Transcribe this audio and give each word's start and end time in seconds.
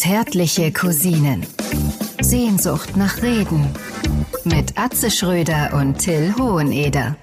Zärtliche 0.00 0.72
Cousinen. 0.72 1.46
Sehnsucht 2.22 2.96
nach 2.96 3.20
Reden. 3.20 3.68
Mit 4.44 4.72
Atze 4.78 5.10
Schröder 5.10 5.74
und 5.74 5.98
Till 5.98 6.34
Hoheneder. 6.38 7.16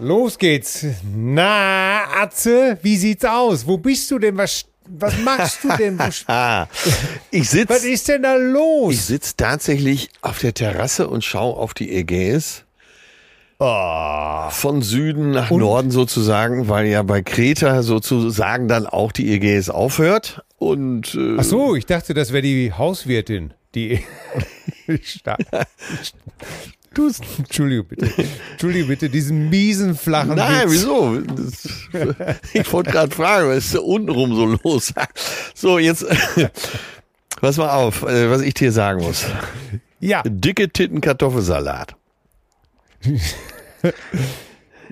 Los 0.00 0.38
geht's. 0.38 0.86
Na, 1.12 2.04
Atze, 2.22 2.78
wie 2.80 2.96
sieht's 2.96 3.24
aus? 3.24 3.66
Wo 3.66 3.76
bist 3.76 4.08
du 4.12 4.20
denn? 4.20 4.38
Was, 4.38 4.66
was 4.86 5.18
machst 5.18 5.64
du 5.64 5.76
denn? 5.76 5.98
Ich 7.32 7.50
sitz, 7.50 7.68
was 7.68 7.82
ist 7.82 8.06
denn 8.06 8.22
da 8.22 8.36
los? 8.36 8.94
ich 8.94 9.02
sitz 9.02 9.34
tatsächlich 9.34 10.08
auf 10.20 10.38
der 10.38 10.54
Terrasse 10.54 11.08
und 11.08 11.24
schaue 11.24 11.56
auf 11.56 11.74
die 11.74 11.92
Ägäis. 11.92 12.62
Von 13.58 14.82
Süden 14.82 15.32
nach 15.32 15.50
Norden 15.50 15.90
sozusagen, 15.90 16.68
weil 16.68 16.86
ja 16.86 17.02
bei 17.02 17.22
Kreta 17.22 17.82
sozusagen 17.82 18.68
dann 18.68 18.86
auch 18.86 19.10
die 19.10 19.32
Ägäis 19.32 19.70
aufhört. 19.70 20.44
Und 20.62 21.14
äh, 21.16 21.36
Ach 21.38 21.44
so, 21.44 21.74
ich 21.74 21.86
dachte, 21.86 22.14
das 22.14 22.32
wäre 22.32 22.42
die 22.42 22.72
Hauswirtin. 22.72 23.52
Die. 23.74 24.00
Ich 24.86 25.10
sta- 25.12 25.36
Du, 26.94 27.06
Entschuldige 27.38 27.84
bitte. 27.84 28.10
Entschuldige 28.52 28.84
bitte, 28.86 29.08
diesen 29.08 29.48
miesen 29.48 29.96
flachen 29.96 30.34
Nein, 30.36 30.64
Witz. 30.68 30.72
wieso? 30.72 31.18
Das, 31.20 31.68
ich 32.52 32.72
wollte 32.72 32.90
gerade 32.90 33.14
fragen, 33.14 33.48
was 33.48 33.58
ist 33.66 33.74
da 33.76 33.78
untenrum 33.80 34.34
so 34.34 34.46
los? 34.62 34.92
So, 35.54 35.78
jetzt, 35.78 36.04
pass 37.40 37.56
mal 37.56 37.70
auf, 37.70 38.02
äh, 38.02 38.28
was 38.30 38.42
ich 38.42 38.54
dir 38.54 38.70
sagen 38.72 39.02
muss. 39.02 39.24
Ja, 40.00 40.22
Dicke 40.26 40.68
Titten 40.68 41.00
Kartoffelsalat. 41.00 41.94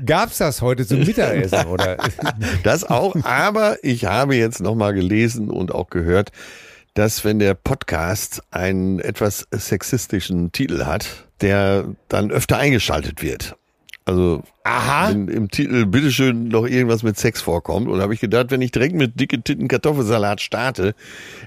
Gab's 0.05 0.39
das 0.39 0.63
heute 0.63 0.87
zum 0.87 1.01
Mittagessen, 1.01 1.67
oder? 1.67 1.97
Das 2.63 2.85
auch, 2.85 3.15
aber 3.25 3.77
ich 3.83 4.05
habe 4.05 4.37
jetzt 4.37 4.61
nochmal 4.61 4.95
gelesen 4.95 5.51
und 5.51 5.73
auch 5.75 5.91
gehört, 5.91 6.31
dass 6.95 7.25
wenn 7.25 7.39
der 7.39 7.55
Podcast 7.55 8.43
einen 8.51 8.99
etwas 8.99 9.47
sexistischen 9.53 10.53
Titel 10.53 10.85
hat, 10.85 11.07
der 11.41 11.87
dann 12.09 12.31
öfter 12.31 12.59
eingeschaltet 12.59 13.23
wird. 13.23 13.57
Also 14.07 14.43
Aha. 14.65 15.11
wenn 15.11 15.29
im 15.29 15.51
Titel 15.51 15.87
bitteschön 15.87 16.49
noch 16.49 16.67
irgendwas 16.67 17.03
mit 17.05 17.17
Sex 17.17 17.41
vorkommt. 17.41 17.87
Und 17.87 18.01
habe 18.01 18.13
ich 18.13 18.19
gedacht, 18.21 18.47
wenn 18.51 18.61
ich 18.61 18.73
direkt 18.73 18.95
mit 18.97 19.21
dicke 19.21 19.41
Titten 19.41 19.69
Kartoffelsalat 19.69 20.41
starte, 20.41 20.95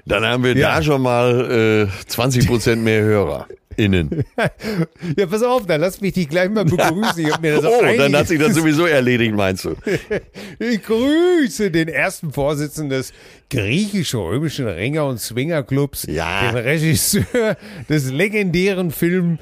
dann 0.06 0.24
haben 0.26 0.44
wir 0.44 0.56
Ja. 0.56 0.76
da 0.76 0.84
schon 0.84 1.02
mal 1.02 1.90
äh, 1.90 2.06
20 2.08 2.48
Prozent 2.48 2.84
mehr 2.84 3.02
Hörer. 3.02 3.48
Innen. 3.78 4.24
Ja, 5.18 5.26
pass 5.28 5.44
auf, 5.44 5.66
dann 5.66 5.82
lass 5.82 6.02
mich 6.02 6.14
dich 6.14 6.30
gleich 6.30 6.50
mal 6.50 6.66
begrüßen. 6.66 7.26
Oh, 7.64 7.98
dann 7.98 8.16
hat 8.16 8.28
sich 8.28 8.40
das 8.40 8.56
sowieso 8.56 8.86
erledigt, 8.86 9.36
meinst 9.36 9.66
du? 9.66 9.76
Ich 10.60 10.84
grüße 10.84 11.72
den 11.72 11.88
ersten 11.88 12.32
Vorsitzenden 12.32 12.90
des 12.98 13.14
griechisch-römischen 13.50 14.68
Ringer- 14.68 15.06
und 15.08 15.20
Swingerclubs, 15.20 16.06
Ja. 16.10 16.52
den 16.52 16.58
Regisseur 16.58 17.58
des 17.90 18.12
legendären 18.12 18.92
Films 18.92 19.40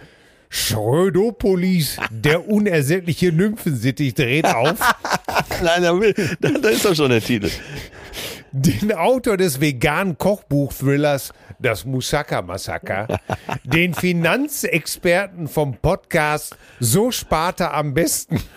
Schrödopolis, 0.53 1.95
der 2.09 2.49
unersättliche 2.49 3.31
Nymphensittich 3.31 4.13
dreht 4.16 4.45
auf, 4.45 4.75
Nein, 5.63 5.81
da, 5.83 5.97
will, 5.97 6.13
da, 6.41 6.49
da 6.49 6.69
ist 6.69 6.83
doch 6.83 6.93
schon 6.93 7.09
der 7.09 7.21
Titel. 7.21 7.49
Den 8.52 8.91
Autor 8.94 9.38
des 9.38 9.61
veganen 9.61 10.17
Kochbuch-Thrillers 10.17 11.33
Das 11.59 11.85
Moussaka-Massaker, 11.85 13.07
den 13.63 13.94
Finanzexperten 13.94 15.47
vom 15.47 15.77
Podcast 15.77 16.57
So 16.79 17.11
spart 17.11 17.59
er 17.61 17.73
am 17.73 17.94
besten. 17.94 18.41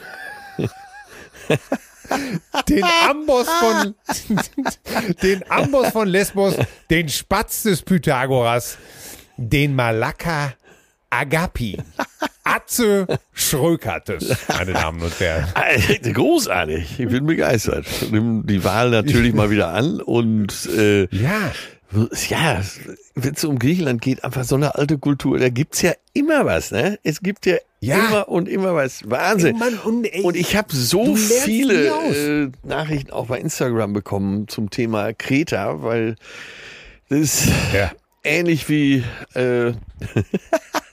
Den 2.68 2.84
Amboss 3.08 3.48
von 3.48 3.94
den 5.22 5.50
Amboss 5.50 5.88
von 5.88 6.06
Lesbos, 6.06 6.54
den 6.90 7.08
Spatz 7.08 7.62
des 7.62 7.82
Pythagoras, 7.82 8.76
den 9.36 9.74
Malaka 9.74 10.52
Agapi, 11.18 11.78
Atze 12.42 13.06
Schrökates, 13.32 14.36
meine 14.48 14.72
Damen 14.72 15.00
und 15.00 15.18
Herren. 15.20 15.46
Äh, 15.54 16.10
Großartig, 16.12 16.98
ich 16.98 17.08
bin 17.08 17.26
begeistert. 17.26 17.86
Nimm 18.10 18.46
die 18.46 18.64
Wahl 18.64 18.90
natürlich 18.90 19.32
mal 19.32 19.50
wieder 19.50 19.68
an 19.68 20.00
und 20.00 20.66
äh, 20.76 21.02
Ja, 21.14 21.52
ja, 22.28 22.60
wenn 23.14 23.34
es 23.34 23.44
um 23.44 23.58
Griechenland 23.60 24.02
geht, 24.02 24.24
einfach 24.24 24.42
so 24.42 24.56
eine 24.56 24.74
alte 24.74 24.98
Kultur, 24.98 25.38
da 25.38 25.48
gibt's 25.48 25.80
ja 25.82 25.92
immer 26.12 26.44
was, 26.44 26.72
ne? 26.72 26.98
Es 27.04 27.20
gibt 27.20 27.46
ja, 27.46 27.56
Ja. 27.78 27.98
immer 28.08 28.28
und 28.28 28.48
immer 28.48 28.74
was. 28.74 29.08
Wahnsinn. 29.08 29.56
Mann, 29.58 29.78
und, 29.78 30.04
ey, 30.04 30.22
Und 30.22 30.34
ich 30.36 30.56
habe 30.56 30.74
so 30.74 31.14
viele 31.14 31.86
äh, 31.88 32.50
Nachrichten 32.64 33.12
auch 33.12 33.26
bei 33.26 33.38
Instagram 33.38 33.92
bekommen 33.92 34.48
zum 34.48 34.70
Thema 34.70 35.12
Kreta, 35.12 35.82
weil 35.84 36.16
das 37.08 37.20
ist 37.20 37.48
Ja. 37.72 37.92
ähnlich 38.24 38.68
wie 38.68 39.04
äh, 39.34 39.72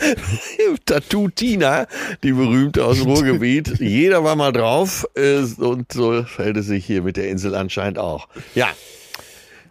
Tattoo 0.86 1.28
Tina, 1.28 1.86
die 2.22 2.32
berühmte 2.32 2.84
aus 2.84 2.98
dem 2.98 3.06
Ruhrgebiet. 3.08 3.78
Jeder 3.80 4.24
war 4.24 4.36
mal 4.36 4.52
drauf 4.52 5.06
äh, 5.14 5.38
und 5.58 5.92
so 5.92 6.22
fällt 6.24 6.56
es 6.56 6.66
sich 6.66 6.84
hier 6.86 7.02
mit 7.02 7.16
der 7.16 7.28
Insel 7.28 7.54
anscheinend 7.54 7.98
auch. 7.98 8.28
Ja, 8.54 8.68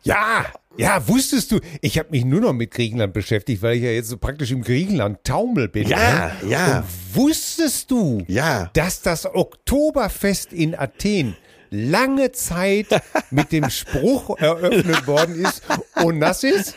Ja, 0.04 0.46
ja, 0.78 1.06
wusstest 1.10 1.52
du, 1.52 1.60
ich 1.82 1.98
habe 2.00 2.10
mich 2.12 2.24
nur 2.24 2.40
noch 2.40 2.54
mit 2.54 2.72
Griechenland 2.72 3.12
beschäftigt, 3.14 3.62
weil 3.62 3.76
ich 3.78 3.84
ja 3.84 3.90
jetzt 3.92 4.08
so 4.08 4.18
praktisch 4.18 4.52
im 4.52 4.62
Griechenland-Taumel 4.62 5.68
bin. 5.68 5.88
Ja, 5.90 6.32
ne? 6.42 6.50
ja. 6.50 6.78
Und 6.80 6.86
wusstest 7.16 7.92
du, 7.92 8.24
Ja. 8.28 8.70
dass 8.74 9.02
das 9.02 9.26
Oktoberfest 9.26 10.54
in 10.54 10.74
Athen 10.78 11.36
lange 11.70 12.32
Zeit 12.32 12.88
mit 13.32 13.52
dem 13.52 13.70
Spruch 13.70 14.38
eröffnet 14.40 15.06
worden 15.06 15.44
ist 15.44 15.64
und 16.04 16.20
das 16.22 16.44
ist? 16.44 16.76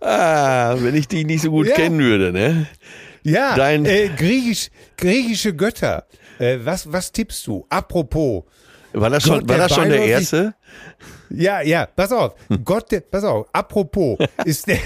Ah, 0.00 0.74
wenn 0.78 0.94
ich 0.94 1.08
dich 1.08 1.24
nicht 1.26 1.42
so 1.42 1.50
gut 1.50 1.68
Ja. 1.68 1.74
kennen 1.74 1.98
würde, 1.98 2.32
ne? 2.32 2.66
Ja, 3.22 3.54
Dein- 3.56 3.86
äh, 3.86 4.08
griechisch, 4.16 4.68
griechische 4.96 5.54
Götter. 5.54 6.06
Äh, 6.38 6.58
was, 6.62 6.90
was 6.92 7.10
tippst 7.12 7.46
du? 7.46 7.64
Apropos, 7.70 8.44
War 8.92 9.08
das 9.10 9.22
schon, 9.22 9.40
Gott, 9.40 9.48
war 9.48 9.56
der 9.56 9.68
das 9.68 9.74
schon 9.76 9.88
der 9.88 10.04
erste? 10.04 10.54
Ja, 11.30 11.62
ja, 11.62 11.86
pass 11.86 12.12
auf. 12.12 12.34
Hm. 12.48 12.64
Gott, 12.64 12.92
der, 12.92 13.00
pass 13.00 13.24
auf. 13.24 13.46
Apropos, 13.52 14.18
ist 14.44 14.68
der, 14.68 14.78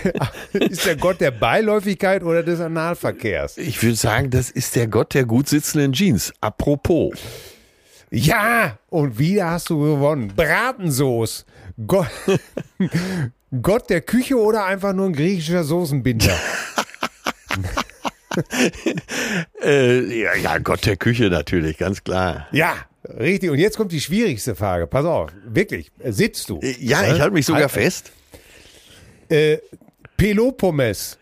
ist 0.52 0.86
der 0.86 0.96
Gott 0.96 1.20
der 1.20 1.30
Beiläufigkeit 1.32 2.22
oder 2.22 2.42
des 2.42 2.60
Analverkehrs? 2.60 3.58
Ich 3.58 3.82
würde 3.82 3.96
sagen, 3.96 4.30
das 4.30 4.50
ist 4.50 4.76
der 4.76 4.86
Gott 4.86 5.14
der 5.14 5.24
gut 5.24 5.48
sitzenden 5.48 5.92
Jeans. 5.92 6.32
Apropos. 6.40 7.14
Ja, 8.10 8.78
und 8.88 9.18
wieder 9.18 9.50
hast 9.50 9.68
du 9.68 9.78
gewonnen. 9.80 10.32
Bratensoße. 10.34 11.44
Gott, 11.86 12.08
Gott 13.62 13.88
der 13.90 14.00
Küche 14.02 14.36
oder 14.38 14.64
einfach 14.66 14.92
nur 14.92 15.06
ein 15.06 15.12
griechischer 15.14 15.64
Soßenbinder? 15.64 16.36
Äh, 19.62 20.20
ja, 20.22 20.34
ja, 20.36 20.58
Gott 20.58 20.86
der 20.86 20.96
Küche 20.96 21.24
natürlich, 21.24 21.76
ganz 21.78 22.04
klar. 22.04 22.46
Ja, 22.52 22.76
richtig. 23.18 23.50
Und 23.50 23.58
jetzt 23.58 23.76
kommt 23.76 23.90
die 23.90 24.00
schwierigste 24.00 24.54
Frage. 24.54 24.86
Pass 24.86 25.04
auf, 25.04 25.30
wirklich. 25.44 25.90
Sitzt 26.04 26.48
du? 26.48 26.60
Äh, 26.60 26.76
Ja, 26.78 27.02
ich 27.12 27.20
halte 27.20 27.34
mich 27.34 27.46
sogar 27.46 27.62
Halt- 27.62 27.70
fest. 27.72 28.12
Äh, 29.28 29.58
Peloponnes. 30.16 31.18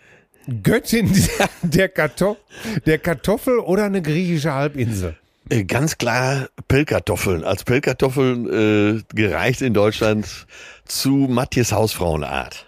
Göttin 0.62 1.10
der, 1.38 1.48
der, 1.62 1.88
Kartoff 1.88 2.36
der 2.84 2.98
Kartoffel 2.98 3.58
oder 3.58 3.84
eine 3.84 4.00
griechische 4.02 4.52
Halbinsel? 4.52 5.16
Äh, 5.48 5.64
Ganz 5.64 5.98
klar 5.98 6.48
Pellkartoffeln. 6.68 7.44
Als 7.44 7.64
Pellkartoffeln 7.64 8.98
äh, 8.98 9.02
gereicht 9.14 9.62
in 9.62 9.74
Deutschland 9.74 10.46
zu 10.84 11.26
Matthias 11.28 11.72
Hausfrauenart. 11.72 12.66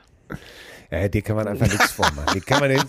Ja, 0.91 1.09
dir 1.09 1.23
kann 1.23 1.37
man 1.37 1.49
einfach 1.49 1.67
nichts 1.67 1.93
vormachen. 1.93 2.33
Dir 2.33 2.41
kann 2.41 2.61
man 2.61 2.71
nicht, 2.71 2.87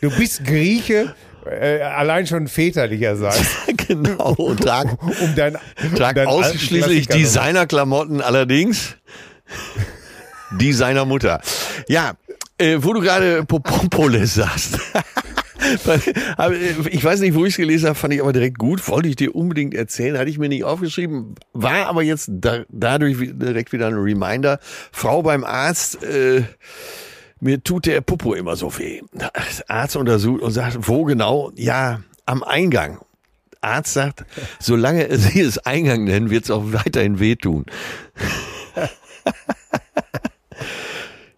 du 0.00 0.10
bist 0.16 0.42
Grieche, 0.44 1.14
äh, 1.44 1.80
allein 1.82 2.26
schon 2.26 2.48
väterlicherseits, 2.48 3.46
genau. 3.88 4.32
Und 4.34 4.60
trag, 4.60 4.96
um 5.02 5.34
dein, 5.34 5.58
trag 5.96 6.16
alten 6.16 6.28
ausschließlich 6.30 7.08
Designerklamotten 7.08 8.22
allerdings. 8.22 8.96
Die 10.58 10.72
seiner 10.72 11.04
Mutter. 11.04 11.40
Ja, 11.88 12.12
äh, 12.58 12.78
wo 12.80 12.92
du 12.92 13.00
gerade 13.00 13.44
Popopolis 13.44 14.34
sagst. 14.34 14.78
Äh, 16.38 16.88
ich 16.90 17.04
weiß 17.04 17.20
nicht, 17.20 17.34
wo 17.34 17.44
ich 17.44 17.52
es 17.52 17.56
gelesen 17.56 17.86
habe, 17.86 17.94
fand 17.94 18.14
ich 18.14 18.20
aber 18.20 18.32
direkt 18.32 18.58
gut. 18.58 18.86
Wollte 18.88 19.08
ich 19.08 19.16
dir 19.16 19.34
unbedingt 19.34 19.74
erzählen, 19.74 20.18
hatte 20.18 20.30
ich 20.30 20.38
mir 20.38 20.48
nicht 20.48 20.64
aufgeschrieben. 20.64 21.34
War 21.52 21.86
aber 21.86 22.02
jetzt 22.02 22.30
da, 22.32 22.64
dadurch 22.68 23.16
direkt 23.18 23.72
wieder 23.72 23.88
ein 23.88 23.94
Reminder. 23.94 24.58
Frau 24.90 25.22
beim 25.22 25.44
Arzt, 25.44 26.02
äh, 26.02 26.42
mir 27.40 27.62
tut 27.62 27.86
der 27.86 28.00
Popo 28.00 28.34
immer 28.34 28.56
so 28.56 28.78
weh. 28.78 29.02
Arzt 29.68 29.96
untersucht 29.96 30.42
und 30.42 30.52
sagt, 30.52 30.78
wo 30.88 31.04
genau? 31.04 31.52
Ja, 31.56 32.02
am 32.26 32.42
Eingang. 32.42 32.98
Arzt 33.60 33.94
sagt, 33.94 34.24
solange 34.58 35.16
sie 35.18 35.40
es 35.40 35.58
Eingang 35.58 36.04
nennen, 36.04 36.30
wird 36.30 36.44
es 36.44 36.50
auch 36.50 36.64
weiterhin 36.66 37.20
wehtun. 37.20 37.66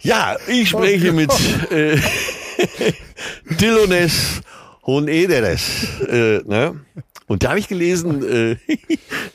ja, 0.02 0.36
ich 0.46 0.70
spreche 0.70 1.12
mit 1.12 1.30
äh, 1.70 1.98
Dilones 3.60 4.40
Honederes. 4.84 6.00
Äh, 6.08 6.40
ne? 6.44 6.80
Und 7.26 7.42
da 7.42 7.50
habe 7.50 7.58
ich 7.58 7.68
gelesen, 7.68 8.22
äh, 8.22 8.56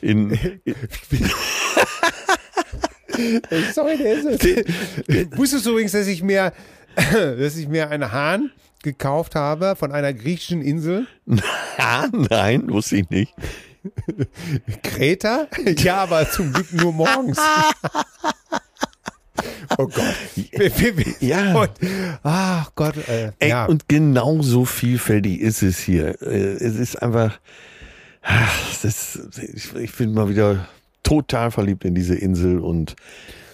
in, 0.00 0.30
in 0.64 0.74
Sorry, 3.74 3.96
der 3.98 4.14
ist 4.14 4.24
es. 4.26 4.40
Wusstest 5.36 5.66
du 5.66 5.70
übrigens, 5.70 5.92
dass 5.92 6.06
ich 6.06 6.22
mir, 6.22 6.52
dass 7.12 7.56
ich 7.56 7.68
mir 7.68 7.90
einen 7.90 8.12
Hahn 8.12 8.50
gekauft 8.82 9.34
habe 9.34 9.76
von 9.76 9.92
einer 9.92 10.14
griechischen 10.14 10.62
Insel? 10.62 11.06
Ah, 11.76 12.08
nein, 12.12 12.70
wusste 12.70 12.96
ich 12.96 13.10
nicht. 13.10 13.34
Kreta? 14.82 15.48
Ja, 15.78 16.02
aber 16.02 16.30
zum 16.30 16.52
Glück 16.52 16.72
nur 16.72 16.92
morgens. 16.92 17.38
Oh 19.78 19.86
Gott. 19.86 20.14
Ja. 21.20 21.54
Und, 21.60 21.70
ach 22.22 22.70
Gott. 22.74 22.96
Äh, 23.08 23.32
Ey, 23.38 23.50
ja. 23.50 23.66
Und 23.66 23.88
genauso 23.88 24.64
vielfältig 24.64 25.40
ist 25.40 25.62
es 25.62 25.78
hier. 25.78 26.20
Äh, 26.22 26.54
Es 26.54 26.76
ist 26.76 27.00
einfach, 27.02 27.38
ach, 28.22 28.80
das, 28.82 29.18
ich, 29.54 29.74
ich 29.74 29.92
bin 29.96 30.12
mal 30.14 30.28
wieder 30.28 30.66
total 31.02 31.50
verliebt 31.50 31.84
in 31.84 31.94
diese 31.94 32.14
Insel 32.14 32.58
und 32.58 32.96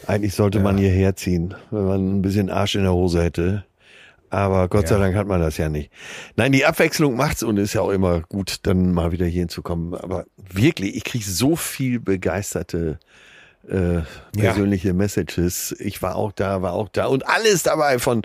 eigentlich 0.06 0.34
sollte 0.34 0.60
man 0.60 0.78
hierher 0.78 1.16
ziehen, 1.16 1.54
wenn 1.70 1.84
man 1.84 2.16
ein 2.18 2.22
bisschen 2.22 2.50
Arsch 2.50 2.74
in 2.76 2.82
der 2.82 2.92
Hose 2.92 3.22
hätte. 3.22 3.64
Aber 4.30 4.68
Gott 4.68 4.88
sei 4.88 4.96
Ja. 4.96 5.02
Dank 5.02 5.16
hat 5.16 5.26
man 5.28 5.40
das 5.40 5.56
ja 5.56 5.68
nicht. 5.68 5.90
Nein, 6.36 6.52
die 6.52 6.64
Abwechslung 6.66 7.16
macht's 7.16 7.42
und 7.42 7.56
ist 7.58 7.74
ja 7.74 7.80
auch 7.80 7.90
immer 7.90 8.20
gut, 8.22 8.58
dann 8.64 8.92
mal 8.92 9.12
wieder 9.12 9.26
hier 9.26 9.40
hinzukommen. 9.42 9.94
Aber 9.94 10.26
wirklich, 10.36 10.96
ich 10.96 11.04
kriege 11.04 11.24
so 11.24 11.54
viel 11.56 12.00
begeisterte 12.00 12.98
äh, 13.68 14.02
persönliche 14.38 14.92
Messages. 14.92 15.74
Ich 15.78 16.02
war 16.02 16.16
auch 16.16 16.32
da, 16.32 16.62
war 16.62 16.72
auch 16.72 16.88
da 16.88 17.06
und 17.06 17.26
alles 17.26 17.62
dabei 17.62 17.98
von 17.98 18.22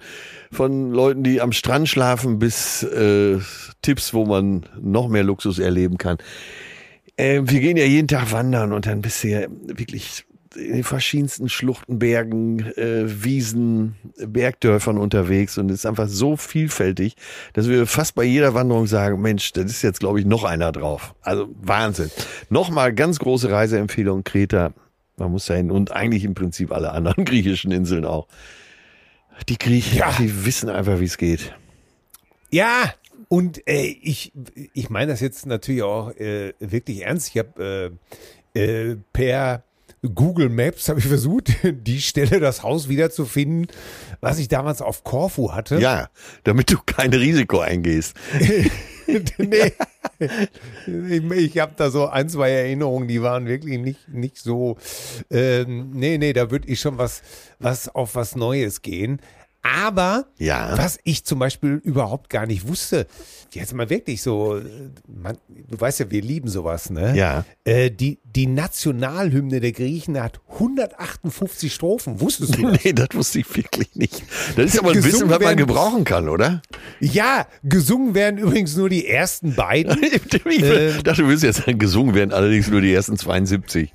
von 0.51 0.91
Leuten, 0.91 1.23
die 1.23 1.41
am 1.41 1.51
Strand 1.51 1.87
schlafen, 1.87 2.39
bis 2.39 2.83
äh, 2.83 3.39
Tipps, 3.81 4.13
wo 4.13 4.25
man 4.25 4.65
noch 4.79 5.07
mehr 5.07 5.23
Luxus 5.23 5.59
erleben 5.59 5.97
kann. 5.97 6.17
Äh, 7.15 7.41
wir 7.45 7.59
gehen 7.59 7.77
ja 7.77 7.85
jeden 7.85 8.07
Tag 8.07 8.31
wandern 8.31 8.73
und 8.73 8.85
dann 8.85 9.01
bist 9.01 9.23
du 9.23 9.29
ja 9.29 9.47
wirklich 9.65 10.25
in 10.55 10.73
den 10.73 10.83
verschiedensten 10.83 11.47
Schluchten, 11.49 11.99
Bergen, 11.99 12.59
äh, 12.75 13.03
Wiesen, 13.23 13.95
Bergdörfern 14.17 14.97
unterwegs 14.97 15.57
und 15.57 15.69
es 15.71 15.79
ist 15.79 15.85
einfach 15.85 16.07
so 16.09 16.35
vielfältig, 16.35 17.15
dass 17.53 17.69
wir 17.69 17.87
fast 17.87 18.15
bei 18.15 18.23
jeder 18.23 18.53
Wanderung 18.53 18.85
sagen, 18.87 19.21
Mensch, 19.21 19.53
das 19.53 19.65
ist 19.65 19.81
jetzt 19.81 19.99
glaube 20.01 20.19
ich 20.19 20.25
noch 20.25 20.43
einer 20.43 20.71
drauf. 20.71 21.15
Also 21.21 21.49
Wahnsinn. 21.61 22.11
Nochmal 22.49 22.93
ganz 22.93 23.19
große 23.19 23.49
Reiseempfehlung 23.49 24.23
Kreta. 24.23 24.73
Man 25.21 25.31
muss 25.31 25.45
da 25.45 25.53
hin 25.53 25.69
und 25.69 25.91
eigentlich 25.91 26.23
im 26.23 26.33
Prinzip 26.33 26.71
alle 26.71 26.91
anderen 26.91 27.25
griechischen 27.25 27.71
Inseln 27.71 28.05
auch. 28.05 28.27
Die 29.47 29.57
Griechen, 29.57 29.97
Ja. 29.99 30.11
die 30.19 30.45
wissen 30.45 30.67
einfach, 30.69 30.99
wie 30.99 31.05
es 31.05 31.17
geht. 31.17 31.53
Ja, 32.49 32.93
und 33.27 33.65
äh, 33.67 33.83
ich, 34.01 34.33
ich 34.73 34.89
meine 34.89 35.11
das 35.11 35.19
jetzt 35.21 35.45
natürlich 35.45 35.83
auch 35.83 36.09
äh, 36.15 36.53
wirklich 36.59 37.03
ernst. 37.03 37.29
Ich 37.29 37.37
habe 37.37 37.91
äh, 38.55 38.59
äh, 38.59 38.97
per 39.13 39.63
Google 40.15 40.49
Maps 40.49 40.89
habe 40.89 40.99
ich 40.99 41.05
versucht, 41.05 41.51
die 41.63 42.01
Stelle, 42.01 42.39
das 42.39 42.63
Haus 42.63 42.89
wiederzufinden, 42.89 43.67
was 44.21 44.39
ich 44.39 44.47
damals 44.47 44.81
auf 44.81 45.03
Korfu 45.03 45.53
hatte. 45.53 45.79
Ja, 45.79 46.09
damit 46.43 46.71
du 46.71 46.77
kein 46.83 47.13
Risiko 47.13 47.59
eingehst. 47.59 48.15
nee. 49.37 49.73
Ich, 50.87 51.31
ich 51.31 51.57
habe 51.59 51.73
da 51.75 51.89
so 51.89 52.07
ein, 52.07 52.29
zwei 52.29 52.51
Erinnerungen, 52.51 53.07
die 53.07 53.21
waren 53.21 53.47
wirklich 53.47 53.79
nicht, 53.79 54.09
nicht 54.09 54.37
so. 54.37 54.77
Ähm, 55.29 55.91
nee, 55.93 56.17
nee, 56.17 56.33
da 56.33 56.51
würde 56.51 56.67
ich 56.67 56.79
schon 56.79 56.97
was, 56.97 57.21
was 57.59 57.89
auf 57.89 58.15
was 58.15 58.35
Neues 58.35 58.81
gehen. 58.81 59.19
Aber 59.63 60.25
Ja. 60.39 60.75
was 60.77 60.97
ich 61.03 61.23
zum 61.23 61.37
Beispiel 61.39 61.79
überhaupt 61.83 62.29
gar 62.31 62.45
nicht 62.47 62.67
wusste, 62.67 63.05
jetzt 63.51 63.73
mal 63.75 63.89
wirklich 63.91 64.21
so, 64.23 64.57
äh, 64.57 64.63
man, 65.07 65.37
du 65.49 65.79
weißt 65.79 65.99
ja, 65.99 66.09
wir 66.09 66.21
lieben 66.21 66.47
sowas, 66.49 66.89
ne? 66.89 67.15
Ja. 67.15 67.45
Äh, 67.63 67.91
die, 67.91 68.19
die 68.23 68.47
Nationalhymne 68.47 69.59
der 69.59 69.71
Griechen 69.71 70.19
hat 70.19 70.39
158 70.53 71.71
Strophen. 71.73 72.19
Wusstest 72.21 72.57
du 72.57 72.61
das? 72.71 72.83
Nee, 72.83 72.93
das 72.93 73.09
wusste 73.13 73.39
ich 73.39 73.55
wirklich 73.55 73.95
nicht. 73.95 74.23
Das 74.55 74.65
ist 74.73 74.79
aber 74.79 74.89
ein 74.89 74.95
Gesungen 74.95 75.13
Wissen, 75.13 75.29
was 75.29 75.39
man 75.39 75.57
gebrauchen 75.57 76.05
kann, 76.05 76.27
oder? 76.27 76.61
Ja, 76.99 77.45
gesungen 77.63 78.15
werden 78.15 78.39
übrigens 78.39 78.75
nur 78.75 78.89
die 78.89 79.05
ersten 79.07 79.53
beiden. 79.55 79.97
Ich 80.45 80.63
Ähm. 80.63 81.03
dachte, 81.03 81.21
du 81.21 81.27
willst 81.27 81.43
jetzt 81.43 81.63
sagen, 81.65 81.77
gesungen 81.77 82.15
werden 82.15 82.31
allerdings 82.31 82.67
nur 82.69 82.81
die 82.81 82.91
ersten 82.93 83.17
72. 83.17 83.93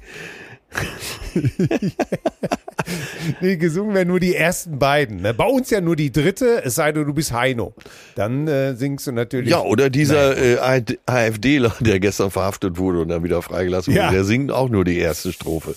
Nee, 3.40 3.56
gesungen 3.56 3.94
werden 3.94 4.08
nur 4.08 4.20
die 4.20 4.34
ersten 4.34 4.78
beiden. 4.78 5.22
Ne? 5.22 5.34
Bei 5.34 5.44
uns 5.46 5.70
ja 5.70 5.80
nur 5.80 5.96
die 5.96 6.12
dritte, 6.12 6.62
es 6.64 6.76
sei 6.76 6.92
denn, 6.92 7.04
du 7.06 7.12
bist 7.14 7.32
Heino. 7.32 7.74
Dann 8.14 8.46
äh, 8.48 8.74
singst 8.74 9.06
du 9.06 9.12
natürlich. 9.12 9.50
Ja, 9.50 9.60
oder 9.60 9.90
dieser 9.90 10.36
äh, 10.36 10.58
AfD 10.58 10.98
AfDler, 11.06 11.74
der 11.80 12.00
gestern 12.00 12.30
verhaftet 12.30 12.78
wurde 12.78 13.00
und 13.00 13.08
dann 13.08 13.24
wieder 13.24 13.42
freigelassen 13.42 13.92
wurde, 13.94 14.04
Ja. 14.04 14.10
der 14.10 14.24
singt 14.24 14.52
auch 14.52 14.68
nur 14.68 14.84
die 14.84 14.98
erste 14.98 15.32
Strophe. 15.32 15.74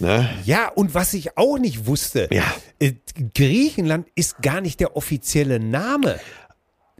Ne? 0.00 0.28
Ja, 0.44 0.68
und 0.68 0.94
was 0.94 1.14
ich 1.14 1.38
auch 1.38 1.58
nicht 1.58 1.86
wusste, 1.86 2.28
Ja. 2.32 2.42
äh, 2.80 2.92
Griechenland 3.34 4.08
ist 4.16 4.42
gar 4.42 4.60
nicht 4.60 4.80
der 4.80 4.96
offizielle 4.96 5.60
Name. 5.60 6.18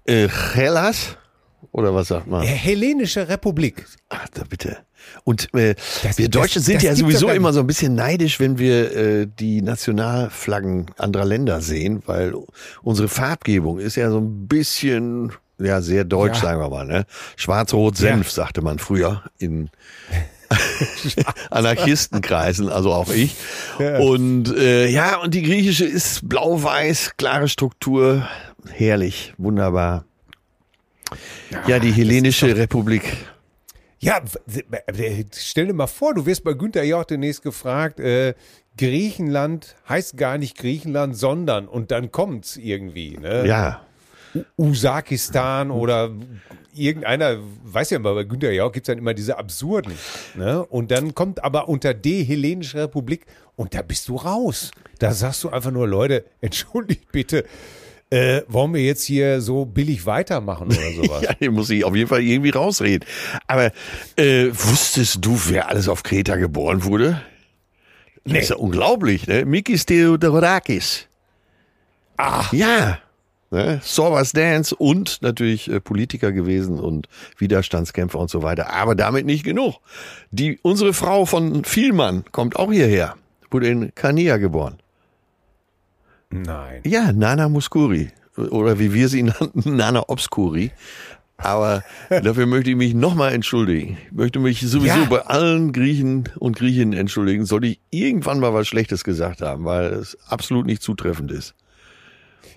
Äh, 0.07 0.29
Hellas? 0.29 1.17
Oder 1.73 1.95
was 1.95 2.09
sagt 2.09 2.27
man? 2.27 2.43
Äh, 2.43 2.47
Hellenische 2.47 3.29
Republik. 3.29 3.85
Ach, 4.09 4.27
da 4.35 4.43
bitte. 4.49 4.79
Und 5.25 5.53
äh, 5.55 5.75
Das- 6.03 6.17
wir 6.19 6.29
Deutschen 6.29 6.61
das- 6.61 6.67
sind 6.67 6.77
das 6.77 6.83
ja 6.85 6.95
sowieso 6.97 7.29
immer 7.29 7.53
so 7.53 7.61
ein 7.61 7.67
bisschen 7.67 7.95
neidisch, 7.95 8.41
wenn 8.41 8.59
wir 8.59 8.97
äh, 8.97 9.27
die 9.27 9.61
Nationalflaggen 9.63 10.87
anderer 10.97 11.25
Länder 11.27 11.61
sehen, 11.61 12.03
weil 12.07 12.35
unsere 12.83 13.09
Farbgebung 13.09 13.79
ist 13.79 13.97
ja 13.97 14.11
so 14.11 14.19
ein 14.19 14.49
bisschen, 14.49 15.33
ja, 15.59 15.83
sehr 15.83 16.05
deutsch, 16.05 16.37
Ja. 16.37 16.41
sagen 16.43 16.61
wir 16.61 16.71
mal. 16.71 16.87
Ne? 16.87 17.05
Schwarz-Rot-Senf, 17.37 18.31
sagte 18.31 18.63
man 18.63 18.79
früher 18.79 19.23
in 19.39 19.69
Anarchistenkreisen, 21.51 22.69
also 22.69 22.93
auch 22.93 23.11
ich. 23.11 23.35
Ja. 23.79 23.99
Und 23.99 24.55
äh, 24.57 24.87
ja, 24.89 25.17
und 25.19 25.35
die 25.35 25.43
griechische 25.43 25.85
ist 25.85 26.29
blau-weiß, 26.29 27.13
klare 27.17 27.49
Struktur, 27.49 28.27
herrlich, 28.71 29.35
wunderbar. 29.39 30.05
Ja, 31.67 31.79
die 31.79 31.93
hellenische 31.93 32.57
Republik. 32.57 33.17
Ja, 33.99 34.21
stell 35.35 35.67
dir 35.67 35.73
mal 35.73 35.87
vor, 35.87 36.15
du 36.15 36.27
wirst 36.27 36.45
bei 36.45 36.53
Günther 36.53 36.85
Jauch 36.85 37.05
demnächst 37.05 37.43
gefragt, 37.43 38.01
äh, 38.01 38.35
Griechenland 38.77 39.77
heißt 39.89 40.17
gar 40.17 40.37
nicht 40.37 40.59
Griechenland, 40.59 41.17
sondern, 41.17 41.69
und 41.69 41.91
dann 41.91 42.11
kommt's 42.11 42.57
irgendwie, 42.57 43.17
ne? 43.17 43.47
Ja, 43.47 43.83
Usakistan 44.57 45.71
oder 45.71 46.11
irgendeiner, 46.75 47.39
weiß 47.65 47.91
ja 47.91 47.99
mal, 47.99 48.15
bei 48.15 48.25
Günther 48.25 48.53
Jauch 48.53 48.73
gibt's 48.73 48.89
dann 48.89 48.99
immer 48.99 49.15
diese 49.15 49.39
absurden. 49.39 49.93
Ne? 50.35 50.65
Und 50.65 50.91
dann 50.91 51.15
kommt 51.15 51.43
aber 51.45 51.69
unter 51.69 51.95
D 51.95 52.25
Hellenische 52.25 52.79
Republik 52.79 53.27
und 53.57 53.75
da 53.75 53.83
bist 53.83 54.09
du 54.09 54.17
raus. 54.17 54.71
Da 54.99 55.13
sagst 55.13 55.45
du 55.45 55.51
einfach 55.51 55.71
nur, 55.71 55.87
Leute, 55.87 56.25
entschuldigt 56.41 57.13
bitte, 57.13 57.45
äh, 58.11 58.43
wollen 58.49 58.75
wir 58.75 58.83
jetzt 58.83 59.05
hier 59.05 59.41
so 59.41 59.65
billig 59.65 60.07
weitermachen 60.07 60.69
oder 60.69 60.93
sowas? 60.97 61.23
Ja, 61.23 61.33
den 61.35 61.53
muss 61.53 61.71
ich 61.71 61.85
auf 61.85 61.95
jeden 61.95 62.09
Fall 62.09 62.23
irgendwie 62.23 62.51
rausreden. 62.51 63.09
Aber 63.47 63.71
äh, 64.17 64.49
wusstest 64.53 65.19
du, 65.25 65.39
wer 65.49 65.69
alles 65.69 65.89
auf 65.89 66.03
Kreta 66.03 66.37
geboren 66.37 66.85
wurde? 66.85 67.21
Das 68.25 68.45
ist 68.45 68.51
ja 68.51 68.57
unglaublich, 68.57 69.27
ne? 69.27 69.45
Mikis 69.45 69.85
Theodorakis. 69.87 71.07
Ach, 72.17 72.53
Ja. 72.53 72.99
Ne? 73.51 73.81
Sorbas 73.85 74.33
Dance 74.33 74.75
und 74.75 75.23
natürlich 75.23 75.71
äh, 75.71 75.79
Politiker 75.79 76.33
gewesen 76.33 76.81
und 76.81 77.07
Widerstandskämpfer 77.39 78.19
und 78.19 78.29
so 78.29 78.43
weiter. 78.43 78.73
Aber 78.73 78.97
damit 78.97 79.27
nicht 79.27 79.45
genug. 79.45 79.77
Die, 80.33 80.59
unsere 80.63 80.93
Frau 80.93 81.25
von 81.25 81.63
Vielmann 81.65 82.25
kommt 82.33 82.57
auch 82.57 82.73
hierher. 82.73 83.15
Wurde 83.53 83.69
in 83.69 83.95
Kania 83.95 84.39
geboren. 84.39 84.79
Nein. 86.43 86.81
Ja, 86.85 87.13
Nana 87.13 87.49
Muscuri. 87.49 88.11
Oder 88.37 88.79
wie 88.79 88.93
wir 88.93 89.09
sie 89.09 89.23
nannten, 89.25 89.77
Nana 89.77 90.05
Obscuri. 90.09 90.71
Aber 91.37 91.83
dafür 92.11 92.47
möchte 92.47 92.71
ich 92.71 92.77
mich 92.77 92.95
nochmal 92.95 93.33
entschuldigen. 93.33 93.99
Ich 94.07 94.13
möchte 94.13 94.39
mich 94.39 94.61
sowieso 94.61 95.01
Ja. 95.01 95.05
bei 95.09 95.21
allen 95.21 95.73
Griechen 95.73 96.25
und 96.39 96.57
Griechinnen 96.57 96.99
entschuldigen, 96.99 97.45
sollte 97.45 97.67
ich 97.69 97.81
irgendwann 97.91 98.39
mal 98.41 98.55
was 98.55 98.69
Schlechtes 98.69 99.03
gesagt 99.05 99.41
haben, 99.43 99.65
weil 99.65 99.87
es 99.93 100.17
absolut 100.29 100.67
nicht 100.67 100.83
zutreffend 100.83 101.31
ist. 101.33 101.55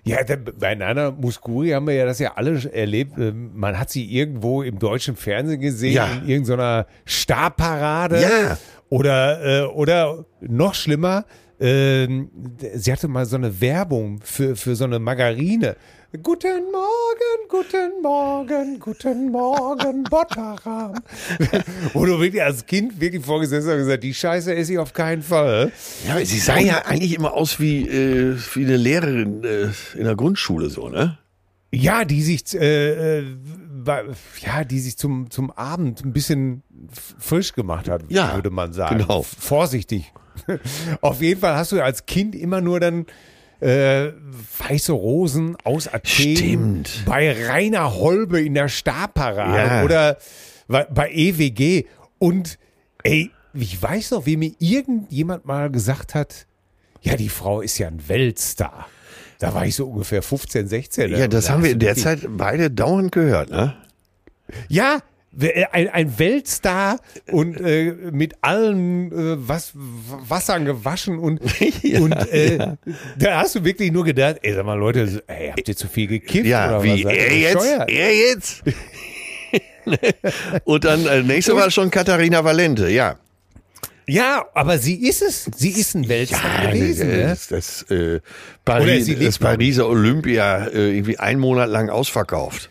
Ja, 0.04 0.18
bei 0.58 0.74
Nana 0.76 1.12
Muscuri 1.12 1.70
haben 1.72 1.88
wir 1.88 1.94
ja 1.96 2.06
das 2.06 2.20
ja 2.20 2.34
alle 2.36 2.64
erlebt. 2.74 3.18
Ähm, 3.18 3.52
Man 3.56 3.78
hat 3.78 3.90
sie 3.90 4.06
irgendwo 4.06 4.62
im 4.62 4.80
deutschen 4.80 5.16
Fernsehen 5.18 5.60
gesehen, 5.60 5.94
Ja. 5.94 6.06
in 6.24 6.28
irgendeiner 6.30 6.86
Starparade. 7.06 8.22
Ja. 8.22 8.58
Oder, 8.90 9.64
äh, 9.64 9.66
oder 9.66 10.24
noch 10.40 10.76
schlimmer, 10.76 11.26
ähm, 11.60 12.30
sie 12.76 12.92
hatte 12.92 13.08
mal 13.08 13.26
so 13.26 13.36
eine 13.36 13.60
Werbung 13.62 14.20
für, 14.24 14.56
für 14.56 14.76
so 14.76 14.84
eine 14.86 15.00
Margarine. 15.00 15.76
Guten 16.24 16.72
Morgen, 16.72 17.50
guten 17.50 18.02
Morgen, 18.02 18.80
guten 18.80 19.30
Morgen, 19.32 20.04
Botteram. 20.10 20.94
Wo 21.94 22.06
du 22.06 22.20
wirklich 22.20 22.42
als 22.42 22.66
Kind 22.66 23.00
wirklich 23.02 23.26
vorgesessen 23.26 23.68
hast 23.68 23.74
und 23.74 23.80
gesagt, 23.84 24.04
die 24.04 24.14
Scheiße 24.14 24.56
esse 24.56 24.74
ich 24.74 24.80
auf 24.80 24.94
keinen 24.94 25.22
Fall. 25.22 25.72
Ja, 26.08 26.18
sie 26.24 26.40
sah 26.40 26.60
ja 26.60 26.84
eigentlich 26.86 27.14
immer 27.14 27.34
aus 27.34 27.60
wie, 27.60 27.88
äh, 27.88 28.38
wie 28.54 28.66
eine 28.66 28.78
Lehrerin 28.78 29.44
äh, 29.44 29.68
in 29.98 30.06
der 30.06 30.16
Grundschule, 30.16 30.70
so, 30.70 30.88
ne? 30.88 31.18
Ja, 31.74 32.06
die 32.06 32.22
sich, 32.22 32.56
äh, 32.56 33.20
äh, 33.20 33.26
ja, 34.40 34.64
die 34.64 34.80
sich 34.80 34.98
zum, 34.98 35.30
zum 35.30 35.52
Abend 35.52 36.06
ein 36.06 36.14
bisschen 36.14 36.64
frisch 37.20 37.52
gemacht 37.54 37.90
hat, 37.90 38.04
Ja, 38.08 38.34
würde 38.36 38.50
man 38.50 38.72
sagen. 38.72 39.00
genau. 39.00 39.24
Vorsichtig 39.24 40.14
Auf 41.02 41.22
jeden 41.22 41.40
Fall 41.42 41.56
hast 41.56 41.72
du 41.72 41.82
als 41.82 42.06
Kind 42.06 42.36
immer 42.36 42.62
nur 42.62 42.80
dann 42.80 43.06
äh, 43.60 44.12
weiße 44.60 44.92
Rosen 44.92 45.56
aus 45.64 45.88
Athen 45.88 46.36
Stimmt. 46.38 47.04
bei 47.06 47.32
Rainer 47.48 47.96
Holbe 47.96 48.42
in 48.42 48.54
der 48.54 48.68
Starparade 48.70 49.76
Ja. 49.78 49.84
oder 49.84 50.18
bei, 50.68 51.10
EWG. 51.12 51.86
Und 52.20 52.60
ey, 53.04 53.32
ich 53.54 53.82
weiß 53.82 54.12
noch, 54.12 54.26
wie 54.26 54.38
mir 54.38 54.52
irgendjemand 54.60 55.46
mal 55.46 55.72
gesagt 55.72 56.14
hat, 56.14 56.46
ja, 57.02 57.16
die 57.16 57.30
Frau 57.30 57.62
ist 57.62 57.78
ja 57.78 57.88
ein 57.88 58.08
Weltstar. 58.08 58.88
Da 59.40 59.54
war 59.54 59.66
ich 59.66 59.76
so 59.76 59.88
ungefähr 59.88 60.22
15, 60.22 60.68
16. 60.68 61.12
Ja, 61.16 61.28
das 61.28 61.50
haben 61.50 61.64
wir 61.64 61.72
in 61.72 61.80
der 61.80 61.96
Zeit 61.96 62.22
beide 62.28 62.70
dauernd 62.72 63.12
gehört, 63.12 63.50
ne? 63.50 63.76
Ja, 64.68 65.00
ein, 65.72 65.90
ein 65.90 66.20
Weltstar 66.20 67.00
und 67.32 67.60
äh, 67.62 67.94
mit 68.12 68.36
allen 68.42 69.12
äh, 69.12 69.36
was, 69.48 69.72
Wassern 69.76 70.66
gewaschen 70.66 71.20
und, 71.20 71.40
Ja, 71.84 72.00
und 72.00 72.14
äh, 72.32 72.76
da 73.18 73.42
hast 73.42 73.56
du 73.56 73.64
wirklich 73.64 73.92
nur 73.92 74.04
gedacht, 74.04 74.38
ey, 74.42 74.54
sag 74.54 74.66
mal 74.66 74.74
Leute, 74.78 75.24
ey, 75.28 75.50
habt 75.50 75.68
ihr 75.68 75.76
zu 75.76 75.88
viel 75.88 76.08
gekifft? 76.08 76.46
Ja, 76.48 76.70
oder 76.70 76.84
wie 76.84 77.04
was? 77.06 77.14
Er 77.14 77.38
jetzt? 77.38 77.66
Er 77.88 78.16
jetzt? 78.16 78.64
Und 80.66 80.84
dann 80.84 81.06
äh, 81.06 81.24
nächste 81.24 81.56
war 81.56 81.72
schon 81.72 81.90
Katharina 81.92 82.44
Valente, 82.44 82.90
ja. 82.90 83.16
Ja, 84.10 84.46
aber 84.54 84.78
sie 84.78 84.96
ist 85.08 85.22
es. 85.22 85.50
Sie 85.56 85.70
ist 85.72 85.94
ein 85.96 86.08
Weltstar 86.08 86.72
gewesen. 86.72 87.10
äh, 87.10 87.18
Ne? 87.18 87.24
das, 87.24 87.48
das, 87.48 87.82
äh, 87.92 88.22
Paris, 88.64 89.10
das 89.20 89.38
Pariser 89.38 89.88
Olympia 89.88 90.68
äh, 90.68 90.96
irgendwie 90.96 91.20
einen 91.20 91.40
Monat 91.40 91.70
lang 91.70 91.90
ausverkauft. 91.90 92.70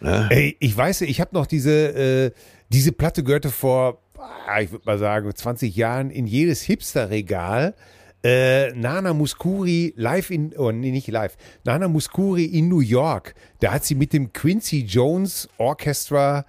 Ey, 0.00 0.56
ich 0.60 0.76
weiß, 0.76 1.02
ich 1.02 1.20
habe 1.20 1.34
noch 1.34 1.46
diese, 1.46 1.72
äh, 1.72 2.30
diese 2.68 2.92
Platte 2.92 3.22
gehörte 3.22 3.50
vor, 3.50 4.02
ah, 4.18 4.60
ich 4.60 4.72
würde 4.72 4.84
mal 4.84 4.98
sagen, 4.98 5.32
20 5.34 5.74
Jahren 5.74 6.10
in 6.10 6.26
jedes 6.26 6.62
Hipster-Regal. 6.62 7.74
Äh, 8.22 8.72
Nana 8.72 9.12
Muscuri 9.12 9.92
live 9.96 10.30
in, 10.30 10.54
oh 10.56 10.72
nee, 10.72 10.90
nicht 10.90 11.08
live, 11.08 11.36
Nana 11.64 11.88
Muscuri 11.88 12.46
in 12.46 12.68
New 12.68 12.80
York. 12.80 13.34
Da 13.60 13.72
hat 13.72 13.84
sie 13.84 13.94
mit 13.94 14.14
dem 14.14 14.32
Quincy 14.32 14.84
Jones 14.84 15.48
Orchestra 15.58 16.46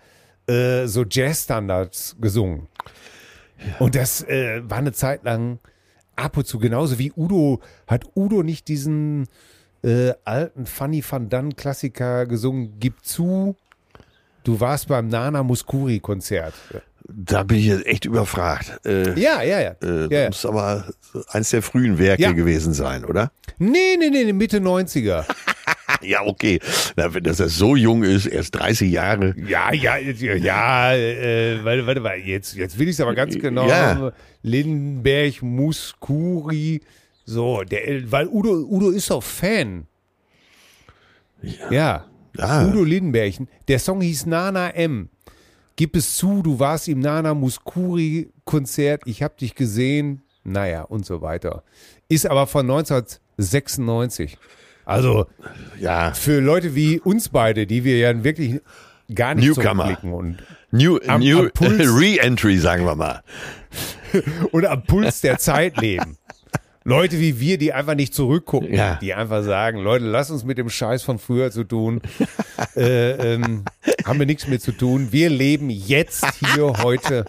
äh, 0.47 0.85
so 0.85 1.03
Jazzstandards 1.03 2.15
gesungen. 2.19 2.67
Und 3.79 3.95
das 3.95 4.23
äh, 4.23 4.61
war 4.63 4.77
eine 4.77 4.93
Zeit 4.93 5.23
lang 5.25 5.59
ab 6.15 6.37
und 6.37 6.47
zu 6.47 6.59
genauso 6.59 6.97
wie 6.97 7.11
Udo. 7.15 7.59
Hat 7.87 8.05
Udo 8.15 8.41
nicht 8.43 8.67
diesen 8.67 9.27
äh, 9.85 10.13
alten 10.23 10.65
Funny 10.65 11.03
Van 11.07 11.29
Dunn 11.29 11.55
Klassiker 11.55 12.25
gesungen? 12.25 12.73
Gib 12.79 13.03
zu, 13.05 13.55
du 14.43 14.59
warst 14.59 14.87
beim 14.87 15.07
Nana 15.07 15.43
Muscuri 15.43 15.99
Konzert. 15.99 16.53
Da 17.07 17.43
bin 17.43 17.57
ich 17.57 17.67
jetzt 17.67 17.85
echt 17.85 18.05
überfragt. 18.05 18.79
Äh, 18.85 19.17
Ja, 19.19 19.43
ja, 19.43 19.61
ja. 19.61 19.75
äh, 19.83 20.07
ja, 20.11 20.19
ja. 20.21 20.27
Muss 20.27 20.45
aber 20.45 20.85
eins 21.29 21.51
der 21.51 21.61
frühen 21.61 21.99
Werke 21.99 22.23
Ja. 22.23 22.31
gewesen 22.31 22.73
sein, 22.73 23.05
oder? 23.05 23.31
Nee, 23.59 23.95
nee, 23.99 24.09
nee, 24.09 24.33
Mitte 24.33 24.57
90er. 24.59 25.25
Ja, 26.01 26.23
okay. 26.23 26.59
Na, 26.97 27.13
wenn 27.13 27.23
das 27.23 27.37
so 27.37 27.75
jung 27.75 28.03
ist, 28.03 28.25
erst 28.25 28.53
30 28.55 28.91
Jahre. 28.91 29.33
Ja, 29.47 29.73
ja, 29.73 29.97
ja, 29.97 30.35
ja 30.35 30.93
äh, 30.93 31.63
warte, 31.63 31.87
warte, 31.87 32.03
warte, 32.03 32.19
jetzt, 32.21 32.55
jetzt 32.55 32.77
will 32.77 32.89
ich 32.89 32.95
es 32.95 33.01
aber 33.01 33.15
ganz 33.15 33.35
genau. 33.39 33.67
Ja. 33.67 34.11
Lindenberg, 34.43 35.41
Muscuri, 35.41 36.81
so, 37.25 37.63
der, 37.63 38.11
weil 38.11 38.27
Udo, 38.27 38.51
Udo 38.69 38.89
ist 38.91 39.09
doch 39.09 39.23
Fan. 39.23 39.87
Ja. 41.69 42.05
Ja. 42.37 42.67
Udo 42.67 42.83
Lindenberg. 42.83 43.33
Der 43.67 43.79
Song 43.79 44.01
hieß 44.01 44.25
Nana 44.25 44.69
M. 44.71 45.09
Gib 45.75 45.95
es 45.95 46.15
zu, 46.15 46.41
du 46.41 46.59
warst 46.59 46.87
im 46.87 46.99
Nana 46.99 47.33
Muscuri 47.33 48.29
Konzert, 48.45 49.01
ich 49.05 49.21
hab 49.23 49.37
dich 49.37 49.55
gesehen, 49.55 50.21
naja, 50.43 50.83
und 50.83 51.05
so 51.05 51.21
weiter. 51.21 51.63
Ist 52.07 52.25
aber 52.27 52.47
von 52.47 52.65
1996. 52.69 54.37
Also 54.85 55.25
Ja. 55.79 56.13
für 56.13 56.39
Leute 56.39 56.75
wie 56.75 56.99
uns 56.99 57.29
beide, 57.29 57.65
die 57.67 57.83
wir 57.83 57.97
ja 57.97 58.23
wirklich 58.23 58.61
gar 59.13 59.33
nicht 59.35 59.47
Newcomer. 59.47 59.83
zurückblicken 59.85 60.13
und, 60.13 60.37
New, 60.71 60.99
Am- 61.07 61.21
new. 61.21 61.39
Re-Entry, 61.59 62.57
sagen 62.57 62.85
wir 62.85 62.95
mal. 62.95 63.23
und 64.51 64.65
am 64.65 64.83
Puls 64.83 65.21
der 65.21 65.37
Zeit 65.39 65.77
leben. 65.81 66.17
Leute 66.87 67.19
wie 67.19 67.39
wir, 67.39 67.57
die 67.57 67.73
einfach 67.73 67.95
nicht 67.95 68.13
zurückgucken, 68.13 68.71
Ja. 68.73 68.95
die 69.01 69.13
einfach 69.15 69.43
sagen, 69.43 69.79
Leute, 69.79 70.05
lass 70.05 70.29
uns 70.29 70.43
mit 70.43 70.59
dem 70.59 70.69
Scheiß 70.69 71.01
von 71.01 71.17
früher 71.17 71.49
zu 71.51 71.63
tun. 71.63 71.99
äh, 72.75 73.33
ähm, 73.33 73.65
haben 74.05 74.19
wir 74.19 74.27
nichts 74.27 74.47
mehr 74.47 74.59
zu 74.59 74.71
tun. 74.71 75.07
Wir 75.11 75.29
leben 75.31 75.69
jetzt 75.71 76.25
hier 76.39 76.73
heute. 76.83 77.25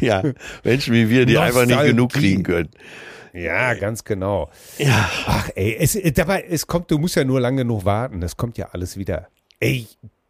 Ja. 0.00 0.22
Menschen 0.62 0.94
wie 0.94 1.10
wir, 1.10 1.26
die 1.26 1.36
einfach 1.38 1.66
nicht 1.66 1.82
genug 1.82 2.12
kriegen 2.12 2.44
können. 2.44 2.70
Ja, 3.32 3.74
ganz 3.74 4.04
genau. 4.04 4.48
Ja. 4.78 5.10
Ach 5.26 5.50
ey, 5.56 5.76
es, 5.78 5.96
äh, 5.96 6.12
dabei, 6.12 6.44
es 6.48 6.68
kommt, 6.68 6.90
du 6.92 6.98
musst 6.98 7.16
ja 7.16 7.24
nur 7.24 7.40
lang 7.40 7.56
genug 7.56 7.84
warten. 7.84 8.20
Das 8.20 8.36
kommt 8.36 8.56
ja 8.58 8.68
alles 8.72 8.96
wieder. 8.96 9.26
Ey, 9.58 9.88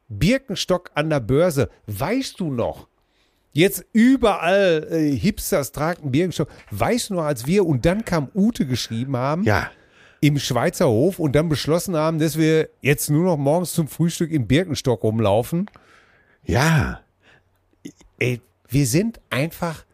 Birkenstock 0.08 0.90
an 0.94 1.10
der 1.10 1.20
Börse, 1.20 1.68
weißt 1.86 2.40
du 2.40 2.50
noch? 2.50 2.88
Jetzt 3.56 3.86
überall 3.94 4.86
äh, 4.90 5.16
Hipsters 5.16 5.72
tragen 5.72 6.10
Birkenstock. 6.12 6.48
Weißt 6.70 7.08
du 7.08 7.14
noch, 7.14 7.22
als 7.24 7.46
wir 7.46 7.64
und 7.64 7.86
dann 7.86 8.04
kam 8.04 8.28
Ute 8.34 8.66
geschrieben 8.66 9.16
haben 9.16 9.44
Ja. 9.44 9.70
im 10.20 10.38
Schweizer 10.38 10.88
Hof 10.88 11.18
und 11.18 11.32
dann 11.34 11.48
beschlossen 11.48 11.96
haben, 11.96 12.18
dass 12.18 12.36
wir 12.36 12.68
jetzt 12.82 13.08
nur 13.08 13.24
noch 13.24 13.38
morgens 13.38 13.72
zum 13.72 13.88
Frühstück 13.88 14.30
im 14.30 14.46
Birkenstock 14.46 15.02
rumlaufen. 15.02 15.70
Ja. 16.44 17.00
Ey, 18.18 18.42
wir 18.68 18.86
sind 18.86 19.20
einfach 19.30 19.84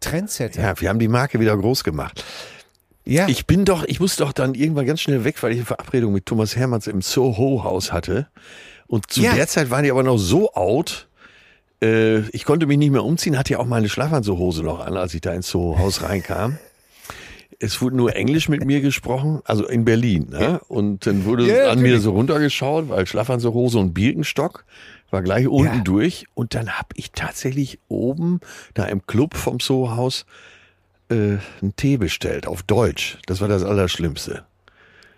Trendsetter. 0.00 0.60
Ja, 0.60 0.78
wir 0.80 0.90
haben 0.90 0.98
die 0.98 1.08
Marke 1.08 1.40
wieder 1.40 1.56
groß 1.56 1.84
gemacht. 1.84 2.22
Ja, 3.06 3.28
Ich 3.28 3.46
bin 3.46 3.64
doch, 3.64 3.84
ich 3.84 3.98
muss 3.98 4.16
doch 4.16 4.32
dann 4.32 4.54
irgendwann 4.54 4.84
ganz 4.84 5.00
schnell 5.00 5.24
weg, 5.24 5.42
weil 5.42 5.52
ich 5.52 5.58
eine 5.58 5.64
Verabredung 5.66 6.12
mit 6.12 6.26
Thomas 6.26 6.54
Hermanns 6.54 6.86
im 6.86 7.00
Soho-Haus 7.00 7.92
hatte. 7.92 8.26
Und 8.88 9.10
zu 9.10 9.22
Ja. 9.22 9.34
der 9.34 9.46
Zeit 9.46 9.70
waren 9.70 9.84
die 9.84 9.90
aber 9.90 10.02
noch 10.02 10.18
so 10.18 10.52
out. 10.54 11.08
Äh, 11.82 12.20
ich 12.30 12.44
konnte 12.44 12.66
mich 12.66 12.78
nicht 12.78 12.90
mehr 12.90 13.04
umziehen, 13.04 13.38
hatte 13.38 13.54
ja 13.54 13.58
auch 13.58 13.66
meine 13.66 13.88
Schlafanzughose 13.88 14.62
noch 14.62 14.80
an, 14.84 14.96
als 14.96 15.14
ich 15.14 15.20
da 15.20 15.32
ins 15.32 15.48
Soho-Haus 15.48 16.02
reinkam. 16.02 16.58
Es 17.58 17.80
wurde 17.80 17.96
nur 17.96 18.14
Englisch 18.14 18.48
mit 18.50 18.64
mir 18.66 18.80
gesprochen, 18.82 19.40
also 19.44 19.66
in 19.66 19.84
Berlin. 19.86 20.28
Ne? 20.30 20.60
Und 20.68 21.06
dann 21.06 21.24
wurde 21.24 21.46
Ja, 21.46 21.70
an 21.70 21.80
mir 21.80 22.00
so 22.00 22.10
runtergeschaut, 22.12 22.88
weil 22.90 23.06
Schlafanzughose 23.06 23.78
und 23.78 23.94
Birkenstock 23.94 24.64
war 25.10 25.22
gleich 25.22 25.48
unten 25.48 25.76
Ja. 25.76 25.82
durch. 25.82 26.26
Und 26.34 26.54
dann 26.54 26.72
habe 26.78 26.88
ich 26.96 27.12
tatsächlich 27.12 27.78
oben, 27.88 28.40
da 28.74 28.84
im 28.84 29.06
Club 29.06 29.34
vom 29.36 29.60
Soho-Haus, 29.60 30.26
äh, 31.08 31.14
einen 31.62 31.76
Tee 31.76 31.96
bestellt, 31.96 32.46
auf 32.46 32.62
Deutsch. 32.62 33.18
Das 33.26 33.40
war 33.40 33.48
das 33.48 33.62
Allerschlimmste. 33.64 34.44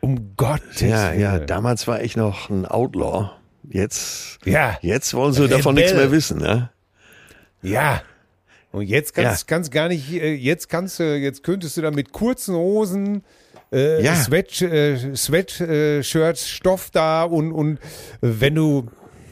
um 0.01 0.37
Gottes 0.37 0.81
Ja, 0.81 1.13
ja, 1.13 1.35
Willen. 1.35 1.47
damals 1.49 1.89
war 1.89 2.03
ich 2.03 2.17
noch 2.17 2.51
ein 2.51 2.67
Outlaw. 2.67 3.31
Jetzt, 3.71 4.39
Ja. 4.45 4.79
jetzt 4.83 5.13
wollen 5.15 5.33
sie 5.33 5.47
davon 5.49 5.77
Rebell. 5.77 5.85
nichts 5.85 5.97
mehr 5.97 6.11
wissen, 6.13 6.39
ne? 6.39 6.71
Ja. 7.63 8.03
Und 8.71 8.83
jetzt 8.83 9.15
kannst, 9.15 9.49
kannst 9.49 9.73
gar 9.73 9.89
nicht, 9.89 10.13
äh, 10.13 10.35
jetzt 10.35 10.69
kannst 10.69 10.99
du, 11.01 11.17
jetzt 11.17 11.43
könntest 11.43 11.77
du 11.77 11.83
da 11.83 11.91
mit 11.91 12.13
kurzen 12.13 12.55
Hosen, 12.55 13.25
äh, 13.73 14.03
Ja. 14.03 14.15
Sweat, 14.15 14.61
äh, 14.63 15.15
Sweatshirts, 15.15 16.49
Stoff 16.49 16.91
da 16.91 17.25
und, 17.25 17.53
und 17.53 17.77
äh, 17.77 17.79
wenn 18.21 18.55
du 18.55 18.89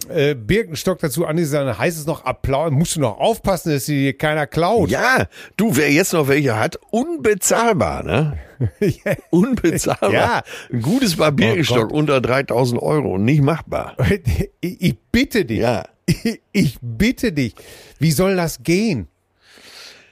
äh, 0.09 0.35
Birkenstock 0.35 0.99
dazu 0.99 1.27
anziehst, 1.27 1.55
dann 1.55 1.77
heißt 1.77 1.99
es 1.99 2.07
noch 2.07 2.25
Applaus, 2.25 2.71
musst 2.71 2.97
du 2.97 3.01
noch 3.01 3.19
aufpassen, 3.19 3.73
dass 3.73 3.87
dir 3.87 4.17
keiner 4.17 4.47
klaut. 4.47 4.91
Ja, 4.91 5.27
du, 5.57 5.77
wer 5.77 5.91
jetzt 5.91 6.13
noch 6.13 6.29
welche 6.29 6.59
hat, 6.59 6.79
unbezahlbar, 6.91 8.03
ne? 8.03 8.39
Unbezahlbar. 9.31 10.13
Ja. 10.13 10.43
Ein 10.73 10.83
gutes 10.83 11.17
Paar 11.17 11.33
Birkenstock 11.33 11.89
Gott. 11.89 11.93
unter 11.93 12.21
3000 12.21 12.81
Euro 12.83 13.15
und 13.15 13.25
nicht 13.25 13.43
machbar. 13.43 13.97
Ich, 14.09 14.51
ich 14.81 14.99
bitte 15.13 15.45
dich. 15.45 15.61
Ja. 15.61 15.85
Ich 16.53 16.79
bitte 16.81 17.33
dich. 17.33 17.55
Wie 17.99 18.13
soll 18.13 18.37
das 18.37 18.63
gehen? 18.63 19.09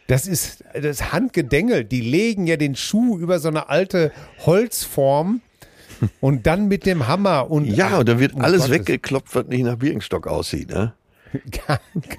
Das 0.07 0.27
ist 0.27 0.63
das 0.75 1.13
Handgedengel. 1.13 1.85
Die 1.85 2.03
legen 2.03 2.47
ja 2.47 2.57
den 2.57 2.75
Schuh 2.77 3.19
über 3.19 3.39
so 3.39 3.49
eine 3.49 3.69
alte 3.71 4.13
Holzform 4.45 5.41
und 6.21 6.47
dann 6.47 6.69
mit 6.69 6.87
dem 6.87 7.07
Hammer 7.09 7.51
und 7.51 7.65
Ja, 7.67 7.99
und 7.99 8.09
dann 8.09 8.19
wird 8.19 8.35
um 8.35 8.41
alles 8.43 8.63
Gottes- 8.63 8.75
weggeklopft, 8.81 9.35
was 9.35 9.47
nicht 9.47 9.65
nach 9.65 9.77
Birkenstock 9.77 10.27
aussieht, 10.27 10.71
ne? 10.71 10.95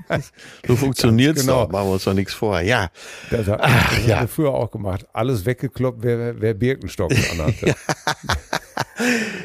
Ganz- 0.09 0.33
So 0.67 0.75
funktioniert's 0.75 1.41
genau. 1.41 1.65
doch, 1.65 1.71
machen 1.71 1.87
wir 1.87 1.93
uns 1.93 2.03
doch 2.03 2.13
nichts 2.13 2.33
vor. 2.33 2.59
Ja, 2.59 2.89
Das, 3.31 3.47
hat- 3.47 3.59
Ach, 3.63 3.95
das 3.95 4.05
ja. 4.07 4.15
haben 4.17 4.23
wir 4.23 4.27
früher 4.27 4.53
auch 4.53 4.69
gemacht. 4.71 5.05
Alles 5.13 5.45
weggekloppt, 5.45 5.99
wer, 6.03 6.41
wer 6.41 6.53
Birkenstock 6.53 7.11
anhatte. 7.31 7.75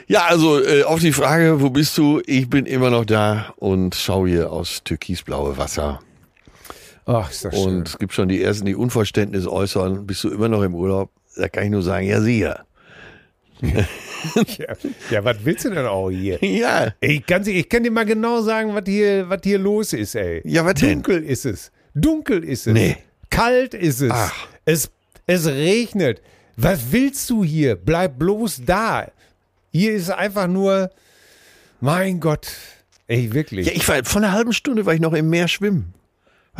Ja, 0.08 0.24
also 0.26 0.60
äh, 0.62 0.82
auf 0.84 1.00
die 1.00 1.12
Frage, 1.12 1.60
wo 1.60 1.70
bist 1.70 1.96
du? 1.98 2.20
Ich 2.26 2.48
bin 2.50 2.66
immer 2.66 2.90
noch 2.90 3.04
da 3.04 3.52
und 3.56 3.94
schaue 3.94 4.28
hier 4.28 4.50
aus 4.52 4.82
türkisblaue 4.84 5.56
Wasser. 5.56 6.00
Ach, 7.06 7.30
ist 7.30 7.44
das 7.44 7.54
schön. 7.54 7.76
Und 7.78 7.88
es 7.88 7.98
gibt 7.98 8.12
schon 8.12 8.28
die 8.28 8.42
ersten, 8.42 8.66
die 8.66 8.74
Unverständnis 8.74 9.46
äußern. 9.46 10.06
Bist 10.06 10.24
du 10.24 10.30
immer 10.30 10.48
noch 10.48 10.62
im 10.62 10.74
Urlaub? 10.74 11.10
Da 11.36 11.48
kann 11.48 11.64
ich 11.64 11.70
nur 11.70 11.82
sagen, 11.82 12.06
ja, 12.06 12.20
sicher. 12.20 12.64
Ja, 13.62 14.74
ja, 15.10 15.24
was 15.24 15.36
willst 15.44 15.64
du 15.64 15.70
denn 15.70 15.86
auch 15.86 16.10
hier? 16.10 16.38
Ja, 16.44 16.92
ganz, 17.26 17.46
ehrlich, 17.46 17.62
ich 17.62 17.68
kann 17.68 17.82
dir 17.82 17.90
mal 17.90 18.04
genau 18.04 18.42
sagen, 18.42 18.74
was 18.74 18.84
hier, 18.86 19.28
was 19.28 19.40
hier 19.42 19.58
los 19.58 19.92
ist, 19.92 20.14
ey. 20.14 20.42
Ja, 20.44 20.64
was 20.64 20.74
denn? 20.74 21.02
Dunkel 21.02 21.24
ist 21.24 21.46
es. 21.46 21.72
Dunkel 21.94 22.44
ist 22.44 22.66
es. 22.66 22.72
Nee. 22.72 22.96
Kalt 23.30 23.74
ist 23.74 24.02
es. 24.02 24.10
Ach. 24.12 24.48
Es 24.64 24.90
Es 25.26 25.46
regnet. 25.46 26.20
Was 26.56 26.92
willst 26.92 27.30
du 27.30 27.44
hier? 27.44 27.76
Bleib 27.76 28.18
bloß 28.18 28.62
da. 28.66 29.06
Hier 29.72 29.92
ist 29.92 30.10
einfach 30.10 30.48
nur, 30.48 30.90
mein 31.80 32.20
Gott. 32.20 32.48
Ey, 33.06 33.32
wirklich. 33.32 33.66
Ja, 33.66 33.72
ich 33.72 33.86
war, 33.88 34.04
vor 34.04 34.20
einer 34.20 34.32
halben 34.32 34.52
Stunde 34.52 34.84
war 34.86 34.94
ich 34.94 35.00
noch 35.00 35.12
im 35.12 35.30
Meer 35.30 35.48
schwimmen. 35.48 35.94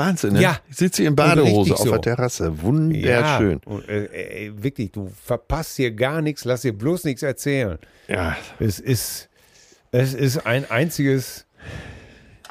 Wahnsinn, 0.00 0.32
ne? 0.34 0.42
Ja. 0.42 0.58
Ich 0.68 0.76
sitze 0.76 1.02
hier 1.02 1.08
in 1.10 1.16
Badehose 1.16 1.74
auf 1.74 1.80
so. 1.84 1.90
der 1.90 2.00
Terrasse. 2.00 2.62
Wunderschön. 2.62 3.60
Und, 3.64 3.88
äh, 3.88 4.04
ey, 4.06 4.52
wirklich, 4.62 4.90
du 4.92 5.10
verpasst 5.24 5.76
hier 5.76 5.90
gar 5.92 6.22
nichts, 6.22 6.44
lass 6.44 6.62
dir 6.62 6.72
bloß 6.72 7.04
nichts 7.04 7.22
erzählen. 7.22 7.78
Ja. 8.08 8.36
Es 8.58 8.78
ist, 8.80 9.28
es 9.92 10.14
ist 10.14 10.46
ein 10.46 10.70
einziges, 10.70 11.46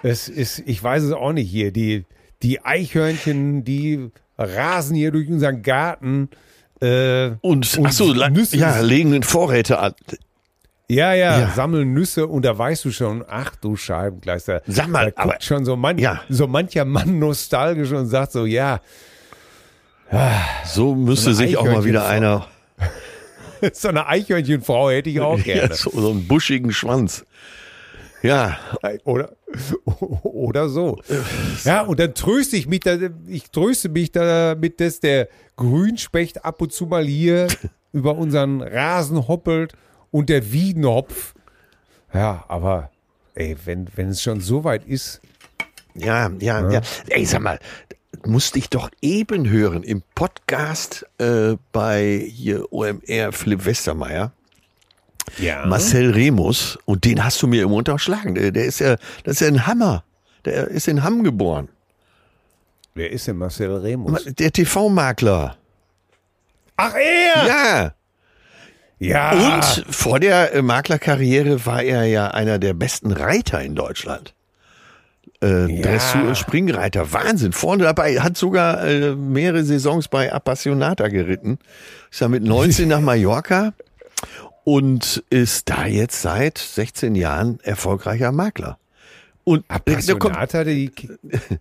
es 0.03 0.29
ist, 0.29 0.63
ich 0.65 0.81
weiß 0.81 1.03
es 1.03 1.11
auch 1.11 1.33
nicht 1.33 1.49
hier, 1.49 1.71
die, 1.71 2.05
die 2.43 2.63
Eichhörnchen, 2.63 3.63
die 3.63 4.09
rasen 4.37 4.95
hier 4.95 5.11
durch 5.11 5.27
unseren 5.29 5.61
Garten. 5.61 6.29
Äh, 6.81 7.31
Und, 7.41 7.77
Und 7.77 7.85
ach 7.87 7.91
so, 7.91 8.13
la- 8.13 8.27
Nüsse- 8.27 8.55
ja, 8.57 8.79
legen 8.79 9.21
Vorräte 9.23 9.79
an. 9.79 9.93
Ja, 10.89 11.13
ja, 11.13 11.39
Ja. 11.39 11.49
sammeln 11.51 11.93
Nüsse 11.93 12.27
und 12.27 12.43
da 12.43 12.57
weißt 12.57 12.83
du 12.85 12.91
schon, 12.91 13.23
ach 13.27 13.55
du 13.55 13.75
Scheibenkleister. 13.75 14.61
Sag 14.67 14.87
mal, 14.89 15.11
da 15.15 15.21
aber- 15.23 15.37
schon 15.39 15.63
so, 15.63 15.75
man, 15.75 15.97
Ja. 15.99 16.21
so 16.29 16.47
mancher 16.47 16.83
Mann 16.85 17.19
nostalgisch 17.19 17.91
und 17.91 18.07
sagt 18.07 18.31
so, 18.33 18.45
ja, 18.45 18.79
So 20.65 20.95
müsste 20.95 21.33
sich 21.35 21.55
auch 21.57 21.65
mal 21.65 21.83
wieder 21.85 22.07
einer 22.07 22.47
so 23.73 23.89
eine 23.89 24.07
Eichhörnchenfrau 24.07 24.89
hätte 24.89 25.09
ich 25.09 25.19
auch 25.19 25.37
ja, 25.45 25.53
gerne. 25.53 25.75
so, 25.75 25.91
so 25.91 26.09
einen 26.11 26.27
buschigen 26.27 26.71
Schwanz. 26.71 27.25
Ja, 28.21 28.57
Oder, 29.05 29.29
oder 30.23 30.67
so. 30.67 30.99
Ja, 31.63 31.81
und 31.83 31.99
dann 31.99 32.13
tröste 32.15 32.57
ich 32.57 32.67
mich, 32.67 32.81
da, 32.81 32.97
ich 33.27 33.49
tröste 33.51 33.87
mich 33.89 34.11
damit, 34.11 34.79
dass 34.81 34.99
der 34.99 35.29
Grünspecht 35.55 36.43
ab 36.43 36.61
und 36.61 36.73
zu 36.73 36.85
mal 36.87 37.05
hier 37.05 37.47
über 37.93 38.17
unseren 38.17 38.61
Rasen 38.61 39.27
hoppelt 39.27 39.73
und 40.11 40.29
der 40.29 40.51
Wiedenhopf. 40.51 41.33
Ja, 42.13 42.43
aber 42.47 42.91
ey, 43.35 43.55
wenn, 43.65 43.87
wenn 43.95 44.09
es 44.09 44.21
schon 44.21 44.41
so 44.41 44.63
weit 44.63 44.85
ist, 44.85 45.21
ja, 45.95 46.29
ja, 46.39 46.69
ja. 46.71 46.81
Ey, 47.09 47.25
sag 47.25 47.41
mal, 47.41 47.59
musste 48.25 48.59
ich 48.59 48.69
doch 48.69 48.89
eben 49.01 49.49
hören 49.49 49.83
im 49.83 50.01
Podcast 50.15 51.05
äh, 51.19 51.55
bei 51.71 52.25
hier 52.27 52.71
OMR 52.71 53.31
Philipp 53.31 53.65
Westermeier. 53.65 54.31
ja. 55.37 55.65
Marcel 55.65 56.11
Remus, 56.11 56.77
und 56.85 57.05
den 57.05 57.23
hast 57.23 57.41
du 57.41 57.47
mir 57.47 57.63
immer 57.63 57.75
unterschlagen. 57.75 58.35
Der, 58.35 58.51
der 58.51 58.65
ist 58.65 58.79
ja, 58.79 58.95
das 59.23 59.35
ist 59.35 59.41
ja 59.41 59.47
ein 59.47 59.67
Hammer. 59.67 60.03
Der 60.45 60.67
ist 60.69 60.87
in 60.87 61.03
Hamm 61.03 61.23
geboren. 61.23 61.69
Wer 62.95 63.11
ist 63.11 63.27
denn 63.27 63.37
Marcel 63.37 63.75
Remus? 63.77 64.23
Der 64.25 64.51
TV-Makler. 64.51 65.57
Ach, 66.77 66.93
er! 66.95 67.47
Ja. 67.47 67.93
Ja. 68.99 69.31
Und 69.31 69.85
vor 69.89 70.19
der 70.19 70.53
äh, 70.53 70.61
Maklerkarriere 70.61 71.65
war 71.65 71.81
er 71.81 72.05
ja 72.05 72.27
einer 72.31 72.59
der 72.59 72.73
besten 72.73 73.11
Reiter 73.11 73.61
in 73.61 73.75
Deutschland. 73.75 74.33
Äh, 75.41 75.71
Ja. 75.73 75.81
Dressur- 75.83 76.27
und 76.27 76.37
Springreiter. 76.37 77.11
Wahnsinn. 77.13 77.53
Vorne 77.53 77.83
dabei. 77.83 78.19
Hat 78.19 78.35
sogar 78.37 78.85
äh, 78.85 79.15
mehrere 79.15 79.63
Saisons 79.63 80.09
bei 80.09 80.31
Appassionata 80.33 81.07
geritten. 81.07 81.59
Ist 82.11 82.19
ja 82.21 82.27
mit 82.27 82.43
19 82.43 82.89
nach 82.89 82.99
Mallorca 82.99 83.73
und 84.65 85.23
ist 85.29 85.69
da 85.69 85.85
jetzt 85.85 86.21
seit 86.21 86.57
16 86.57 87.15
Jahren 87.15 87.59
erfolgreicher 87.63 88.33
Makler. 88.33 88.77
Und 89.45 89.61
äh, 89.61 89.73
Appassionata, 89.75 90.65
die, 90.65 90.91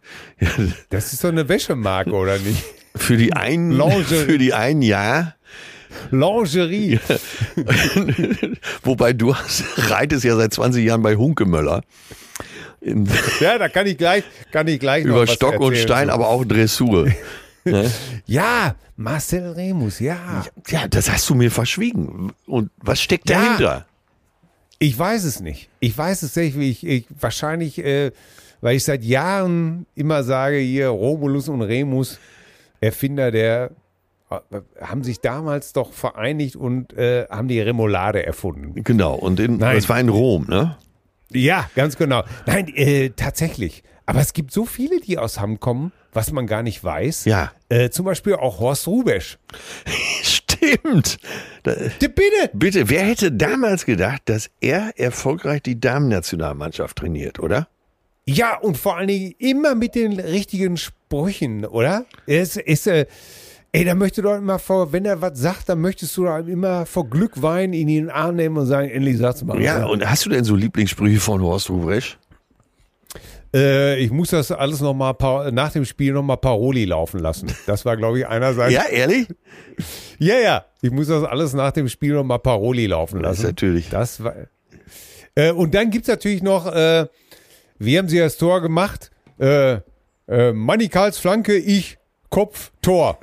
das 0.90 1.12
ist 1.12 1.22
doch 1.22 1.28
eine 1.30 1.48
Wäschemarke, 1.48 2.10
oder 2.12 2.38
nicht? 2.38 2.64
für 2.96 3.16
die 3.16 3.32
einen, 3.32 3.70
Lingerie. 3.70 4.24
für 4.26 4.38
die 4.38 4.52
einen 4.54 4.82
Jahr, 4.82 5.36
Lingerie. 6.10 6.98
wobei 8.82 9.12
du 9.12 9.34
hast, 9.34 9.64
reitest 9.90 10.24
ja 10.24 10.36
seit 10.36 10.52
20 10.52 10.84
Jahren 10.84 11.02
bei 11.02 11.16
Hunkemöller. 11.16 11.82
Ja, 13.40 13.58
da 13.58 13.68
kann 13.68 13.88
ich 13.88 13.98
gleich, 13.98 14.22
kann 14.52 14.68
ich 14.68 14.78
gleich 14.78 15.04
über 15.04 15.26
Stock 15.26 15.58
und 15.58 15.72
erzählen. 15.72 15.88
Stein, 15.88 16.10
aber 16.10 16.28
auch 16.28 16.44
Dressur. 16.44 17.08
Ne? 17.64 17.90
Ja, 18.24 18.76
Marcel 18.96 19.50
Remus, 19.50 19.98
ja. 19.98 20.44
Ja, 20.68 20.88
das 20.88 21.10
hast 21.10 21.28
du 21.28 21.34
mir 21.34 21.50
verschwiegen. 21.50 22.32
Und 22.46 22.70
was 22.78 23.02
steckt 23.02 23.28
Ja. 23.28 23.42
dahinter? 23.42 23.86
Ich 24.78 24.96
weiß 24.98 25.24
es 25.24 25.40
nicht. 25.40 25.68
Ich 25.80 25.98
weiß 25.98 26.22
es 26.22 26.34
nicht, 26.36 26.58
wie 26.58 26.70
ich, 26.70 26.86
ich 26.86 27.04
wahrscheinlich, 27.20 27.78
äh, 27.84 28.12
weil 28.62 28.76
ich 28.76 28.84
seit 28.84 29.02
Jahren 29.04 29.86
immer 29.96 30.22
sage, 30.22 30.56
hier 30.58 30.88
Romulus 30.88 31.48
und 31.48 31.60
Remus, 31.60 32.18
Erfinder 32.80 33.30
der, 33.32 33.72
haben 34.80 35.04
sich 35.04 35.20
damals 35.20 35.72
doch 35.72 35.92
vereinigt 35.92 36.56
und 36.56 36.92
äh, 36.92 37.26
haben 37.30 37.48
die 37.48 37.60
Remoulade 37.60 38.24
erfunden. 38.24 38.82
Genau, 38.84 39.14
und 39.14 39.40
in, 39.40 39.56
Nein. 39.58 39.76
das 39.76 39.88
war 39.88 39.98
in 39.98 40.08
Rom, 40.08 40.46
ne? 40.48 40.76
Ja, 41.32 41.68
ganz 41.74 41.96
genau. 41.96 42.24
Nein, 42.46 42.68
äh, 42.74 43.10
tatsächlich. 43.10 43.82
Aber 44.06 44.20
es 44.20 44.32
gibt 44.32 44.52
so 44.52 44.64
viele, 44.64 45.00
die 45.00 45.18
aus 45.18 45.38
Hamm 45.38 45.60
kommen, 45.60 45.92
was 46.14 46.32
man 46.32 46.46
gar 46.46 46.62
nicht 46.62 46.82
weiß. 46.82 47.26
Ja. 47.26 47.52
Äh, 47.68 47.90
zum 47.90 48.06
Beispiel 48.06 48.34
auch 48.36 48.58
Horst 48.60 48.86
Rubesch. 48.86 49.38
Stimmt. 50.22 51.18
Da, 51.62 51.72
Bitte. 51.98 52.50
bitte, 52.54 52.88
wer 52.88 53.04
hätte 53.04 53.30
damals 53.30 53.84
gedacht, 53.84 54.22
dass 54.24 54.48
er 54.60 54.92
erfolgreich 54.96 55.62
die 55.62 55.78
Damennationalmannschaft 55.78 56.96
trainiert, 56.96 57.38
oder? 57.38 57.68
Ja, 58.26 58.58
und 58.58 58.76
vor 58.76 58.96
allen 58.96 59.08
Dingen 59.08 59.34
immer 59.38 59.74
mit 59.74 59.94
den 59.94 60.18
richtigen 60.18 60.76
Sprüchen, 60.76 61.64
oder? 61.64 62.04
Es 62.26 62.56
ist, 62.56 62.86
äh, 62.86 63.06
ey, 63.72 63.84
da 63.84 63.94
möchte 63.94 64.22
doch 64.22 64.36
immer 64.36 64.58
vor, 64.58 64.92
wenn 64.92 65.04
er 65.04 65.20
was 65.20 65.38
sagt, 65.38 65.68
dann 65.68 65.80
möchtest 65.80 66.16
du 66.16 66.24
doch 66.24 66.38
immer 66.38 66.86
vor 66.86 67.08
Glück 67.08 67.42
weinen, 67.42 67.72
ihn 67.72 67.88
in 67.88 68.04
den 68.06 68.10
Arm 68.10 68.36
nehmen 68.36 68.56
und 68.56 68.66
sagen, 68.66 68.88
endlich 68.88 69.18
sag's 69.18 69.42
mal. 69.44 69.60
Ja, 69.60 69.86
und 69.86 70.08
hast 70.08 70.26
du 70.26 70.30
denn 70.30 70.44
so 70.44 70.56
Lieblingssprüche 70.56 71.20
von 71.20 71.42
Horst 71.42 71.70
Ruprecht? 71.70 72.18
Äh, 73.54 73.98
ich 74.00 74.10
muss 74.10 74.30
das 74.30 74.52
alles 74.52 74.80
noch 74.80 74.94
mal 74.94 75.14
nach 75.52 75.72
dem 75.72 75.84
Spiel 75.84 76.12
noch 76.12 76.22
mal 76.22 76.36
Paroli 76.36 76.84
laufen 76.84 77.20
lassen. 77.20 77.50
Das 77.66 77.84
war, 77.84 77.96
glaube 77.96 78.18
ich, 78.18 78.26
einerseits. 78.26 78.74
Ja, 78.74 78.84
ehrlich? 78.90 79.26
ja, 80.18 80.36
ja. 80.36 80.64
Ich 80.82 80.90
muss 80.90 81.08
das 81.08 81.24
alles 81.24 81.54
nach 81.54 81.72
dem 81.72 81.88
Spiel 81.88 82.12
noch 82.12 82.24
mal 82.24 82.38
Paroli 82.38 82.86
laufen 82.86 83.22
Das 83.22 83.38
ist 83.38 83.42
lassen. 83.44 83.50
natürlich. 83.50 83.88
Das 83.88 84.22
war. 84.22 84.34
Äh, 85.34 85.52
und 85.52 85.74
dann 85.74 85.90
gibt's 85.90 86.08
natürlich 86.08 86.42
noch, 86.42 86.66
äh, 86.66 87.06
wie 87.78 87.96
haben 87.96 88.08
sie 88.08 88.18
das 88.18 88.36
Tor 88.36 88.60
gemacht? 88.60 89.10
Äh, 89.38 89.78
äh, 90.26 90.52
Flanke, 91.12 91.56
ich, 91.56 91.96
Kopf, 92.28 92.72
Tor. 92.82 93.18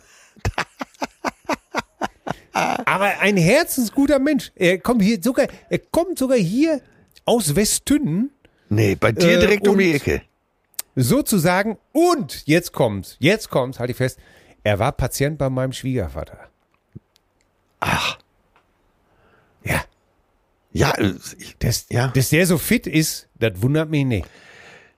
Aber 2.55 3.19
ein 3.19 3.35
herzensguter 3.37 4.17
Mensch. 4.19 4.51
Er 4.55 4.77
kommt 4.79 5.01
hier 5.01 5.21
sogar, 5.21 5.47
er 5.69 5.79
kommt 5.79 6.17
sogar 6.17 6.37
hier 6.37 6.81
aus 7.25 7.55
Westtünnen 7.55 8.31
Nee, 8.69 8.95
bei 8.95 9.11
dir 9.11 9.37
Äh, 9.37 9.39
direkt 9.39 9.67
um 9.67 9.77
die 9.77 9.93
Ecke. 9.93 10.21
sozusagen. 10.95 11.77
Und 11.91 12.43
jetzt 12.47 12.71
kommt's, 12.71 13.15
jetzt 13.19 13.49
kommt's, 13.49 13.79
halte 13.79 13.91
ich 13.91 13.97
fest. 13.97 14.17
Er 14.63 14.79
war 14.79 14.91
Patient 14.93 15.37
bei 15.37 15.49
meinem 15.49 15.71
Schwiegervater. 15.73 16.39
Ach, 17.81 18.17
Ja, 19.63 19.83
ja, 20.71 20.91
äh, 20.97 21.13
ich, 21.37 21.57
dass, 21.59 21.85
Ja. 21.89 22.07
dass 22.09 22.29
der 22.29 22.45
so 22.47 22.57
fit 22.57 22.87
ist, 22.87 23.27
das 23.35 23.61
wundert 23.61 23.89
mich 23.89 24.05
nicht. 24.05 24.27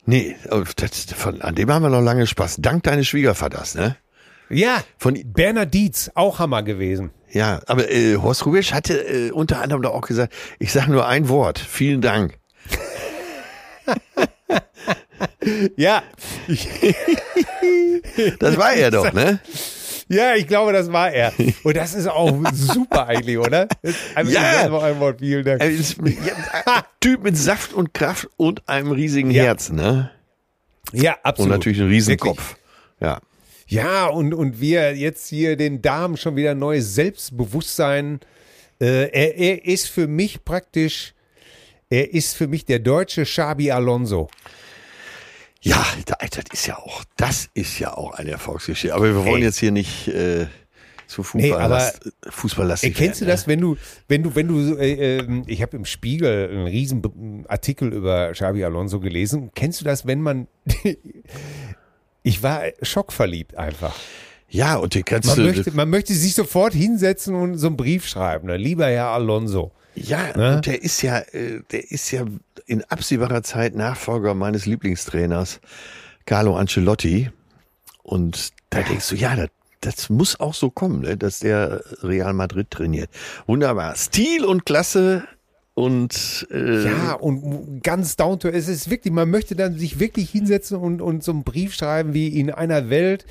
nee, 0.06 0.36
äh, 0.50 0.64
das, 0.76 1.06
von, 1.14 1.42
an 1.42 1.56
dem 1.56 1.72
haben 1.72 1.82
wir 1.84 1.90
noch 1.90 2.02
lange 2.02 2.28
Spaß. 2.28 2.58
Dank 2.60 2.84
deines 2.84 3.08
Schwiegervaters, 3.08 3.76
ne? 3.76 3.98
Ja, 4.50 4.82
Von, 4.98 5.20
Bernhard 5.26 5.74
Dietz, 5.74 6.10
auch 6.16 6.40
Hammer 6.40 6.64
gewesen. 6.64 7.12
ja, 7.32 7.60
aber 7.68 7.90
äh, 7.92 8.16
Horst 8.16 8.46
Rubisch 8.46 8.74
hatte 8.74 8.98
äh, 9.00 9.32
unter 9.32 9.62
anderem 9.62 9.82
doch 9.82 9.94
auch 9.94 10.08
gesagt, 10.08 10.34
ich 10.60 10.72
sage 10.72 10.92
nur 10.92 11.06
ein 11.08 11.28
Wort, 11.30 11.60
vielen 11.60 12.02
Dank. 12.02 12.38
Ja, 15.78 16.04
Das 18.40 18.58
war 18.58 18.74
er 18.74 18.92
doch, 18.92 19.12
ne? 19.14 19.40
ja, 20.10 20.36
ich 20.36 20.48
glaube, 20.48 20.74
das 20.74 20.92
war 20.92 21.12
er. 21.12 21.34
Und 21.64 21.76
das 21.78 21.94
ist 21.94 22.08
auch 22.08 22.32
super 22.54 23.08
eigentlich, 23.08 23.38
oder? 23.38 23.68
Einfach 24.16 24.34
Ja. 24.34 24.54
sag 24.64 24.70
noch 24.72 24.84
ein 24.84 25.00
Wort, 25.00 25.20
vielen 25.20 25.44
Dank. 25.46 25.62
Ja, 25.64 25.68
ein 25.68 26.84
Typ 27.00 27.24
mit 27.24 27.38
Saft 27.38 27.74
und 27.74 27.94
Kraft 27.94 28.28
und 28.38 28.68
einem 28.68 28.92
riesigen 28.92 29.32
Ja. 29.32 29.44
Herzen, 29.44 29.76
ne? 29.78 30.12
Ja, 30.94 31.14
Und 31.14 31.20
absolut. 31.26 31.52
natürlich 31.54 31.80
einen 31.80 31.90
Riesenkopf. 31.90 32.56
Ja. 33.00 33.20
Ja, 33.68 34.08
und, 34.08 34.34
und 34.34 34.62
wir 34.62 34.96
jetzt 34.96 35.28
hier 35.28 35.58
den 35.58 35.82
Damen 35.82 36.16
schon 36.18 36.36
wieder 36.36 36.56
neues 36.56 36.96
Selbstbewusstsein. 36.96 38.20
Äh, 38.80 39.10
er, 39.12 39.36
er 39.38 39.66
ist 39.66 39.88
für 39.90 40.08
mich 40.08 40.46
praktisch, 40.46 41.14
er 41.90 42.14
ist 42.14 42.36
für 42.36 42.48
mich 42.48 42.64
der 42.66 42.80
deutsche 42.80 43.24
Xabi 43.24 43.72
Alonso. 43.72 44.30
Ja, 45.62 45.86
da- 46.06 46.16
das 46.30 46.46
ist 46.54 46.68
ja 46.68 46.78
auch, 46.78 47.04
das 47.18 47.50
ist 47.56 47.78
ja 47.80 47.94
auch 47.98 48.14
eine 48.14 48.32
Erfolgsgeschichte. 48.32 48.96
Aber 48.96 49.06
wir 49.06 49.26
wollen 49.26 49.42
Ey. 49.42 49.48
jetzt 49.48 49.58
hier 49.60 49.72
nicht 49.72 50.08
äh, 50.08 50.46
zu 51.08 51.22
Nee, 51.34 51.50
Fußball, 51.50 51.62
aber- 51.62 51.74
last, 51.76 52.12
Fußballlastig 52.30 52.96
kennst 52.96 53.20
du 53.22 53.26
werden, 53.26 53.36
das, 53.36 53.48
wenn 53.48 53.60
du, 53.60 53.76
wenn 54.08 54.24
du, 54.24 54.36
wenn 54.36 54.48
du, 54.48 54.78
äh, 54.78 55.18
ähm, 55.18 55.44
ich 55.48 55.62
habe 55.62 55.76
im 55.76 55.84
Spiegel 55.86 56.50
einen 56.52 56.68
riesen 56.68 57.46
Artikel 57.50 57.92
über 57.92 58.32
Xabi 58.32 58.64
Alonso 58.64 59.00
gelesen. 59.02 59.50
Kennst 59.56 59.82
du 59.82 59.86
das, 59.86 60.06
wenn 60.06 60.22
man, 60.22 60.48
ich 62.28 62.44
war 62.44 62.62
schockverliebt 62.82 63.56
einfach. 63.58 63.96
Ja, 64.50 64.76
und 64.76 64.94
die 64.94 65.04
kannst 65.04 65.28
Man 65.30 65.38
du. 65.38 65.44
möchte, 65.44 65.72
man 65.72 65.90
möchte 65.90 66.14
sich 66.14 66.34
sofort 66.36 66.74
hinsetzen 66.74 67.36
und 67.36 67.58
so 67.58 67.68
einen 67.68 67.78
Brief 67.78 68.08
schreiben. 68.08 68.48
Ne? 68.48 68.58
Lieber 68.58 68.88
Herr 68.88 69.08
Alonso. 69.08 69.72
Ja, 69.96 70.36
Ne? 70.38 70.56
und 70.58 70.66
der 70.66 70.82
ist 70.84 71.02
ja, 71.02 71.20
äh, 71.20 71.62
der 71.72 71.90
ist 71.92 72.12
ja 72.12 72.26
in 72.66 72.84
absehbarer 72.84 73.44
Zeit 73.44 73.76
Nachfolger 73.76 74.34
meines 74.36 74.66
Lieblingstrainers, 74.66 75.60
Carlo 76.26 76.56
Ancelotti. 76.56 77.30
Und 78.04 78.50
da 78.70 78.82
denkst 78.84 79.10
du, 79.10 79.16
ja, 79.16 79.36
das, 79.36 79.50
das 79.82 80.10
muss 80.10 80.40
auch 80.40 80.54
so 80.54 80.70
kommen, 80.70 81.02
ne, 81.02 81.18
dass 81.18 81.40
der 81.40 81.82
Real 82.04 82.34
Madrid 82.34 82.70
trainiert. 82.72 83.10
Wunderbar. 83.48 83.96
Stil 83.96 84.46
und 84.46 84.66
Klasse 84.66 85.28
und 85.78 86.48
äh, 86.50 86.86
Ja, 86.86 87.14
und 87.14 87.84
ganz 87.84 88.16
down 88.16 88.40
to, 88.40 88.48
es 88.48 88.68
ist 88.68 88.90
wirklich, 88.90 89.14
man 89.14 89.30
möchte 89.30 89.56
dann 89.56 89.78
sich 89.78 90.00
wirklich 90.00 90.32
hinsetzen 90.32 90.76
und, 90.76 91.04
und 91.04 91.24
so 91.24 91.32
einen 91.32 91.44
Brief 91.44 91.76
schreiben 91.76 92.16
wie 92.16 92.30
in 92.30 92.50
einer 92.50 92.90
Welt, 92.90 93.28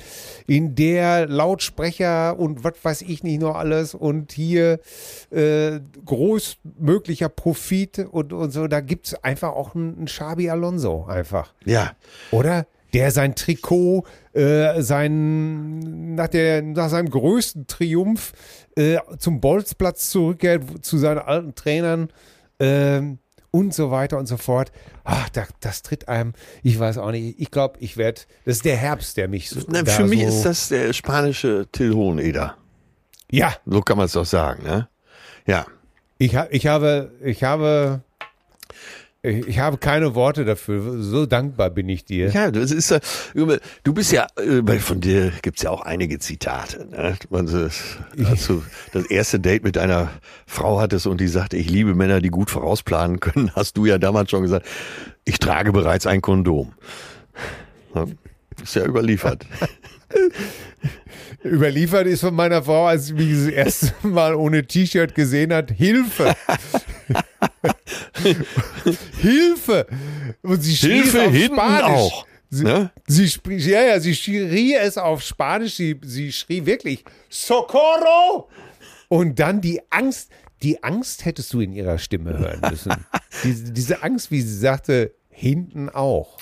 in 0.47 0.73
der 0.73 1.27
Lautsprecher 1.27 2.39
und 2.39 2.63
was 2.63 2.75
weiß 2.81 3.01
ich 3.01 3.21
nicht 3.21 3.41
noch 3.41 3.55
alles 3.55 3.93
und 3.93 4.31
hier 4.31 4.79
äh, 5.29 5.81
großmöglicher 6.05 7.27
Profit 7.27 8.07
und, 8.09 8.31
und 8.31 8.51
so, 8.51 8.67
da 8.67 8.79
gibt's 8.79 9.13
einfach 9.25 9.49
auch 9.49 9.75
einen, 9.75 9.97
einen 9.97 10.05
Xabi 10.05 10.49
Alonso 10.49 11.03
einfach. 11.03 11.53
ja, 11.65 11.97
Oder? 12.31 12.65
Der 12.93 13.11
sein 13.11 13.35
Trikot, 13.35 14.05
äh, 14.31 14.81
sein, 14.81 16.15
nach, 16.15 16.29
der, 16.29 16.61
nach 16.61 16.87
seinem 16.87 17.09
größten 17.09 17.67
Triumph 17.67 18.31
äh, 18.77 18.99
zum 19.19 19.41
Bolzplatz 19.41 20.09
zurückkehrt, 20.11 20.85
zu 20.85 20.97
seinen 20.97 21.19
alten 21.19 21.53
Trainern 21.53 22.07
ähm, 22.59 23.19
und 23.51 23.73
so 23.73 23.91
weiter 23.91 24.17
und 24.17 24.27
so 24.27 24.37
fort. 24.37 24.71
Ach, 25.03 25.29
da, 25.29 25.45
das 25.61 25.81
tritt 25.81 26.07
einem, 26.07 26.33
ich 26.63 26.77
weiß 26.79 26.97
auch 26.97 27.11
nicht, 27.11 27.39
ich 27.39 27.51
glaube, 27.51 27.79
ich 27.79 27.97
werde, 27.97 28.21
das 28.45 28.57
ist 28.57 28.65
der 28.65 28.77
Herbst, 28.77 29.17
der 29.17 29.27
mich 29.27 29.49
so. 29.49 29.61
Na, 29.67 29.85
für 29.85 30.05
mich 30.05 30.21
so, 30.21 30.27
ist 30.27 30.43
das 30.43 30.69
der 30.69 30.93
spanische 30.93 31.67
Till 31.71 31.93
Hoheneder. 31.93 32.57
Ja, 33.31 33.53
So 33.65 33.81
kann 33.81 33.97
man 33.97 34.05
es 34.05 34.13
doch 34.13 34.25
sagen, 34.25 34.63
ne? 34.63 34.87
Ja. 35.45 35.65
ich, 36.17 36.35
ha, 36.35 36.47
ich 36.49 36.67
habe, 36.67 37.11
ich 37.23 37.43
habe, 37.43 38.03
ich, 39.23 39.59
habe 39.59 39.77
keine 39.77 40.15
Worte 40.15 40.45
dafür. 40.45 41.01
So 41.01 41.25
dankbar 41.25 41.69
bin 41.69 41.89
ich 41.89 42.05
dir. 42.05 42.29
Ja, 42.29 42.51
das 42.51 42.71
ist 42.71 42.95
du 43.33 43.93
bist 43.93 44.11
ja, 44.11 44.27
äh, 44.37 44.79
von 44.79 45.01
dir 45.01 45.31
gibt's 45.41 45.63
ja 45.63 45.71
auch 45.71 45.81
einige 45.81 46.19
Zitate. 46.19 46.87
Ne? 46.89 47.17
Als 47.31 48.47
du 48.47 48.63
das 48.93 49.05
erste 49.05 49.39
Date 49.39 49.63
mit 49.63 49.75
deiner 49.75 50.09
Frau 50.45 50.79
hattest 50.79 51.07
und 51.07 51.19
die 51.19 51.27
sagte, 51.27 51.57
ich 51.57 51.69
liebe 51.69 51.95
Männer, 51.95 52.21
die 52.21 52.29
gut 52.29 52.49
vorausplanen 52.49 53.19
können, 53.19 53.51
hast 53.55 53.77
du 53.77 53.85
ja 53.85 53.97
damals 53.97 54.29
schon 54.29 54.43
gesagt, 54.43 54.65
ich 55.25 55.39
trage 55.39 55.71
bereits 55.71 56.05
ein 56.07 56.21
Kondom. 56.21 56.73
Ist 58.61 58.75
ja 58.75 58.85
überliefert. 58.85 59.45
Überliefert 61.43 62.07
ist 62.07 62.21
von 62.21 62.33
meiner 62.33 62.63
Frau, 62.63 62.87
als 62.87 63.07
sie 63.07 63.13
mich 63.13 63.31
das 63.31 63.47
erste 63.47 63.93
Mal 64.07 64.35
ohne 64.35 64.65
T-Shirt 64.65 65.13
gesehen 65.15 65.53
hat, 65.53 65.71
Hilfe. 65.71 66.35
Hilfe. 69.19 69.87
Und 70.41 70.61
sie 70.61 70.75
schrie 70.75 71.01
Hilfe 71.01 71.17
es 71.21 71.27
auf 71.27 71.33
hinten 71.33 71.55
Spanisch. 71.55 71.83
auch. 71.97 72.25
Sie, 72.49 72.63
Ne? 72.63 72.91
sie 73.07 73.25
sprie- 73.27 73.57
ja, 73.69 73.81
ja, 73.81 73.99
sie 73.99 74.15
schrie 74.15 74.73
es 74.75 74.97
auf 74.97 75.21
Spanisch. 75.21 75.75
Sie, 75.75 75.99
sie 76.03 76.31
schrie 76.31 76.65
wirklich 76.65 77.03
Socorro. 77.29 78.49
Und 79.09 79.39
dann 79.39 79.61
die 79.61 79.81
Angst, 79.89 80.29
die 80.63 80.81
Angst 80.83 81.25
hättest 81.25 81.53
du 81.53 81.59
in 81.61 81.73
ihrer 81.73 81.97
Stimme 81.97 82.37
hören 82.37 82.61
müssen. 82.69 82.93
diese, 83.43 83.71
diese 83.71 84.01
Angst, 84.03 84.31
wie 84.31 84.41
sie 84.41 84.57
sagte, 84.57 85.13
hinten 85.29 85.89
auch. 85.89 86.37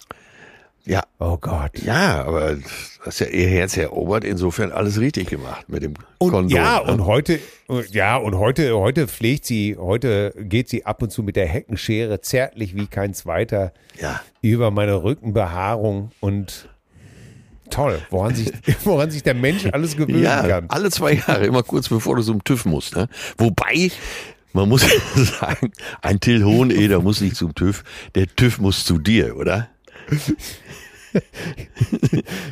Ja, 0.86 1.02
Oh 1.18 1.38
Gott. 1.38 1.80
ja, 1.84 2.24
aber 2.26 2.56
du 2.56 2.62
hast 3.02 3.20
ja 3.20 3.26
ihr 3.28 3.48
Herz 3.48 3.76
erobert, 3.76 4.24
insofern 4.24 4.72
alles 4.72 5.00
richtig 5.00 5.30
gemacht 5.30 5.68
mit 5.68 5.82
dem 5.82 5.96
Und, 6.20 6.32
Kondom. 6.32 6.56
ja, 6.56 6.76
ne? 6.86 6.92
und 6.92 7.06
heute, 7.06 7.40
ja, 7.92 8.18
und 8.18 8.36
heute, 8.36 8.76
heute 8.78 9.08
pflegt 9.08 9.46
sie, 9.46 9.78
heute 9.80 10.34
geht 10.38 10.70
sie 10.70 10.86
ab 10.86 11.02
und 11.02 11.12
zu 11.12 11.24
mit 11.24 11.36
der 11.38 11.48
Heckenschere 11.48 12.22
zärtlich 12.22 12.76
wie 12.76 12.86
kein 12.86 13.14
zweiter 13.16 13.74
Ja. 14.00 14.22
über 14.42 14.70
meine 14.70 15.02
Rückenbehaarung 15.04 16.12
und 16.20 16.70
toll, 17.72 18.00
woran 18.12 18.36
sich, 18.36 18.52
woran 18.84 19.10
sich 19.10 19.24
der 19.24 19.34
Mensch 19.34 19.66
alles 19.72 19.98
gewöhnen 19.98 20.22
Ja, 20.24 20.48
kann. 20.48 20.66
alle 20.70 20.92
zwei 20.92 21.14
Jahre, 21.14 21.46
immer 21.48 21.64
kurz 21.64 21.90
bevor 21.90 22.16
du 22.16 22.22
zum 22.22 22.44
TÜV 22.44 22.66
musst. 22.66 22.96
Ne? 22.96 23.08
Wobei, 23.40 23.90
man 24.54 24.70
muss 24.70 24.82
sagen, 25.16 25.72
ein 26.04 26.20
Till 26.20 26.44
Hoheneder 26.46 27.02
muss 27.02 27.22
nicht 27.22 27.36
zum 27.38 27.56
TÜV, 27.56 27.84
der 28.14 28.28
TÜV 28.28 28.60
muss 28.60 28.86
zu 28.86 29.00
dir, 29.00 29.36
oder? 29.36 29.70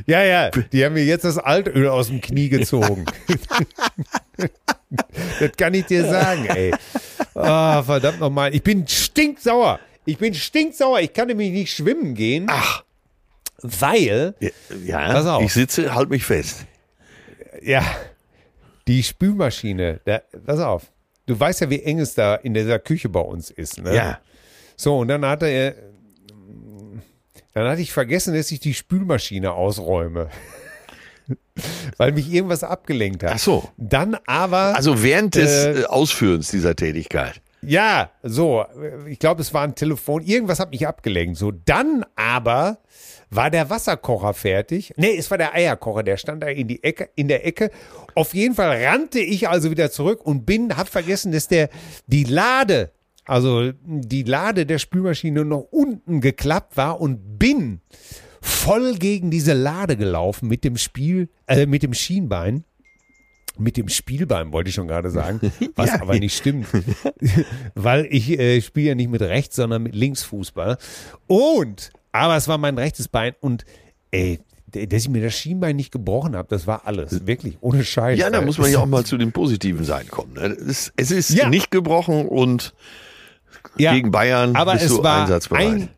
Ja, 0.06 0.24
ja, 0.24 0.52
die 0.52 0.86
haben 0.86 0.94
mir 0.94 1.04
jetzt 1.04 1.26
das 1.26 1.38
Altöl 1.38 1.90
aus 1.90 2.08
dem 2.08 2.22
Knie 2.22 2.48
gezogen. 2.48 3.06
das 5.40 5.52
kann 5.58 5.74
ich 5.74 5.86
dir 5.86 6.06
sagen, 6.06 6.46
ey. 6.46 6.74
Ah, 7.36 7.84
verdammt 7.84 8.22
nochmal. 8.22 8.56
Ich 8.56 8.64
bin 8.64 8.88
stinksauer. 8.88 9.82
Ich 10.06 10.18
bin 10.18 10.34
stinksauer. 10.34 11.02
Ich 11.02 11.12
kann 11.14 11.28
nämlich 11.28 11.52
nicht 11.52 11.74
schwimmen 11.74 12.16
gehen, 12.16 12.48
Ach, 12.50 12.84
weil 13.62 14.36
ja, 14.40 14.50
ja 14.86 15.40
ich 15.42 15.54
sitze, 15.54 15.94
halt 15.94 16.10
mich 16.10 16.24
fest. 16.24 16.66
Ja, 17.62 17.84
die 18.88 19.04
Spülmaschine, 19.04 20.02
da, 20.06 20.22
pass 20.46 20.60
auf. 20.60 20.92
Du 21.26 21.40
weißt 21.40 21.62
ja, 21.62 21.70
wie 21.70 21.82
eng 21.82 22.00
es 22.00 22.16
da 22.16 22.36
in 22.36 22.54
dieser 22.54 22.80
Küche 22.80 23.08
bei 23.08 23.22
uns 23.22 23.50
ist. 23.50 23.82
Ne? 23.82 23.96
Ja, 23.96 24.20
So, 24.76 25.00
und 25.00 25.08
dann 25.08 25.26
hatte 25.26 25.48
er, 25.48 25.76
dann 27.54 27.68
hatte 27.68 27.82
ich 27.82 27.92
vergessen, 27.92 28.34
dass 28.36 28.52
ich 28.52 28.60
die 28.60 28.74
Spülmaschine 28.74 29.54
ausräume. 29.54 30.30
Weil 31.98 32.12
mich 32.12 32.32
irgendwas 32.32 32.64
abgelenkt 32.64 33.24
hat. 33.24 33.34
Ach 33.36 33.40
so. 33.40 33.70
Dann 33.78 34.18
aber, 34.26 34.76
also 34.76 35.04
während 35.04 35.36
des 35.36 35.66
Äh, 35.66 35.82
äh, 35.82 35.86
Ausführens 35.86 36.50
dieser 36.50 36.76
Tätigkeit. 36.76 37.42
ja, 37.62 38.10
so, 38.24 38.66
ich 39.08 39.20
glaube, 39.20 39.42
es 39.42 39.54
war 39.54 39.64
ein 39.64 39.76
Telefon, 39.76 40.24
irgendwas 40.24 40.60
hat 40.60 40.72
mich 40.72 40.86
abgelenkt. 40.88 41.38
So, 41.38 41.52
dann 41.52 42.06
aber 42.16 42.80
war 43.30 43.50
der 43.50 43.70
Wasserkocher 43.70 44.34
fertig. 44.34 44.94
Nee, 44.98 45.16
es 45.18 45.32
war 45.32 45.38
der 45.38 45.54
Eierkocher, 45.54 46.04
der 46.04 46.18
stand 46.18 46.44
da 46.44 46.48
in, 46.48 46.68
die 46.68 46.84
Ecke, 46.84 47.10
in 47.16 47.28
der 47.30 47.46
Ecke. 47.48 47.72
Auf 48.16 48.34
jeden 48.34 48.54
Fall 48.56 48.84
rannte 48.84 49.20
ich 49.20 49.48
also 49.48 49.72
wieder 49.72 49.90
zurück 49.92 50.26
und 50.26 50.46
bin, 50.46 50.76
hab 50.76 50.88
vergessen, 50.90 51.32
dass 51.32 51.48
der, 51.48 51.70
die 52.06 52.26
Lade, 52.26 52.92
also 53.26 53.72
die 53.86 54.24
Lade 54.24 54.66
der 54.66 54.80
Spülmaschine 54.80 55.46
noch 55.46 55.68
unten 55.72 56.22
geklappt 56.22 56.78
war 56.78 57.00
und 57.00 57.40
bin 57.40 57.82
voll 58.42 58.96
gegen 58.96 59.32
diese 59.32 59.54
Lade 59.54 59.96
gelaufen 59.98 60.50
mit 60.50 60.64
dem 60.64 60.78
Spiel, 60.78 61.30
äh, 61.48 61.66
mit 61.66 61.84
dem 61.84 61.94
Schienbein. 61.94 62.66
Mit 63.58 63.78
dem 63.78 63.88
Spielbein 63.88 64.52
wollte 64.52 64.70
ich 64.70 64.76
schon 64.76 64.88
gerade 64.88 65.10
sagen, 65.12 65.40
was 65.76 65.90
Ja. 65.92 66.02
aber 66.02 66.18
nicht 66.20 66.36
stimmt. 66.36 66.68
Weil 67.76 68.08
ich 68.10 68.30
äh, 68.40 68.62
spiele 68.62 68.90
ja 68.90 68.96
nicht 68.96 69.10
mit 69.10 69.22
rechts, 69.22 69.56
sondern 69.56 69.84
mit 69.84 69.96
links 69.96 70.24
Fußball. 70.24 70.78
Und, 71.28 71.92
aber 72.12 72.36
es 72.36 72.48
war 72.48 72.58
mein 72.58 72.78
rechtes 72.78 73.08
Bein 73.08 73.34
und 73.42 73.64
ey, 74.12 74.40
dass 74.68 75.04
ich 75.04 75.10
mir 75.10 75.22
das 75.22 75.36
Schienbein 75.36 75.76
nicht 75.76 75.92
gebrochen 75.92 76.36
habe, 76.36 76.48
das 76.50 76.66
war 76.66 76.88
alles. 76.88 77.28
Wirklich, 77.28 77.58
ohne 77.62 77.84
Scheiß. 77.86 78.18
Ja, 78.18 78.32
da 78.32 78.42
muss 78.42 78.58
man 78.58 78.72
ja 78.72 78.80
auch 78.80 78.88
mal 78.88 79.06
zu 79.06 79.18
dem 79.18 79.32
positiven 79.32 79.86
Sein 79.86 80.08
kommen. 80.08 80.34
Ne? 80.34 80.46
Es 80.48 80.58
ist, 80.88 80.94
es 80.98 81.12
ist 81.12 81.30
Ja. 81.30 81.48
nicht 81.48 81.70
gebrochen 81.70 82.26
und 82.28 82.74
Ja, 83.78 83.94
gegen 83.94 84.12
Bayern 84.12 84.56
aber 84.56 84.74
bist 84.74 84.86
es 84.86 84.92
du 84.92 85.04
war 85.04 85.22
einsatzbereit. 85.22 85.68
Ein, 85.68 85.90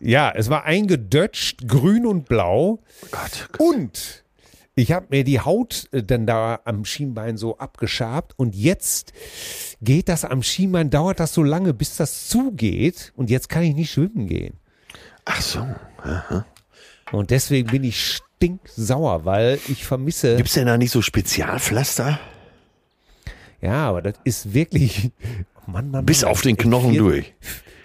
ja, 0.00 0.32
es 0.34 0.50
war 0.50 0.64
eingedötscht, 0.64 1.68
grün 1.68 2.06
und 2.06 2.28
blau. 2.28 2.80
Gott, 3.10 3.48
Und 3.58 4.24
ich 4.74 4.92
habe 4.92 5.06
mir 5.10 5.22
die 5.22 5.40
Haut 5.40 5.88
äh, 5.92 6.02
dann 6.02 6.26
da 6.26 6.60
am 6.64 6.84
Schienbein 6.84 7.36
so 7.36 7.58
abgeschabt 7.58 8.32
und 8.38 8.54
jetzt 8.54 9.12
geht 9.80 10.08
das 10.08 10.24
am 10.24 10.42
Schienbein, 10.42 10.90
dauert 10.90 11.20
das 11.20 11.34
so 11.34 11.42
lange, 11.42 11.74
bis 11.74 11.96
das 11.96 12.28
zugeht 12.28 13.12
und 13.16 13.30
jetzt 13.30 13.48
kann 13.48 13.62
ich 13.62 13.74
nicht 13.74 13.92
schwimmen 13.92 14.26
gehen. 14.26 14.54
Ach 15.24 15.40
so. 15.40 15.66
Und 17.12 17.30
deswegen 17.30 17.70
bin 17.70 17.84
ich 17.84 18.20
stinksauer, 18.42 19.24
weil 19.24 19.60
ich 19.68 19.84
vermisse. 19.84 20.36
Gibt's 20.36 20.54
denn 20.54 20.66
da 20.66 20.78
nicht 20.78 20.90
so 20.90 21.02
Spezialpflaster? 21.02 22.18
ja, 23.60 23.88
aber 23.88 24.02
das 24.02 24.14
ist 24.24 24.52
wirklich. 24.54 25.12
Mann, 25.66 25.90
Mann, 25.90 26.06
Bis 26.06 26.22
Mann, 26.22 26.30
auf 26.30 26.42
den 26.42 26.56
Knochen 26.56 26.90
vier, 26.90 27.00
durch. 27.00 27.34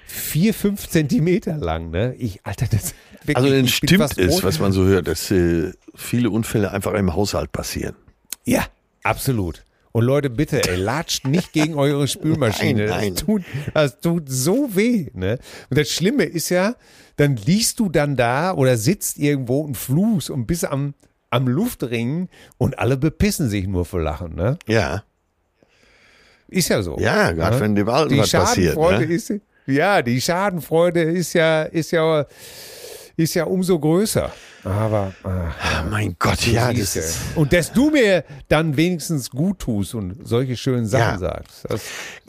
Vier, 0.05 0.53
fünf 0.53 0.87
Zentimeter 0.87 1.57
lang, 1.57 1.91
ne? 1.91 2.15
Ich, 2.15 2.39
Alter, 2.43 2.67
das. 2.69 2.93
Wirklich, 3.21 3.37
Also 3.37 3.49
bin 3.49 3.67
stimmt 3.67 4.17
es, 4.17 4.43
was 4.43 4.59
man 4.59 4.71
so 4.71 4.85
hört, 4.85 5.07
dass 5.07 5.29
äh, 5.31 5.73
viele 5.95 6.29
Unfälle 6.29 6.71
einfach 6.71 6.93
im 6.93 7.13
Haushalt 7.13 7.51
passieren. 7.51 7.95
Ja, 8.45 8.65
absolut. 9.03 9.63
Und 9.91 10.05
Leute, 10.05 10.29
bitte, 10.29 10.61
ey, 10.69 10.75
latscht 10.77 11.25
nicht 11.25 11.53
gegen 11.53 11.75
eure 11.75 12.07
Spülmaschine. 12.07 12.85
Nein, 12.85 12.89
nein. 12.89 13.13
Das, 13.15 13.25
tut, 13.25 13.43
das 13.73 13.99
tut 13.99 14.29
so 14.29 14.75
weh. 14.75 15.09
Ne? 15.13 15.39
Und 15.69 15.77
das 15.77 15.89
Schlimme 15.89 16.23
ist 16.23 16.49
ja, 16.49 16.75
dann 17.15 17.35
liegst 17.35 17.79
du 17.79 17.89
dann 17.89 18.15
da 18.15 18.53
oder 18.53 18.77
sitzt 18.77 19.17
irgendwo 19.17 19.61
und 19.61 19.75
fluchst 19.75 20.29
und 20.29 20.45
bist 20.45 20.65
am, 20.65 20.93
am 21.31 21.47
Luftringen 21.47 22.29
und 22.57 22.79
alle 22.79 22.95
bepissen 22.95 23.49
sich 23.49 23.67
nur 23.67 23.85
vor 23.85 24.01
Lachen. 24.01 24.35
Ne? 24.35 24.57
Ja, 24.67 25.03
Ist 26.47 26.69
ja 26.69 26.81
so. 26.81 26.97
ja, 26.99 27.31
gerade 27.31 27.55
ne? 27.55 27.61
wenn 27.61 27.75
dem 27.75 27.89
Alten 27.89 28.13
Die 28.13 28.19
was 28.19 28.31
passiert. 28.31 28.77
Ne? 28.77 29.03
ist, 29.03 29.33
ja, 29.65 30.01
die 30.01 30.21
Schadenfreude 30.21 31.01
ist 31.01 31.33
ja, 31.33 31.63
ist 31.63 31.91
ja, 31.91 32.25
ist 33.17 33.33
ja 33.33 33.45
umso 33.45 33.79
größer. 33.79 34.31
Aber 34.63 35.13
ach, 35.23 35.85
Mein 35.89 36.15
Gott, 36.19 36.45
ja, 36.47 36.71
das 36.73 36.95
ist. 36.95 37.17
und 37.35 37.51
dass 37.53 37.71
du 37.73 37.89
mir 37.89 38.23
dann 38.47 38.77
wenigstens 38.77 39.29
gut 39.29 39.59
tust 39.59 39.95
und 39.95 40.27
solche 40.27 40.55
schönen 40.57 40.85
Sachen 40.85 41.13
Ja. 41.13 41.17
sagst, 41.17 41.65
das, 41.69 41.81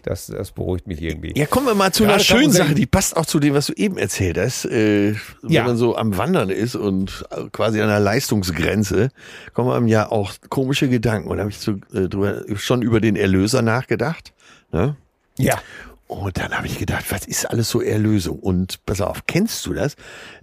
das, 0.03 0.27
das 0.29 0.53
beruhigt 0.53 0.87
mich 0.87 1.03
irgendwie. 1.03 1.33
Ja, 1.37 1.46
kommen 1.46 1.66
wir 1.66 1.74
mal 1.74 1.92
zu 1.92 2.05
Gerade 2.05 2.14
einer 2.14 2.24
schönen 2.24 2.53
Sache, 2.53 2.74
die 2.74 2.87
passt 2.87 3.16
auch 3.16 3.27
zu 3.27 3.38
dem, 3.40 3.55
was 3.55 3.66
du 3.66 3.72
eben 3.74 3.98
erzählt 3.98 4.38
hast. 4.38 4.64
Äh, 4.66 5.14
wenn 5.42 5.51
Ja. 5.51 5.64
man 5.64 5.77
so 5.77 5.96
am 5.96 6.16
Wandern 6.16 6.48
ist 6.51 6.74
und 6.77 7.24
quasi 7.53 7.81
an 7.83 7.88
der 7.88 8.01
Leistungsgrenze, 8.01 9.11
kommen 9.53 9.70
einem 9.70 9.88
ja 9.88 10.11
auch 10.11 10.33
komische 10.48 10.88
Gedanken. 10.88 11.29
Und 11.29 11.37
da 11.38 11.42
habe 11.42 11.51
ich 11.51 11.59
so, 11.59 11.72
äh, 11.92 12.09
drüber, 12.09 12.42
schon 12.57 12.83
über 12.83 13.01
den 13.01 13.16
Erlöser 13.16 13.62
nachgedacht. 13.62 14.33
Ne? 14.72 14.96
Ja. 15.38 15.61
Und 16.07 16.38
dann 16.38 16.53
habe 16.57 16.66
ich 16.66 16.79
gedacht, 16.79 17.05
was 17.11 17.27
ist 17.27 17.44
alles 17.51 17.68
so 17.68 17.83
Erlösung? 17.83 18.38
Und 18.38 18.85
pass 18.87 19.03
auf, 19.03 19.27
kennst 19.27 19.66
du 19.66 19.74
das? 19.74 19.94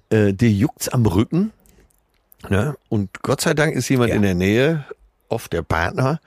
Äh, 0.10 0.34
dir 0.34 0.50
juckt's 0.52 0.89
am 0.89 1.06
Rücken. 1.06 1.52
Ne? 2.50 2.76
Und 2.89 3.22
Gott 3.24 3.41
sei 3.41 3.54
Dank 3.54 3.76
ist 3.76 3.89
jemand 3.89 4.10
Ja. 4.10 4.15
in 4.15 4.22
der 4.22 4.36
Nähe, 4.36 4.86
oft 5.30 5.52
der 5.54 5.63
Partner, 5.63 6.20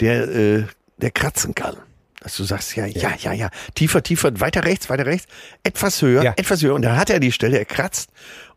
der, 0.00 0.28
äh, 0.28 0.64
der 0.98 1.10
kratzen 1.10 1.54
kann. 1.54 1.76
Dass 2.20 2.36
du 2.36 2.44
sagst, 2.44 2.74
ja, 2.76 2.86
ja, 2.86 3.12
ja, 3.18 3.32
ja, 3.32 3.50
tiefer, 3.74 4.02
tiefer, 4.02 4.40
weiter 4.40 4.64
rechts, 4.64 4.88
weiter 4.90 5.06
rechts, 5.06 5.26
etwas 5.62 6.02
höher, 6.02 6.22
Ja. 6.24 6.34
etwas 6.36 6.62
höher. 6.62 6.74
Und 6.74 6.82
dann 6.82 6.96
hat 6.96 7.10
er 7.10 7.20
die 7.20 7.32
Stelle, 7.32 7.58
er 7.58 7.64
kratzt. 7.64 8.10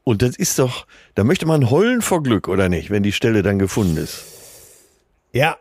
Und 0.03 0.21
das 0.21 0.35
ist 0.37 0.57
doch, 0.59 0.87
da 1.15 1.23
möchte 1.23 1.45
man 1.45 1.69
heulen 1.69 2.01
vor 2.01 2.23
Glück, 2.23 2.47
oder 2.47 2.69
nicht, 2.69 2.89
wenn 2.89 3.03
die 3.03 3.11
Stelle 3.11 3.43
dann 3.43 3.59
gefunden 3.59 3.97
ist. 3.97 4.23
Ja. 5.33 5.57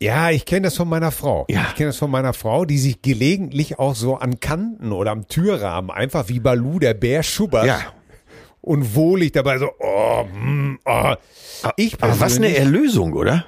Ja, 0.00 0.30
ich 0.30 0.44
kenne 0.46 0.62
das 0.62 0.76
von 0.76 0.88
meiner 0.88 1.10
Frau. 1.10 1.44
Ja. 1.48 1.66
Ich 1.70 1.74
kenne 1.74 1.88
das 1.88 1.96
von 1.96 2.10
meiner 2.10 2.32
Frau, 2.32 2.64
die 2.64 2.78
sich 2.78 3.02
gelegentlich 3.02 3.78
auch 3.78 3.94
so 3.96 4.16
an 4.16 4.38
Kanten 4.40 4.92
oder 4.92 5.10
am 5.10 5.26
Türrahmen 5.26 5.90
einfach 5.90 6.28
wie 6.28 6.38
Balu 6.40 6.78
der 6.78 6.94
Bär 6.94 7.22
schubbert 7.22 7.66
Ja. 7.66 7.80
Und 8.68 8.94
wohlig 8.94 9.32
dabei 9.32 9.58
so, 9.58 9.70
oh, 9.78 10.24
hm, 10.30 10.78
oh. 10.84 11.14
Ich 11.76 12.02
Aber 12.02 12.20
was 12.20 12.36
eine 12.36 12.54
Erlösung, 12.54 13.14
oder? 13.14 13.46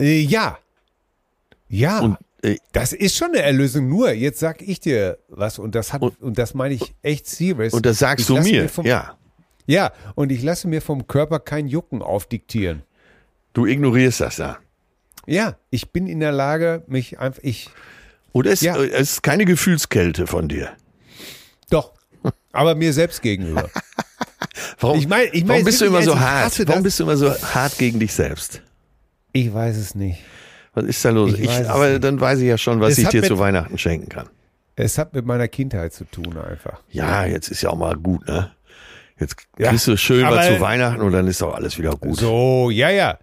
Äh, 0.00 0.20
ja. 0.20 0.58
Ja. 1.68 2.00
Und 2.00 2.18
äh, 2.42 2.56
das 2.72 2.92
ist 2.92 3.16
schon 3.16 3.28
eine 3.30 3.42
Erlösung. 3.42 3.88
Nur, 3.88 4.12
jetzt 4.12 4.38
sag 4.38 4.62
ich 4.62 4.78
dir 4.78 5.18
was 5.28 5.58
und 5.58 5.74
das 5.74 5.92
hat, 5.92 6.02
und, 6.02 6.38
das 6.38 6.54
meine 6.54 6.74
ich 6.74 6.94
echt 7.02 7.26
serious. 7.26 7.74
Und 7.74 7.84
das 7.84 7.98
sagst 7.98 8.20
Ich 8.20 8.26
du 8.28 8.36
lasse 8.36 8.50
mir, 8.50 8.68
vom, 8.68 8.86
ja. 8.86 9.18
Ja, 9.66 9.92
und 10.14 10.30
ich 10.32 10.42
lasse 10.42 10.68
mir 10.68 10.80
vom 10.80 11.06
Körper 11.08 11.40
kein 11.40 11.66
Jucken 11.66 12.00
aufdiktieren. 12.00 12.84
Du 13.52 13.66
ignorierst 13.66 14.20
das 14.20 14.38
ja. 14.38 14.58
Ja, 15.26 15.56
ich 15.70 15.90
bin 15.90 16.06
in 16.06 16.20
der 16.20 16.32
Lage, 16.32 16.84
mich 16.86 17.18
einfach, 17.18 17.42
ich, 17.42 17.68
Oder 18.32 18.52
es, 18.52 18.60
Ja. 18.60 18.76
äh, 18.76 18.88
es 18.88 19.12
ist 19.14 19.22
keine 19.22 19.44
Gefühlskälte 19.44 20.26
von 20.26 20.48
dir. 20.48 20.70
Aber 22.52 22.74
mir 22.74 22.92
selbst 22.92 23.22
gegenüber. 23.22 23.68
Warum, 24.80 24.98
Ich 24.98 25.08
mein- 25.08 25.28
ich 25.32 25.42
mein 25.42 25.48
warum 25.50 25.64
bist 25.64 25.80
du 25.80 25.86
immer 25.86 26.02
so 26.02 26.18
hart? 26.18 26.56
Warum 26.60 26.74
das. 26.74 26.82
bist 26.82 27.00
du 27.00 27.04
immer 27.04 27.16
so 27.16 27.30
hart 27.32 27.78
gegen 27.78 27.98
dich 28.00 28.12
selbst? 28.12 28.62
Ich 29.32 29.52
weiß 29.52 29.76
es 29.76 29.94
nicht. 29.94 30.20
Was 30.74 30.84
ist 30.84 31.04
da 31.04 31.10
los? 31.10 31.32
Ich 31.34 31.40
Ich 31.40 31.68
aber 31.68 31.88
nicht. 31.90 32.04
dann 32.04 32.20
weiß 32.20 32.38
ich 32.40 32.46
ja 32.46 32.58
schon, 32.58 32.80
was 32.80 32.92
Es 32.92 32.98
ich 32.98 33.08
dir 33.08 33.20
mit- 33.20 33.28
zu 33.28 33.38
Weihnachten 33.38 33.78
schenken 33.78 34.08
kann. 34.08 34.28
Es 34.76 34.96
hat 34.98 35.12
mit 35.14 35.26
meiner 35.26 35.48
Kindheit 35.48 35.92
zu 35.92 36.04
tun 36.04 36.36
einfach. 36.38 36.80
Ja, 36.90 37.24
jetzt 37.24 37.48
ist 37.48 37.62
ja 37.62 37.70
auch 37.70 37.76
mal 37.76 37.96
gut, 37.96 38.26
ne? 38.28 38.52
Jetzt 39.18 39.34
Ja, 39.58 39.70
kriegst 39.70 39.88
du 39.88 39.96
schön 39.96 40.24
was 40.30 40.46
zu 40.46 40.60
Weihnachten 40.60 41.00
und 41.00 41.10
dann 41.10 41.26
ist 41.26 41.42
auch 41.42 41.54
alles 41.54 41.76
wieder 41.78 41.90
gut. 41.96 42.16
So, 42.20 42.70
ja, 42.70 42.88
ja. 42.90 43.18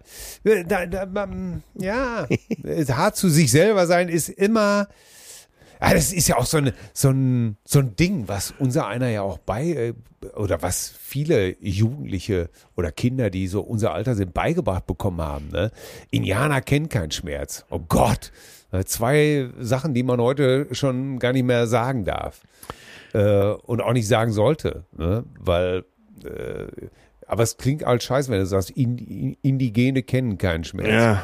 Da, 0.68 0.84
da, 0.84 1.22
ähm, 1.24 1.62
ja, 1.74 2.26
hart 2.90 3.16
zu 3.16 3.30
sich 3.30 3.50
selber 3.50 3.86
sein 3.86 4.10
ist 4.10 4.28
immer. 4.28 4.88
Ja, 5.80 5.92
das 5.94 6.12
ist 6.12 6.28
ja 6.28 6.36
auch 6.38 6.46
so, 6.46 6.56
eine, 6.58 6.72
so, 6.92 7.10
ein, 7.10 7.56
so 7.64 7.78
ein 7.80 7.96
Ding, 7.96 8.28
was 8.28 8.54
unser 8.58 8.86
einer 8.86 9.08
ja 9.08 9.22
auch 9.22 9.38
bei, 9.38 9.64
äh, 9.66 9.94
oder 10.34 10.62
was 10.62 10.88
viele 10.98 11.56
Jugendliche 11.62 12.48
oder 12.76 12.90
Kinder, 12.92 13.30
die 13.30 13.46
so 13.46 13.60
unser 13.60 13.92
Alter 13.92 14.14
sind, 14.14 14.32
beigebracht 14.34 14.86
bekommen 14.86 15.20
haben. 15.20 15.48
Ne? 15.50 15.70
Indianer 16.10 16.60
kennen 16.62 16.88
keinen 16.88 17.10
Schmerz. 17.10 17.64
Oh 17.70 17.80
Gott. 17.80 18.32
Äh, 18.72 18.84
Zwei 18.84 19.50
Sachen, 19.58 19.94
die 19.94 20.02
man 20.02 20.20
heute 20.20 20.68
schon 20.72 21.18
gar 21.18 21.32
nicht 21.32 21.44
mehr 21.44 21.66
sagen 21.66 22.04
darf. 22.04 22.40
Äh, 23.12 23.50
und 23.52 23.80
auch 23.82 23.92
nicht 23.92 24.08
sagen 24.08 24.32
sollte. 24.32 24.84
Ne? 24.96 25.24
Weil 25.38 25.84
äh, 26.24 26.66
aber 27.28 27.42
es 27.42 27.56
klingt 27.56 27.84
halt 27.84 28.02
scheiße, 28.04 28.30
wenn 28.30 28.38
du 28.38 28.46
sagst, 28.46 28.70
Indi- 28.70 29.36
Indigene 29.42 30.02
kennen 30.04 30.38
keinen 30.38 30.62
Schmerz. 30.64 30.88
Ja. 30.88 31.22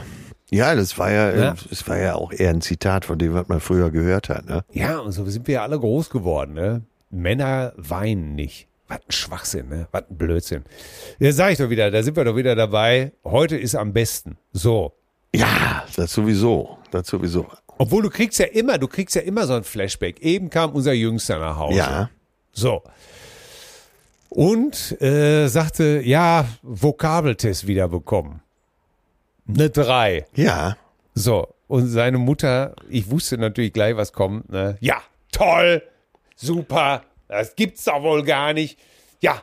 Ja, 0.53 0.75
das 0.75 0.99
war 0.99 1.11
ja, 1.11 1.35
Ja. 1.35 1.55
das 1.71 1.89
war 1.89 1.97
ja 1.99 2.15
auch 2.15 2.33
eher 2.33 2.51
ein 2.51 2.61
Zitat 2.61 3.05
von 3.07 3.19
dem, 3.19 3.33
was 3.35 3.49
man 3.49 3.61
früher 3.61 3.91
gehört 3.91 4.29
hat, 4.29 4.47
ne? 4.47 4.65
Ja, 4.73 4.99
und 4.99 5.13
so 5.13 5.25
sind 5.27 5.47
wir 5.47 5.55
ja 5.55 5.63
alle 5.63 5.79
groß 5.81 6.11
geworden. 6.11 6.53
Ne? 6.55 6.83
Männer 7.11 7.73
weinen 7.77 8.35
nicht. 8.35 8.69
Was 8.89 8.99
ein 8.99 9.13
Schwachsinn, 9.13 9.69
ne? 9.71 9.89
Was 9.93 10.05
ein 10.11 10.17
Blödsinn. 10.19 10.65
Ja, 11.19 11.33
sag 11.33 11.53
ich 11.53 11.59
doch 11.59 11.71
wieder, 11.71 11.91
da 11.91 12.03
sind 12.03 12.17
wir 12.17 12.25
doch 12.25 12.37
wieder 12.37 12.55
dabei. 12.55 13.13
Heute 13.25 13.57
ist 13.57 13.75
am 13.75 13.93
besten. 13.95 14.37
So. 14.53 14.93
Ja, 15.35 15.85
das 15.97 16.13
sowieso, 16.13 16.77
das 16.91 17.07
sowieso. 17.07 17.47
Obwohl 17.79 18.03
du 18.03 18.11
kriegst 18.11 18.39
ja 18.39 18.47
immer, 18.47 18.77
du 18.77 18.87
kriegst 18.89 19.15
ja 19.17 19.23
immer 19.23 19.47
so 19.47 19.55
ein 19.55 19.65
Flashback. 19.65 20.21
Eben 20.21 20.51
kam 20.51 20.73
unser 20.73 20.93
Jüngster 20.93 21.39
nach 21.39 21.57
Hause. 21.57 21.79
Ja. 21.79 22.11
So. 22.53 22.83
Und 24.29 25.01
äh, 25.01 25.49
sagte, 25.49 26.03
ja, 26.05 26.47
Vokabeltest 26.63 27.67
wieder 27.67 27.89
bekommen. 27.89 28.41
Eine 29.49 29.71
drei. 29.71 30.27
Ja. 30.35 30.77
So, 31.15 31.49
und 31.69 31.89
seine 31.89 32.19
Mutter, 32.19 32.75
ich 32.89 33.11
wusste 33.11 33.39
natürlich 33.39 33.73
gleich, 33.73 33.97
was 33.97 34.13
kommt. 34.13 34.51
Ne? 34.51 34.77
Ja, 34.81 35.03
toll, 35.31 35.83
super, 36.37 37.03
das 37.29 37.57
gibt's 37.57 37.85
doch 37.85 38.03
wohl 38.03 38.25
gar 38.25 38.53
nicht. 38.53 38.79
Ja, 39.21 39.43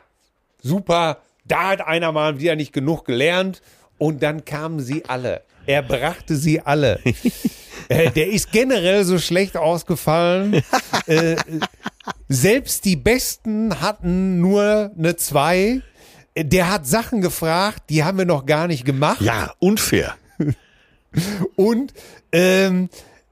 super, 0.62 1.18
da 1.44 1.70
hat 1.70 1.80
einer 1.80 2.12
mal 2.12 2.38
wieder 2.38 2.56
nicht 2.56 2.72
genug 2.72 3.04
gelernt. 3.04 3.62
Und 3.98 4.22
dann 4.22 4.46
kamen 4.46 4.80
sie 4.80 5.04
alle. 5.04 5.42
Er 5.66 5.82
brachte 5.82 6.34
sie 6.36 6.60
alle. 6.60 7.00
äh, 7.88 8.10
der 8.10 8.28
ist 8.28 8.50
generell 8.50 9.04
so 9.04 9.18
schlecht 9.18 9.58
ausgefallen. 9.58 10.62
äh, 11.06 11.36
selbst 12.28 12.86
die 12.86 12.96
Besten 12.96 13.80
hatten 13.80 14.40
nur 14.40 14.90
eine 14.96 15.16
zwei. 15.16 15.82
Der 16.36 16.70
hat 16.70 16.86
Sachen 16.86 17.20
gefragt, 17.20 17.84
die 17.90 18.04
haben 18.04 18.18
wir 18.18 18.24
noch 18.24 18.46
gar 18.46 18.66
nicht 18.66 18.84
gemacht. 18.84 19.20
Ja, 19.20 19.52
unfair. 19.58 20.14
Und 21.56 21.92
ähm, 22.32 22.88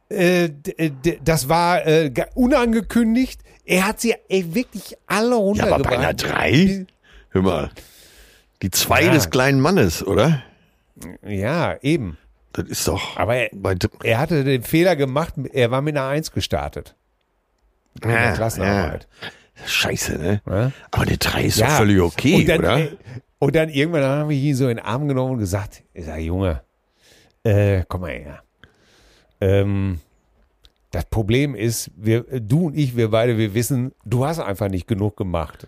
äh, 0.09 0.49
d- 0.51 1.21
das 1.25 1.49
war 1.49 1.87
äh, 1.87 2.11
ge- 2.11 2.27
unangekündigt. 2.35 3.41
Er 3.65 3.87
hat 3.87 4.01
sie 4.01 4.15
ey, 4.29 4.55
wirklich 4.55 4.97
alle 5.07 5.31
Ja, 5.31 5.37
runtergebracht. 5.37 5.81
aber 5.87 5.91
bei 5.91 5.99
einer 5.99 6.15
drei? 6.15 6.87
Hör 7.31 7.43
mal. 7.43 7.71
Die 8.63 8.71
zwei 8.71 9.05
Ja. 9.05 9.13
des 9.13 9.31
kleinen 9.31 9.61
Mannes, 9.61 10.05
oder? 10.05 10.43
Ja, 11.25 11.77
eben. 11.83 12.19
Das 12.53 12.67
ist 12.67 12.89
doch. 12.89 13.17
Aber 13.17 13.37
er, 13.37 13.51
er 14.03 14.19
hatte 14.19 14.43
den 14.43 14.63
Fehler 14.65 14.97
gemacht, 14.97 15.35
er 15.53 15.71
war 15.71 15.83
mit 15.83 15.97
einer 15.97 16.09
Eins 16.09 16.33
gestartet. 16.33 16.97
In 18.03 18.09
der 18.09 18.25
Ja, 18.25 18.33
Klassenarbeit. 18.33 19.07
Scheiße, 19.67 20.19
ne? 20.19 20.43
Ja. 20.47 20.73
Aber 20.91 21.03
eine 21.03 21.17
drei 21.19 21.45
ist 21.45 21.59
Ja. 21.59 21.67
doch 21.69 21.77
völlig 21.79 22.01
okay, 22.01 22.35
und 22.37 22.49
dann, 22.49 22.59
oder? 22.61 22.79
äh, 22.79 22.89
Und 23.39 23.55
dann 23.55 23.69
irgendwann 23.69 24.03
haben 24.03 24.29
wir 24.31 24.37
ihn 24.37 24.55
so 24.55 24.69
in 24.69 24.77
den 24.77 24.85
Arm 24.85 25.07
genommen 25.09 25.33
und 25.35 25.39
gesagt, 25.39 25.83
ich 25.95 26.05
sag, 26.07 26.19
Junge, 26.21 26.63
äh, 27.45 27.85
komm 27.89 28.01
mal 28.03 28.11
her. 28.11 28.43
Ähm, 29.41 30.01
das 30.91 31.05
Problem 31.05 31.55
ist, 31.55 31.91
wir, 31.97 32.23
du 32.23 32.67
und 32.69 32.77
ich, 32.77 32.97
wir 32.97 33.11
beide, 33.11 33.37
wir 33.37 33.53
wissen, 33.55 33.93
du 34.05 34.25
hast 34.25 34.41
einfach 34.41 34.69
nicht 34.69 34.89
genug 34.89 35.17
gemacht. 35.17 35.67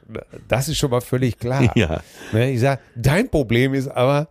Das 0.49 0.69
ist 0.69 0.79
schon 0.79 0.91
mal 0.91 1.01
völlig 1.03 1.39
klar. 1.39 1.71
Ja. 1.77 2.01
Ne, 2.33 2.51
Ich 2.53 2.61
sag, 2.61 2.81
dein 2.97 3.29
Problem 3.31 3.75
ist 3.75 3.89
aber, 3.89 4.29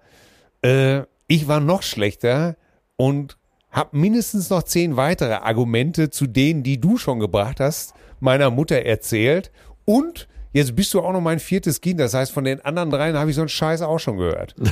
äh, 0.64 1.02
ich 1.28 1.48
war 1.48 1.60
noch 1.60 1.84
schlechter 1.84 2.56
und 2.96 3.38
habe 3.72 3.96
mindestens 3.96 4.50
noch 4.50 4.64
zehn 4.64 4.98
weitere 4.98 5.34
Argumente 5.36 6.10
zu 6.10 6.26
denen, 6.26 6.64
die 6.64 6.82
du 6.82 6.98
schon 6.98 7.20
gebracht 7.20 7.60
hast, 7.60 7.94
meiner 8.20 8.50
Mutter 8.50 8.78
erzählt. 8.84 9.52
Und 9.86 10.28
jetzt 10.54 10.76
bist 10.76 10.94
du 10.94 11.02
auch 11.02 11.14
noch 11.14 11.22
mein 11.22 11.40
viertes 11.40 11.82
Kind. 11.82 12.00
Das 12.00 12.14
heißt, 12.14 12.32
von 12.32 12.44
den 12.44 12.62
anderen 12.62 12.90
dreien 12.90 13.18
habe 13.18 13.30
ich 13.30 13.36
so 13.36 13.42
einen 13.42 13.50
Scheiß 13.50 13.82
auch 13.82 14.00
schon 14.00 14.18
gehört. 14.18 14.56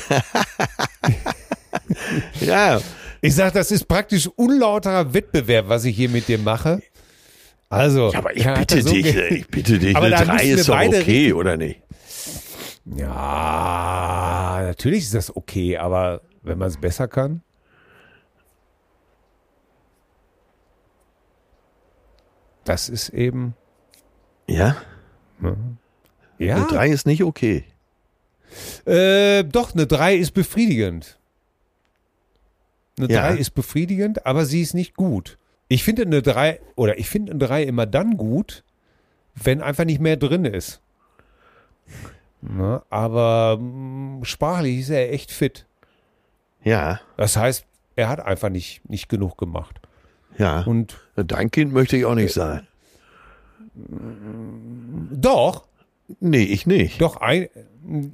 Ja. 2.41 2.81
Ich 3.21 3.35
sag, 3.35 3.53
das 3.53 3.71
ist 3.71 3.87
praktisch 3.87 4.27
unlauterer 4.27 5.13
Wettbewerb, 5.13 5.69
was 5.69 5.85
ich 5.85 5.95
hier 5.95 6.09
mit 6.09 6.27
dir 6.27 6.37
mache. 6.37 6.81
Also, 7.69 8.13
Aber 8.13 8.35
ich 8.35 8.45
bitte 8.45 8.81
so 8.81 8.93
dich, 8.93 9.15
ich 9.15 9.47
bitte 9.47 9.79
dich, 9.79 9.95
Aber 9.95 10.05
eine 10.05 10.15
da 10.15 10.23
drei 10.23 10.33
müssen 10.33 10.47
wir 10.47 10.55
ist 10.55 10.69
doch 10.69 10.79
okay, 10.79 11.33
oder 11.33 11.57
nicht? 11.57 11.81
Ja, 12.85 14.61
natürlich 14.63 15.03
ist 15.03 15.13
das 15.13 15.35
okay, 15.35 15.77
aber 15.77 16.21
wenn 16.43 16.57
man 16.57 16.69
es 16.69 16.77
besser 16.77 17.07
kann. 17.07 17.41
Das 22.67 22.89
ist 22.89 23.09
eben, 23.09 23.53
Ja? 24.47 24.75
ja, 26.37 26.55
Eine 26.57 26.65
drei 26.67 26.89
ist 26.89 27.05
nicht 27.07 27.23
okay. 27.23 27.63
äh, 28.85 29.43
doch, 29.43 29.73
eine 29.73 29.87
3 29.87 30.15
ist 30.15 30.31
befriedigend. 30.31 31.17
Eine 32.97 33.09
Ja. 33.11 33.21
3 33.29 33.37
ist 33.37 33.51
befriedigend, 33.51 34.25
aber 34.25 34.45
sie 34.45 34.61
ist 34.61 34.73
nicht 34.73 34.95
gut. 34.95 35.37
Ich 35.69 35.83
finde 35.83 36.03
eine 36.03 36.21
3, 36.21 36.59
oder 36.75 36.97
ich 36.99 37.09
finde 37.09 37.31
eine 37.33 37.39
3 37.39 37.63
immer 37.63 37.85
dann 37.85 38.17
gut, 38.17 38.63
wenn 39.35 39.61
einfach 39.61 39.85
nicht 39.85 40.01
mehr 40.01 40.17
drin 40.17 40.45
ist. 40.45 40.81
Ne? 42.41 42.81
Aber 42.89 43.57
mh, 43.59 44.25
sprachlich 44.25 44.79
ist 44.79 44.89
er 44.89 45.11
echt 45.13 45.31
fit. 45.31 45.65
Ja, 46.63 46.99
Das 47.17 47.37
heißt, 47.37 47.65
er 47.95 48.09
hat 48.09 48.19
einfach 48.19 48.49
nicht, 48.49 48.87
nicht 48.89 49.07
genug 49.09 49.37
gemacht. 49.37 49.79
ja. 50.37 50.61
Und 50.61 50.97
Dein 51.25 51.49
Kind 51.51 51.73
möchte 51.73 51.97
ich 51.97 52.05
auch 52.05 52.15
nicht 52.15 52.33
sein. 52.33 52.67
doch, 55.11 55.65
Nee, 56.21 56.43
ich 56.43 56.65
nicht. 56.65 57.01
doch, 57.01 57.17
ein, 57.17 57.49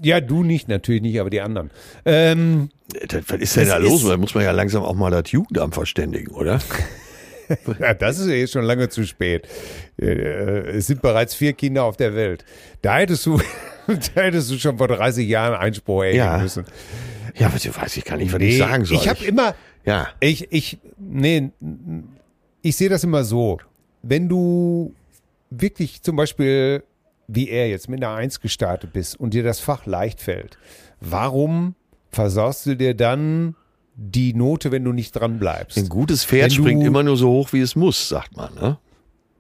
ja, 0.02 0.20
du 0.20 0.44
nicht, 0.44 0.68
natürlich 0.68 1.02
nicht, 1.04 1.20
aber 1.20 1.30
die 1.30 1.42
anderen. 1.42 1.70
Ähm, 2.06 2.70
Das- 3.08 3.24
Was 3.28 3.40
ist 3.40 3.56
denn 3.56 3.68
da 3.68 3.78
los? 3.78 4.04
Da 4.08 4.18
muss 4.18 4.34
man 4.34 4.44
ja 4.44 4.52
langsam 4.52 4.84
auch 4.84 4.96
mal 4.96 5.12
das 5.12 5.32
Jugendamt 5.32 5.76
verständigen, 5.76 6.32
oder? 6.34 6.60
ja, 7.80 7.94
das 7.94 8.18
ist 8.20 8.28
ja 8.28 8.34
jetzt 8.34 8.54
schon 8.54 8.64
lange 8.66 8.90
zu 8.90 9.06
spät. 9.06 9.48
Äh, 10.02 10.06
Es 10.78 10.88
sind 10.88 11.02
bereits 11.04 11.36
vier 11.36 11.54
Kinder 11.54 11.84
auf 11.84 11.96
der 11.98 12.16
Welt. 12.16 12.46
Da 12.82 12.98
hättest 12.98 13.26
du, 13.28 13.38
da 14.16 14.22
hättest 14.22 14.50
du 14.50 14.58
schon 14.58 14.78
vor 14.78 14.88
30 14.88 15.28
Jahren 15.28 15.54
Einspruch 15.56 16.02
erheben 16.04 16.18
Ja. 16.18 16.38
müssen. 16.40 16.66
Ja, 17.36 17.48
aber 17.48 17.58
ich 17.58 17.78
weiß 17.78 17.98
ich 17.98 18.06
gar 18.06 18.18
nicht, 18.18 18.34
was 18.34 18.42
ich 18.42 18.58
sagen 18.58 18.86
soll. 18.86 18.98
Ich 18.98 19.08
habe 19.08 19.24
immer, 19.26 19.54
ja, 19.86 20.08
ich, 20.20 20.52
ich, 20.52 20.80
nee, 20.98 21.52
ich 22.64 22.78
sehe 22.78 22.90
das 22.90 23.04
immer 23.04 23.24
so. 23.24 23.60
Wenn 24.02 24.28
du 24.28 24.96
wirklich 25.52 26.02
zum 26.02 26.16
Beispiel, 26.16 26.84
wie 27.28 27.50
er 27.50 27.70
jetzt 27.70 27.90
mit 27.90 28.04
einer 28.04 28.16
Eins 28.16 28.40
gestartet 28.40 28.94
bist 28.94 29.20
und 29.20 29.34
dir 29.34 29.44
das 29.44 29.60
Fach 29.60 29.86
leicht 29.86 30.22
fällt, 30.22 30.58
warum 31.00 31.76
versaust 32.10 32.66
du 32.66 32.76
dir 32.76 32.96
dann 32.96 33.56
die 33.96 34.34
Note, 34.34 34.72
wenn 34.72 34.84
du 34.84 34.94
nicht 34.94 35.12
dran 35.12 35.38
bleibst? 35.40 35.78
ein 35.78 35.90
gutes 35.90 36.26
Pferd 36.26 36.46
Wenn 36.46 36.52
springt 36.52 36.84
immer 36.84 37.04
nur 37.04 37.18
so 37.18 37.30
hoch, 37.30 37.54
wie 37.54 37.62
es 37.62 37.76
muss, 37.76 38.10
sagt 38.10 38.36
man. 38.36 38.54
Ne? 38.56 38.78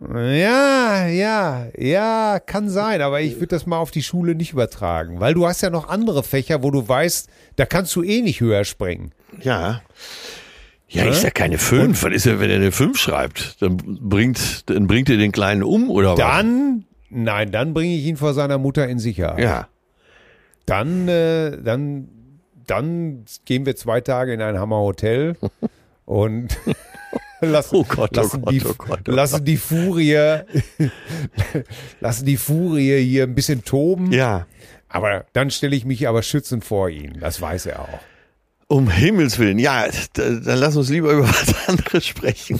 Ja, 0.01 1.07
ja, 1.07 1.67
ja, 1.77 2.39
kann 2.45 2.69
sein, 2.69 3.01
aber 3.01 3.21
ich 3.21 3.35
würde 3.35 3.47
das 3.47 3.65
mal 3.65 3.77
auf 3.77 3.91
die 3.91 4.03
Schule 4.03 4.35
nicht 4.35 4.51
übertragen, 4.51 5.21
weil 5.21 5.33
du 5.33 5.47
hast 5.47 5.61
ja 5.61 5.69
noch 5.69 5.87
andere 5.87 6.23
Fächer, 6.23 6.61
wo 6.61 6.71
du 6.71 6.85
weißt, 6.85 7.29
da 7.55 7.65
kannst 7.65 7.95
du 7.95 8.03
eh 8.03 8.21
nicht 8.21 8.41
höher 8.41 8.65
springen. 8.65 9.13
Ja. 9.41 9.81
Ja, 10.93 11.05
ist 11.05 11.23
ja 11.23 11.31
keine 11.31 11.57
fünf. 11.57 12.03
Was 12.03 12.13
ist 12.13 12.25
ja, 12.25 12.39
wenn 12.39 12.49
er 12.49 12.57
eine 12.57 12.71
fünf 12.71 12.99
schreibt? 12.99 13.61
Dann 13.61 13.77
bringt, 13.77 14.69
dann 14.69 14.87
bringt 14.87 15.09
er 15.09 15.17
den 15.17 15.31
Kleinen 15.31 15.63
um 15.63 15.89
oder 15.89 16.15
Dann, 16.15 16.85
nein, 17.09 17.51
dann 17.51 17.73
bringe 17.73 17.95
ich 17.95 18.05
ihn 18.05 18.17
vor 18.17 18.33
seiner 18.33 18.57
Mutter 18.57 18.87
in 18.87 18.99
Sicherheit. 18.99 19.37
was? 19.37 19.43
Ja. 19.43 19.67
Dann, 20.65 21.07
äh, 21.07 21.57
dann, 21.61 22.07
dann 22.67 23.25
gehen 23.45 23.65
wir 23.65 23.75
zwei 23.75 24.01
Tage 24.01 24.33
in 24.33 24.41
ein 24.41 24.57
Hammer 24.59 24.77
Hotel 24.77 25.35
und 26.05 26.57
lassen, 27.41 27.75
Oh 27.75 27.83
Gott, 27.83 28.11
oh 28.13 28.21
lassen, 28.21 28.41
Gott, 28.41 28.53
die, 28.53 28.65
oh 28.65 28.73
Gott, 28.77 28.99
oh 29.07 29.11
lassen 29.11 29.43
die 29.45 29.57
Furie, 29.57 30.15
lassen 31.99 32.25
die 32.25 32.37
Furie 32.37 33.01
hier 33.01 33.23
ein 33.23 33.35
bisschen 33.35 33.63
toben. 33.65 34.11
Ja. 34.11 34.45
Aber 34.89 35.25
dann 35.33 35.49
stelle 35.49 35.75
ich 35.75 35.85
mich 35.85 36.07
aber 36.07 36.21
schützend 36.21 36.63
vor 36.63 36.87
ihn. 36.89 37.17
Das 37.19 37.41
weiß 37.41 37.65
er 37.65 37.79
auch. 37.81 37.99
Um 38.73 38.89
Himmels 38.89 39.37
Willen. 39.37 39.59
Ja, 39.59 39.85
da, 40.13 40.29
dann 40.31 40.57
lass 40.57 40.75
uns 40.75 40.89
lieber 40.89 41.11
über 41.11 41.27
was 41.29 41.69
anderes 41.69 42.07
sprechen. 42.07 42.59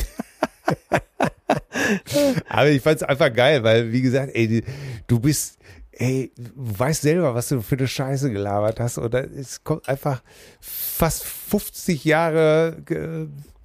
Aber 2.49 2.69
ich 2.69 2.83
fand 2.83 2.97
es 2.97 3.03
einfach 3.03 3.33
geil, 3.33 3.63
weil, 3.63 3.91
wie 3.91 4.03
gesagt, 4.03 4.29
ey, 4.35 4.63
du 5.07 5.19
bist, 5.19 5.57
ey, 5.91 6.31
du 6.37 6.51
weißt 6.53 7.01
selber, 7.01 7.33
was 7.33 7.47
du 7.47 7.63
für 7.63 7.77
eine 7.77 7.87
Scheiße 7.87 8.31
gelabert 8.31 8.79
hast. 8.79 8.99
Oder 8.99 9.27
es 9.27 9.63
kommt 9.63 9.89
einfach 9.89 10.21
fast 10.61 11.23
50 11.23 12.05
Jahre 12.05 12.77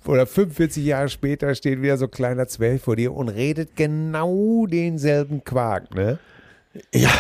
oder 0.06 0.26
45 0.26 0.86
Jahre 0.86 1.10
später 1.10 1.54
steht 1.54 1.82
wieder 1.82 1.98
so 1.98 2.06
ein 2.06 2.10
kleiner 2.10 2.48
Zwölf 2.48 2.84
vor 2.84 2.96
dir 2.96 3.12
und 3.12 3.28
redet 3.28 3.76
genau 3.76 4.64
denselben 4.64 5.44
Quark, 5.44 5.94
ne? 5.94 6.18
Ja. 6.94 7.12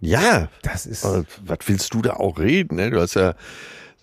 Ja. 0.00 0.48
Das 0.62 0.86
ist. 0.86 1.04
Was 1.04 1.58
willst 1.66 1.92
du 1.92 2.00
da 2.00 2.14
auch 2.14 2.38
reden? 2.38 2.76
Ne? 2.76 2.90
Du 2.90 3.02
hast 3.02 3.14
ja, 3.14 3.34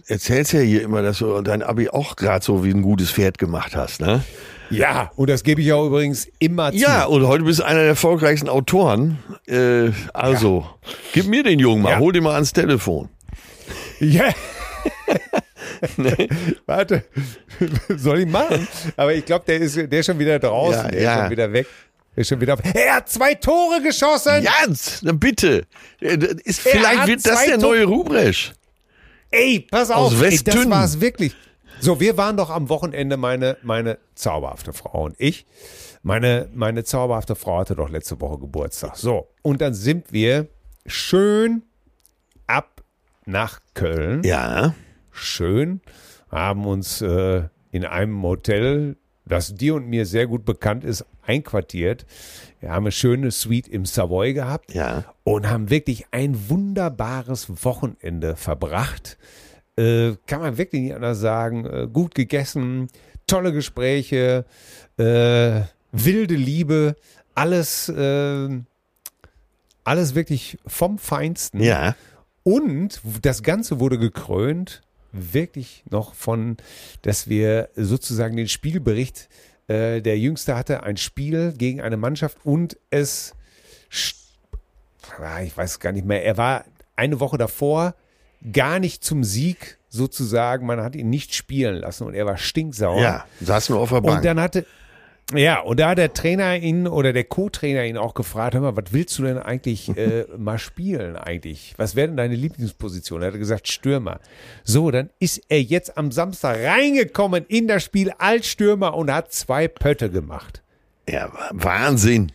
erzählst 0.09 0.53
ja 0.53 0.59
hier 0.59 0.81
immer, 0.83 1.01
dass 1.01 1.19
du 1.19 1.41
dein 1.41 1.63
Abi 1.63 1.89
auch 1.89 2.15
gerade 2.15 2.43
so 2.43 2.63
wie 2.63 2.71
ein 2.71 2.81
gutes 2.81 3.11
Pferd 3.11 3.37
gemacht 3.37 3.75
hast, 3.75 4.01
ne? 4.01 4.23
Ja, 4.71 5.11
und 5.15 5.29
das 5.29 5.43
gebe 5.43 5.61
ich 5.61 5.73
auch 5.73 5.87
übrigens 5.87 6.27
immer 6.37 6.71
zu. 6.71 6.77
Ja, 6.77 7.05
und 7.05 7.25
heute 7.25 7.43
bist 7.43 7.59
du 7.59 7.63
einer 7.63 7.79
der 7.79 7.87
erfolgreichsten 7.89 8.49
Autoren. 8.49 9.17
Äh, 9.47 9.89
also, 10.13 10.67
gib 11.13 11.25
mir 11.25 11.41
den 11.43 11.57
Jungen 11.59 11.81
mal, 11.81 11.91
Ja. 11.93 11.99
hol 11.99 12.13
den 12.13 12.23
mal 12.23 12.35
ans 12.35 12.53
Telefon. 12.53 13.09
Ja. 13.99 14.29
Warte, 16.65 17.03
soll 17.97 18.19
ich 18.21 18.27
machen? 18.27 18.67
Aber 18.95 19.13
ich 19.13 19.25
glaube, 19.25 19.45
der 19.47 19.57
ist, 19.57 19.75
der 19.75 19.91
ist 19.91 20.05
schon 20.05 20.19
wieder 20.19 20.39
draußen, 20.39 20.85
Ja, 20.85 20.91
der 20.91 21.01
ja. 21.01 21.13
ist 21.15 21.21
schon 21.21 21.31
wieder 21.31 21.53
weg. 21.53 21.67
Der 22.15 22.21
ist 22.21 22.27
schon 22.29 22.41
wieder. 22.41 22.57
Er 22.73 22.95
hat 22.95 23.09
zwei 23.09 23.33
Tore 23.35 23.81
geschossen. 23.81 24.43
Jans, 24.43 24.99
na 25.03 25.11
bitte. 25.13 25.65
Äh, 26.01 26.17
Ist, 26.43 26.65
Er 26.65 26.71
vielleicht 26.73 27.07
wird 27.07 27.25
das 27.25 27.45
der 27.45 27.57
neue 27.57 27.85
Rubresch. 27.85 28.53
Ey, 29.31 29.59
pass 29.59 29.91
Aus 29.91 30.13
auf, 30.13 30.21
ey, 30.21 30.39
das 30.43 30.69
war 30.69 30.83
es 30.83 30.99
wirklich. 31.01 31.35
So, 31.79 31.99
wir 31.99 32.17
waren 32.17 32.35
doch 32.35 32.49
am 32.49 32.67
Wochenende 32.69 33.15
meine 33.15 33.57
meine 33.61 33.99
zauberhafte 34.15 34.73
Frau 34.73 35.05
und 35.05 35.15
ich. 35.17 35.45
Meine 36.01 36.49
meine 36.53 36.83
zauberhafte 36.83 37.35
Frau 37.35 37.59
hatte 37.59 37.75
doch 37.75 37.89
letzte 37.89 38.19
Woche 38.19 38.39
Geburtstag. 38.39 38.97
So, 38.97 39.29
und 39.41 39.61
dann 39.61 39.73
sind 39.73 40.11
wir 40.11 40.47
schön 40.85 41.63
ab 42.47 42.83
nach 43.25 43.59
Köln. 43.73 44.23
Ja. 44.23 44.73
schön, 45.11 45.81
haben 46.31 46.65
uns 46.65 47.01
äh, 47.01 47.43
in 47.71 47.85
einem 47.85 48.21
Hotel, 48.23 48.97
das 49.29 49.55
dir 49.55 49.75
und 49.75 49.87
mir 49.87 50.05
sehr 50.05 50.27
gut 50.27 50.43
bekannt 50.43 50.83
ist, 50.83 51.05
einquartiert. 51.21 52.05
Wir 52.59 52.71
haben 52.71 52.83
eine 52.83 52.91
schöne 52.91 53.31
Suite 53.31 53.67
im 53.69 53.85
Savoy 53.85 54.33
gehabt 54.33 54.73
Ja. 54.73 55.05
und 55.23 55.49
haben 55.49 55.69
wirklich 55.69 56.05
ein 56.11 56.49
wunderbares 56.49 57.63
Wochenende 57.63 58.35
verbracht. 58.35 59.17
Äh, 59.77 60.15
kann 60.27 60.41
man 60.41 60.57
wirklich 60.57 60.81
nicht 60.81 60.95
anders 60.95 61.19
sagen. 61.19 61.65
Äh, 61.65 61.87
gut 61.87 62.15
gegessen, 62.15 62.87
tolle 63.27 63.53
Gespräche, 63.53 64.45
äh, 64.97 65.61
wilde 65.93 66.35
Liebe, 66.35 66.95
alles, 67.35 67.87
äh, 67.87 68.49
alles 69.85 70.15
wirklich 70.15 70.57
vom 70.67 70.97
Feinsten. 70.97 71.61
Ja. 71.61 71.95
Und 72.43 72.99
das 73.21 73.43
Ganze 73.43 73.79
wurde 73.79 73.97
gekrönt, 73.99 74.81
wirklich 75.11 75.83
noch 75.89 76.13
von, 76.13 76.57
dass 77.01 77.27
wir 77.27 77.69
sozusagen 77.75 78.35
den 78.37 78.47
Spielbericht, 78.47 79.29
äh, 79.67 80.01
der 80.01 80.17
Jüngste 80.17 80.55
hatte 80.55 80.83
ein 80.83 80.97
Spiel 80.97 81.53
gegen 81.57 81.81
eine 81.81 81.97
Mannschaft 81.97 82.37
und 82.43 82.77
es, 82.89 83.33
ah, 85.19 85.41
ich 85.41 85.55
weiß 85.55 85.79
gar 85.79 85.91
nicht 85.91 86.05
mehr, 86.05 86.23
er 86.23 86.37
war 86.37 86.65
eine 86.95 87.19
Woche 87.19 87.37
davor 87.37 87.95
gar 88.51 88.79
nicht 88.79 89.03
zum 89.03 89.23
Sieg 89.23 89.77
sozusagen, 89.89 90.65
man 90.65 90.81
hat 90.81 90.95
ihn 90.95 91.09
nicht 91.09 91.33
spielen 91.33 91.75
lassen 91.75 92.05
und 92.05 92.13
er 92.13 92.25
war 92.25 92.37
stinksauer. 92.37 93.01
Ja. 93.01 93.25
Saß 93.41 93.69
nur 93.69 93.79
auf 93.79 93.89
der 93.89 94.01
Bank. 94.01 94.17
Und 94.17 94.25
dann 94.25 94.39
hatte, 94.39 94.65
ja, 95.35 95.59
und 95.59 95.79
da 95.79 95.89
hat 95.89 95.97
der 95.97 96.13
Trainer 96.13 96.55
ihn 96.57 96.87
oder 96.87 97.13
der 97.13 97.23
Co-Trainer 97.23 97.85
ihn 97.85 97.97
auch 97.97 98.13
gefragt, 98.13 98.55
hör 98.55 98.61
mal, 98.61 98.75
was 98.75 98.91
willst 98.91 99.17
du 99.19 99.23
denn 99.23 99.37
eigentlich 99.37 99.89
äh, 99.97 100.25
mal 100.37 100.57
spielen 100.57 101.15
eigentlich? 101.15 101.73
Was 101.77 101.95
wäre 101.95 102.07
denn 102.07 102.17
deine 102.17 102.35
Lieblingsposition? 102.35 103.21
Er 103.21 103.31
hat 103.31 103.39
gesagt, 103.39 103.67
Stürmer. 103.67 104.19
So, 104.63 104.89
dann 104.91 105.09
ist 105.19 105.41
er 105.49 105.61
jetzt 105.61 105.97
am 105.97 106.11
Samstag 106.11 106.57
reingekommen 106.63 107.45
in 107.47 107.67
das 107.67 107.83
Spiel 107.83 108.11
als 108.17 108.47
Stürmer 108.47 108.95
und 108.95 109.11
hat 109.11 109.31
zwei 109.31 109.67
Pötte 109.67 110.09
gemacht. 110.09 110.63
ja, 111.07 111.31
Wahnsinn. 111.51 112.31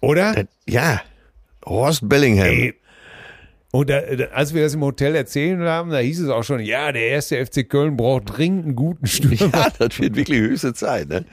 Oder? 0.00 0.34
Das, 0.34 0.46
ja. 0.68 1.00
Horst 1.64 2.08
Bellingham. 2.08 2.46
Ey. 2.46 2.74
Und 3.74 3.90
da, 3.90 3.98
als 4.32 4.54
wir 4.54 4.62
das 4.62 4.74
im 4.74 4.82
Hotel 4.82 5.16
erzählt 5.16 5.58
haben, 5.58 5.90
da 5.90 5.98
hieß 5.98 6.20
es 6.20 6.28
auch 6.28 6.44
schon, 6.44 6.60
ja, 6.60 6.92
der 6.92 7.08
erste 7.08 7.44
FC 7.44 7.68
Köln 7.68 7.96
braucht 7.96 8.36
dringend 8.38 8.66
einen 8.66 8.76
guten 8.76 9.08
Stürmer. 9.08 9.50
Ja, 9.52 9.68
das 9.76 9.98
wird 9.98 10.14
wirklich 10.14 10.38
höchste 10.38 10.74
Zeit. 10.74 11.08
Ne? 11.08 11.24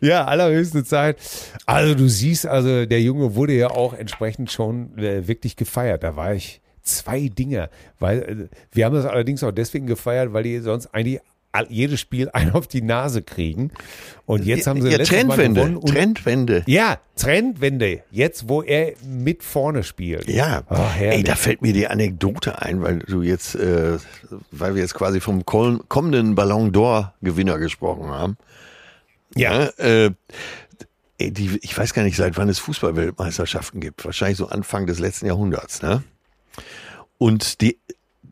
Ja, 0.00 0.24
allerhöchste 0.24 0.82
Zeit. 0.82 1.18
Also 1.66 1.94
du 1.94 2.08
siehst, 2.08 2.46
also 2.46 2.86
der 2.86 3.02
Junge 3.02 3.34
wurde 3.34 3.52
ja 3.52 3.68
auch 3.70 3.92
entsprechend 3.92 4.50
schon 4.50 4.96
äh, 4.96 5.28
wirklich 5.28 5.56
gefeiert. 5.56 6.04
Da 6.04 6.16
war 6.16 6.32
ich 6.32 6.62
zwei 6.80 7.28
Dinge, 7.28 7.68
weil 7.98 8.22
äh, 8.22 8.56
wir 8.72 8.86
haben 8.86 8.94
das 8.94 9.04
allerdings 9.04 9.44
auch 9.44 9.52
deswegen 9.52 9.86
gefeiert, 9.86 10.32
weil 10.32 10.44
die 10.44 10.58
sonst 10.60 10.86
eigentlich 10.94 11.20
jedes 11.68 12.00
Spiel 12.00 12.30
einen 12.32 12.52
auf 12.52 12.66
die 12.66 12.82
Nase 12.82 13.22
kriegen. 13.22 13.70
Und 14.26 14.44
jetzt 14.44 14.66
haben 14.66 14.80
sie 14.80 14.90
ja, 14.90 14.98
Trendwende. 14.98 15.78
Trendwende. 15.84 16.62
ja, 16.66 16.98
Trendwende. 17.16 18.02
Jetzt, 18.10 18.48
wo 18.48 18.62
er 18.62 18.94
mit 19.04 19.42
vorne 19.42 19.82
spielt. 19.84 20.28
Ja, 20.28 20.62
Oh, 20.68 20.78
ey, 20.98 21.22
da 21.22 21.34
fällt 21.34 21.60
mir 21.62 21.72
die 21.72 21.88
Anekdote 21.88 22.62
ein, 22.62 22.82
weil 22.82 23.00
du 23.00 23.22
jetzt, 23.22 23.54
äh, 23.54 23.98
weil 24.50 24.74
wir 24.74 24.82
jetzt 24.82 24.94
quasi 24.94 25.20
vom 25.20 25.44
kommenden 25.44 26.34
Ballon 26.34 26.72
d'Or 26.72 27.12
Gewinner 27.20 27.58
gesprochen 27.58 28.08
haben. 28.08 28.36
Ja. 29.34 29.66
Äh, 29.78 30.10
ey, 31.18 31.30
die, 31.30 31.58
ich 31.62 31.76
weiß 31.76 31.94
gar 31.94 32.02
nicht, 32.02 32.16
seit 32.16 32.36
wann 32.36 32.48
es 32.48 32.58
Fußballweltmeisterschaften 32.60 33.80
gibt. 33.80 34.04
Wahrscheinlich 34.04 34.38
so 34.38 34.48
Anfang 34.48 34.86
des 34.86 34.98
letzten 34.98 35.26
Jahrhunderts. 35.26 35.82
Ne? 35.82 36.02
Und 37.18 37.60
die, 37.60 37.78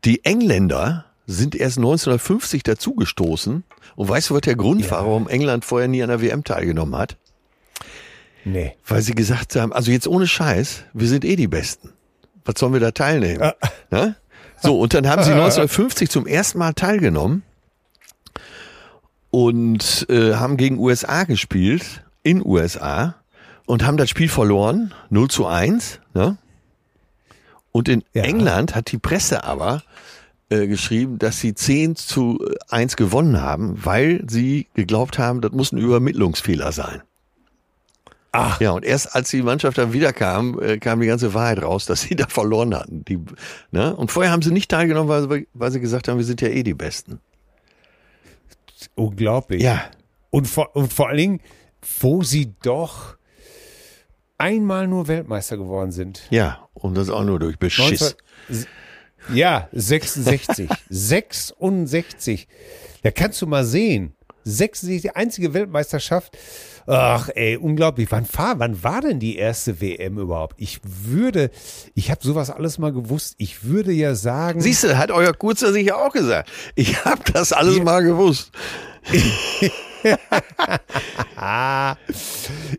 die 0.05 0.25
Engländer 0.25 1.05
sind 1.31 1.55
erst 1.55 1.79
1950 1.79 2.63
dazugestoßen. 2.63 3.65
Und 3.97 4.09
weißt 4.09 4.31
du, 4.31 4.35
was 4.35 4.41
der 4.43 4.57
Grund 4.57 4.91
war, 4.91 5.07
warum 5.07 5.29
England 5.29 5.65
vorher 5.65 5.89
nie 5.89 6.03
an 6.03 6.09
der 6.09 6.21
WM 6.21 6.45
teilgenommen 6.45 6.97
hat? 6.97 7.17
Nee. 8.45 8.75
Weil 8.87 9.03
sie 9.03 9.15
gesagt 9.15 9.55
haben, 9.57 9.73
also 9.73 9.91
jetzt 9.91 10.09
ohne 10.09 10.27
Scheiß, 10.27 10.85
wir 10.93 11.09
sind 11.09 11.25
eh 11.25 11.37
die 11.37 11.47
Besten. 11.49 11.93
Was 12.45 12.55
sollen 12.59 12.73
wir 12.73 12.81
da 12.81 12.91
teilnehmen? 12.91 13.43
Ah. 13.43 13.55
Ne? 13.91 14.17
So, 14.63 14.79
und 14.81 14.95
dann 14.95 15.09
haben 15.09 15.23
sie 15.23 15.31
1950 15.33 16.09
zum 16.11 16.27
ersten 16.27 16.59
Mal 16.59 16.73
teilgenommen 16.73 17.43
und 19.31 20.07
äh, 20.09 20.35
haben 20.35 20.57
gegen 20.57 20.79
USA 20.79 21.25
gespielt, 21.25 22.03
in 22.23 22.45
USA, 22.45 23.15
und 23.67 23.85
haben 23.87 23.97
das 23.97 24.11
Spiel 24.11 24.29
verloren, 24.29 24.93
0 25.11 25.29
zu 25.29 25.47
1. 25.47 26.01
Ne? 26.15 26.37
Und 27.73 27.89
in 27.89 28.03
Ja. 28.15 28.25
England 28.25 28.75
hat 28.75 28.91
die 28.91 28.99
Presse 28.99 29.45
aber 29.45 29.83
äh, 30.51 30.67
geschrieben, 30.67 31.19
dass 31.19 31.41
sie 31.41 31.55
10 31.55 31.97
zu 31.97 32.39
1 32.69 32.97
gewonnen 32.97 33.41
haben, 33.41 33.85
weil 33.85 34.25
sie 34.29 34.67
geglaubt 34.75 35.19
haben, 35.19 35.41
das 35.41 35.53
muss 35.53 35.73
ein 35.73 35.79
Übermittlungsfehler 35.79 36.73
sein. 36.73 37.03
Ach. 38.33 38.61
Ja, 38.61 38.71
und 38.73 38.85
erst 38.85 39.15
als 39.17 39.31
die 39.31 39.43
Mannschaft 39.43 39.79
dann 39.79 39.93
wiederkam, 39.93 40.61
äh, 40.61 40.79
kam 40.79 41.01
die 41.01 41.07
ganze 41.09 41.35
Wahrheit 41.35 41.63
raus, 41.63 41.87
dass 41.87 42.03
sie 42.03 42.15
da 42.17 42.27
verloren 42.29 42.75
hatten. 42.75 43.05
Die, 43.07 43.19
ne? 43.73 43.95
Und 43.97 44.13
vorher 44.13 44.31
haben 44.31 44.43
sie 44.43 44.53
nicht 44.53 44.71
teilgenommen, 44.71 45.09
weil, 45.09 45.29
sie- 45.41 45.49
weil 45.55 45.71
sie 45.73 45.81
gesagt 45.81 46.07
haben, 46.07 46.19
wir 46.19 46.25
sind 46.25 46.41
ja 46.41 46.49
eh 46.49 46.63
die 46.63 46.75
Besten. 46.75 47.19
Unglaublich. 48.95 49.63
Ja. 49.63 49.83
Und 50.31 50.47
vor, 50.47 50.75
und 50.77 50.93
vor 50.93 51.09
allen 51.09 51.17
Dingen, 51.19 51.41
wo 52.01 52.23
sie 52.23 52.55
doch 52.63 53.17
einmal 54.39 54.87
nur 54.87 55.09
Weltmeister 55.09 55.57
geworden 55.57 55.91
sind. 55.93 56.23
Ja, 56.31 56.69
und 56.75 56.97
das 56.97 57.11
auch 57.11 57.25
nur 57.25 57.39
durch 57.39 57.59
Beschiss. 57.59 58.17
19 58.49 58.67
Ja, 59.33 59.69
66. 59.73 60.69
66. 60.89 62.49
Da 63.03 63.11
kannst 63.11 63.41
du 63.43 63.47
mal 63.47 63.65
sehen. 63.65 64.15
66, 64.45 65.03
die 65.03 65.17
einzige 65.17 65.53
Weltmeisterschaft. 65.55 66.37
Ach, 66.87 67.29
ey, 67.35 67.57
unglaublich. 67.57 68.11
Wann, 68.11 68.25
fahr, 68.25 68.59
wann 68.59 68.83
war 68.83 69.01
denn 69.01 69.21
die 69.21 69.37
erste 69.37 69.81
WM 69.81 70.19
überhaupt? 70.19 70.57
Ich 70.59 70.81
würde, 70.83 71.51
ich 71.95 72.11
habe 72.11 72.21
sowas 72.25 72.51
alles 72.51 72.79
mal 72.79 72.93
gewusst. 72.93 73.35
Ich 73.39 73.65
würde 73.65 73.93
ja 73.93 74.15
sagen. 74.15 74.61
Siehst 74.61 74.85
du, 74.85 74.97
hat 74.97 75.11
euer 75.11 75.35
Kurzer 75.35 75.73
sicher 75.73 75.99
auch 75.99 76.13
gesagt. 76.13 76.51
Ich 76.75 77.05
habe 77.05 77.23
das 77.33 77.53
alles 77.53 77.81
mal 77.83 78.03
gewusst. 78.03 78.51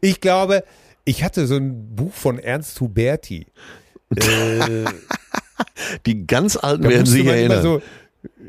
Ich 0.01 0.21
glaube, 0.21 0.63
ich 1.05 1.23
hatte 1.23 1.45
so 1.45 1.55
ein 1.55 1.95
Buch 1.95 2.13
von 2.13 2.39
Ernst 2.39 2.79
Huberti. 2.81 3.45
Äh, 4.15 4.85
Die 6.05 6.27
ganz 6.27 6.57
Alten 6.57 6.83
da 6.83 6.89
werden 6.89 7.05
sich 7.05 7.25
erinnern. 7.25 7.61
so, 7.61 7.81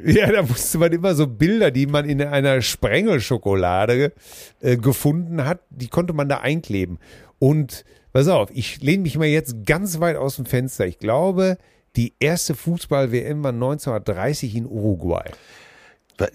ja, 0.05 0.30
da 0.30 0.43
musste 0.43 0.78
man 0.78 0.93
immer 0.93 1.14
so 1.14 1.26
Bilder, 1.26 1.70
die 1.70 1.87
man 1.87 2.09
in 2.09 2.22
einer 2.22 2.61
Sprengelschokolade 2.61 4.12
äh, 4.61 4.76
gefunden 4.76 5.45
hat, 5.45 5.61
die 5.70 5.89
konnte 5.89 6.12
man 6.12 6.28
da 6.28 6.39
einkleben. 6.39 6.99
Und 7.39 7.85
pass 8.12 8.28
auf, 8.28 8.51
ich 8.53 8.83
lehne 8.83 9.03
mich 9.03 9.16
mal 9.16 9.26
jetzt 9.26 9.66
ganz 9.66 10.01
weit 10.01 10.16
aus 10.16 10.37
dem 10.37 10.47
Fenster. 10.47 10.87
Ich 10.87 10.99
glaube, 10.99 11.59
die 11.97 12.14
erste 12.20 12.55
Fußball-WM 12.55 13.43
war 13.43 13.53
1930 13.53 14.57
in 14.57 14.66
Uruguay. 14.66 15.24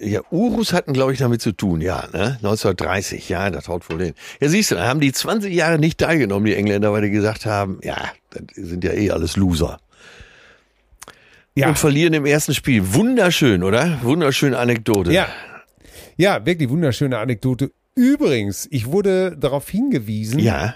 Ja, 0.00 0.20
Urus 0.30 0.72
hatten, 0.72 0.92
glaube 0.92 1.12
ich, 1.12 1.18
damit 1.18 1.40
zu 1.40 1.52
tun, 1.52 1.80
ja, 1.80 2.08
ne? 2.12 2.36
1930, 2.42 3.28
ja, 3.28 3.48
das 3.48 3.68
haut 3.68 3.88
wohl 3.88 4.02
hin. 4.02 4.14
Ja, 4.40 4.48
siehst 4.48 4.70
du, 4.70 4.74
da 4.74 4.86
haben 4.86 5.00
die 5.00 5.12
20 5.12 5.54
Jahre 5.54 5.78
nicht 5.78 5.98
teilgenommen, 5.98 6.44
die 6.44 6.54
Engländer, 6.54 6.92
weil 6.92 7.02
die 7.02 7.10
gesagt 7.10 7.46
haben, 7.46 7.78
ja, 7.82 7.96
das 8.30 8.42
sind 8.54 8.84
ja 8.84 8.92
eh 8.92 9.10
alles 9.10 9.36
Loser. 9.36 9.78
Ja, 11.58 11.68
Und 11.70 11.78
verlieren 11.78 12.12
im 12.14 12.24
ersten 12.26 12.54
Spiel. 12.54 12.94
Wunderschön, 12.94 13.62
oder? 13.62 13.98
Wunderschöne 14.02 14.58
Anekdote. 14.58 15.12
ja, 15.12 15.26
ja, 16.16 16.44
wirklich 16.46 16.68
wunderschöne 16.68 17.18
Anekdote. 17.18 17.70
Übrigens, 17.94 18.66
ich 18.70 18.86
wurde 18.86 19.36
darauf 19.36 19.68
hingewiesen, 19.68 20.38
Ja. 20.38 20.74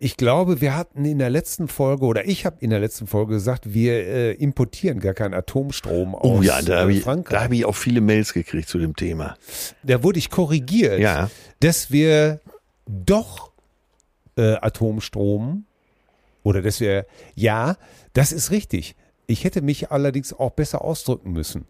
Ich 0.00 0.16
glaube, 0.16 0.60
wir 0.60 0.76
hatten 0.76 1.04
in 1.04 1.18
der 1.18 1.28
letzten 1.30 1.66
Folge 1.66 2.04
oder 2.04 2.24
ich 2.28 2.46
habe 2.46 2.56
in 2.60 2.70
der 2.70 2.78
letzten 2.78 3.08
Folge 3.08 3.34
gesagt, 3.34 3.72
wir 3.74 3.94
äh, 4.06 4.32
importieren 4.34 5.00
gar 5.00 5.12
keinen 5.14 5.34
Atomstrom 5.34 6.14
aus 6.14 6.38
Oh 6.38 6.42
ja, 6.42 6.62
da 6.62 6.80
habe 6.82 6.92
äh, 6.92 6.94
ich, 6.94 7.00
da 7.00 7.04
Frankreich. 7.10 7.40
hab 7.44 7.52
ich 7.52 7.64
auch 7.64 7.74
viele 7.74 8.00
Mails 8.00 8.32
gekriegt 8.32 8.68
zu 8.68 8.78
dem 8.78 8.94
Thema. 8.94 9.36
Da 9.82 10.02
wurde 10.04 10.20
ich 10.20 10.30
korrigiert, 10.30 11.00
Ja. 11.00 11.30
dass 11.60 11.90
wir 11.90 12.40
doch 12.86 13.50
äh, 14.36 14.54
Atomstrom 14.60 15.64
oder 16.44 16.62
dass 16.62 16.78
wir, 16.78 17.04
ja, 17.34 17.76
das 18.12 18.30
ist 18.30 18.52
richtig. 18.52 18.94
Ich 19.28 19.44
hätte 19.44 19.62
mich 19.62 19.92
allerdings 19.92 20.32
auch 20.32 20.50
besser 20.50 20.82
ausdrücken 20.82 21.32
müssen. 21.32 21.66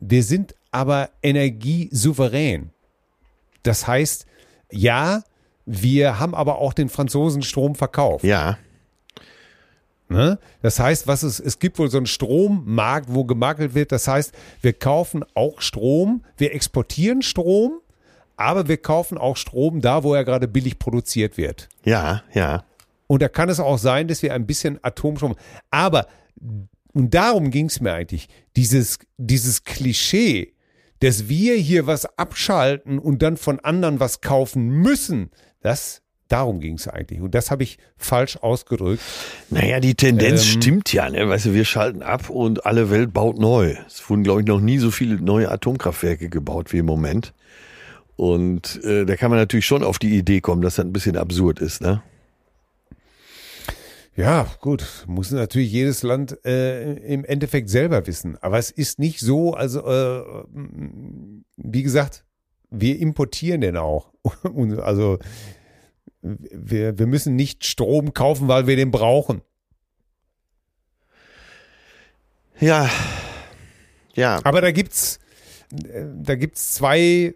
Wir 0.00 0.22
sind 0.22 0.54
aber 0.70 1.10
energiesouverän. 1.22 2.70
Das 3.62 3.86
heißt, 3.86 4.26
ja, 4.70 5.22
wir 5.66 6.20
haben 6.20 6.34
aber 6.34 6.58
auch 6.58 6.72
den 6.72 6.88
Franzosen 6.88 7.42
Strom 7.42 7.74
verkauft. 7.74 8.24
Ja. 8.24 8.58
Ne? 10.08 10.38
Das 10.60 10.78
heißt, 10.78 11.06
was 11.06 11.22
es, 11.22 11.40
es 11.40 11.58
gibt 11.58 11.78
wohl 11.78 11.90
so 11.90 11.96
einen 11.96 12.06
Strommarkt, 12.06 13.14
wo 13.14 13.24
gemakelt 13.24 13.74
wird. 13.74 13.92
Das 13.92 14.06
heißt, 14.06 14.34
wir 14.60 14.72
kaufen 14.74 15.24
auch 15.34 15.60
Strom, 15.60 16.24
wir 16.36 16.54
exportieren 16.54 17.22
Strom, 17.22 17.80
aber 18.36 18.68
wir 18.68 18.76
kaufen 18.76 19.16
auch 19.16 19.36
Strom 19.36 19.80
da, 19.80 20.02
wo 20.02 20.14
er 20.14 20.24
gerade 20.24 20.48
billig 20.48 20.78
produziert 20.78 21.36
wird. 21.38 21.68
Ja, 21.84 22.22
ja. 22.34 22.64
Und 23.06 23.22
da 23.22 23.28
kann 23.28 23.48
es 23.48 23.58
auch 23.58 23.78
sein, 23.78 24.08
dass 24.08 24.22
wir 24.22 24.34
ein 24.34 24.46
bisschen 24.46 24.78
Atomstrom. 24.82 25.36
Aber, 25.70 26.06
und 26.92 27.14
darum 27.14 27.50
ging 27.50 27.66
es 27.66 27.80
mir 27.80 27.92
eigentlich, 27.92 28.28
dieses, 28.56 28.98
dieses 29.16 29.64
Klischee, 29.64 30.54
dass 31.00 31.28
wir 31.28 31.54
hier 31.56 31.86
was 31.86 32.18
abschalten 32.18 32.98
und 32.98 33.22
dann 33.22 33.36
von 33.36 33.60
anderen 33.60 34.00
was 34.00 34.20
kaufen 34.20 34.68
müssen, 34.68 35.30
das, 35.62 36.02
darum 36.28 36.60
ging 36.60 36.74
es 36.74 36.88
eigentlich. 36.88 37.20
Und 37.20 37.34
das 37.34 37.50
habe 37.50 37.62
ich 37.62 37.78
falsch 37.96 38.36
ausgedrückt. 38.38 39.02
Naja, 39.50 39.80
die 39.80 39.94
Tendenz 39.94 40.42
Ähm. 40.42 40.60
stimmt 40.60 40.92
ja, 40.92 41.08
ne? 41.08 41.28
Weißt 41.28 41.46
du, 41.46 41.54
wir 41.54 41.64
schalten 41.64 42.02
ab 42.02 42.28
und 42.30 42.66
alle 42.66 42.90
Welt 42.90 43.12
baut 43.12 43.38
neu. 43.38 43.76
Es 43.86 44.08
wurden, 44.08 44.22
glaube 44.24 44.40
ich, 44.40 44.46
noch 44.46 44.60
nie 44.60 44.78
so 44.78 44.90
viele 44.90 45.16
neue 45.16 45.50
Atomkraftwerke 45.50 46.28
gebaut 46.28 46.72
wie 46.72 46.78
im 46.78 46.86
Moment. 46.86 47.32
Und 48.16 48.82
äh, 48.84 49.06
da 49.06 49.16
kann 49.16 49.30
man 49.30 49.38
natürlich 49.38 49.66
schon 49.66 49.82
auf 49.82 49.98
die 49.98 50.16
Idee 50.16 50.42
kommen, 50.42 50.60
dass 50.60 50.76
das 50.76 50.84
ein 50.84 50.92
bisschen 50.92 51.16
absurd 51.16 51.58
ist, 51.60 51.80
ne? 51.80 52.02
Ja, 54.16 54.46
gut, 54.60 55.04
muss 55.06 55.30
natürlich 55.30 55.72
jedes 55.72 56.02
Land 56.02 56.44
äh, 56.44 56.94
im 56.94 57.24
Endeffekt 57.24 57.70
selber 57.70 58.06
wissen. 58.06 58.36
Aber 58.42 58.58
es 58.58 58.70
ist 58.70 58.98
nicht 58.98 59.20
so, 59.20 59.54
also 59.54 59.86
äh, 59.86 60.44
wie 61.56 61.82
gesagt, 61.82 62.24
wir 62.70 62.98
importieren 62.98 63.60
den 63.60 63.76
auch. 63.76 64.10
Also 64.82 65.18
wir, 66.22 66.98
wir 66.98 67.06
müssen 67.06 67.34
nicht 67.34 67.64
Strom 67.64 68.12
kaufen, 68.12 68.48
weil 68.48 68.66
wir 68.66 68.76
den 68.76 68.90
brauchen. 68.90 69.40
Ja. 72.58 72.90
Ja. 74.14 74.40
Aber 74.44 74.60
da 74.60 74.70
gibt's 74.70 75.18
äh, 75.72 76.04
da 76.22 76.34
gibt's 76.34 76.74
zwei 76.74 77.34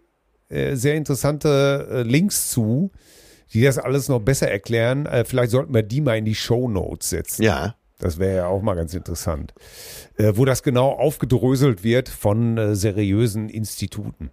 äh, 0.48 0.76
sehr 0.76 0.94
interessante 0.96 1.88
äh, 1.90 2.02
Links 2.02 2.50
zu, 2.50 2.90
die 3.54 3.62
das 3.62 3.78
alles 3.78 4.08
noch 4.08 4.20
besser 4.20 4.50
erklären. 4.50 5.06
Äh, 5.06 5.24
vielleicht 5.24 5.52
sollten 5.52 5.72
wir 5.72 5.82
die 5.82 6.00
mal 6.00 6.18
in 6.18 6.24
die 6.24 6.34
Show 6.34 6.68
Notes 6.68 7.10
setzen. 7.10 7.42
Ja. 7.42 7.76
Das 8.00 8.18
wäre 8.18 8.36
ja 8.36 8.46
auch 8.48 8.60
mal 8.60 8.74
ganz 8.74 8.92
interessant. 8.92 9.54
Äh, 10.16 10.32
wo 10.34 10.44
das 10.44 10.62
genau 10.62 10.90
aufgedröselt 10.90 11.84
wird 11.84 12.08
von 12.08 12.58
äh, 12.58 12.74
seriösen 12.74 13.48
Instituten. 13.48 14.30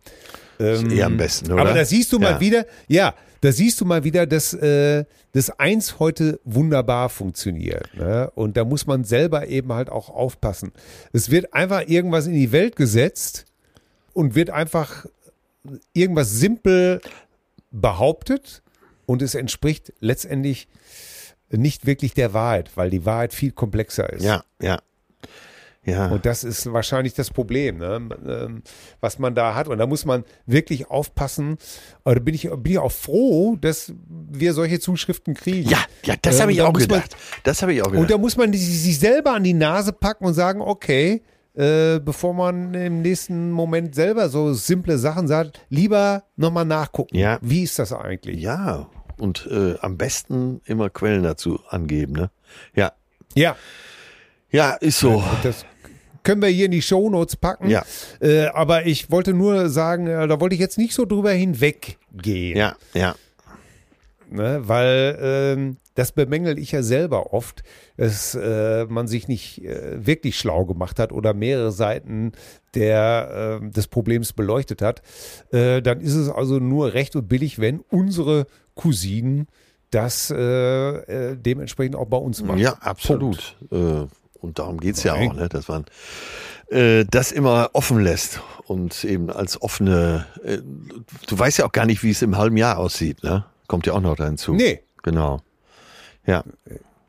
Ähm, 0.60 0.92
eher 0.92 1.06
am 1.06 1.18
besten, 1.18 1.52
oder? 1.52 1.62
Aber 1.62 1.74
da 1.74 1.86
siehst 1.86 2.12
du 2.12 2.20
mal 2.20 2.34
Ja. 2.34 2.40
wieder, 2.40 2.66
ja, 2.88 3.14
da 3.42 3.52
siehst 3.52 3.80
du 3.80 3.86
mal 3.86 4.04
wieder, 4.04 4.26
dass 4.28 4.54
äh, 4.54 5.06
das 5.32 5.52
eins 5.60 6.00
heute 6.00 6.40
wunderbar 6.44 7.10
funktioniert. 7.10 7.90
Ne? 7.96 8.30
Und 8.36 8.58
da 8.58 8.66
muss 8.66 8.86
man 8.88 9.04
selber 9.04 9.48
eben 9.48 9.72
halt 9.74 9.90
auch 9.90 10.10
aufpassen. 10.10 10.72
Es 11.14 11.32
wird 11.32 11.54
einfach 11.54 11.88
irgendwas 11.88 12.28
in 12.28 12.34
die 12.34 12.52
Welt 12.52 12.76
gesetzt 12.76 13.46
und 14.14 14.36
wird 14.36 14.50
einfach 14.50 15.06
irgendwas 15.94 16.32
simpel 16.32 17.00
behauptet 17.72 18.62
und 19.12 19.22
es 19.22 19.36
entspricht 19.36 19.94
letztendlich 20.00 20.68
nicht 21.50 21.86
wirklich 21.86 22.14
der 22.14 22.34
Wahrheit, 22.34 22.72
weil 22.76 22.90
die 22.90 23.06
Wahrheit 23.06 23.34
viel 23.34 23.52
komplexer 23.52 24.12
ist. 24.14 24.24
Ja, 24.24 24.44
ja. 24.62 24.80
Ja. 25.84 26.10
Und 26.10 26.28
das 26.28 26.44
ist 26.44 26.72
wahrscheinlich 26.72 27.16
das 27.16 27.32
Problem, 27.32 27.80
ne? 27.80 28.08
ähm, 28.28 28.62
was 29.00 29.18
man 29.18 29.34
da 29.34 29.56
hat. 29.56 29.68
Und 29.68 29.80
da 29.80 29.88
muss 29.88 30.06
man 30.06 30.24
wirklich 30.46 30.92
aufpassen. 30.92 31.58
Aber 32.04 32.16
da 32.16 32.22
bin 32.22 32.36
ich, 32.36 32.44
bin 32.58 32.74
ich 32.74 32.78
auch 32.78 32.92
froh, 32.92 33.56
dass 33.60 33.92
wir 34.08 34.54
solche 34.54 34.80
Zuschriften 34.80 35.34
kriegen. 35.34 35.68
ja, 35.68 35.80
ja, 36.06 36.14
das 36.22 36.36
Ähm, 36.36 36.42
habe 36.44 36.52
ich 36.52 36.58
da 36.60 36.66
auch 36.68 36.74
man- 36.74 36.82
gedacht. 36.84 37.18
das 37.44 37.64
habe 37.64 37.74
ich 37.74 37.82
auch 37.82 37.92
Und 37.92 38.12
da 38.12 38.18
muss 38.20 38.38
man 38.38 38.54
sich 38.54 39.00
selber 39.00 39.34
an 39.34 39.44
die 39.44 39.54
Nase 39.56 39.92
packen 39.92 40.24
und 40.26 40.36
sagen, 40.36 40.62
okay, 40.62 41.24
äh, 41.56 42.00
bevor 42.00 42.34
man 42.36 42.76
im 42.76 43.02
nächsten 43.02 43.50
Moment 43.50 43.96
selber 43.96 44.30
so 44.30 44.54
simple 44.54 45.00
Sachen 45.00 45.28
sagt, 45.28 45.60
lieber 45.70 46.24
nochmal 46.36 46.64
nachgucken. 46.66 47.18
Ja. 47.18 47.40
Wie 47.42 47.64
ist 47.64 47.80
das 47.80 47.92
eigentlich? 47.92 48.40
ja. 48.40 48.88
Und 49.22 49.48
äh, 49.52 49.76
am 49.82 49.98
besten 49.98 50.62
immer 50.66 50.90
Quellen 50.90 51.22
dazu 51.22 51.60
angeben, 51.70 52.14
ne? 52.14 52.32
Ja. 52.74 52.94
Ja. 53.36 53.56
Ja, 54.50 54.72
ist 54.74 54.98
so. 54.98 55.24
Das 55.44 55.64
können 56.24 56.42
wir 56.42 56.50
hier 56.50 56.66
in 56.66 56.72
die 56.72 56.82
Shownotes 56.82 57.36
packen. 57.36 57.70
Ja. 57.70 57.86
Äh, 58.20 58.48
aber 58.48 58.88
ich 58.88 59.12
wollte 59.12 59.36
nur 59.36 59.70
sagen, 59.70 60.08
äh, 60.08 60.28
da 60.28 60.40
wollte 60.40 60.56
ich 60.56 60.60
jetzt 60.60 60.80
nicht 60.80 60.96
so 60.96 61.06
drüber 61.06 61.32
hinweggehen. 61.34 62.58
Ja, 62.58 62.76
ja. 62.96 63.14
Ne? 64.32 64.62
Weil 64.64 65.20
ähm, 65.22 65.78
das 65.96 66.12
bemängel 66.12 66.58
ich 66.58 66.72
ja 66.72 66.84
selber 66.84 67.34
oft, 67.34 67.64
dass 67.98 68.36
äh, 68.36 68.86
man 68.86 69.08
sich 69.08 69.28
nicht 69.28 69.64
äh, 69.64 70.06
wirklich 70.06 70.38
schlau 70.38 70.66
gemacht 70.66 71.00
hat 71.00 71.12
oder 71.12 71.34
mehrere 71.34 71.72
Seiten 71.72 72.32
der, 72.74 73.60
äh, 73.62 73.70
des 73.70 73.88
Problems 73.88 74.34
beleuchtet 74.34 74.82
hat. 74.82 75.02
Äh, 75.52 75.82
dann 75.82 76.00
ist 76.00 76.16
es 76.16 76.30
also 76.30 76.60
nur 76.60 76.94
recht 76.94 77.16
und 77.16 77.28
billig, 77.28 77.60
wenn 77.60 77.80
unsere 77.90 78.48
Cousinen 78.76 79.48
das 79.90 80.32
äh, 80.32 80.36
äh, 80.36 81.38
dementsprechend 81.38 81.98
auch 81.98 82.08
bei 82.08 82.18
uns 82.18 82.42
machen. 82.42 82.60
Ja, 82.60 82.74
absolut. 82.80 83.58
Und 83.70 84.58
darum 84.58 84.80
geht's 84.80 85.04
ja 85.04 85.14
auch, 85.14 85.34
ne, 85.34 85.50
dass 85.50 85.68
man 85.68 85.86
das 86.70 87.34
immer 87.34 87.72
offen 87.74 88.02
lässt 88.02 88.40
und 88.66 89.04
eben 89.04 89.30
als 89.30 89.62
offene, 89.62 90.26
du 91.28 91.38
weißt 91.38 91.58
ja 91.58 91.66
auch 91.66 91.74
gar 91.74 91.86
nicht, 91.86 92.02
wie 92.02 92.12
es 92.12 92.22
im 92.22 92.38
halben 92.38 92.56
Jahr 92.56 92.78
aussieht, 92.78 93.24
ne? 93.24 93.44
Kommt 93.68 93.88
ja 93.88 93.94
auch 93.94 94.00
noch 94.00 94.16
dazu. 94.16 94.54
Nee. 94.54 94.80
Genau. 95.04 95.42
Ja. 96.26 96.44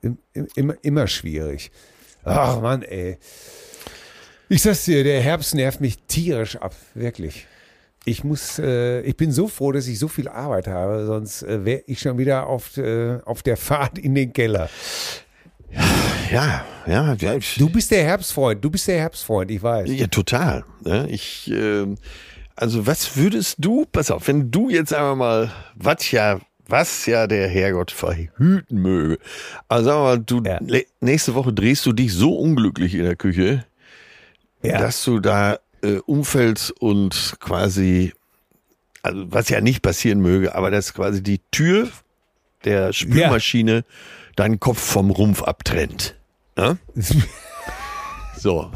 Im, 0.01 0.19
im, 0.33 0.49
immer, 0.57 0.75
immer 0.83 1.07
schwierig. 1.07 1.71
Ach 2.25 2.61
Mann, 2.61 2.83
ey. 2.83 3.19
Ich 4.49 4.63
sag's 4.63 4.85
dir, 4.85 5.03
der 5.03 5.21
Herbst 5.21 5.55
nervt 5.55 5.81
mich 5.81 5.99
tierisch 6.09 6.57
ab, 6.57 6.75
wirklich. 6.95 7.47
Ich 8.05 8.25
muss, 8.25 8.59
äh, 8.59 9.01
ich 9.03 9.17
bin 9.17 9.31
so 9.33 9.47
froh, 9.49 9.73
dass 9.73 9.87
ich 9.87 9.99
so 9.99 10.09
viel 10.09 10.29
Arbeit 10.29 10.67
habe, 10.67 11.07
sonst 11.07 11.43
äh, 11.45 11.65
wäre 11.65 11.83
ich 11.87 12.01
schon 12.01 12.19
wieder 12.19 12.47
auf, 12.47 12.77
äh, 12.77 13.19
auf 13.25 13.43
der 13.43 13.57
Fahrt 13.57 13.99
in 13.99 14.15
den 14.15 14.33
Keller. 14.33 14.69
Ja, 16.31 16.65
ja, 16.87 17.15
ja. 17.15 17.39
Du 17.57 17.71
bist 17.71 17.91
der 17.91 18.05
Herbstfreund, 18.05 18.63
du 18.63 18.71
bist 18.71 18.89
der 18.89 18.99
Herbstfreund, 18.99 19.51
ich 19.51 19.63
weiß. 19.63 19.89
ja 19.91 20.07
total. 20.07 20.65
Ne? 20.85 21.07
Ich, 21.09 21.51
ähm, 21.51 21.97
also 22.57 22.87
was 22.87 23.17
würdest 23.17 23.57
du, 23.59 23.87
pass 23.91 24.11
auf, 24.11 24.29
wenn 24.29 24.51
du 24.51 24.69
jetzt 24.69 24.93
einmal 24.93 25.17
mal, 25.17 25.53
was 25.75 26.11
ja, 26.11 26.41
was 26.73 27.07
ja 27.07 27.27
der 27.29 27.47
Herrgott 27.49 27.91
verhüten 27.93 28.83
möge. 28.83 29.19
Also 29.69 29.91
wir 29.91 29.95
mal, 30.03 30.19
du, 30.19 30.43
Ja. 30.45 30.59
nächste 31.01 31.35
Woche 31.35 31.53
drehst 31.53 31.87
du 31.87 31.93
dich 31.93 32.13
so 32.15 32.35
unglücklich 32.35 32.95
in 32.95 33.05
der 33.05 33.15
Küche, 33.17 33.65
Ja. 34.63 34.79
dass 34.79 35.05
du 35.05 35.21
da 35.21 35.59
äh, 35.83 35.97
umfällst 36.07 36.71
und 36.81 37.37
quasi, 37.41 38.13
also 39.03 39.25
was 39.31 39.49
ja 39.51 39.61
nicht 39.61 39.83
passieren 39.83 40.21
möge, 40.21 40.55
aber 40.55 40.71
dass 40.71 40.95
quasi 40.95 41.23
die 41.23 41.41
Tür 41.51 41.89
der 42.65 42.93
Spülmaschine 42.93 43.85
deinen 44.37 44.59
Kopf 44.61 44.81
vom 44.81 45.11
Rumpf 45.11 45.43
abtrennt. 45.43 46.15
Ne? 46.57 46.79
So, 48.43 48.73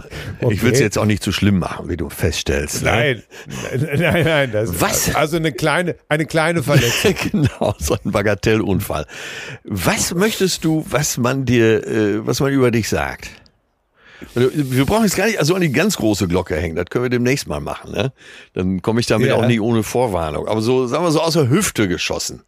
ich 0.48 0.62
will 0.62 0.70
es 0.70 0.76
Okay. 0.76 0.84
jetzt 0.84 0.96
auch 0.96 1.06
nicht 1.06 1.24
zu 1.24 1.32
schlimm 1.32 1.58
machen, 1.58 1.88
wie 1.88 1.96
du 1.96 2.08
feststellst. 2.08 2.84
Ne? 2.84 2.90
Nein, 2.92 3.22
nein, 3.98 4.24
nein. 4.24 4.52
Das, 4.52 4.80
Was? 4.80 5.12
Also 5.16 5.38
eine 5.38 5.50
kleine, 5.50 5.96
eine 6.08 6.24
kleine 6.24 6.62
Verletzung. 6.62 7.14
genau, 7.32 7.74
so 7.80 7.94
ein 8.04 8.12
Bagatellunfall. 8.12 9.06
Was 9.64 10.14
möchtest 10.14 10.64
du, 10.64 10.86
was 10.88 11.18
man 11.18 11.44
dir, 11.46 11.84
äh, 11.84 12.24
was 12.24 12.38
man 12.38 12.52
über 12.52 12.70
dich 12.70 12.88
sagt? 12.88 13.28
Also, 14.36 14.50
Wir 14.54 14.86
brauchen 14.86 15.02
jetzt 15.02 15.16
gar 15.16 15.26
nicht 15.26 15.40
also 15.40 15.56
an 15.56 15.62
die 15.62 15.72
ganz 15.72 15.96
große 15.96 16.28
Glocke 16.28 16.54
hängen. 16.56 16.76
Das 16.76 16.86
können 16.86 17.04
wir 17.04 17.10
demnächst 17.10 17.48
mal 17.48 17.60
machen. 17.60 17.90
Ne? 17.90 18.12
Dann 18.52 18.82
komme 18.82 19.00
ich 19.00 19.06
damit 19.06 19.26
Ja. 19.30 19.34
auch 19.34 19.46
nicht 19.46 19.60
ohne 19.60 19.82
Vorwarnung. 19.82 20.46
Aber 20.46 20.62
so, 20.62 20.86
sagen 20.86 21.02
wir 21.02 21.10
so 21.10 21.20
aus 21.20 21.32
der 21.34 21.48
Hüfte 21.50 21.88
geschossen. 21.88 22.42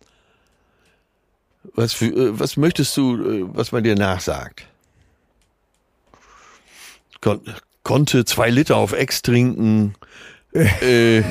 Was, 1.75 2.01
äh, 2.01 2.13
was 2.15 2.57
möchtest 2.57 2.97
du, 2.97 3.17
äh, 3.17 3.45
was 3.53 3.73
man 3.73 3.83
dir 3.83 3.97
nachsagt? 3.97 4.67
Kon 7.21 7.41
konnte 7.83 8.25
zwei 8.25 8.51
Liter 8.51 8.77
auf 8.77 8.93
Ex 8.93 9.23
trinken. 9.23 9.95
äh, 10.53 11.23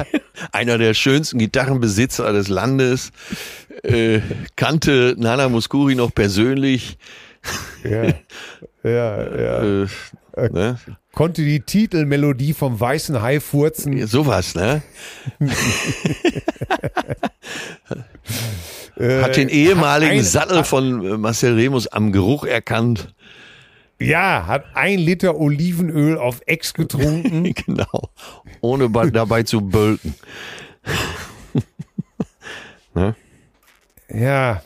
einer 0.52 0.78
der 0.78 0.94
schönsten 0.94 1.38
Gitarrenbesitzer 1.38 2.32
des 2.32 2.48
Landes. 2.48 3.12
Äh, 3.82 4.20
kannte 4.56 5.14
Nana 5.18 5.48
Muscuri 5.48 5.94
noch 5.94 6.14
persönlich. 6.14 6.98
Ja, 7.84 8.04
ja, 8.82 9.36
ja. 9.36 9.86
Äh, 10.34 10.48
ne? 10.48 10.78
Konnte 11.12 11.42
die 11.42 11.60
Titelmelodie 11.60 12.54
vom 12.54 12.80
Weißen 12.80 13.20
Hai 13.20 13.38
furzen. 13.38 14.06
Sowas, 14.06 14.54
ne? 14.54 14.80
Äh, 18.96 19.20
Hat 19.20 19.36
den 19.36 19.50
ehemaligen 19.50 20.22
Sattel 20.22 20.64
von 20.64 21.04
äh, 21.04 21.18
Marcel 21.18 21.54
Remus 21.54 21.86
am 21.86 22.12
Geruch 22.12 22.44
erkannt. 22.44 23.12
Ja, 24.04 24.46
hat 24.46 24.64
ein 24.74 24.98
Liter 24.98 25.38
Olivenöl 25.38 26.18
auf 26.18 26.40
Ex 26.46 26.74
getrunken. 26.74 27.54
genau. 27.66 28.10
Ohne 28.60 28.90
dabei 28.90 29.42
zu 29.42 29.60
bölken. 29.60 30.14
ja. 34.08 34.62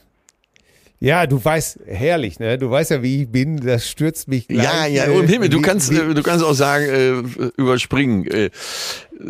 Ja, 0.99 1.27
du 1.27 1.45
weißt, 1.45 1.81
herrlich, 1.87 2.39
ne? 2.39 2.57
Du 2.57 2.71
weißt 2.71 2.91
ja, 2.91 3.03
wie 3.03 3.23
ich 3.23 3.29
bin, 3.29 3.59
das 3.59 3.89
stürzt 3.89 4.29
mich 4.29 4.49
gleich. 4.49 4.65
Ja, 4.65 4.87
ja, 4.87 5.05
äh, 5.05 5.19
im 5.19 5.29
Himmel, 5.29 5.51
du 5.51 5.61
kannst, 5.61 5.93
äh, 5.93 6.15
du 6.15 6.23
kannst 6.23 6.43
auch 6.43 6.55
sagen, 6.55 6.87
äh, 6.87 7.51
überspringen. 7.59 8.27
Äh, 8.27 8.51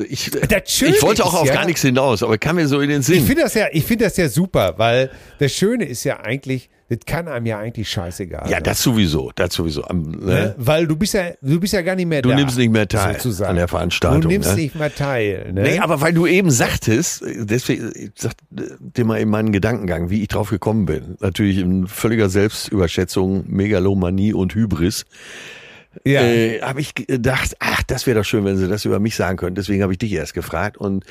ich, 0.08 0.32
ich 0.34 1.02
wollte 1.02 1.24
auch 1.24 1.34
auf 1.34 1.46
ja- 1.46 1.54
gar 1.54 1.64
nichts 1.66 1.82
hinaus, 1.82 2.22
aber 2.22 2.38
kam 2.38 2.56
mir 2.56 2.66
so 2.68 2.80
in 2.80 2.88
den 2.88 3.00
Ich 3.00 3.06
Sinn. 3.06 3.24
finde 3.24 3.42
das 3.42 3.54
ja, 3.54 3.66
ich 3.72 3.84
finde 3.84 4.04
das 4.04 4.16
ja 4.16 4.28
super, 4.28 4.74
weil 4.78 5.10
das 5.38 5.52
Schöne 5.52 5.84
ist 5.84 6.04
ja 6.04 6.20
eigentlich, 6.20 6.68
das 6.88 6.98
kann 7.06 7.26
einem 7.28 7.46
ja 7.46 7.58
eigentlich 7.58 7.88
scheißegal. 7.88 8.48
Ja, 8.48 8.60
das 8.60 8.80
sowieso, 8.82 9.32
das 9.34 9.52
sowieso. 9.54 9.82
Ne? 9.92 10.16
ne? 10.20 10.54
Weil 10.56 10.86
du 10.86 10.94
bist 10.96 11.14
ja, 11.14 11.30
du 11.40 11.58
bist 11.58 11.72
ja 11.72 11.82
gar 11.82 11.96
nicht 11.96 12.06
mehr 12.06 12.22
Du 12.22 12.28
da. 12.30 12.36
nimmst 12.36 12.56
nicht 12.58 12.70
mehr 12.70 12.86
teil 12.86 13.14
sozusagen. 13.14 13.50
an 13.50 13.56
der 13.56 13.68
Veranstaltung, 13.68 14.20
Du 14.22 14.28
nimmst 14.28 14.50
ne? 14.56 14.62
nicht 14.62 14.74
mehr 14.76 14.94
teil. 14.94 15.50
Ne? 15.52 15.62
Nee, 15.62 15.78
aber 15.80 16.00
weil 16.00 16.12
du 16.12 16.26
eben 16.26 16.50
sagtest, 16.50 17.24
deswegen, 17.26 17.90
ich 17.94 18.10
sag 18.16 18.32
dir 18.50 19.04
mal 19.04 19.18
in 19.20 19.28
meinen 19.28 19.50
Gedankengang, 19.52 20.10
wie 20.10 20.22
ich 20.22 20.28
drauf 20.28 20.50
gekommen 20.50 20.86
bin. 20.86 21.16
Natürlich 21.20 21.58
in 21.58 21.86
völliger 21.88 22.28
Selbstüberschätzung, 22.28 23.44
Megalomanie 23.48 24.32
und 24.32 24.54
Hybris. 24.54 25.06
Ja. 26.04 26.22
Äh, 26.22 26.60
habe 26.62 26.80
ich 26.80 26.94
gedacht, 26.94 27.56
ach, 27.60 27.82
das 27.84 28.06
wäre 28.06 28.18
doch 28.18 28.24
schön, 28.24 28.44
wenn 28.44 28.56
sie 28.56 28.68
das 28.68 28.84
über 28.84 28.98
mich 28.98 29.16
sagen 29.16 29.36
können. 29.36 29.54
Deswegen 29.54 29.82
habe 29.82 29.92
ich 29.92 29.98
dich 29.98 30.12
erst 30.12 30.34
gefragt. 30.34 30.76
Und 30.76 31.04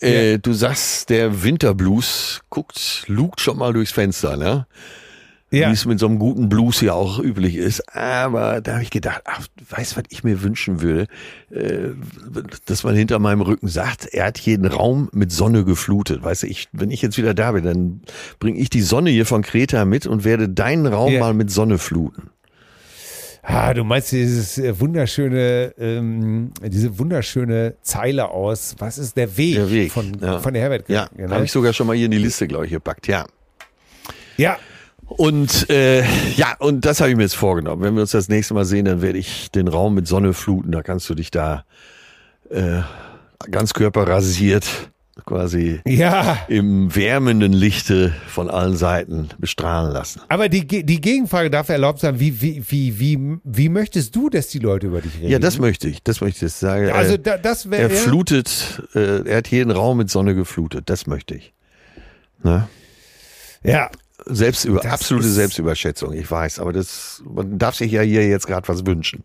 äh, 0.00 0.38
du 0.38 0.52
sagst, 0.52 1.10
der 1.10 1.42
Winterblues 1.42 2.42
guckt, 2.50 3.04
lugt 3.06 3.40
schon 3.40 3.58
mal 3.58 3.72
durchs 3.72 3.92
Fenster, 3.92 4.36
ne? 4.36 4.66
ja. 5.50 5.68
wie 5.68 5.72
es 5.72 5.86
mit 5.86 5.98
so 5.98 6.06
einem 6.06 6.18
guten 6.18 6.48
Blues 6.48 6.80
ja 6.80 6.92
auch 6.92 7.18
üblich 7.18 7.56
ist. 7.56 7.94
Aber 7.96 8.60
da 8.60 8.74
habe 8.74 8.82
ich 8.82 8.90
gedacht, 8.90 9.22
ach, 9.24 9.46
weißt 9.70 9.96
was 9.96 10.04
ich 10.10 10.24
mir 10.24 10.42
wünschen 10.42 10.82
würde, 10.82 11.06
äh, 11.50 11.90
dass 12.66 12.84
man 12.84 12.94
hinter 12.94 13.18
meinem 13.18 13.40
Rücken 13.40 13.68
sagt, 13.68 14.06
er 14.06 14.26
hat 14.26 14.38
jeden 14.38 14.66
Raum 14.66 15.08
mit 15.12 15.32
Sonne 15.32 15.64
geflutet. 15.64 16.22
Weißt 16.22 16.42
du, 16.42 16.46
ich, 16.46 16.68
wenn 16.72 16.90
ich 16.90 17.02
jetzt 17.02 17.18
wieder 17.18 17.34
da 17.34 17.52
bin, 17.52 17.64
dann 17.64 18.00
bringe 18.38 18.58
ich 18.58 18.70
die 18.70 18.82
Sonne 18.82 19.10
hier 19.10 19.26
von 19.26 19.42
Kreta 19.42 19.84
mit 19.84 20.06
und 20.06 20.24
werde 20.24 20.48
deinen 20.48 20.86
Raum 20.86 21.12
Ja. 21.12 21.20
mal 21.20 21.34
mit 21.34 21.50
Sonne 21.50 21.78
fluten. 21.78 22.30
Ah, 23.50 23.72
du 23.72 23.82
meinst 23.82 24.12
dieses 24.12 24.58
äh, 24.58 24.78
wunderschöne, 24.78 25.72
ähm, 25.78 26.52
diese 26.62 26.98
wunderschöne 26.98 27.76
Zeile 27.80 28.28
aus, 28.28 28.74
was 28.78 28.98
ist 28.98 29.16
der 29.16 29.38
Weg, 29.38 29.54
Der 29.54 29.70
Weg, 29.70 29.90
von, 29.90 30.12
ja. 30.20 30.38
von 30.38 30.52
der 30.52 30.62
Herbert 30.62 30.86
Ja, 30.88 31.08
ne? 31.16 31.30
habe 31.30 31.44
ich 31.46 31.52
sogar 31.52 31.72
schon 31.72 31.86
mal 31.86 31.96
hier 31.96 32.04
in 32.04 32.10
die 32.10 32.18
Liste, 32.18 32.46
glaube 32.46 32.66
ich, 32.66 32.72
gepackt. 32.72 33.06
Ja. 33.08 33.24
Ja, 34.36 34.58
Und 35.06 35.70
äh, 35.70 36.02
ja, 36.36 36.56
und 36.58 36.84
das 36.84 37.00
habe 37.00 37.08
ich 37.10 37.16
mir 37.16 37.22
jetzt 37.22 37.36
vorgenommen. 37.36 37.80
Wenn 37.82 37.94
wir 37.94 38.02
uns 38.02 38.10
das 38.10 38.28
nächste 38.28 38.52
Mal 38.52 38.66
sehen, 38.66 38.84
dann 38.84 39.00
werde 39.00 39.18
ich 39.18 39.50
den 39.50 39.66
Raum 39.66 39.94
mit 39.94 40.06
Sonne 40.06 40.34
fluten. 40.34 40.70
Da 40.70 40.82
kannst 40.82 41.08
du 41.08 41.14
dich 41.14 41.30
da 41.30 41.64
äh, 42.50 42.82
ganz 43.50 43.72
körperrasiert 43.72 44.66
quasi 45.26 45.80
ja. 45.86 46.38
im 46.48 46.94
wärmenden 46.94 47.52
Lichte 47.52 48.12
von 48.28 48.48
allen 48.50 48.76
Seiten 48.76 49.28
bestrahlen 49.38 49.92
lassen. 49.92 50.20
Aber 50.28 50.48
die, 50.48 50.66
die 50.66 51.00
Gegenfrage 51.00 51.50
darf 51.50 51.68
erlaubt 51.68 52.00
sein, 52.00 52.20
wie, 52.20 52.40
wie, 52.40 52.62
wie, 52.68 52.98
wie, 52.98 53.38
wie 53.44 53.68
möchtest 53.68 54.16
du, 54.16 54.30
dass 54.30 54.48
die 54.48 54.58
Leute 54.58 54.88
über 54.88 55.00
dich 55.00 55.16
reden? 55.18 55.30
Ja, 55.30 55.38
das 55.38 55.58
möchte 55.58 55.88
ich. 55.88 56.02
Das 56.02 56.20
möchte 56.20 56.46
ich 56.46 56.52
sagen. 56.52 56.90
also 56.90 57.16
da, 57.16 57.38
das 57.38 57.66
er 57.66 57.70
wäre. 57.72 57.94
Ja, 57.94 58.00
flutet, 58.00 58.82
äh, 58.94 59.28
er 59.28 59.38
hat 59.38 59.48
jeden 59.48 59.70
Raum 59.70 59.98
mit 59.98 60.10
Sonne 60.10 60.34
geflutet. 60.34 60.88
Das 60.90 61.06
möchte 61.06 61.34
ich. 61.34 61.52
Ne? 62.42 62.68
ja, 63.64 63.90
Selbst 64.26 64.64
über, 64.64 64.84
absolute 64.84 65.28
Selbstüberschätzung, 65.28 66.12
ich 66.12 66.30
weiß, 66.30 66.60
aber 66.60 66.72
das, 66.72 67.22
man 67.24 67.58
darf 67.58 67.74
sich 67.74 67.92
ja 67.92 68.02
hier 68.02 68.26
jetzt 68.26 68.46
gerade 68.46 68.68
was 68.68 68.86
wünschen. 68.86 69.24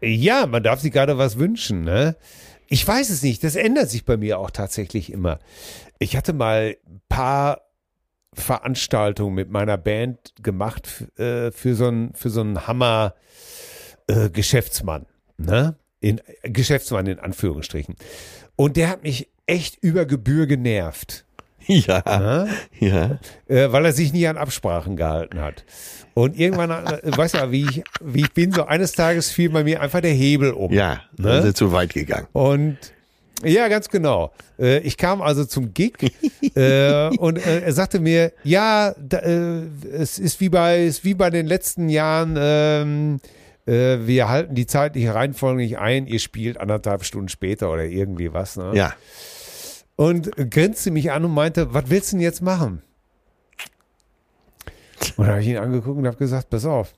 Ja, 0.00 0.46
man 0.46 0.62
darf 0.62 0.80
sich 0.80 0.92
gerade 0.92 1.18
was 1.18 1.38
wünschen, 1.38 1.84
ne? 1.84 2.16
Ich 2.72 2.86
weiß 2.86 3.10
es 3.10 3.22
nicht, 3.22 3.42
das 3.42 3.56
ändert 3.56 3.90
sich 3.90 4.04
bei 4.04 4.16
mir 4.16 4.38
auch 4.38 4.52
tatsächlich 4.52 5.12
immer. 5.12 5.40
Ich 5.98 6.16
hatte 6.16 6.32
mal 6.32 6.76
ein 6.86 7.02
paar 7.08 7.62
Veranstaltungen 8.32 9.34
mit 9.34 9.50
meiner 9.50 9.76
Band 9.76 10.34
gemacht 10.40 11.04
äh, 11.18 11.50
für 11.50 11.74
so 11.74 11.88
einen 11.88 12.14
für 12.14 12.30
so 12.30 12.40
einen 12.40 12.68
Hammer 12.68 13.16
äh, 14.06 14.30
Geschäftsmann, 14.30 15.06
ne? 15.36 15.74
In 15.98 16.20
Geschäftsmann 16.44 17.06
in 17.08 17.18
Anführungsstrichen. 17.18 17.96
Und 18.54 18.76
der 18.76 18.88
hat 18.88 19.02
mich 19.02 19.28
echt 19.46 19.82
über 19.82 20.06
Gebühr 20.06 20.46
genervt, 20.46 21.26
Ja, 21.70 22.02
ne? 22.18 22.48
ja. 22.80 23.18
äh, 23.48 23.70
weil 23.72 23.84
er 23.84 23.92
sich 23.92 24.12
nie 24.12 24.26
an 24.26 24.36
Absprachen 24.36 24.96
gehalten 24.96 25.40
hat. 25.40 25.64
Und 26.14 26.38
irgendwann, 26.38 26.70
äh, 26.70 27.00
weißt 27.04 27.34
du, 27.34 27.50
wie 27.52 27.62
ich, 27.62 27.82
wie 28.00 28.22
ich 28.22 28.32
bin, 28.32 28.50
so 28.52 28.64
eines 28.66 28.92
Tages 28.92 29.30
fiel 29.30 29.50
bei 29.50 29.62
mir 29.62 29.80
einfach 29.80 30.00
der 30.00 30.12
Hebel 30.12 30.50
um. 30.52 30.72
Ja, 30.72 31.02
Ne? 31.16 31.28
dann 31.28 31.42
sind 31.44 31.56
zu 31.56 31.70
weit 31.72 31.94
gegangen. 31.94 32.26
Und 32.32 32.76
Ja, 33.44 33.68
ganz 33.68 33.88
genau. 33.88 34.32
Äh, 34.58 34.78
ich 34.80 34.96
kam 34.96 35.22
also 35.22 35.44
zum 35.44 35.72
Gig 35.72 36.12
äh, 36.54 37.08
und 37.16 37.38
er 37.38 37.72
sagte 37.72 38.00
mir, 38.00 38.32
ja, 38.44 38.94
es 39.92 40.18
ist 40.18 40.40
wie 40.40 40.48
bei, 40.48 40.84
ist 40.84 41.04
wie 41.04 41.14
bei 41.14 41.30
den 41.30 41.46
letzten 41.46 41.88
Jahren, 41.88 42.36
ähm, 42.38 43.20
äh, 43.66 43.98
wir 44.06 44.28
halten 44.28 44.54
die 44.54 44.66
zeitliche 44.66 45.14
Reihenfolge 45.14 45.62
nicht 45.62 45.78
ein, 45.78 46.06
ihr 46.06 46.18
spielt 46.18 46.58
anderthalb 46.58 47.04
Stunden 47.04 47.28
später 47.28 47.70
oder 47.72 47.84
irgendwie 47.84 48.32
was. 48.32 48.56
Ne? 48.56 48.72
Ja. 48.74 48.92
Und 50.00 50.30
grinste 50.50 50.90
mich 50.90 51.12
an 51.12 51.26
und 51.26 51.34
meinte, 51.34 51.74
was 51.74 51.90
willst 51.90 52.10
du 52.10 52.16
denn 52.16 52.22
jetzt 52.22 52.40
machen? 52.40 52.80
Und 55.18 55.26
da 55.26 55.32
habe 55.32 55.42
ich 55.42 55.48
ihn 55.48 55.58
angeguckt 55.58 55.98
und 55.98 56.06
habe 56.06 56.16
gesagt, 56.16 56.48
pass 56.48 56.64
auf, 56.64 56.94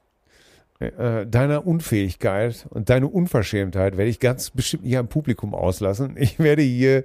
äh, 0.78 1.26
deiner 1.26 1.66
Unfähigkeit 1.66 2.64
und 2.70 2.90
deine 2.90 3.08
Unverschämtheit 3.08 3.96
werde 3.96 4.08
ich 4.08 4.20
ganz 4.20 4.50
bestimmt 4.50 4.84
nicht 4.84 4.96
am 4.96 5.08
Publikum 5.08 5.52
auslassen. 5.52 6.14
Ich 6.16 6.38
werde 6.38 6.62
hier 6.62 7.02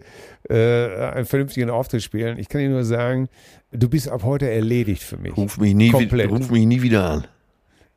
äh, 0.48 1.14
einen 1.14 1.26
vernünftigen 1.26 1.72
Auftritt 1.72 2.04
spielen. 2.04 2.38
Ich 2.38 2.48
kann 2.48 2.62
dir 2.62 2.70
nur 2.70 2.84
sagen, 2.84 3.28
du 3.72 3.90
bist 3.90 4.08
ab 4.08 4.22
heute 4.22 4.52
erledigt 4.52 5.02
für 5.02 5.18
mich. 5.18 5.36
Ruf 5.36 5.58
mich 5.58 5.74
nie, 5.74 5.90
Komplett. 5.90 6.30
ruf 6.30 6.52
mich 6.52 6.68
nie 6.68 6.84
wieder 6.84 7.10
an. 7.10 7.28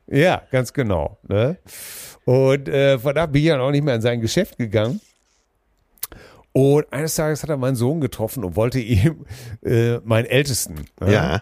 Ja, 0.07 0.41
ganz 0.49 0.73
genau. 0.73 1.19
Ne? 1.27 1.59
Und 2.25 2.67
äh, 2.67 2.97
von 2.97 3.13
da 3.13 3.27
bin 3.27 3.43
ich 3.43 3.49
dann 3.49 3.61
auch 3.61 3.69
nicht 3.69 3.83
mehr 3.83 3.93
in 3.93 4.01
sein 4.01 4.21
Geschäft 4.21 4.57
gegangen. 4.57 4.99
Und 6.53 6.91
eines 6.91 7.15
Tages 7.15 7.43
hat 7.43 7.49
er 7.49 7.57
meinen 7.57 7.75
Sohn 7.75 8.01
getroffen 8.01 8.43
und 8.43 8.55
wollte 8.55 8.79
ihm 8.79 9.25
äh, 9.63 9.97
meinen 10.03 10.25
Ältesten. 10.25 10.85
ne? 10.99 11.13
Ja. 11.13 11.41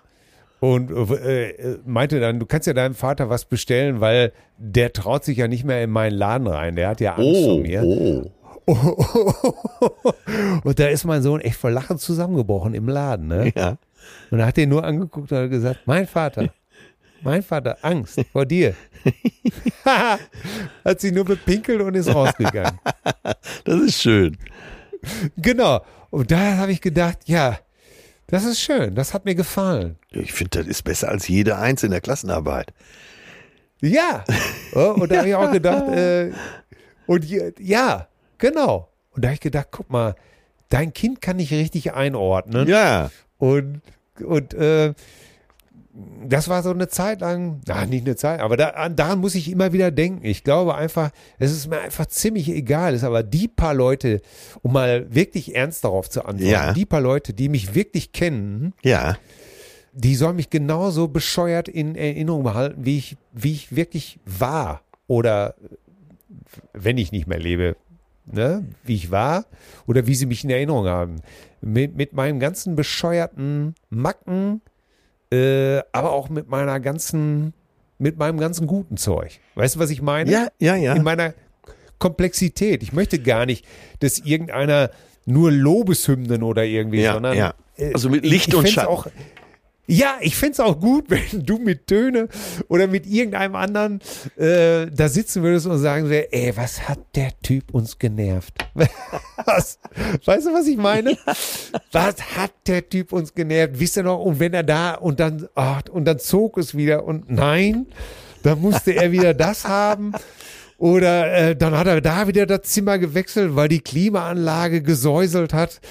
Und 0.59 0.91
äh, 0.91 1.77
meinte 1.85 2.19
dann, 2.19 2.39
du 2.39 2.45
kannst 2.45 2.67
ja 2.67 2.73
deinem 2.73 2.93
Vater 2.93 3.29
was 3.29 3.45
bestellen, 3.45 4.01
weil 4.01 4.33
der 4.57 4.91
traut 4.91 5.23
sich 5.23 5.37
ja 5.37 5.47
nicht 5.47 5.63
mehr 5.63 5.81
in 5.83 5.89
meinen 5.89 6.17
Laden 6.17 6.47
rein. 6.47 6.75
Der 6.75 6.89
hat 6.89 6.99
ja 6.99 7.15
Angst 7.15 7.41
vor 7.43 7.55
Oh, 7.55 7.59
mir. 7.59 7.83
oh. 7.83 8.31
und 10.63 10.77
da 10.79 10.87
ist 10.87 11.05
mein 11.05 11.23
Sohn 11.23 11.39
echt 11.41 11.55
vor 11.55 11.71
Lachen 11.71 11.97
zusammengebrochen 11.97 12.73
im 12.75 12.87
Laden. 12.87 13.27
Ne? 13.27 13.51
Ja. 13.55 13.77
Und 14.31 14.39
er 14.39 14.45
hat 14.47 14.57
den 14.57 14.69
nur 14.69 14.83
angeguckt 14.83 15.31
und 15.31 15.37
hat 15.37 15.49
gesagt, 15.49 15.79
mein 15.85 16.05
Vater, 16.05 16.49
mein 17.23 17.41
Vater, 17.41 17.77
Angst 17.81 18.21
vor 18.31 18.45
dir. 18.45 18.75
hat 20.85 20.99
sich 20.99 21.11
nur 21.13 21.25
bepinkelt 21.25 21.81
und 21.81 21.95
ist 21.95 22.13
rausgegangen. 22.13 22.79
Das 23.63 23.79
ist 23.81 24.01
schön. 24.01 24.37
genau. 25.37 25.83
Und 26.09 26.31
da 26.31 26.57
habe 26.57 26.71
ich 26.71 26.81
gedacht, 26.81 27.17
ja, 27.25 27.59
das 28.27 28.45
ist 28.45 28.59
schön, 28.59 28.95
das 28.95 29.13
hat 29.13 29.25
mir 29.25 29.35
gefallen. 29.35 29.97
Ich 30.11 30.33
finde, 30.33 30.59
das 30.59 30.67
ist 30.67 30.83
besser 30.83 31.09
als 31.09 31.27
jede 31.27 31.57
Eins 31.57 31.83
in 31.83 31.91
der 31.91 32.01
Klassenarbeit. 32.01 32.73
Ja. 33.81 34.23
Oh, 34.75 34.93
Und 34.99 35.11
da 35.11 35.17
habe 35.17 35.29
ich 35.29 35.33
auch 35.33 35.51
gedacht, 35.51 35.87
äh, 35.89 36.31
und 37.07 37.25
ja, 37.59 38.07
genau. 38.37 38.87
Und 39.09 39.25
da 39.25 39.29
habe 39.29 39.33
ich 39.33 39.39
gedacht, 39.39 39.69
guck 39.71 39.89
mal, 39.89 40.13
dein 40.69 40.93
Kind 40.93 41.21
kann 41.21 41.37
nicht 41.37 41.51
richtig 41.51 41.93
einordnen. 41.93 42.67
Ja. 42.67 43.09
Und, 43.39 43.81
und 44.23 44.53
äh, 44.53 44.93
das 46.27 46.47
war 46.47 46.61
so 46.61 46.69
eine 46.69 46.87
Zeit 46.87 47.21
lang, 47.21 47.61
na, 47.67 47.85
nicht 47.85 48.05
eine 48.05 48.15
Zeit, 48.15 48.39
aber 48.41 48.55
da, 48.57 48.69
an- 48.69 48.95
daran 48.95 49.19
muss 49.19 49.33
ich 49.35 49.49
immer 49.51 49.73
wieder 49.73 49.89
denken. 49.91 50.23
Ich 50.23 50.43
glaube 50.43 50.75
einfach, 50.75 51.09
es 51.39 51.51
ist 51.51 51.67
mir 51.67 51.79
einfach 51.81 52.05
ziemlich 52.05 52.47
egal. 52.49 52.93
Es 52.93 53.01
ist 53.01 53.07
aber 53.07 53.23
die 53.23 53.47
paar 53.47 53.73
Leute, 53.73 54.21
um 54.61 54.73
mal 54.73 55.13
wirklich 55.13 55.55
ernst 55.55 55.83
darauf 55.83 56.09
zu 56.09 56.21
antworten, 56.25 56.51
Ja. 56.51 56.73
die 56.73 56.85
paar 56.85 57.01
Leute, 57.01 57.33
die 57.33 57.49
mich 57.49 57.73
wirklich 57.73 58.11
kennen, 58.11 58.73
Ja. 58.83 59.17
die 59.93 60.15
sollen 60.15 60.35
mich 60.35 60.49
genauso 60.51 61.07
bescheuert 61.07 61.67
in 61.67 61.95
Erinnerung 61.95 62.43
behalten, 62.43 62.85
wie 62.85 62.97
ich, 62.99 63.17
wie 63.33 63.53
ich 63.53 63.75
wirklich 63.75 64.19
war. 64.25 64.81
Oder 65.07 65.55
wenn 66.73 66.97
ich 66.99 67.11
nicht 67.11 67.25
mehr 67.27 67.39
lebe, 67.39 67.75
ne? 68.31 68.63
wie 68.83 68.95
ich 68.95 69.09
war 69.09 69.45
oder 69.87 70.05
wie 70.05 70.13
sie 70.15 70.27
mich 70.27 70.43
in 70.43 70.51
Erinnerung 70.51 70.85
haben. 70.85 71.15
Mit, 71.61 71.95
mit 71.97 72.13
meinem 72.13 72.39
ganzen 72.39 72.75
bescheuerten 72.75 73.73
Macken, 73.89 74.61
äh, 75.31 75.79
aber 75.91 76.11
auch 76.11 76.29
mit 76.29 76.49
meiner 76.49 76.79
ganzen, 76.79 77.53
mit 77.97 78.17
meinem 78.17 78.39
ganzen 78.39 78.67
guten 78.67 78.97
Zeug. 78.97 79.39
Weißt 79.55 79.75
du, 79.75 79.79
was 79.79 79.89
ich 79.89 80.01
meine? 80.01 80.31
Ja, 80.31 80.47
ja, 80.59 80.75
ja. 80.75 80.93
In 80.93 81.03
meiner 81.03 81.33
Komplexität. 81.99 82.81
Ich 82.83 82.93
möchte 82.93 83.19
gar 83.19 83.45
nicht, 83.45 83.65
dass 83.99 84.19
irgendeiner 84.19 84.89
nur 85.25 85.51
Lobeshymnen 85.51 86.43
oder 86.43 86.63
irgendwie, 86.65 87.01
Ja, 87.01 87.13
sondern 87.13 87.37
ja. 87.37 87.53
äh, 87.77 87.93
Also 87.93 88.09
mit 88.09 88.25
Licht 88.25 88.47
ich 88.47 88.55
und 88.55 88.61
fänd's 88.63 88.73
Schatten. 88.73 88.87
Auch, 88.87 89.07
ja, 89.89 90.17
ich 90.21 90.35
fände 90.35 90.53
es 90.53 90.59
auch 90.59 90.79
gut, 90.79 91.05
wenn 91.09 91.45
du 91.45 91.57
mit 91.57 91.87
Töne 91.87 92.29
oder 92.67 92.87
mit 92.87 93.07
irgendeinem 93.07 93.55
anderen 93.55 93.99
äh, 94.37 94.87
da 94.87 95.09
sitzen 95.09 95.41
würdest 95.43 95.65
und 95.65 95.79
sagen 95.79 96.09
würdest, 96.09 96.31
ey, 96.31 96.55
was 96.55 96.87
hat 96.87 96.99
der 97.15 97.31
Typ 97.41 97.73
uns 97.73 97.97
genervt? 97.97 98.53
was, 99.45 99.79
weißt 100.25 100.47
du, 100.47 100.53
was 100.53 100.67
ich 100.67 100.77
meine? 100.77 101.17
Was 101.91 102.37
hat 102.37 102.51
der 102.67 102.87
Typ 102.87 103.11
uns 103.11 103.33
genervt? 103.33 103.79
Wisst 103.79 103.97
ihr 103.97 104.03
noch? 104.03 104.19
Und 104.19 104.39
wenn 104.39 104.53
er 104.53 104.63
da 104.63 104.93
und 104.93 105.19
dann, 105.19 105.47
ach, 105.55 105.81
und 105.91 106.05
dann 106.05 106.19
zog 106.19 106.57
es 106.57 106.75
wieder 106.75 107.03
und 107.03 107.31
nein, 107.31 107.87
dann 108.43 108.61
musste 108.61 108.91
er 108.91 109.11
wieder 109.11 109.33
das 109.33 109.65
haben. 109.65 110.13
Oder 110.77 111.33
äh, 111.33 111.55
dann 111.57 111.77
hat 111.77 111.87
er 111.87 111.99
da 111.99 112.27
wieder 112.27 112.45
das 112.45 112.61
Zimmer 112.61 112.99
gewechselt, 112.99 113.55
weil 113.55 113.67
die 113.67 113.81
Klimaanlage 113.81 114.81
gesäuselt 114.81 115.53
hat. 115.53 115.81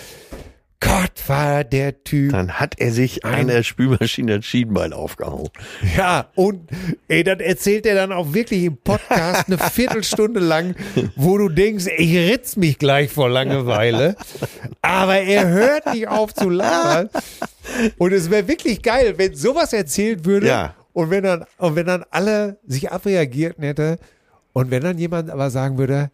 Gott, 0.80 1.10
war 1.26 1.64
der 1.64 2.04
Typ. 2.04 2.30
Dann 2.30 2.52
hat 2.52 2.76
er 2.78 2.92
sich 2.92 3.24
an 3.24 3.48
der 3.48 3.64
Spülmaschine 3.64 4.36
das 4.36 4.44
Schienbein 4.44 4.92
aufgehauen. 4.92 5.48
Ja, 5.96 6.28
und 6.36 6.70
ey, 7.08 7.24
dann 7.24 7.40
erzählt 7.40 7.84
er 7.84 7.96
dann 7.96 8.12
auch 8.12 8.32
wirklich 8.32 8.62
im 8.62 8.76
Podcast 8.76 9.48
eine 9.48 9.58
Viertelstunde 9.72 10.38
lang, 10.38 10.76
wo 11.16 11.36
du 11.36 11.48
denkst, 11.48 11.86
ich 11.96 12.16
ritz 12.30 12.54
mich 12.56 12.78
gleich 12.78 13.10
vor 13.10 13.28
Langeweile. 13.28 14.14
Aber 14.80 15.16
er 15.18 15.48
hört 15.48 15.92
nicht 15.92 16.06
auf 16.06 16.32
zu 16.32 16.48
labern. 16.48 17.10
Und 17.98 18.12
es 18.12 18.30
wäre 18.30 18.46
wirklich 18.46 18.80
geil, 18.80 19.14
wenn 19.16 19.34
sowas 19.34 19.72
erzählt 19.72 20.24
würde 20.24 20.46
Ja. 20.46 20.74
und 20.92 21.10
wenn 21.10 21.24
dann, 21.24 21.44
und 21.58 21.74
wenn 21.74 21.86
dann 21.86 22.04
alle 22.10 22.58
sich 22.66 22.92
abreagierten 22.92 23.64
hätte 23.64 23.98
und 24.52 24.70
wenn 24.70 24.82
dann 24.84 24.96
jemand 24.96 25.28
aber 25.30 25.50
sagen 25.50 25.76
würde, 25.76 26.10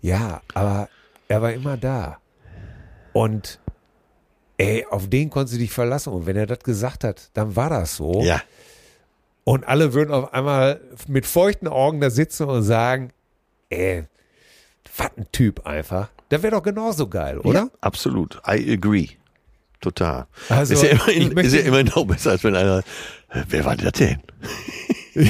ja, 0.00 0.42
aber 0.54 0.88
er 1.28 1.40
war 1.40 1.52
immer 1.52 1.76
da. 1.76 2.18
Und 3.12 3.60
ey, 4.58 4.84
auf 4.90 5.08
den 5.08 5.30
konntest 5.30 5.54
du 5.54 5.58
dich 5.58 5.70
verlassen. 5.72 6.12
Und 6.12 6.26
wenn 6.26 6.36
er 6.36 6.46
das 6.46 6.58
gesagt 6.60 7.04
hat, 7.04 7.30
dann 7.34 7.56
war 7.56 7.70
das 7.70 7.96
so. 7.96 8.22
Ja. 8.22 8.42
Und 9.44 9.66
alle 9.66 9.94
würden 9.94 10.12
auf 10.12 10.34
einmal 10.34 10.80
mit 11.06 11.24
feuchten 11.24 11.68
Augen 11.68 12.00
da 12.00 12.10
sitzen 12.10 12.44
und 12.48 12.62
sagen, 12.64 13.10
ey, 13.70 14.04
was 14.96 15.10
ein 15.16 15.26
Typ 15.32 15.66
einfach. 15.66 16.10
Der 16.30 16.42
wäre 16.42 16.56
doch 16.56 16.62
genauso 16.62 17.06
geil, 17.08 17.38
oder? 17.38 17.58
Ja, 17.60 17.68
absolut. 17.80 18.42
I 18.46 18.72
agree. 18.72 19.08
Total. 19.80 20.26
Also, 20.48 20.74
ist, 20.74 20.82
ja 20.82 20.88
immerhin, 20.90 21.32
möchte- 21.34 21.42
ist 21.46 21.54
ja 21.54 21.60
immerhin 21.60 21.92
auch 21.92 22.04
besser, 22.04 22.32
als 22.32 22.42
wenn 22.44 22.56
einer, 22.56 22.80
"Äh, 23.30 23.42
wer 23.48 23.64
war 23.64 23.76
das 23.76 23.92
denn? 23.92 24.18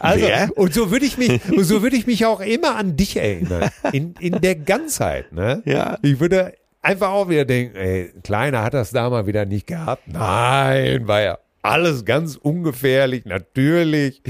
Also, 0.00 0.26
Wer? 0.26 0.50
und 0.58 0.74
so 0.74 0.90
würde 0.90 1.06
ich 1.06 1.16
mich, 1.16 1.40
so 1.62 1.82
würde 1.82 1.96
ich 1.96 2.06
mich 2.06 2.26
auch 2.26 2.40
immer 2.40 2.76
an 2.76 2.96
dich 2.96 3.16
erinnern. 3.16 3.70
In, 3.92 4.14
in 4.20 4.40
der 4.42 4.54
Ganzheit, 4.54 5.32
ne? 5.32 5.62
Ja. 5.64 5.98
Ich 6.02 6.20
würde 6.20 6.52
einfach 6.82 7.10
auch 7.10 7.28
wieder 7.28 7.44
denken, 7.44 7.76
ey, 7.76 8.12
Kleiner 8.22 8.62
hat 8.62 8.74
das 8.74 8.90
da 8.90 9.10
mal 9.10 9.26
wieder 9.26 9.46
nicht 9.46 9.66
gehabt. 9.66 10.02
Nein, 10.06 11.06
war 11.06 11.20
ja 11.20 11.38
alles 11.62 12.04
ganz 12.04 12.36
ungefährlich, 12.36 13.24
natürlich. 13.24 14.22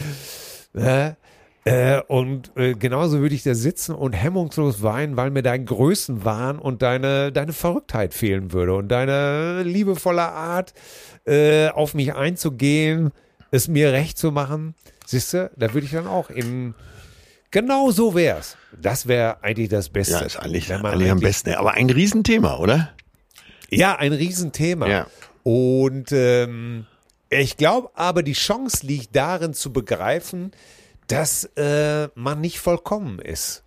Ne? 0.73 1.17
Äh, 1.65 2.01
und 2.09 2.57
äh, 2.57 2.73
genauso 2.75 3.21
würde 3.21 3.35
ich 3.35 3.43
da 3.43 3.55
sitzen 3.55 3.95
und 3.95 4.13
hemmungslos 4.13 4.83
weinen, 4.83 5.17
weil 5.17 5.31
mir 5.31 5.43
dein 5.43 5.67
Größenwahn 5.67 6.59
und 6.59 6.83
deine, 6.83 7.33
deine 7.33 7.53
Verrücktheit 7.53 8.15
fehlen 8.15 8.53
würde 8.53 8.75
und 8.75 8.89
deine 8.89 9.63
liebevolle 9.63 10.23
Art, 10.23 10.73
äh, 11.27 11.69
auf 11.69 11.95
mich 11.95 12.15
einzugehen, 12.15 13.11
es 13.51 13.69
mir 13.69 13.93
recht 13.93 14.17
zu 14.17 14.33
machen. 14.33 14.75
Siehst 15.07 15.35
du, 15.35 15.51
da 15.57 15.75
würde 15.75 15.87
ich 15.87 15.93
dann 15.93 16.07
auch 16.07 16.31
in. 16.31 16.75
Genau 17.51 17.91
so 17.91 18.15
wär's. 18.15 18.57
Das 18.81 19.09
wäre 19.09 19.43
eigentlich 19.43 19.69
das 19.69 19.89
Beste. 19.89 20.15
Ja, 20.15 20.21
ist 20.21 20.37
eigentlich, 20.37 20.69
man 20.69 20.87
eigentlich 20.87 21.11
am 21.11 21.19
eigentlich- 21.19 21.29
besten. 21.29 21.55
Aber 21.55 21.73
ein 21.73 21.91
Riesenthema, 21.91 22.59
oder? 22.59 22.91
Ja, 23.71 23.97
ein 23.97 24.13
Riesenthema. 24.13 24.89
Ja. 24.89 25.07
Und 25.43 26.13
ähm, 26.13 26.87
ich 27.29 27.57
glaube 27.57 27.91
aber, 27.95 28.23
die 28.23 28.33
Chance 28.35 28.87
liegt 28.87 29.17
darin 29.17 29.55
zu 29.55 29.73
begreifen, 29.73 30.53
dass 31.09 31.45
äh, 31.57 32.09
man 32.15 32.41
nicht 32.41 32.61
vollkommen 32.61 33.19
ist. 33.19 33.63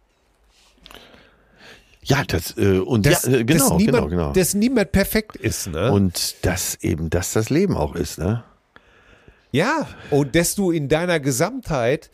Ja, 2.05 2.23
das, 2.25 2.57
äh, 2.57 2.79
und 2.79 3.05
Dass, 3.05 3.23
ja, 3.23 3.37
äh, 3.37 3.43
genau, 3.45 3.69
dass 3.69 3.77
niemand, 3.77 3.97
genau, 3.97 4.07
genau. 4.07 4.33
Dass 4.33 4.53
niemand 4.53 4.91
perfekt 4.91 5.35
ist. 5.37 5.67
Ne? 5.67 5.91
und 5.91 6.35
dass 6.45 6.75
eben 6.83 7.09
das 7.09 7.31
das 7.33 7.49
Leben 7.49 7.77
auch 7.77 7.95
ist, 7.95 8.17
ne? 8.17 8.43
Ja, 9.51 9.87
und 10.09 10.35
dass 10.35 10.55
du 10.55 10.71
in 10.71 10.89
deiner 10.89 11.19
Gesamtheit, 11.19 12.09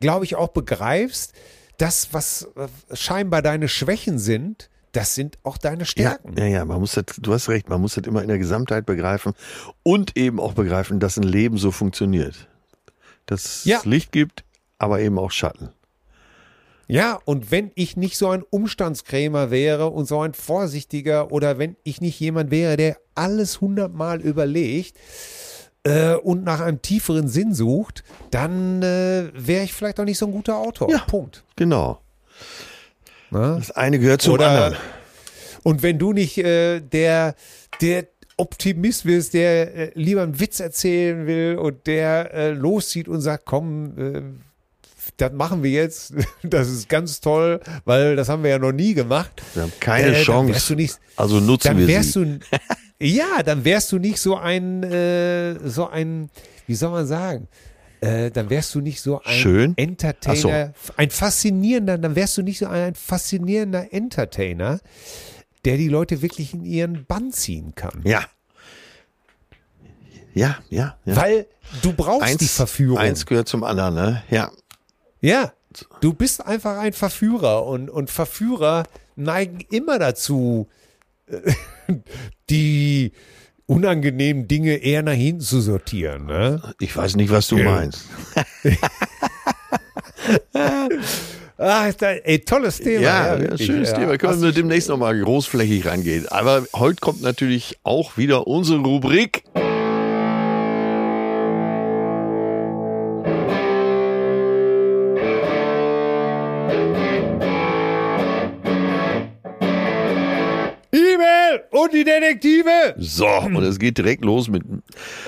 glaube 0.00 0.24
ich, 0.24 0.36
auch 0.36 0.48
begreifst, 0.48 1.32
das, 1.78 2.08
was 2.12 2.48
äh, 2.56 2.96
scheinbar 2.96 3.42
deine 3.42 3.68
Schwächen 3.68 4.18
sind, 4.18 4.68
das 4.92 5.14
sind 5.14 5.38
auch 5.42 5.58
deine 5.58 5.80
Ja, 5.80 5.84
Stärken. 5.86 6.34
ja, 6.36 6.46
ja, 6.46 6.64
man 6.64 6.80
muss 6.80 6.92
das, 6.92 7.04
du 7.18 7.32
hast 7.32 7.48
recht, 7.48 7.68
man 7.68 7.80
muss 7.80 7.94
das 7.94 8.06
immer 8.06 8.22
in 8.22 8.28
der 8.28 8.38
Gesamtheit 8.38 8.86
begreifen 8.86 9.34
und 9.82 10.16
eben 10.16 10.40
auch 10.40 10.54
begreifen, 10.54 10.98
dass 10.98 11.16
ein 11.18 11.22
Leben 11.24 11.58
so 11.58 11.70
funktioniert. 11.70 12.48
Dass 13.26 13.64
Ja. 13.64 13.78
es 13.78 13.84
Licht 13.84 14.10
gibt, 14.12 14.44
aber 14.78 15.00
eben 15.00 15.18
auch 15.18 15.30
Schatten. 15.30 15.68
Ja, 16.90 17.20
und 17.26 17.50
wenn 17.50 17.70
ich 17.74 17.98
nicht 17.98 18.16
so 18.16 18.30
ein 18.30 18.42
Umstandskrämer 18.42 19.50
wäre 19.50 19.88
und 19.88 20.06
so 20.06 20.22
ein 20.22 20.32
Vorsichtiger 20.32 21.30
oder 21.30 21.58
wenn 21.58 21.76
ich 21.84 22.00
nicht 22.00 22.18
jemand 22.18 22.50
wäre, 22.50 22.78
der 22.78 22.96
alles 23.14 23.60
hundertmal 23.60 24.22
überlegt 24.22 24.96
äh, 25.88 26.14
und 26.14 26.44
nach 26.44 26.60
einem 26.60 26.82
tieferen 26.82 27.28
Sinn 27.28 27.54
sucht, 27.54 28.04
dann 28.30 28.82
äh, 28.82 29.30
wäre 29.34 29.64
ich 29.64 29.72
vielleicht 29.72 29.98
auch 30.00 30.04
nicht 30.04 30.18
so 30.18 30.26
ein 30.26 30.32
guter 30.32 30.56
Autor. 30.56 30.90
Ja. 30.90 30.98
Punkt. 31.00 31.44
Genau. 31.56 32.00
Ne? 33.30 33.56
Das 33.58 33.70
eine 33.72 33.98
gehört 33.98 34.22
zum 34.22 34.34
Oder- 34.34 34.48
anderen. 34.50 34.76
Und 35.64 35.82
wenn 35.82 35.98
du 35.98 36.12
nicht 36.12 36.38
äh, 36.38 36.80
der, 36.80 37.34
der 37.80 38.06
Optimist 38.36 39.04
bist, 39.04 39.34
der 39.34 39.74
äh, 39.76 39.90
lieber 39.94 40.22
einen 40.22 40.38
Witz 40.40 40.60
erzählen 40.60 41.26
will 41.26 41.56
und 41.56 41.86
der 41.86 42.32
äh, 42.32 42.50
loszieht 42.52 43.08
und 43.08 43.20
sagt, 43.20 43.44
komm, 43.44 43.98
äh, 43.98 44.22
das 45.16 45.32
machen 45.32 45.62
wir 45.62 45.70
jetzt, 45.70 46.14
das 46.42 46.68
ist 46.70 46.88
ganz 46.88 47.20
toll, 47.20 47.60
weil 47.84 48.14
das 48.16 48.28
haben 48.28 48.44
wir 48.44 48.50
ja 48.50 48.58
noch 48.58 48.72
nie 48.72 48.94
gemacht. 48.94 49.42
Wir 49.54 49.64
haben 49.64 49.72
keine 49.80 50.16
Äh, 50.16 50.22
Chance. 50.22 50.74
nicht- 50.76 50.98
also 51.16 51.40
nutzen 51.40 51.68
Dann 51.68 51.78
wir 51.78 51.88
wärst 51.88 52.12
sie. 52.12 52.24
du, 52.24 52.38
ja, 53.00 53.42
dann 53.44 53.64
wärst 53.64 53.92
du 53.92 53.98
nicht 53.98 54.20
so 54.20 54.36
ein, 54.36 54.82
äh, 54.82 55.68
so 55.68 55.88
ein, 55.88 56.30
wie 56.66 56.74
soll 56.74 56.90
man 56.90 57.06
sagen? 57.06 57.48
Äh, 58.00 58.30
dann 58.30 58.48
wärst 58.50 58.74
du 58.74 58.80
nicht 58.80 59.00
so 59.00 59.20
ein 59.22 59.34
Schön? 59.34 59.72
Entertainer, 59.76 60.72
ein 60.96 61.10
faszinierender, 61.10 61.98
dann 61.98 62.14
wärst 62.14 62.36
du 62.38 62.42
nicht 62.42 62.58
so 62.58 62.66
ein 62.66 62.94
faszinierender 62.94 63.92
Entertainer, 63.92 64.80
der 65.64 65.76
die 65.76 65.88
Leute 65.88 66.22
wirklich 66.22 66.54
in 66.54 66.64
ihren 66.64 67.04
Bann 67.06 67.32
ziehen 67.32 67.74
kann. 67.74 68.02
Ja. 68.04 68.24
Ja, 70.34 70.58
ja, 70.70 70.96
ja. 71.04 71.16
Weil 71.16 71.46
du 71.82 71.92
brauchst 71.92 72.40
die 72.40 72.46
Verführung. 72.46 72.98
Eins 72.98 73.26
gehört 73.26 73.48
zum 73.48 73.64
anderen, 73.64 73.94
ne? 73.94 74.22
Ja. 74.30 74.52
Ja, 75.20 75.52
du 76.00 76.14
bist 76.14 76.46
einfach 76.46 76.78
ein 76.78 76.92
Verführer 76.92 77.66
und, 77.66 77.90
und 77.90 78.10
Verführer 78.10 78.84
neigen 79.16 79.60
immer 79.70 79.98
dazu, 79.98 80.68
die 82.50 83.12
unangenehmen 83.66 84.48
Dinge 84.48 84.76
eher 84.76 85.02
nach 85.02 85.12
hinten 85.12 85.40
zu 85.42 85.60
sortieren. 85.60 86.26
Ne? 86.26 86.62
Ich 86.80 86.96
weiß 86.96 87.16
nicht, 87.16 87.30
was 87.30 87.48
du 87.48 87.58
Ja. 87.58 87.64
meinst. 87.64 88.04
Ah, 91.60 91.86
ist 91.88 92.00
da, 92.00 92.12
ey, 92.12 92.38
tolles 92.38 92.78
Thema. 92.78 93.00
Ja, 93.02 93.36
ja, 93.36 93.58
schönes 93.58 93.90
Ja, 93.90 93.98
Thema. 93.98 94.16
Können 94.16 94.40
wir 94.42 94.52
demnächst 94.52 94.88
nochmal 94.88 95.18
großflächig 95.20 95.86
rangehen. 95.86 96.28
Aber 96.28 96.64
heute 96.76 97.00
kommt 97.00 97.20
natürlich 97.20 97.78
auch 97.82 98.16
wieder 98.16 98.46
unsere 98.46 98.78
Rubrik. 98.78 99.42
Und 111.82 111.92
die 111.92 112.04
Detektive. 112.04 112.94
So, 112.98 113.26
und 113.26 113.62
es 113.62 113.78
geht 113.78 113.98
direkt 113.98 114.24
los 114.24 114.48
mit, 114.48 114.62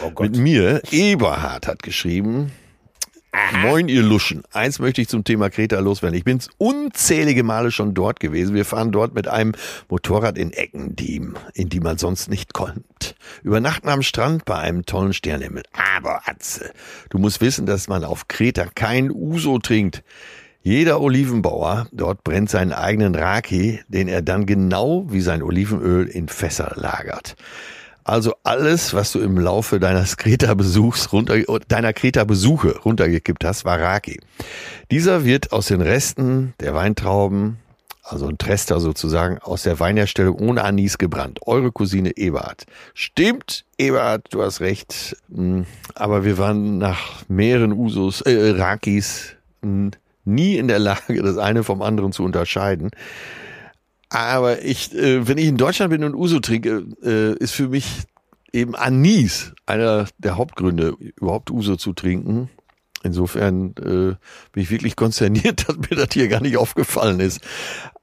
Oh 0.04 0.22
mit 0.22 0.36
mir. 0.36 0.82
Eberhard 0.90 1.66
hat 1.66 1.82
geschrieben. 1.82 2.52
Moin, 3.62 3.88
ihr 3.88 4.02
Luschen. 4.02 4.42
Eins 4.52 4.80
möchte 4.80 5.00
ich 5.00 5.08
zum 5.08 5.22
Thema 5.22 5.50
Kreta 5.50 5.78
loswerden. 5.78 6.18
Ich 6.18 6.24
bin 6.24 6.40
unzählige 6.58 7.44
Male 7.44 7.70
schon 7.70 7.94
dort 7.94 8.18
gewesen. 8.18 8.56
Wir 8.56 8.64
fahren 8.64 8.90
dort 8.90 9.14
mit 9.14 9.28
einem 9.28 9.52
Motorrad 9.88 10.36
in 10.36 10.52
Ecken, 10.52 10.96
die, 10.96 11.22
in 11.54 11.68
die 11.68 11.78
man 11.78 11.96
sonst 11.96 12.28
nicht 12.28 12.52
kommt. 12.54 13.14
Übernachten 13.44 13.88
am 13.88 14.02
Strand 14.02 14.44
bei 14.46 14.56
einem 14.56 14.84
tollen 14.84 15.12
Sternhimmel. 15.12 15.62
Aber 15.96 16.28
Atze, 16.28 16.72
du 17.10 17.18
musst 17.18 17.40
wissen, 17.40 17.66
dass 17.66 17.86
man 17.86 18.02
auf 18.02 18.26
Kreta 18.26 18.66
kein 18.74 19.12
Uso 19.12 19.58
trinkt. 19.58 20.02
Jeder 20.62 21.00
Olivenbauer 21.00 21.86
dort 21.90 22.22
brennt 22.22 22.50
seinen 22.50 22.72
eigenen 22.72 23.14
Raki, 23.14 23.80
den 23.88 24.08
er 24.08 24.20
dann 24.20 24.44
genau 24.44 25.06
wie 25.08 25.22
sein 25.22 25.42
Olivenöl 25.42 26.06
in 26.06 26.28
Fässer 26.28 26.72
lagert. 26.76 27.34
Also 28.04 28.34
alles, 28.42 28.92
was 28.92 29.12
du 29.12 29.20
im 29.20 29.38
Laufe 29.38 29.80
deines 29.80 30.16
Kreta-Besuchs 30.16 31.12
runter, 31.12 31.38
deiner 31.68 31.92
Kreta-Besuche 31.92 32.78
runtergekippt 32.80 33.44
hast, 33.44 33.64
war 33.64 33.78
Raki. 33.78 34.20
Dieser 34.90 35.24
wird 35.24 35.52
aus 35.52 35.68
den 35.68 35.80
Resten 35.80 36.54
der 36.60 36.74
Weintrauben, 36.74 37.58
also 38.02 38.26
ein 38.26 38.36
Trester 38.36 38.80
sozusagen, 38.80 39.38
aus 39.38 39.62
der 39.62 39.78
Weinherstellung 39.80 40.36
ohne 40.36 40.64
Anis 40.64 40.98
gebrannt. 40.98 41.40
Eure 41.46 41.72
Cousine 41.72 42.16
Eberhard. 42.16 42.64
Stimmt, 42.94 43.64
Eberhard, 43.78 44.26
du 44.30 44.42
hast 44.42 44.60
recht. 44.60 45.16
Mm, 45.28 45.62
Aber 45.94 46.24
wir 46.24 46.36
waren 46.36 46.78
nach 46.78 47.22
mehreren 47.28 47.72
Usos, 47.72 48.22
äh, 48.22 48.50
Rakis, 48.56 49.36
mm, 49.62 49.90
nie 50.24 50.56
in 50.56 50.68
der 50.68 50.78
Lage, 50.78 51.22
das 51.22 51.38
eine 51.38 51.64
vom 51.64 51.82
anderen 51.82 52.12
zu 52.12 52.22
unterscheiden. 52.24 52.90
Aber 54.08 54.62
ich, 54.64 54.94
äh, 54.94 55.26
wenn 55.28 55.38
ich 55.38 55.46
in 55.46 55.56
Deutschland 55.56 55.90
bin 55.90 56.02
und 56.04 56.14
Uso 56.14 56.40
trinke, 56.40 56.84
äh, 57.02 57.34
ist 57.38 57.52
für 57.52 57.68
mich 57.68 57.86
eben 58.52 58.74
Anis 58.74 59.52
einer 59.66 60.06
der 60.18 60.36
Hauptgründe, 60.36 60.94
überhaupt 61.16 61.50
Uso 61.50 61.76
zu 61.76 61.92
trinken. 61.92 62.50
Insofern 63.02 63.70
äh, 63.78 64.16
bin 64.52 64.62
ich 64.62 64.70
wirklich 64.70 64.96
konsterniert, 64.96 65.64
dass 65.68 65.76
mir 65.76 65.96
das 65.96 66.08
hier 66.12 66.28
gar 66.28 66.40
nicht 66.40 66.56
aufgefallen 66.56 67.20
ist. 67.20 67.40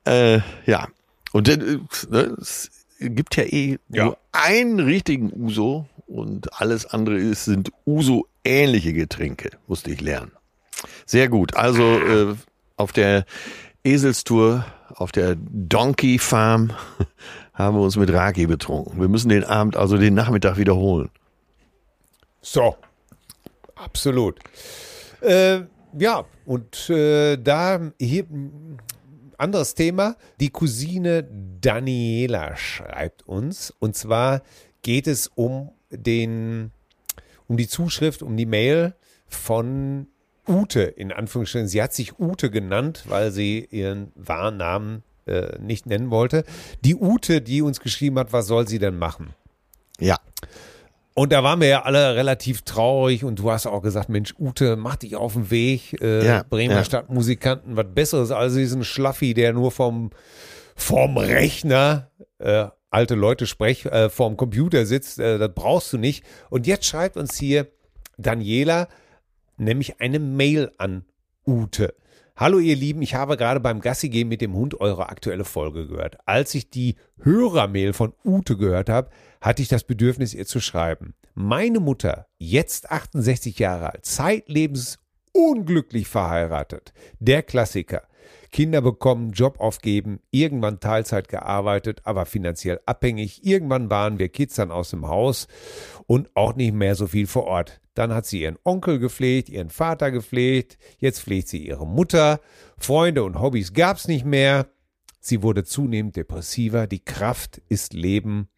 Äh, 0.06 0.40
ja, 0.66 0.88
und 1.34 1.50
dann, 1.50 1.62
äh, 1.62 1.78
ne, 2.10 2.36
es 2.40 2.72
gibt 3.00 3.36
ja 3.36 3.44
eh 3.44 3.78
Ja. 3.90 4.06
nur 4.06 4.18
einen 4.32 4.80
richtigen 4.80 5.32
Uso 5.34 5.88
und 6.08 6.60
alles 6.60 6.86
andere 6.86 7.18
ist, 7.18 7.44
sind 7.46 7.72
Uso-ähnliche 7.86 8.94
Getränke, 8.94 9.52
musste 9.68 9.92
ich 9.92 10.00
lernen. 10.00 10.32
Sehr 11.08 11.30
gut. 11.30 11.56
Also 11.56 11.82
äh, 11.82 12.36
auf 12.76 12.92
der 12.92 13.26
Eselstour, 13.84 14.66
auf 14.94 15.12
der 15.12 15.36
Donkey 15.40 16.20
Farm 16.20 16.74
haben 17.54 17.78
wir 17.78 17.82
uns 17.82 17.96
mit 17.96 18.12
Raki 18.12 18.46
betrunken. 18.46 19.00
Wir 19.00 19.08
müssen 19.08 19.30
den 19.30 19.46
Abend, 19.46 19.76
also 19.76 19.98
den 19.98 20.14
Nachmittag 20.14 20.58
wiederholen. 20.58 21.10
So, 22.42 22.76
absolut. 23.76 24.38
Äh, 25.22 25.62
ja, 25.98 26.26
und 26.46 26.90
äh, 26.90 27.38
da 27.38 27.80
hier 28.00 28.26
anderes 29.38 29.76
Thema. 29.76 30.16
Die 30.40 30.50
Cousine 30.50 31.28
Daniela 31.62 32.56
schreibt 32.58 33.28
uns. 33.28 33.74
Und 33.80 33.96
zwar 33.96 34.42
geht 34.82 35.08
es 35.08 35.28
um 35.28 35.72
den, 35.90 36.72
um 37.48 37.58
die 37.58 37.68
Zuschrift, 37.68 38.24
um 38.24 38.36
die 38.36 38.46
Mail 38.46 38.94
von 39.28 40.08
Ute, 40.48 40.82
in 40.82 41.12
Anführungsstrichen. 41.12 41.68
Sie 41.68 41.82
hat 41.82 41.94
sich 41.94 42.20
Ute 42.20 42.50
genannt, 42.50 43.04
weil 43.08 43.32
sie 43.32 43.68
ihren 43.72 44.12
wahren 44.16 44.58
Namen 44.58 45.04
äh, 45.26 45.58
nicht 45.60 45.86
nennen 45.86 46.10
wollte. 46.10 46.44
Die 46.84 46.96
Ute, 46.96 47.42
die 47.42 47.62
uns 47.62 47.80
geschrieben 47.80 48.18
hat, 48.20 48.34
was 48.34 48.48
soll 48.48 48.68
sie 48.68 48.80
denn 48.80 48.98
machen? 48.98 49.34
Ja, 50.00 50.18
Und 51.16 51.34
da 51.34 51.44
waren 51.44 51.60
wir 51.60 51.68
ja 51.68 51.82
alle 51.84 52.16
relativ 52.16 52.62
traurig 52.62 53.24
und 53.24 53.40
du 53.40 53.50
hast 53.52 53.66
auch 53.66 53.82
gesagt, 53.82 54.08
Mensch, 54.10 54.36
Ute, 54.38 54.76
mach 54.76 54.98
dich 54.98 55.16
auf 55.16 55.34
den 55.34 55.50
Weg, 55.50 56.00
äh, 56.02 56.24
Ja, 56.24 56.44
Bremer 56.48 56.76
ja. 56.76 56.84
Stadtmusikanten, 56.84 57.76
was 57.76 57.88
Besseres 57.96 58.30
als 58.32 58.54
diesen 58.54 58.84
Schlaffi, 58.84 59.34
der 59.34 59.54
nur 59.54 59.72
vom, 59.72 60.12
vom 60.76 61.18
Rechner, 61.18 62.12
äh, 62.38 62.68
alte 62.92 63.16
Leute 63.16 63.48
sprech, 63.48 63.86
äh, 63.88 64.10
vorm 64.10 64.38
Computer 64.38 64.86
sitzt, 64.86 65.18
äh, 65.20 65.40
das 65.40 65.52
brauchst 65.56 65.92
du 65.92 65.98
nicht. 65.98 66.24
Und 66.52 66.68
jetzt 66.68 66.86
schreibt 66.86 67.18
uns 67.18 67.36
hier 67.36 67.68
Daniela 68.20 68.88
nämlich 69.58 70.00
eine 70.02 70.20
Mail 70.20 70.72
an 70.78 71.06
Ute. 71.46 71.96
Hallo 72.36 72.60
ihr 72.60 72.76
Lieben, 72.76 73.02
ich 73.02 73.16
habe 73.16 73.36
gerade 73.36 73.60
beim 73.60 73.80
Gassi 73.80 74.10
gehen 74.10 74.28
mit 74.28 74.42
dem 74.42 74.54
Hund 74.54 74.80
eure 74.80 75.10
aktuelle 75.10 75.44
Folge 75.44 75.88
gehört. 75.88 76.18
Als 76.28 76.54
ich 76.54 76.70
die 76.70 76.96
Hörermail 77.22 77.94
von 77.94 78.14
Ute 78.24 78.58
gehört 78.58 78.90
habe, 78.90 79.10
hatte 79.42 79.64
ich 79.64 79.70
das 79.70 79.84
Bedürfnis, 79.84 80.36
ihr 80.36 80.46
zu 80.46 80.60
schreiben. 80.60 81.16
Meine 81.34 81.80
Mutter, 81.80 82.28
jetzt 82.38 82.92
68 82.92 83.58
Jahre 83.58 83.94
alt, 83.94 84.06
zeitlebens 84.06 85.00
unglücklich 85.34 86.08
verheiratet. 86.08 86.94
Der 87.20 87.42
Klassiker. 87.42 88.04
Kinder 88.52 88.82
bekommen, 88.82 89.32
Job 89.32 89.60
aufgeben, 89.60 90.20
irgendwann 90.32 90.80
Teilzeit 90.80 91.28
gearbeitet, 91.28 92.02
aber 92.04 92.26
finanziell 92.26 92.80
abhängig. 92.86 93.46
Irgendwann 93.46 93.90
waren 93.90 94.20
wir 94.20 94.30
Kids 94.30 94.56
dann 94.56 94.72
aus 94.72 94.92
dem 94.92 95.08
Haus 95.08 95.48
und 96.06 96.30
auch 96.36 96.56
nicht 96.56 96.74
mehr 96.74 96.96
so 96.96 97.08
viel 97.08 97.28
vor 97.28 97.46
Ort. 97.46 97.82
Dann 97.98 98.14
hat 98.14 98.28
sie 98.28 98.42
ihren 98.42 98.60
Onkel 98.64 99.00
gepflegt, 99.00 99.50
ihren 99.50 99.72
Vater 99.72 100.12
gepflegt, 100.12 100.78
jetzt 101.00 101.22
pflegt 101.22 101.48
sie 101.48 101.66
ihre 101.66 101.88
Mutter. 101.88 102.40
Freunde 102.78 103.24
und 103.24 103.42
Hobbys 103.42 103.74
gab's 103.74 104.08
nicht 104.08 104.24
mehr. 104.24 104.68
Sie 105.20 105.42
wurde 105.42 105.64
zunehmend 105.64 106.16
depressiver. 106.16 106.86
Die 106.86 107.04
Kraft 107.04 107.60
ist 107.70 107.94
Leben. 107.94 108.50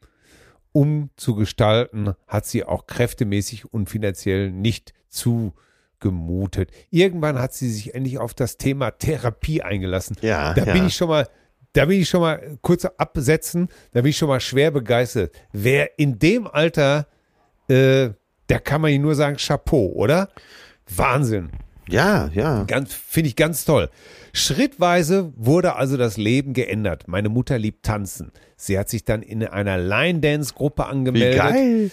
Um 0.73 1.09
zu 1.15 1.35
gestalten, 1.35 2.15
hat 2.27 2.47
sie 2.47 2.65
auch 2.65 2.85
kräftemäßig 2.85 3.73
und 3.73 3.89
finanziell 3.89 4.51
nicht 4.51 4.93
zugemutet. 5.07 6.71
Irgendwann 6.89 7.39
hat 7.39 7.53
sie 7.53 7.69
sich 7.69 7.95
endlich 7.95 8.17
auf 8.17 8.33
das 8.33 8.57
Thema 8.57 8.91
Therapie 8.91 9.61
eingelassen. 9.61 10.17
Ja, 10.21 10.53
da 10.53 10.65
ja. 10.65 10.73
bin 10.73 10.87
ich 10.87 10.95
schon 10.95 11.07
mal, 11.07 11.29
da 11.71 11.85
bin 11.85 12.01
ich 12.01 12.09
schon 12.09 12.21
mal 12.21 12.57
kurz 12.61 12.83
absetzen, 12.83 13.69
da 13.93 14.01
bin 14.01 14.09
ich 14.09 14.17
schon 14.17 14.27
mal 14.27 14.41
schwer 14.41 14.71
begeistert. 14.71 15.33
Wer 15.53 15.97
in 15.97 16.19
dem 16.19 16.45
Alter, 16.45 17.07
äh, 17.69 18.09
da 18.49 18.59
kann 18.59 18.81
man 18.81 18.91
ihm 18.91 19.03
nur 19.03 19.15
sagen, 19.15 19.37
Chapeau, 19.37 19.91
oder? 19.93 20.29
Wahnsinn. 20.93 21.49
Ja, 21.87 22.29
ja. 22.33 22.63
Ganz, 22.65 22.93
finde 22.93 23.29
ich 23.29 23.35
ganz 23.35 23.65
toll. 23.65 23.89
Schrittweise 24.33 25.31
wurde 25.35 25.75
also 25.75 25.97
das 25.97 26.17
Leben 26.17 26.53
geändert. 26.53 27.07
Meine 27.07 27.29
Mutter 27.29 27.57
liebt 27.57 27.83
tanzen. 27.83 28.31
Sie 28.57 28.77
hat 28.77 28.89
sich 28.89 29.05
dann 29.05 29.21
in 29.21 29.43
einer 29.43 29.77
Line-Dance-Gruppe 29.77 30.83
Wie 30.83 30.87
angemeldet. 30.87 31.37
geil. 31.37 31.91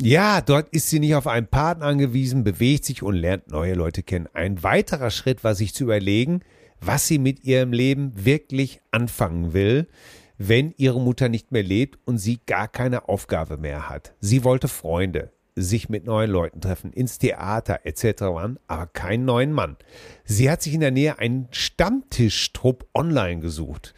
Ja, 0.00 0.42
dort 0.42 0.68
ist 0.70 0.90
sie 0.90 1.00
nicht 1.00 1.14
auf 1.14 1.26
einen 1.26 1.46
Partner 1.46 1.86
angewiesen, 1.86 2.44
bewegt 2.44 2.84
sich 2.84 3.02
und 3.02 3.14
lernt 3.14 3.50
neue 3.50 3.72
Leute 3.74 4.02
kennen. 4.02 4.28
Ein 4.34 4.62
weiterer 4.62 5.10
Schritt 5.10 5.42
war 5.44 5.54
sich 5.54 5.72
zu 5.72 5.84
überlegen, 5.84 6.40
was 6.80 7.06
sie 7.06 7.18
mit 7.18 7.44
ihrem 7.44 7.72
Leben 7.72 8.12
wirklich 8.14 8.80
anfangen 8.90 9.54
will, 9.54 9.86
wenn 10.36 10.74
ihre 10.76 11.00
Mutter 11.00 11.30
nicht 11.30 11.50
mehr 11.52 11.62
lebt 11.62 11.98
und 12.04 12.18
sie 12.18 12.40
gar 12.46 12.68
keine 12.68 13.08
Aufgabe 13.08 13.56
mehr 13.56 13.88
hat. 13.88 14.12
Sie 14.20 14.44
wollte 14.44 14.68
Freunde, 14.68 15.32
sich 15.56 15.88
mit 15.88 16.04
neuen 16.04 16.30
Leuten 16.30 16.60
treffen, 16.60 16.92
ins 16.92 17.18
Theater 17.18 17.80
etc., 17.84 18.22
aber 18.66 18.86
keinen 18.92 19.24
neuen 19.24 19.52
Mann. 19.52 19.76
Sie 20.24 20.50
hat 20.50 20.62
sich 20.62 20.74
in 20.74 20.80
der 20.80 20.90
Nähe 20.90 21.18
einen 21.18 21.48
Stammtischtrupp 21.50 22.86
online 22.94 23.40
gesucht 23.40 23.94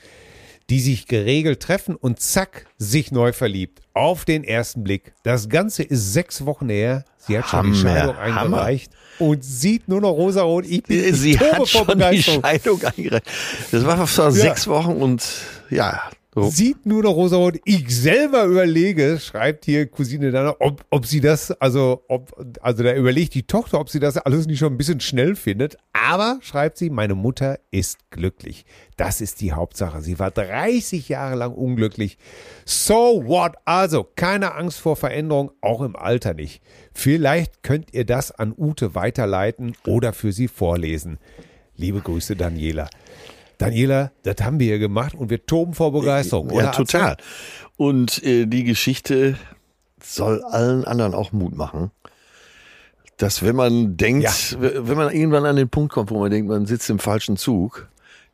die 0.70 0.80
sich 0.80 1.06
geregelt 1.06 1.60
treffen 1.60 1.96
und 1.96 2.20
zack, 2.20 2.66
sich 2.76 3.10
neu 3.10 3.32
verliebt. 3.32 3.80
Auf 3.94 4.24
den 4.24 4.44
ersten 4.44 4.84
Blick. 4.84 5.12
Das 5.22 5.48
Ganze 5.48 5.82
ist 5.82 6.12
sechs 6.12 6.44
Wochen 6.44 6.68
her. 6.68 7.04
Sie 7.16 7.38
hat 7.38 7.48
schon 7.48 7.72
die 7.72 7.78
Hammer, 7.78 7.94
Scheidung 7.94 8.16
Hammer. 8.16 8.42
eingereicht 8.58 8.92
und 9.18 9.42
sieht 9.42 9.88
nur 9.88 10.00
noch 10.00 10.12
rosarot. 10.12 10.66
Ich 10.66 10.82
bin 10.82 11.02
ich 11.02 11.16
Sie 11.16 11.38
hat 11.38 11.66
schon 11.68 11.86
die. 11.98 12.22
Scheidung 12.22 12.82
eingereicht. 12.84 13.26
Das 13.72 13.84
war 13.86 14.06
vor 14.06 14.30
sechs 14.30 14.68
Wochen 14.68 14.92
und 14.92 15.26
ja. 15.70 16.10
So. 16.42 16.50
Sieht 16.50 16.86
nur 16.86 17.02
noch 17.02 17.14
rosarot. 17.14 17.58
Ich 17.64 17.88
selber 17.94 18.44
überlege, 18.44 19.18
schreibt 19.20 19.64
hier 19.64 19.86
Cousine 19.86 20.30
Dana, 20.30 20.54
ob, 20.58 20.84
ob 20.90 21.06
sie 21.06 21.20
das, 21.20 21.50
also, 21.52 22.04
ob, 22.08 22.32
also 22.60 22.82
da 22.82 22.94
überlegt 22.94 23.34
die 23.34 23.46
Tochter, 23.46 23.80
ob 23.80 23.90
sie 23.90 24.00
das 24.00 24.16
alles 24.16 24.46
nicht 24.46 24.58
schon 24.58 24.72
ein 24.72 24.78
bisschen 24.78 25.00
schnell 25.00 25.36
findet. 25.36 25.76
Aber, 25.92 26.38
schreibt 26.42 26.78
sie, 26.78 26.90
meine 26.90 27.14
Mutter 27.14 27.58
ist 27.70 28.10
glücklich. 28.10 28.64
Das 28.96 29.20
ist 29.20 29.40
die 29.40 29.52
Hauptsache. 29.52 30.00
Sie 30.00 30.18
war 30.18 30.30
30 30.30 31.08
Jahre 31.08 31.34
lang 31.34 31.52
unglücklich. 31.52 32.18
So 32.64 33.22
what? 33.26 33.56
Also, 33.64 34.04
keine 34.04 34.54
Angst 34.54 34.78
vor 34.78 34.96
Veränderung, 34.96 35.50
auch 35.60 35.82
im 35.82 35.96
Alter 35.96 36.34
nicht. 36.34 36.62
Vielleicht 36.92 37.62
könnt 37.62 37.92
ihr 37.92 38.04
das 38.04 38.30
an 38.30 38.54
Ute 38.56 38.94
weiterleiten 38.94 39.74
oder 39.86 40.12
für 40.12 40.32
sie 40.32 40.48
vorlesen. 40.48 41.18
Liebe 41.76 42.00
Grüße, 42.00 42.34
Daniela. 42.34 42.88
Daniela, 43.58 44.12
das 44.22 44.36
haben 44.42 44.58
wir 44.60 44.66
hier 44.66 44.78
gemacht 44.78 45.14
und 45.14 45.30
wir 45.30 45.44
toben 45.44 45.74
vor 45.74 45.92
Begeisterung, 45.92 46.50
oder? 46.50 46.64
Ja, 46.66 46.70
total. 46.70 47.16
Und 47.76 48.22
äh, 48.24 48.46
die 48.46 48.64
Geschichte 48.64 49.36
soll 50.02 50.42
allen 50.44 50.84
anderen 50.84 51.14
auch 51.14 51.32
Mut 51.32 51.56
machen. 51.56 51.90
Dass 53.16 53.42
wenn 53.42 53.56
man 53.56 53.96
denkt, 53.96 54.22
Ja. 54.24 54.32
wenn 54.60 54.96
man 54.96 55.12
irgendwann 55.12 55.44
an 55.44 55.56
den 55.56 55.68
Punkt 55.68 55.92
kommt, 55.92 56.10
wo 56.10 56.20
man 56.20 56.30
denkt, 56.30 56.48
man 56.48 56.66
sitzt 56.66 56.88
im 56.88 57.00
falschen 57.00 57.36
Zug, 57.36 57.88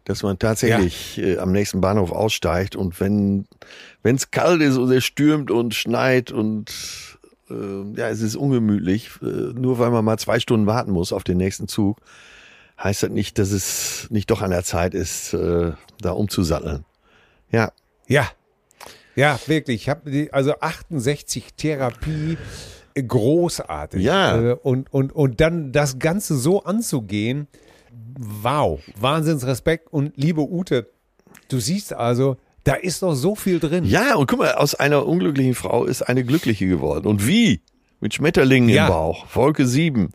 dass 0.04 0.22
man 0.22 0.38
tatsächlich 0.38 1.16
äh, 1.18 1.38
am 1.38 1.52
nächsten 1.52 1.80
Bahnhof 1.80 2.12
aussteigt 2.12 2.76
und 2.76 3.00
wenn 3.00 3.46
wenn 4.02 4.16
es 4.16 4.30
kalt 4.30 4.60
ist 4.60 4.76
und 4.76 4.90
es 4.92 5.02
stürmt 5.04 5.50
und 5.50 5.74
schneit 5.74 6.30
und 6.30 6.70
äh, 7.50 7.54
ja, 7.98 8.10
es 8.10 8.20
ist 8.20 8.36
ungemütlich, 8.36 9.08
äh, 9.22 9.24
nur 9.26 9.78
weil 9.78 9.90
man 9.90 10.04
mal 10.04 10.18
zwei 10.18 10.38
Stunden 10.38 10.66
warten 10.66 10.90
muss 10.90 11.14
auf 11.14 11.24
den 11.24 11.38
nächsten 11.38 11.66
Zug, 11.68 11.96
heißt 12.82 13.04
das 13.04 13.10
nicht, 13.10 13.38
dass 13.38 13.50
es 13.50 14.06
nicht 14.10 14.30
doch 14.30 14.42
an 14.42 14.50
der 14.50 14.64
Zeit 14.64 14.94
ist, 14.94 15.32
äh, 15.34 15.72
da 16.00 16.10
umzusatteln. 16.12 16.84
Ja, 17.50 17.72
Ja. 18.08 18.28
Ja, 19.16 19.38
wirklich. 19.46 19.82
Ich 19.82 19.88
habe 19.88 20.28
also 20.32 20.54
68 20.58 21.54
Therapie 21.56 22.36
äh, 22.94 23.02
großartig. 23.04 24.02
Ja. 24.02 24.36
Äh, 24.40 24.56
Und, 24.60 24.92
und, 24.92 25.12
und 25.12 25.40
dann 25.40 25.70
das 25.70 26.00
Ganze 26.00 26.36
so 26.36 26.64
anzugehen, 26.64 27.46
wow, 28.18 28.80
Wahnsinnsrespekt. 28.98 29.92
Und 29.92 30.14
liebe 30.16 30.40
Ute, 30.42 30.90
du 31.48 31.60
siehst 31.60 31.92
also, 31.92 32.36
da 32.64 32.74
ist 32.74 33.02
noch 33.02 33.14
so 33.14 33.36
viel 33.36 33.60
drin. 33.60 33.84
Ja, 33.84 34.16
und 34.16 34.26
guck 34.28 34.40
mal, 34.40 34.54
aus 34.54 34.74
einer 34.74 35.06
unglücklichen 35.06 35.54
Frau 35.54 35.84
ist 35.84 36.02
eine 36.02 36.24
glückliche 36.24 36.66
geworden. 36.66 37.06
Und 37.06 37.26
wie? 37.26 37.60
Mit 38.00 38.14
Schmetterlingen 38.14 38.68
Ja. 38.68 38.86
im 38.86 38.92
Bauch. 38.92 39.26
Wolke 39.34 39.64
7. 39.64 40.10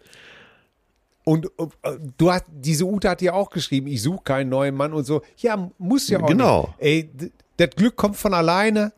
Und 1.30 1.45
äh, 1.84 1.91
du 2.17 2.32
hast, 2.32 2.45
diese 2.49 2.86
Ute 2.86 3.07
hat 3.07 3.21
ja 3.21 3.34
auch 3.34 3.51
geschrieben, 3.51 3.86
ich 3.86 4.01
suche 4.01 4.23
keinen 4.23 4.49
neuen 4.49 4.73
Mann 4.73 4.93
und 4.93 5.03
so. 5.05 5.21
Ja, 5.38 5.69
muss 5.77 6.09
ja 6.09 6.19
auch 6.21 6.27
Genau. 6.27 6.73
nicht. 6.80 7.11
Ey, 7.21 7.32
das 7.57 7.69
Glück 7.75 7.95
kommt 7.95 8.17
von 8.17 8.34
alleine. 8.34 8.93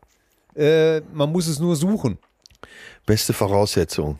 Äh, 0.56 1.00
man 1.12 1.30
muss 1.30 1.46
es 1.46 1.58
nur 1.58 1.76
suchen. 1.76 2.16
Beste 3.04 3.34
Voraussetzung. 3.34 4.18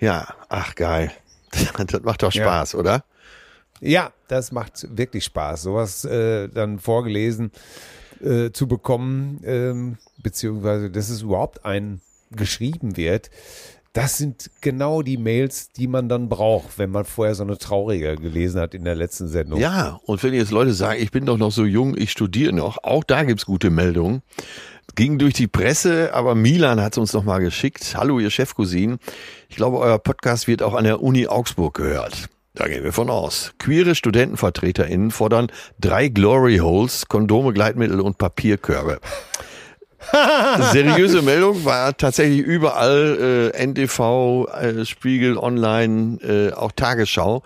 Ja, 0.00 0.26
ach 0.48 0.74
geil. 0.74 1.12
Das 1.86 2.02
macht 2.02 2.22
doch 2.24 2.32
Ja. 2.32 2.42
Spaß, 2.42 2.74
oder? 2.74 3.04
Ja, 3.80 4.12
das 4.26 4.50
macht 4.50 4.88
wirklich 4.98 5.24
Spaß, 5.24 5.62
sowas 5.62 6.04
äh, 6.04 6.48
dann 6.48 6.80
vorgelesen 6.80 7.52
äh, 8.20 8.50
zu 8.50 8.66
bekommen, 8.66 9.40
ähm, 9.44 9.98
beziehungsweise 10.20 10.90
dass 10.90 11.08
es 11.08 11.22
überhaupt 11.22 11.64
ein 11.64 12.00
geschrieben 12.32 12.96
wird. 12.96 13.30
Das 13.92 14.18
sind 14.18 14.50
genau 14.60 15.02
die 15.02 15.16
Mails, 15.16 15.70
die 15.70 15.86
man 15.86 16.08
dann 16.08 16.28
braucht, 16.28 16.78
wenn 16.78 16.90
man 16.90 17.04
vorher 17.04 17.34
so 17.34 17.42
eine 17.42 17.58
traurige 17.58 18.16
gelesen 18.16 18.60
hat 18.60 18.74
in 18.74 18.84
der 18.84 18.94
letzten 18.94 19.28
Sendung. 19.28 19.58
Ja, 19.60 19.98
und 20.04 20.22
wenn 20.22 20.34
jetzt 20.34 20.50
Leute 20.50 20.74
sagen, 20.74 21.00
ich 21.02 21.10
bin 21.10 21.26
doch 21.26 21.38
noch 21.38 21.50
so 21.50 21.64
jung, 21.64 21.96
ich 21.96 22.10
studiere 22.10 22.52
noch, 22.52 22.78
auch 22.84 23.02
da 23.02 23.24
gibt's 23.24 23.46
gute 23.46 23.70
Meldungen. 23.70 24.22
Ging 24.94 25.18
durch 25.18 25.34
die 25.34 25.46
Presse, 25.46 26.12
aber 26.12 26.34
Milan 26.34 26.80
hat's 26.80 26.98
uns 26.98 27.12
noch 27.12 27.24
mal 27.24 27.38
geschickt. 27.38 27.94
Hallo, 27.96 28.18
ihr 28.18 28.30
Chefcousinen. 28.30 28.98
Ich 29.48 29.56
glaube, 29.56 29.78
euer 29.78 29.98
Podcast 29.98 30.48
wird 30.48 30.62
auch 30.62 30.74
an 30.74 30.84
der 30.84 31.02
Uni 31.02 31.26
Augsburg 31.26 31.74
gehört. 31.74 32.28
Da 32.54 32.66
gehen 32.66 32.82
wir 32.82 32.92
von 32.92 33.08
aus. 33.08 33.52
Queere 33.58 33.94
StudentenvertreterInnen 33.94 35.12
fordern 35.12 35.46
drei 35.78 36.08
Glory 36.08 36.58
Holes, 36.58 37.06
Kondome, 37.06 37.52
Gleitmittel 37.52 38.00
und 38.00 38.18
Papierkörbe. 38.18 38.98
Seriöse 40.72 41.22
Meldung 41.22 41.64
war 41.64 41.96
tatsächlich 41.96 42.40
überall 42.40 43.52
äh, 43.54 43.66
NTV, 43.66 44.46
äh, 44.46 44.84
Spiegel, 44.84 45.36
Online, 45.36 46.18
äh, 46.22 46.52
auch 46.52 46.72
Tagesschau. 46.72 47.42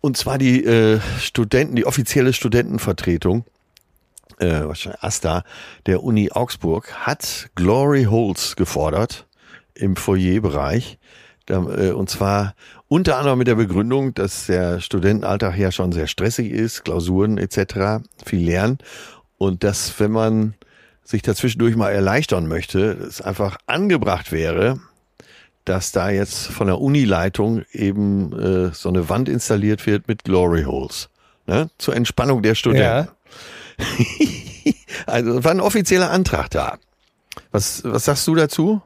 Und 0.00 0.16
zwar 0.16 0.38
die 0.38 0.64
äh, 0.64 1.00
Studenten, 1.20 1.76
die 1.76 1.86
offizielle 1.86 2.32
Studentenvertretung, 2.32 3.44
äh, 4.38 4.64
wahrscheinlich 4.64 5.02
AStA, 5.02 5.44
der 5.86 6.04
Uni 6.04 6.30
Augsburg, 6.30 6.92
hat 6.92 7.48
Glory 7.54 8.04
Holes 8.04 8.54
gefordert 8.54 9.26
im 9.74 9.96
Foyerbereich. 9.96 10.98
Äh, 11.48 11.54
und 11.90 12.10
zwar 12.10 12.54
unter 12.86 13.18
anderem 13.18 13.38
mit 13.38 13.48
der 13.48 13.56
Begründung, 13.56 14.14
dass 14.14 14.46
der 14.46 14.80
Studentenalltag 14.80 15.56
ja 15.58 15.72
schon 15.72 15.92
sehr 15.92 16.06
stressig 16.06 16.52
ist, 16.52 16.84
Klausuren 16.84 17.38
etc., 17.38 18.04
viel 18.24 18.44
lernen. 18.44 18.78
Und 19.36 19.64
dass, 19.64 19.98
wenn 20.00 20.12
man 20.12 20.54
sich 21.08 21.22
dazwischendurch 21.22 21.74
mal 21.74 21.90
erleichtern 21.90 22.48
möchte, 22.48 22.90
es 22.90 23.22
einfach 23.22 23.56
angebracht 23.66 24.30
wäre, 24.30 24.78
dass 25.64 25.90
da 25.90 26.10
jetzt 26.10 26.48
von 26.48 26.66
der 26.66 26.82
Unileitung 26.82 27.64
eben 27.72 28.38
äh, 28.38 28.74
so 28.74 28.90
eine 28.90 29.08
Wand 29.08 29.30
installiert 29.30 29.86
wird 29.86 30.06
mit 30.06 30.24
Glory 30.24 30.64
Holes. 30.64 31.08
Ne? 31.46 31.70
Zur 31.78 31.96
Entspannung 31.96 32.42
der 32.42 32.54
Studenten. 32.54 33.08
also 35.06 35.42
war 35.44 35.50
ein 35.50 35.60
offizieller 35.60 36.10
Antrag 36.10 36.50
da. 36.50 36.76
Was, 37.52 37.82
was 37.84 38.04
sagst 38.04 38.26
du 38.26 38.34
dazu? 38.34 38.82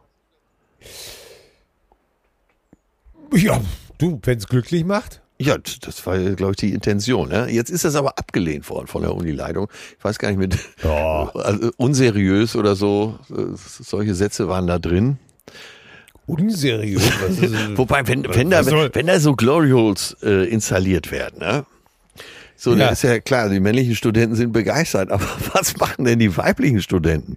Ja, 3.32 3.60
du, 3.98 4.20
wenn 4.22 4.38
es 4.38 4.46
glücklich 4.46 4.84
macht. 4.84 5.21
Ja, 5.42 5.56
das 5.80 6.06
war, 6.06 6.18
glaube 6.34 6.52
ich, 6.52 6.56
die 6.58 6.72
Intention. 6.72 7.28
Ne? 7.28 7.48
Jetzt 7.50 7.70
ist 7.70 7.84
das 7.84 7.94
aber 7.96 8.18
abgelehnt 8.18 8.68
worden 8.70 8.86
von 8.86 9.02
der 9.02 9.14
Unileitung. 9.14 9.68
Ich 9.98 10.04
weiß 10.04 10.18
gar 10.18 10.28
nicht 10.28 10.38
mit 10.38 10.56
also 10.84 11.70
unseriös 11.76 12.54
oder 12.56 12.76
so. 12.76 13.18
äh, 13.30 13.56
Solche 13.56 14.14
Sätze 14.14 14.48
waren 14.48 14.66
da 14.66 14.78
drin. 14.78 15.18
Unseriös. 16.26 17.02
Was 17.26 17.38
ist, 17.38 17.54
Wobei, 17.76 18.06
wenn, 18.06 18.24
wenn, 18.34 18.50
da, 18.50 18.64
wenn 18.66 19.06
da 19.06 19.18
so 19.20 19.34
Glory 19.34 19.70
Holes 19.70 20.16
äh, 20.22 20.48
installiert 20.48 21.10
werden, 21.10 21.40
ne? 21.40 21.66
So, 22.56 22.76
Ja. 22.76 22.90
ist 22.90 23.02
ja 23.02 23.18
klar, 23.18 23.48
die 23.48 23.58
männlichen 23.58 23.96
Studenten 23.96 24.36
sind 24.36 24.52
begeistert, 24.52 25.10
aber 25.10 25.24
was 25.54 25.76
machen 25.78 26.04
denn 26.04 26.20
die 26.20 26.36
weiblichen 26.36 26.80
Studenten? 26.80 27.36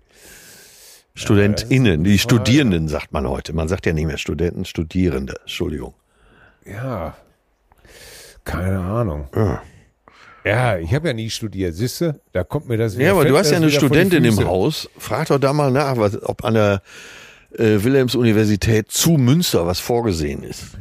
StudentInnen, 1.16 2.04
die 2.04 2.20
Studierenden 2.20 2.88
sagt 2.90 3.12
man 3.14 3.28
heute. 3.28 3.54
Man 3.54 3.68
sagt 3.70 3.86
ja 3.86 3.94
nicht 3.94 4.06
mehr 4.06 4.18
Studenten, 4.18 4.66
Studierende. 4.66 5.36
Entschuldigung. 5.42 5.94
ja. 6.66 7.16
Keine 8.46 8.80
Ahnung. 8.80 9.28
Ja. 9.36 9.62
Ja, 10.46 10.78
ich 10.78 10.94
habe 10.94 11.08
ja 11.08 11.14
nie 11.16 11.32
studiert, 11.32 11.74
siehst 11.74 12.02
du? 12.02 12.20
Da 12.32 12.44
kommt 12.44 12.70
mir 12.70 12.78
das 12.78 12.96
Ja, 12.96 13.12
aber 13.12 13.26
du 13.26 13.36
hast 13.36 13.50
ja 13.50 13.58
eine 13.58 13.66
wieder 13.68 13.80
die 13.80 13.86
Studentin 13.88 14.24
im. 14.24 14.46
Haus. 14.46 14.88
Frag 14.98 15.28
doch 15.28 15.40
da 15.40 15.52
mal 15.54 15.72
nach, 15.72 15.98
was, 15.98 16.22
ob 16.22 16.46
an 16.46 16.54
der 16.54 16.82
äh, 17.58 17.84
Wilhelms-Universität 17.84 18.92
zu 18.92 19.14
Münster 19.14 19.66
was 19.66 19.80
vorgesehen 19.80 20.44
ist. 20.44 20.78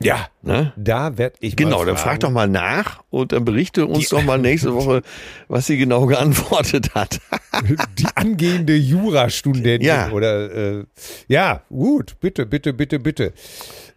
Ja, 0.00 0.28
Ne? 0.42 0.72
da 0.76 1.16
werd 1.18 1.36
ich 1.40 1.56
Genau, 1.56 1.84
dann 1.84 1.96
frag 1.96 2.20
doch 2.20 2.30
mal 2.30 2.46
nach 2.46 3.00
und 3.10 3.32
dann 3.32 3.44
berichte 3.44 3.86
uns 3.86 4.10
doch 4.10 4.22
mal 4.22 4.38
nächste 4.38 4.72
Woche, 4.74 5.02
was 5.48 5.66
sie 5.66 5.76
genau 5.78 6.06
geantwortet 6.06 6.94
hat. 6.94 7.18
die 7.98 8.06
angehende 8.14 8.76
Jurastudentin 8.76 9.80
Ja. 9.80 10.10
oder 10.10 10.52
äh, 10.80 10.84
ja, 11.26 11.62
gut, 11.70 12.20
bitte, 12.20 12.46
bitte, 12.46 12.74
bitte, 12.74 12.98
bitte. 13.00 13.32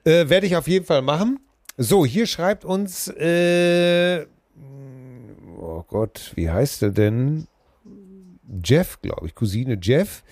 Äh, 0.05 0.27
Werde 0.29 0.47
ich 0.47 0.55
auf 0.55 0.67
jeden 0.67 0.86
Fall 0.86 1.01
machen. 1.03 1.39
So, 1.78 2.05
hier 2.05 2.26
schreibt 2.28 2.65
uns, 2.65 3.07
äh, 3.07 4.26
oh 5.59 5.84
Gott, 5.88 6.32
wie 6.36 6.49
heißt 6.49 6.84
er 6.84 6.91
denn? 6.91 7.47
Jeff, 8.63 9.01
glaube 9.01 9.28
ich, 9.28 9.36
Cousine 9.36 9.78
Jeff. 9.82 10.24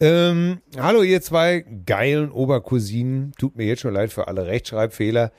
Ähm, 0.00 0.60
hallo, 0.76 1.02
ihr 1.02 1.20
zwei 1.22 1.64
geilen 1.86 2.30
Obercousinen. 2.30 3.32
Tut 3.38 3.56
mir 3.56 3.66
jetzt 3.66 3.80
schon 3.80 3.94
leid 3.94 4.12
für 4.12 4.28
alle 4.28 4.46
Rechtschreibfehler. 4.46 5.32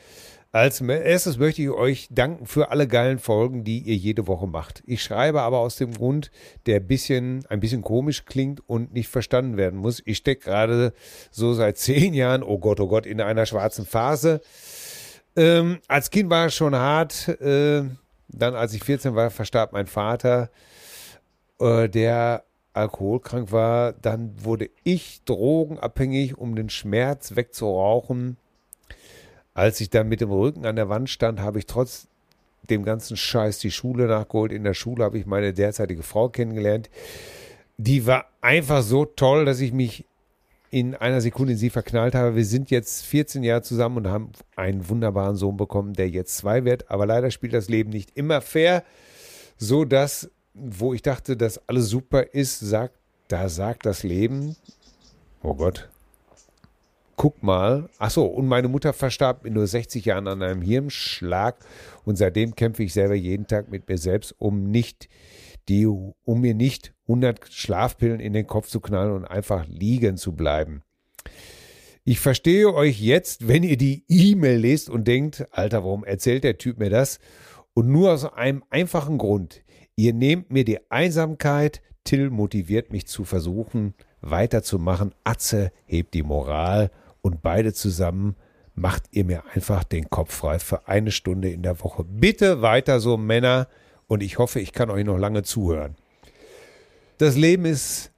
Als 0.52 0.82
erstes 0.82 1.38
möchte 1.38 1.62
ich 1.62 1.70
euch 1.70 2.08
danken 2.10 2.48
für 2.48 2.72
alle 2.72 2.88
geilen 2.88 3.20
Folgen, 3.20 3.64
die 3.64 3.82
ihr 3.82 3.96
jede 3.96 4.26
Woche 4.26 4.48
macht. 4.48 4.82
Ich 4.88 5.04
schreibe 5.04 5.42
aber 5.42 5.60
aus 5.60 5.76
dem 5.76 5.94
Grund, 5.94 6.32
der 6.66 6.80
bisschen, 6.80 7.46
ein 7.50 7.60
bisschen 7.60 7.84
komisch 7.84 8.26
klingt 8.26 8.68
und 8.68 8.92
nicht 8.92 9.10
verstanden 9.10 9.58
werden 9.58 9.80
muss. 9.80 10.02
Ich 10.06 10.18
stecke 10.18 10.46
gerade 10.46 10.94
so 11.30 11.54
seit 11.54 11.78
zehn 11.78 12.16
Jahren, 12.16 12.42
oh 12.42 12.58
Gott, 12.58 12.80
oh 12.80 12.88
Gott, 12.88 13.06
in 13.06 13.22
einer 13.22 13.46
schwarzen 13.46 13.86
Phase. 13.86 14.42
Ähm, 15.40 15.80
als 15.88 16.10
Kind 16.10 16.30
war 16.30 16.48
es 16.48 16.56
schon 16.56 16.76
hart. 16.76 17.30
Äh, 17.30 17.84
dann, 18.28 18.56
als 18.56 18.74
ich 18.74 18.84
14 18.84 19.16
war, 19.16 19.30
verstarb 19.30 19.72
mein 19.72 19.88
Vater, 19.88 20.50
äh, 21.62 21.88
der 21.88 22.44
alkoholkrank 22.74 23.54
war. 23.54 23.94
Dann 23.94 24.34
wurde 24.44 24.70
ich 24.84 25.24
drogenabhängig, 25.24 26.38
um 26.38 26.58
den 26.58 26.70
Schmerz 26.70 27.38
wegzurauchen. 27.38 28.36
Als 29.54 29.80
ich 29.80 29.90
dann 29.90 30.10
mit 30.10 30.20
dem 30.20 30.30
Rücken 30.30 30.66
an 30.66 30.76
der 30.76 30.90
Wand 30.90 31.10
stand, 31.10 31.40
habe 31.40 31.60
ich 31.60 31.68
trotz 31.68 32.10
dem 32.70 32.84
ganzen 32.84 33.16
Scheiß 33.16 33.60
die 33.60 33.72
Schule 33.72 34.08
nachgeholt. 34.08 34.52
In 34.52 34.66
der 34.66 34.74
Schule 34.74 35.06
habe 35.06 35.18
ich 35.18 35.26
meine 35.26 35.54
derzeitige 35.54 36.04
Frau 36.04 36.28
kennengelernt. 36.28 36.90
Die 37.78 38.06
war 38.06 38.26
einfach 38.42 38.84
so 38.84 39.06
toll, 39.06 39.46
dass 39.46 39.62
ich 39.62 39.72
mich 39.72 40.04
in 40.72 40.96
einer 40.96 41.22
Sekunde 41.22 41.54
in 41.54 41.58
sie 41.58 41.70
verknallt 41.70 42.16
habe. 42.16 42.36
Wir 42.36 42.46
sind 42.46 42.70
jetzt 42.70 43.06
14 43.06 43.44
Jahre 43.44 43.62
zusammen 43.62 43.98
und 43.98 44.08
haben 44.08 44.32
einen 44.56 44.88
wunderbaren 44.90 45.36
Sohn 45.36 45.58
bekommen, 45.58 45.94
der 45.94 46.10
jetzt 46.10 46.38
zwei 46.38 46.66
wird. 46.66 46.90
Aber 46.92 47.06
leider 47.06 47.32
spielt 47.32 47.54
das 47.54 47.70
Leben 47.70 47.90
nicht 47.90 48.16
immer 48.16 48.42
fair, 48.42 48.84
so 49.58 49.86
dass, 49.86 50.30
wo 50.54 50.94
ich 50.94 51.02
dachte, 51.02 51.36
dass 51.36 51.68
alles 51.68 51.90
super 51.90 52.34
ist, 52.34 52.60
sagt, 52.60 52.96
da 53.28 53.50
sagt 53.50 53.86
das 53.86 54.04
Leben, 54.04 54.56
oh 55.44 55.56
Gott, 55.56 55.90
guck 57.16 57.44
mal. 57.44 57.90
Achso, 57.98 58.26
und 58.26 58.48
meine 58.48 58.68
Mutter 58.70 58.94
verstarb 58.94 59.44
mit 59.44 59.54
nur 59.54 59.68
60 59.68 60.06
Jahren 60.06 60.28
an 60.28 60.42
einem 60.42 60.62
Hirnschlag. 60.62 61.58
Und 62.06 62.18
seitdem 62.18 62.56
kämpfe 62.56 62.84
ich 62.84 62.94
selber 62.94 63.16
jeden 63.16 63.46
Tag 63.46 63.70
mit 63.70 63.90
mir 63.90 63.98
selbst, 63.98 64.34
um 64.40 64.72
nicht 64.72 65.10
die, 65.70 65.86
um 65.86 66.42
mir 66.42 66.54
nicht 66.54 66.94
100 67.08 67.48
Schlafpillen 67.52 68.20
in 68.20 68.34
den 68.34 68.48
Kopf 68.48 68.68
zu 68.68 68.80
knallen 68.80 69.14
und 69.14 69.26
einfach 69.26 69.66
liegen 69.68 70.18
zu 70.18 70.34
bleiben. 70.34 70.84
Ich 72.04 72.20
verstehe 72.20 72.74
euch 72.74 73.00
jetzt, 73.00 73.48
wenn 73.48 73.64
ihr 73.64 73.78
die 73.78 74.04
E-Mail 74.08 74.60
lest 74.60 74.90
und 74.90 75.08
denkt, 75.08 75.46
Alter, 75.52 75.84
warum 75.84 76.04
erzählt 76.04 76.44
der 76.44 76.58
Typ 76.58 76.80
mir 76.80 76.90
das? 76.90 77.20
Und 77.74 77.88
nur 77.88 78.12
aus 78.12 78.26
einem 78.26 78.64
einfachen 78.70 79.18
Grund. 79.18 79.62
Ihr 79.96 80.14
nehmt 80.14 80.52
mir 80.52 80.66
die 80.66 80.90
Einsamkeit, 80.90 81.82
Till 82.04 82.32
motiviert 82.32 82.92
mich 82.92 83.06
zu 83.06 83.26
versuchen, 83.26 83.94
weiterzumachen. 84.22 85.14
Atze 85.24 85.72
hebt 85.86 86.14
die 86.14 86.24
Moral 86.24 86.90
und 87.22 87.42
beide 87.42 87.74
zusammen 87.74 88.36
macht 88.74 89.04
ihr 89.12 89.26
mir 89.26 89.44
einfach 89.54 89.84
den 89.84 90.10
Kopf 90.10 90.34
frei 90.34 90.58
für 90.58 90.88
eine 90.88 91.12
Stunde 91.12 91.52
in 91.52 91.62
der 91.62 91.82
Woche. 91.82 92.04
Bitte 92.04 92.62
weiter 92.62 93.00
so, 93.00 93.18
Männer, 93.18 93.68
und 94.10 94.22
ich 94.22 94.40
hoffe, 94.40 94.60
ich 94.60 94.74
kann 94.74 94.90
euch 94.90 95.06
noch 95.06 95.18
lange 95.18 95.44
zuhören. 95.44 95.96
Das 97.20 97.38
Leben 97.38 97.64
ist 97.64 98.12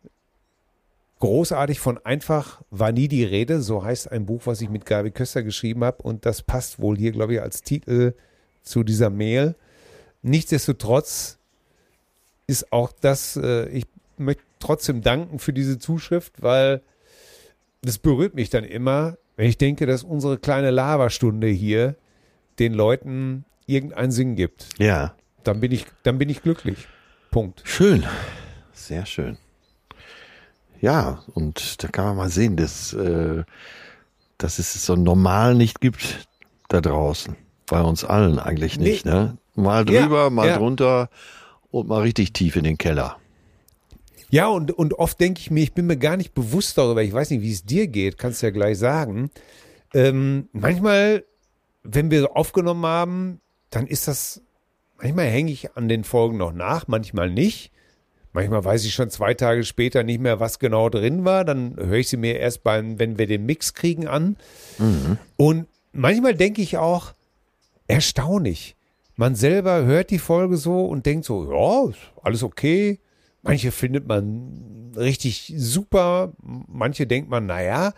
großartig 1.20 1.80
von 1.80 2.00
einfach 2.04 2.62
war 2.72 2.92
nie 2.92 3.08
die 3.08 3.24
Rede, 3.24 3.62
so 3.62 3.84
heißt 3.84 4.12
ein 4.12 4.26
Buch, 4.26 4.42
was 4.46 4.62
ich 4.62 4.70
mit 4.70 4.86
Gabi 4.88 5.12
Köster 5.12 5.44
geschrieben 5.44 5.84
habe 5.84 6.02
und 6.02 6.26
das 6.26 6.42
passt 6.42 6.80
wohl 6.80 6.98
hier, 6.98 7.12
glaube 7.12 7.36
ich, 7.36 7.42
als 7.42 7.62
Titel 7.62 8.16
zu 8.64 8.84
dieser 8.84 9.10
Mail. 9.10 9.56
Nichtsdestotrotz 10.24 11.38
ist 12.48 12.72
auch 12.72 12.92
das, 13.02 13.36
äh, 13.36 13.68
ich 13.70 13.86
möchte 14.18 14.44
trotzdem 14.60 15.02
danken 15.02 15.39
für 15.39 15.54
diese 15.54 15.78
Zuschrift, 15.78 16.42
weil 16.42 16.82
das 17.82 17.98
berührt 17.98 18.34
mich 18.34 18.50
dann 18.50 18.64
immer, 18.64 19.18
wenn 19.36 19.48
ich 19.48 19.58
denke, 19.58 19.86
dass 19.86 20.04
unsere 20.04 20.38
kleine 20.38 20.72
Lavastunde 20.72 21.48
hier 21.48 21.96
den 22.60 22.74
Leuten 22.74 23.44
irgendeinen 23.66 24.12
Sinn 24.12 24.36
gibt. 24.36 24.70
Ja. 24.78 25.16
Dann 25.44 25.60
bin 25.60 25.72
ich, 25.72 25.86
dann 26.04 26.18
bin 26.18 26.30
ich 26.30 26.42
glücklich. 26.42 26.88
Punkt. 27.32 27.62
Schön. 27.64 28.06
Sehr 28.74 29.06
schön. 29.06 29.38
Ja, 30.82 31.24
und 31.34 31.84
da 31.84 31.88
kann 31.88 32.06
man 32.06 32.18
mal 32.18 32.30
sehen, 32.30 32.58
dass, 32.58 32.94
äh, 32.94 33.44
dass 34.38 34.60
es 34.60 34.86
so 34.86 34.96
normal 34.96 35.56
nicht 35.56 35.80
gibt 35.80 36.28
da 36.70 36.82
draußen. 36.82 37.36
Bei 37.68 37.82
uns 37.82 38.04
allen 38.04 38.39
eigentlich 38.39 38.80
nicht, 38.80 39.06
nee. 39.06 39.12
ne? 39.12 39.38
Mal 39.56 39.86
drüber, 39.86 40.24
ja, 40.24 40.30
mal 40.30 40.48
ja. 40.48 40.58
drunter 40.58 41.10
und 41.70 41.88
mal 41.88 42.02
richtig 42.02 42.34
tief 42.34 42.56
in 42.56 42.64
den 42.64 42.78
Keller. 42.78 43.18
Ja, 44.30 44.48
und, 44.48 44.72
und 44.72 44.94
oft 44.98 45.20
denke 45.20 45.42
ich 45.42 45.52
mir, 45.52 45.62
ich 45.62 45.74
bin 45.74 45.88
mir 45.88 45.98
gar 45.98 46.18
nicht 46.18 46.34
bewusst 46.34 46.78
darüber, 46.78 47.04
ich 47.04 47.14
weiß 47.14 47.30
nicht, 47.32 47.42
wie 47.42 47.52
es 47.52 47.66
dir 47.66 47.88
geht, 47.88 48.18
kannst 48.18 48.42
du 48.42 48.48
ja 48.48 48.52
gleich 48.52 48.78
sagen. 48.78 49.30
Ähm, 49.94 50.48
manchmal, 50.54 51.26
wenn 51.84 52.10
wir 52.12 52.36
aufgenommen 52.36 52.86
haben, 52.86 53.42
dann 53.72 53.88
ist 53.88 54.08
das, 54.08 54.42
manchmal 55.02 55.28
hänge 55.28 55.52
ich 55.52 55.76
an 55.76 55.88
den 55.88 56.04
Folgen 56.04 56.38
noch 56.38 56.54
nach, 56.54 56.88
manchmal 56.88 57.30
nicht. 57.30 57.72
Manchmal 58.34 58.64
weiß 58.64 58.86
ich 58.86 58.93
schon 58.93 59.10
zwei 59.10 59.34
Tage 59.34 59.66
später 59.66 60.04
nicht 60.04 60.22
mehr, 60.22 60.39
was 60.39 60.60
genau 60.60 60.89
drin 60.89 61.26
war. 61.26 61.43
Dann 61.43 61.76
höre 61.76 61.97
ich 61.97 62.08
sie 62.08 62.18
mir 62.18 62.39
erst 62.39 62.64
beim, 62.64 62.97
wenn 62.97 63.18
wir 63.18 63.28
den 63.28 63.45
Mix 63.45 63.74
kriegen, 63.74 64.08
an. 64.08 64.38
Mhm. 64.78 65.18
Und 65.36 65.68
manchmal 65.91 66.34
denke 66.36 66.62
ich 66.62 66.78
auch, 66.78 67.14
erstaunlich. 67.88 68.78
Man 69.18 69.36
selber 69.36 69.84
hört 69.84 70.12
die 70.12 70.20
Folge 70.20 70.56
so 70.56 70.86
und 70.86 71.06
denkt 71.06 71.26
so, 71.26 71.52
ja, 71.52 71.93
alles 72.24 72.43
okay. 72.43 72.99
Manche 73.41 73.72
findet 73.72 74.08
man 74.08 74.93
richtig 74.95 75.54
super, 75.58 76.32
manche 76.41 77.08
denkt 77.08 77.30
man, 77.30 77.47
naja. 77.47 77.91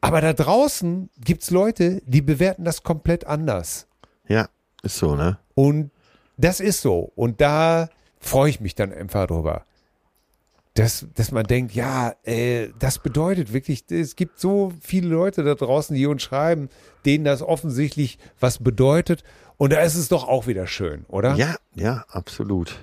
Aber 0.00 0.20
da 0.20 0.32
draußen 0.32 1.10
gibt 1.18 1.42
es 1.42 1.50
Leute, 1.50 2.02
die 2.06 2.22
bewerten 2.22 2.64
das 2.64 2.84
komplett 2.84 3.26
anders. 3.26 3.88
Ja, 4.28 4.48
ist 4.82 4.98
so, 4.98 5.16
ne? 5.16 5.38
Und 5.54 5.90
das 6.36 6.60
ist 6.60 6.80
so. 6.80 7.12
Und 7.14 7.40
da 7.40 7.88
freue 8.18 8.50
ich 8.50 8.60
mich 8.60 8.74
dann 8.74 8.92
einfach 8.92 9.26
drüber. 9.26 9.64
Dass, 10.74 11.06
dass 11.14 11.32
man 11.32 11.46
denkt, 11.46 11.74
ja, 11.74 12.14
äh, 12.24 12.68
das 12.78 12.98
bedeutet 12.98 13.54
wirklich, 13.54 13.84
es 13.90 14.14
gibt 14.14 14.38
so 14.38 14.74
viele 14.82 15.08
Leute 15.08 15.42
da 15.42 15.54
draußen, 15.54 15.96
die 15.96 16.04
uns 16.04 16.22
schreiben, 16.22 16.68
denen 17.06 17.24
das 17.24 17.40
offensichtlich 17.40 18.18
was 18.40 18.58
bedeutet. 18.58 19.24
Und 19.56 19.72
da 19.72 19.80
ist 19.80 19.94
es 19.94 20.08
doch 20.08 20.28
auch 20.28 20.46
wieder 20.46 20.66
schön, 20.66 21.06
oder? 21.08 21.34
Ja, 21.36 21.56
ja, 21.74 22.04
absolut. 22.08 22.76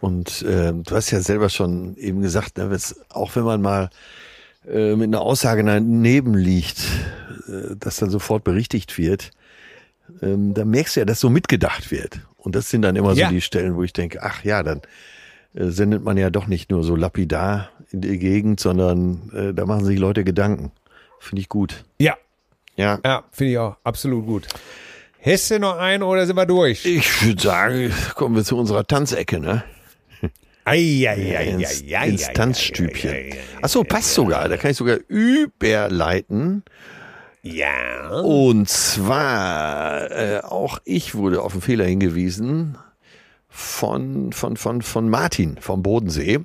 Und 0.00 0.42
äh, 0.42 0.72
du 0.72 0.96
hast 0.96 1.12
ja 1.12 1.20
selber 1.20 1.48
schon 1.48 1.96
eben 1.96 2.22
gesagt, 2.22 2.58
ne, 2.58 2.76
auch 3.10 3.36
wenn 3.36 3.44
man 3.44 3.62
mal 3.62 3.90
äh, 4.66 4.96
mit 4.96 5.06
einer 5.06 5.20
Aussage 5.20 5.62
daneben 5.62 6.34
liegt, 6.34 6.80
äh, 7.46 7.76
dass 7.76 7.98
dann 7.98 8.10
sofort 8.10 8.42
berichtigt 8.42 8.98
wird, 8.98 9.30
ähm, 10.20 10.54
da 10.54 10.64
merkst 10.64 10.96
du 10.96 11.00
ja, 11.00 11.06
dass 11.06 11.20
so 11.20 11.30
mitgedacht 11.30 11.90
wird. 11.90 12.20
Und 12.36 12.54
das 12.56 12.70
sind 12.70 12.82
dann 12.82 12.96
immer 12.96 13.12
ja. 13.12 13.28
so 13.28 13.34
die 13.34 13.40
Stellen, 13.40 13.76
wo 13.76 13.82
ich 13.82 13.92
denke, 13.92 14.22
ach 14.22 14.44
ja, 14.44 14.62
dann 14.62 14.82
äh, 15.54 15.66
sendet 15.66 16.02
man 16.02 16.16
ja 16.16 16.30
doch 16.30 16.46
nicht 16.46 16.70
nur 16.70 16.82
so 16.82 16.96
lapidar 16.96 17.70
in 17.90 18.00
die 18.00 18.18
Gegend, 18.18 18.60
sondern 18.60 19.30
äh, 19.34 19.54
da 19.54 19.66
machen 19.66 19.84
sich 19.84 19.98
Leute 19.98 20.24
Gedanken. 20.24 20.72
Finde 21.20 21.40
ich 21.40 21.48
gut. 21.48 21.84
Ja. 21.98 22.16
Ja. 22.76 22.98
Ja, 23.04 23.24
finde 23.30 23.52
ich 23.52 23.58
auch 23.58 23.76
absolut 23.84 24.26
gut. 24.26 24.48
Hast 25.24 25.50
du 25.52 25.60
noch 25.60 25.78
einen 25.78 26.02
oder 26.02 26.26
sind 26.26 26.36
wir 26.36 26.46
durch? 26.46 26.84
Ich 26.84 27.24
würde 27.24 27.40
sagen, 27.40 27.92
kommen 28.16 28.34
wir 28.34 28.44
zu 28.44 28.58
unserer 28.58 28.84
Tanzecke, 28.84 29.38
ne? 29.38 29.62
Ins 32.06 32.32
Tanzstübchen. 32.32 33.34
Achso, 33.62 33.84
passt 33.84 34.14
sogar. 34.14 34.48
Da 34.48 34.56
kann 34.56 34.70
ich 34.70 34.76
sogar 34.76 34.98
überleiten. 35.08 36.64
Ja. 37.42 38.20
Und 38.20 38.68
zwar, 38.68 40.10
äh, 40.12 40.40
auch 40.44 40.78
ich 40.84 41.16
wurde 41.16 41.42
auf 41.42 41.52
einen 41.52 41.62
Fehler 41.62 41.84
hingewiesen 41.84 42.78
von, 43.48 44.32
von, 44.32 44.56
von, 44.56 44.80
von 44.80 45.08
Martin 45.08 45.56
vom 45.60 45.82
Bodensee. 45.82 46.38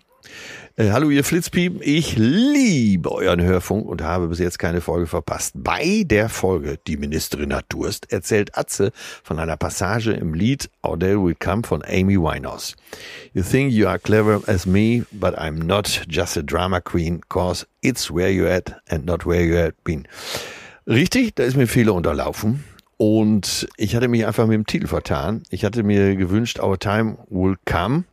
Äh, 0.76 0.89
hallo 0.89 1.12
ihr 1.12 1.24
Flitzpiepen, 1.24 1.82
ich 1.84 2.18
liebe 2.18 3.12
euren 3.12 3.41
Hörfunk 3.41 3.86
und 3.86 4.02
habe 4.02 4.28
bis 4.28 4.39
jetzt 4.39 4.58
keine 4.58 4.82
Folge 4.82 5.06
verpasst. 5.06 5.54
Bei 5.56 6.04
der 6.04 6.30
Folge 6.30 6.80
Die 6.88 6.98
Ministerin 6.98 7.54
hat 7.54 7.66
Durst 7.70 8.12
erzählt 8.12 8.58
Atze 8.58 8.91
von 9.24 9.38
einer 9.38 9.56
Passage 9.56 10.14
im 10.14 10.34
Lied 10.34 10.68
Day 10.84 11.16
Will 11.16 11.36
Come 11.36 11.62
von 11.62 11.84
Amy 11.84 12.18
Winehouse. 12.18 12.76
You 13.34 13.43
think 13.43 13.72
you 13.72 13.88
are 13.88 14.00
clever 14.00 14.41
as 14.48 14.66
me, 14.66 15.06
but 15.12 15.36
I'm 15.38 15.64
not 15.64 16.06
just 16.10 16.38
a 16.38 16.41
drama 16.41 16.82
queen, 16.82 17.22
cause 17.30 17.68
it's 17.84 18.10
where 18.10 18.32
you 18.32 18.48
at 18.48 18.82
and 18.89 19.06
not 19.06 19.28
where 19.28 19.43
you 19.43 19.58
had 19.58 19.76
been. 19.84 20.08
Richtig, 20.88 21.36
da 21.36 21.44
ist 21.44 21.58
mir 21.58 21.68
Fehler 21.68 21.94
unterlaufen. 21.94 22.64
Und 22.98 23.68
ich 23.78 23.96
hatte 23.96 24.08
mich 24.08 24.26
einfach 24.26 24.48
mit 24.48 24.56
dem 24.56 24.66
Titel 24.66 24.88
vertan. 24.88 25.44
Ich 25.50 25.66
hatte 25.66 25.84
mir 25.84 26.16
gewünscht, 26.16 26.60
Our 26.60 26.80
Time 26.80 27.18
Will 27.30 27.58
Come. 27.66 28.06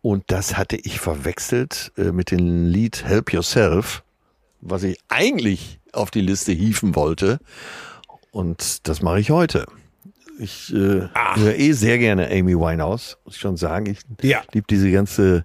Und 0.00 0.24
das 0.28 0.56
hatte 0.56 0.76
ich 0.76 0.98
verwechselt 1.00 1.92
äh, 1.98 2.12
mit 2.12 2.30
dem 2.30 2.66
Lied 2.66 3.04
Help 3.04 3.32
Yourself, 3.32 4.02
was 4.62 4.82
ich 4.82 4.98
eigentlich 5.08 5.78
auf 5.92 6.10
die 6.10 6.22
Liste 6.22 6.52
hieven 6.52 6.94
wollte. 6.94 7.38
Und 8.30 8.88
das 8.88 9.02
mache 9.02 9.20
ich 9.20 9.30
heute. 9.30 9.66
Ich 10.38 10.72
äh, 10.72 11.08
höre 11.34 11.58
eh 11.58 11.72
sehr 11.72 11.98
gerne 11.98 12.30
Amy 12.30 12.56
Winehouse, 12.56 13.18
muss 13.26 13.34
ich 13.34 13.40
schon 13.40 13.58
sagen. 13.58 13.86
Ich 13.86 13.98
Ja. 14.22 14.42
liebe 14.52 14.66
diese 14.70 14.90
ganze 14.90 15.44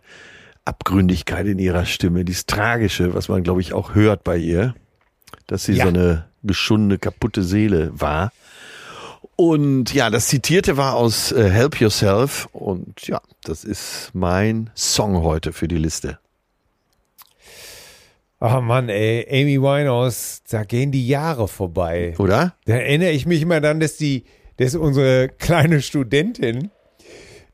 Abgründigkeit 0.63 1.47
in 1.47 1.59
ihrer 1.59 1.85
Stimme, 1.85 2.23
dieses 2.23 2.45
Tragische, 2.45 3.13
was 3.13 3.27
man, 3.27 3.43
glaube 3.43 3.59
ich, 3.59 3.73
auch 3.73 3.93
hört 3.93 4.23
bei 4.23 4.37
ihr, 4.37 4.73
dass 5.47 5.65
sie 5.65 5.73
Ja. 5.73 5.83
so 5.83 5.89
eine 5.89 6.25
geschundene, 6.43 6.97
kaputte 6.97 7.43
Seele 7.43 7.91
war. 7.93 8.31
Und 9.37 9.93
ja, 9.93 10.09
das 10.09 10.27
Zitierte 10.27 10.77
war 10.77 10.93
aus 10.95 11.31
äh, 11.31 11.49
Help 11.49 11.79
Yourself. 11.81 12.47
Und 12.53 13.07
ja, 13.07 13.19
das 13.43 13.63
ist 13.65 14.11
mein 14.13 14.69
Song 14.75 15.21
heute 15.23 15.51
für 15.53 15.67
die 15.67 15.77
Liste. 15.77 16.19
Oh 18.41 18.61
Mann, 18.61 18.89
ey, 18.89 19.25
Amy 19.29 19.61
Winehouse, 19.61 20.41
da 20.49 20.63
gehen 20.63 20.91
die 20.91 21.07
Jahre 21.07 21.47
vorbei. 21.47 22.13
Oder? 22.19 22.55
Da 22.65 22.73
erinnere 22.75 23.11
ich 23.11 23.25
mich 23.25 23.41
immer 23.41 23.61
dann, 23.61 23.79
dass 23.79 23.97
die, 23.97 24.25
dass 24.57 24.75
unsere 24.75 25.29
kleine 25.29 25.81
Studentin, 25.81 26.69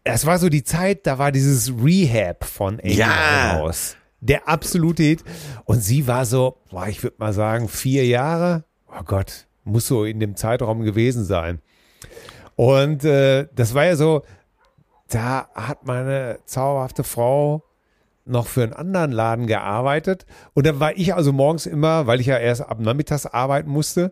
das 0.03 0.25
war 0.25 0.39
so 0.39 0.49
die 0.49 0.63
Zeit, 0.63 1.05
da 1.05 1.17
war 1.19 1.31
dieses 1.31 1.71
Rehab 1.83 2.43
von 2.43 2.79
Amy 2.79 2.93
Ja. 2.93 3.53
Winehouse. 3.53 3.95
Der 4.21 4.47
absolute 4.47 5.03
Hit. 5.03 5.23
Und 5.65 5.81
sie 5.81 6.07
war 6.07 6.25
so, 6.25 6.57
boah, 6.69 6.87
ich 6.87 7.03
würde 7.03 7.17
mal 7.19 7.33
sagen, 7.33 7.67
vier 7.67 8.05
Jahre. 8.05 8.63
Oh 8.87 9.03
Gott, 9.03 9.47
muss 9.63 9.87
so 9.87 10.05
in 10.05 10.19
dem 10.19 10.35
Zeitraum 10.35 10.81
gewesen 10.81 11.25
sein. 11.25 11.59
Und 12.55 13.03
äh, 13.03 13.47
das 13.55 13.73
war 13.73 13.85
ja 13.85 13.95
so, 13.95 14.23
da 15.09 15.47
hat 15.55 15.85
meine 15.85 16.39
zauberhafte 16.45 17.03
Frau 17.03 17.63
noch 18.25 18.47
für 18.47 18.63
einen 18.63 18.73
anderen 18.73 19.11
Laden 19.11 19.47
gearbeitet. 19.47 20.25
Und 20.53 20.65
dann 20.65 20.79
war 20.79 20.95
ich 20.95 21.13
also 21.13 21.33
morgens 21.33 21.65
immer, 21.65 22.07
weil 22.07 22.21
ich 22.21 22.27
ja 22.27 22.37
erst 22.37 22.61
ab 22.61 22.79
nachmittags 22.79 23.25
arbeiten 23.25 23.69
musste, 23.69 24.11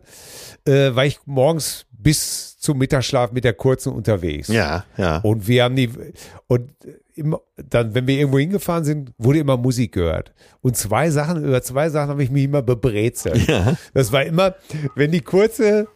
äh, 0.66 0.94
war 0.94 1.04
ich 1.04 1.20
morgens 1.26 1.86
bis 1.92 2.58
zum 2.58 2.78
Mittagsschlaf 2.78 3.32
mit 3.32 3.44
der 3.44 3.54
kurzen 3.54 3.92
unterwegs. 3.92 4.48
Ja, 4.48 4.84
ja. 4.96 5.18
Und 5.18 5.46
wir 5.46 5.64
haben 5.64 5.76
die, 5.76 5.90
und 6.46 6.70
immer, 7.20 7.40
dann, 7.56 7.94
wenn 7.94 8.06
wir 8.06 8.18
irgendwo 8.18 8.38
hingefahren 8.38 8.84
sind, 8.84 9.12
wurde 9.18 9.38
immer 9.38 9.56
Musik 9.56 9.92
gehört. 9.92 10.32
Und 10.60 10.76
zwei 10.76 11.10
Sachen, 11.10 11.44
über 11.44 11.62
zwei 11.62 11.88
Sachen 11.90 12.10
habe 12.10 12.22
ich 12.22 12.30
mich 12.30 12.44
immer 12.44 12.62
bebrezelt. 12.62 13.46
Ja. 13.46 13.76
Das 13.94 14.12
war 14.12 14.24
immer, 14.24 14.54
wenn 14.94 15.12
die 15.12 15.20
kurze, 15.20 15.86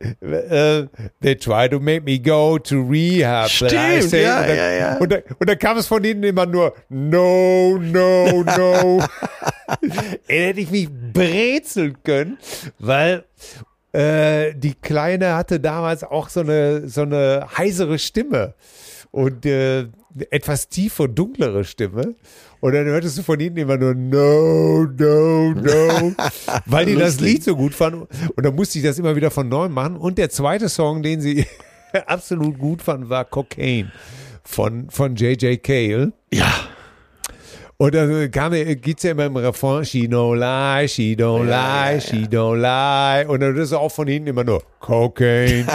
äh, 0.00 0.86
they 1.20 1.36
try 1.36 1.68
to 1.68 1.78
make 1.80 2.02
me 2.02 2.18
go 2.18 2.58
to 2.58 2.82
rehab. 2.82 3.48
Stimmt, 3.50 3.72
ja, 3.72 4.40
und 4.40 4.48
dann, 4.48 4.56
ja, 4.56 4.70
ja. 4.72 4.96
Und 4.98 5.12
dann, 5.12 5.22
und 5.38 5.48
dann 5.48 5.58
kam 5.58 5.76
es 5.78 5.86
von 5.86 6.02
ihnen 6.04 6.22
immer 6.22 6.46
nur, 6.46 6.74
no, 6.88 7.78
no, 7.78 8.42
no. 8.42 9.02
Ey, 10.28 10.46
hätte 10.46 10.60
ich 10.60 10.70
mich 10.70 10.88
brezeln 11.12 11.96
können, 12.02 12.38
weil 12.78 13.24
äh, 13.92 14.54
die 14.54 14.74
Kleine 14.74 15.34
hatte 15.34 15.60
damals 15.60 16.04
auch 16.04 16.28
so 16.28 16.40
eine, 16.40 16.88
so 16.88 17.02
eine 17.02 17.46
heisere 17.56 17.98
Stimme 17.98 18.54
und 19.10 19.44
äh, 19.46 19.88
etwas 20.30 20.68
tiefe, 20.68 21.08
dunklere 21.08 21.64
Stimme. 21.64 22.14
Und 22.60 22.74
dann 22.74 22.84
hörtest 22.86 23.18
du 23.18 23.22
von 23.22 23.40
ihnen 23.40 23.56
immer 23.56 23.76
nur 23.76 23.94
No, 23.94 24.84
no, 24.84 25.52
no, 25.52 26.12
weil 26.66 26.86
die 26.86 26.96
das. 26.96 27.20
Lied 27.20 27.42
so 27.42 27.56
gut 27.56 27.74
fanden. 27.74 28.06
Und 28.36 28.44
dann 28.44 28.54
musste 28.54 28.78
ich 28.78 28.84
das 28.84 28.98
immer 28.98 29.16
wieder 29.16 29.30
von 29.30 29.48
neuem 29.48 29.72
machen. 29.72 29.96
Und 29.96 30.18
der 30.18 30.30
zweite 30.30 30.68
Song, 30.68 31.02
den 31.02 31.20
sie 31.20 31.46
absolut 32.06 32.58
gut 32.58 32.82
fanden, 32.82 33.08
war 33.08 33.24
Cocaine 33.24 33.90
von, 34.44 34.90
von 34.90 35.16
J.J. 35.16 35.62
Cale. 35.62 36.12
Ja. 36.32 36.52
Und 37.80 37.94
dann 37.94 38.30
kam, 38.30 38.52
geht's 38.52 39.04
ja 39.04 39.12
immer 39.12 39.24
im 39.24 39.36
Refrain, 39.36 39.86
she 39.86 40.06
don't 40.06 40.36
lie, 40.36 40.86
she 40.86 41.16
don't 41.16 41.46
lie, 41.46 41.98
she 41.98 42.26
don't 42.26 42.56
lie. 42.56 43.26
Und 43.26 43.40
dann 43.40 43.56
ist 43.56 43.72
auch 43.72 43.88
von 43.88 44.06
hinten 44.06 44.28
immer 44.28 44.44
nur 44.44 44.62
Cocaine. 44.80 45.66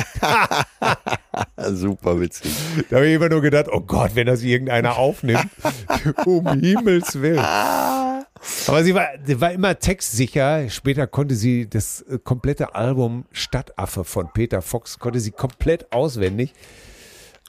Super 1.57 2.21
witzig. 2.21 2.51
Da 2.91 2.97
habe 2.97 3.07
ich 3.07 3.15
immer 3.15 3.29
nur 3.29 3.41
gedacht, 3.41 3.65
oh 3.71 3.79
Gott, 3.79 4.11
wenn 4.13 4.27
das 4.27 4.43
irgendeiner 4.43 4.99
aufnimmt. 4.99 5.47
um 6.27 6.47
Himmels 6.59 7.19
Willen. 7.19 7.39
Aber 7.39 8.83
sie 8.83 8.93
war, 8.93 9.07
sie 9.23 9.41
war 9.41 9.51
immer 9.51 9.79
textsicher. 9.79 10.69
Später 10.69 11.07
konnte 11.07 11.33
sie 11.33 11.67
das 11.67 12.03
äh, 12.03 12.19
komplette 12.23 12.75
Album 12.75 13.25
Stadtaffe 13.31 14.03
von 14.03 14.29
Peter 14.31 14.61
Fox, 14.61 14.99
konnte 14.99 15.19
sie 15.19 15.31
komplett 15.31 15.91
auswendig. 15.91 16.53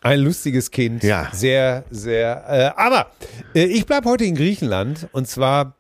Ein 0.07 0.21
lustiges 0.21 0.71
Kind. 0.71 1.03
Ja. 1.03 1.29
Sehr, 1.33 1.85
sehr. 1.91 2.45
Äh, 2.77 2.81
aber 2.81 3.11
äh, 3.55 3.65
ich 3.65 3.87
bleibe 3.87 4.09
heute 4.09 4.25
in 4.25 4.35
Griechenland 4.37 5.09
und 5.13 5.29
zwar 5.29 5.75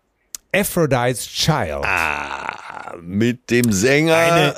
Aphrodite's 0.54 1.26
Child. 1.26 1.84
Ah, 1.84 2.94
mit 3.00 3.50
dem 3.50 3.70
Sänger. 3.72 4.54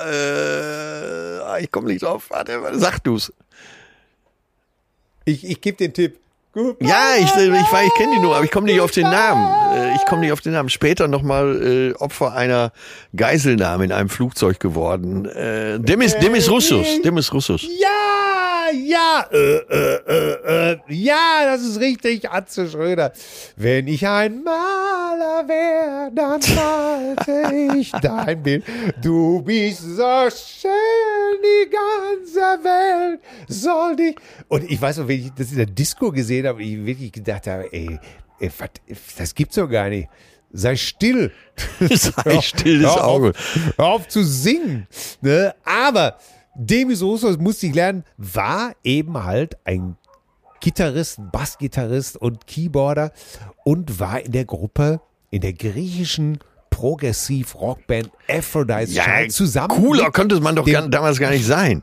äh, 1.58 1.62
ich 1.62 1.70
komme 1.72 1.88
nicht 1.88 2.02
drauf. 2.02 2.26
Warte, 2.30 2.60
sag 2.74 3.00
du's. 3.04 3.32
Ich, 5.24 5.44
ich 5.44 5.60
gebe 5.60 5.76
den 5.76 5.92
Tipp. 5.92 6.18
Ja, 6.80 7.14
ich, 7.18 7.24
ich, 7.26 7.72
war- 7.72 7.84
ich 7.84 7.94
kenne 7.94 8.14
die 8.16 8.20
nur, 8.20 8.34
aber 8.34 8.44
ich 8.44 8.50
komme 8.50 8.66
nicht 8.66 8.80
auf 8.80 8.90
den 8.90 9.04
Namen. 9.04 9.76
Äh, 9.76 9.94
Ich 9.96 10.04
komme 10.06 10.22
nicht 10.22 10.32
auf 10.32 10.40
den 10.40 10.52
Namen. 10.54 10.68
Später 10.70 11.06
nochmal 11.06 11.62
äh, 11.62 11.94
Opfer 11.94 12.32
einer 12.34 12.72
Geiselnahme 13.14 13.84
in 13.84 13.92
einem 13.92 14.08
Flugzeug 14.08 14.58
geworden. 14.58 15.26
Äh, 15.26 15.78
Demis, 15.78 16.16
Demis 16.18 16.48
Russus. 16.50 16.86
Demis 17.04 17.32
Russus. 17.32 17.62
Ja, 17.62 17.88
ja, 18.72 19.26
äh, 19.32 19.56
äh, 19.56 19.94
äh, 20.06 20.72
äh, 20.72 20.78
ja, 20.88 21.44
das 21.44 21.62
ist 21.62 21.80
richtig, 21.80 22.30
Atze 22.30 22.68
Schröder. 22.68 23.12
Wenn 23.56 23.86
ich 23.88 24.06
ein 24.06 24.42
Maler 24.42 25.46
wäre, 25.48 26.10
dann 26.14 26.40
malte 26.54 27.76
ich 27.76 27.90
dein 27.92 28.42
Bild. 28.42 28.64
Du 29.02 29.42
bist 29.42 29.80
so 29.82 30.28
schön, 30.30 31.42
die 31.42 31.70
ganze 31.70 32.64
Welt 32.64 33.20
soll 33.48 33.96
dich. 33.96 34.16
Und 34.48 34.70
ich 34.70 34.80
weiß 34.80 34.98
noch, 34.98 35.08
wenn 35.08 35.20
ich 35.20 35.32
das 35.32 35.50
in 35.50 35.56
der 35.58 35.66
Disco 35.66 36.10
gesehen 36.12 36.46
habe, 36.46 36.62
ich 36.62 36.84
wirklich 36.84 37.12
gedacht 37.12 37.46
habe, 37.46 37.72
ey, 37.72 37.98
ey 38.40 38.50
was, 38.58 38.70
das 39.16 39.34
gibt's 39.34 39.56
doch 39.56 39.68
gar 39.68 39.88
nicht. 39.88 40.08
Sei 40.50 40.76
still. 40.76 41.30
Sei 41.90 42.40
still, 42.40 42.80
das 42.82 42.96
Hör 42.96 43.04
auf- 43.04 43.10
Auge. 43.10 43.32
Hör 43.76 43.86
auf 43.86 44.08
zu 44.08 44.24
singen. 44.24 44.86
Ne? 45.20 45.54
Aber 45.64 46.16
Demis 46.58 47.02
Roussos, 47.02 47.38
musste 47.38 47.68
ich 47.68 47.74
lernen, 47.74 48.04
war 48.16 48.72
eben 48.82 49.22
halt 49.24 49.56
ein 49.64 49.96
Gitarrist, 50.60 51.20
Bassgitarrist 51.30 52.16
und 52.16 52.46
Keyboarder 52.48 53.12
und 53.64 54.00
war 54.00 54.20
in 54.20 54.32
der 54.32 54.44
Gruppe, 54.44 55.00
in 55.30 55.40
der 55.40 55.52
griechischen 55.52 56.38
Progressiv-Rockband 56.70 58.10
Aphrodite's 58.28 58.92
Child 58.94 59.32
zusammen. 59.32 59.68
cooler 59.68 60.10
konnte 60.10 60.40
man 60.40 60.56
doch 60.56 60.64
dem- 60.64 60.90
damals 60.90 61.18
gar 61.18 61.30
nicht 61.30 61.46
sein. 61.46 61.82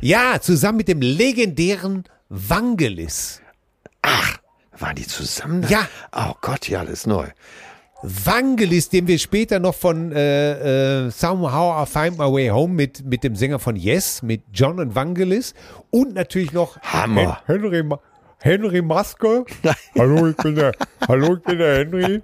Ja, 0.00 0.38
zusammen 0.40 0.78
mit 0.78 0.88
dem 0.88 1.00
legendären 1.00 2.04
Vangelis. 2.28 3.40
Waren 4.78 4.94
die 4.94 5.06
zusammen? 5.06 5.66
Ja. 5.68 5.88
Oh 6.12 6.34
Gott, 6.40 6.68
ja, 6.68 6.82
ist 6.82 7.06
neu. 7.06 7.26
Vangelis, 8.02 8.88
den 8.88 9.08
wir 9.08 9.18
später 9.18 9.58
noch 9.58 9.74
von 9.74 10.12
äh, 10.12 11.06
äh, 11.06 11.10
Somehow 11.10 11.82
I 11.82 11.86
Find 11.86 12.16
My 12.16 12.32
Way 12.32 12.48
Home 12.48 12.72
mit, 12.72 13.04
mit 13.04 13.24
dem 13.24 13.34
Sänger 13.34 13.58
von 13.58 13.74
Yes, 13.74 14.22
mit 14.22 14.42
John 14.52 14.78
und 14.78 14.94
Vangelis 14.94 15.52
und 15.90 16.14
natürlich 16.14 16.52
noch 16.52 16.80
Hammer. 16.80 17.40
Hen 17.46 17.62
Henry, 17.62 17.82
Ma 17.82 17.98
Henry 18.40 18.82
Maske. 18.82 19.44
hallo, 19.98 20.28
ich 20.28 20.36
bin 20.36 20.54
der, 20.54 20.72
hallo, 21.08 21.34
ich 21.34 21.42
bin 21.42 21.58
der 21.58 21.78
Henry. 21.78 22.22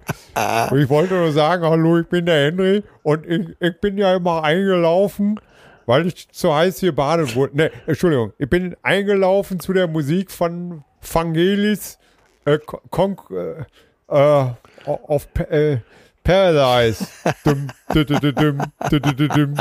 Und 0.70 0.78
ich 0.78 0.88
wollte 0.88 1.14
nur 1.14 1.32
sagen, 1.32 1.64
hallo, 1.64 1.98
ich 1.98 2.06
bin 2.06 2.26
der 2.26 2.52
Henry 2.52 2.84
und 3.02 3.26
ich, 3.26 3.48
ich 3.58 3.80
bin 3.80 3.98
ja 3.98 4.14
immer 4.14 4.44
eingelaufen, 4.44 5.40
weil 5.86 6.06
ich 6.06 6.28
zu 6.30 6.54
heiß 6.54 6.78
hier 6.78 6.94
baden 6.94 7.34
wurde. 7.34 7.56
Ne, 7.56 7.70
Entschuldigung, 7.86 8.32
ich 8.38 8.48
bin 8.48 8.76
eingelaufen 8.82 9.58
zu 9.58 9.72
der 9.72 9.88
Musik 9.88 10.30
von 10.30 10.84
Vangelis 11.00 11.98
äh, 12.44 12.58
Kon 12.90 13.16
äh, 13.30 13.64
äh, 14.08 14.46
auf 14.86 15.28
äh, 15.38 15.78
Paradise. 16.24 17.06
Dum, 17.44 17.68
dum. 17.92 19.56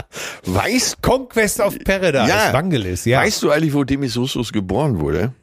Weißt, 0.46 1.02
Conquest 1.02 1.60
of 1.60 1.78
Paradise. 1.84 2.30
Ja. 2.30 2.54
Vangelis, 2.54 3.06
ja. 3.06 3.20
weißt 3.20 3.44
du 3.44 3.52
eigentlich, 3.52 3.74
wo 3.74 3.84
Demis 3.84 4.18
Russus 4.18 4.52
geboren 4.54 5.00
wurde? 5.00 5.34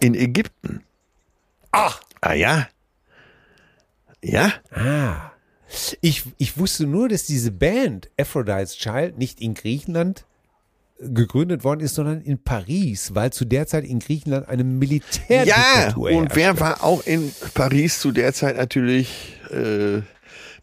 In 0.00 0.14
Ägypten. 0.14 0.84
Ach. 1.72 2.00
Ah 2.20 2.34
ja? 2.34 2.68
Ja? 4.22 4.52
Ah. 4.70 5.32
Ich, 6.00 6.24
ich 6.38 6.58
wusste 6.58 6.86
nur, 6.86 7.08
dass 7.08 7.24
diese 7.24 7.50
Band 7.50 8.08
Aphrodite's 8.18 8.76
Child 8.76 9.18
nicht 9.18 9.40
in 9.40 9.54
Griechenland 9.54 10.24
gegründet 10.98 11.64
worden 11.64 11.80
ist, 11.80 11.94
sondern 11.94 12.20
in 12.20 12.42
Paris, 12.42 13.14
weil 13.14 13.32
zu 13.32 13.44
der 13.44 13.66
Zeit 13.66 13.84
in 13.84 13.98
Griechenland 13.98 14.48
eine 14.48 14.62
Ja, 14.62 14.68
Militärdiktatur 14.68 16.10
und 16.10 16.14
herrschte. 16.34 16.36
wer 16.36 16.60
war 16.60 16.82
auch 16.84 17.04
in 17.06 17.32
Paris 17.54 18.00
zu 18.00 18.12
der 18.12 18.32
Zeit 18.32 18.56
natürlich 18.56 19.38
äh, 19.50 20.00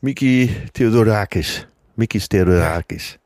Miki 0.01 0.49
Theodorakis. 0.73 1.67
Mikis 1.95 2.27
Theodorakis. 2.27 3.19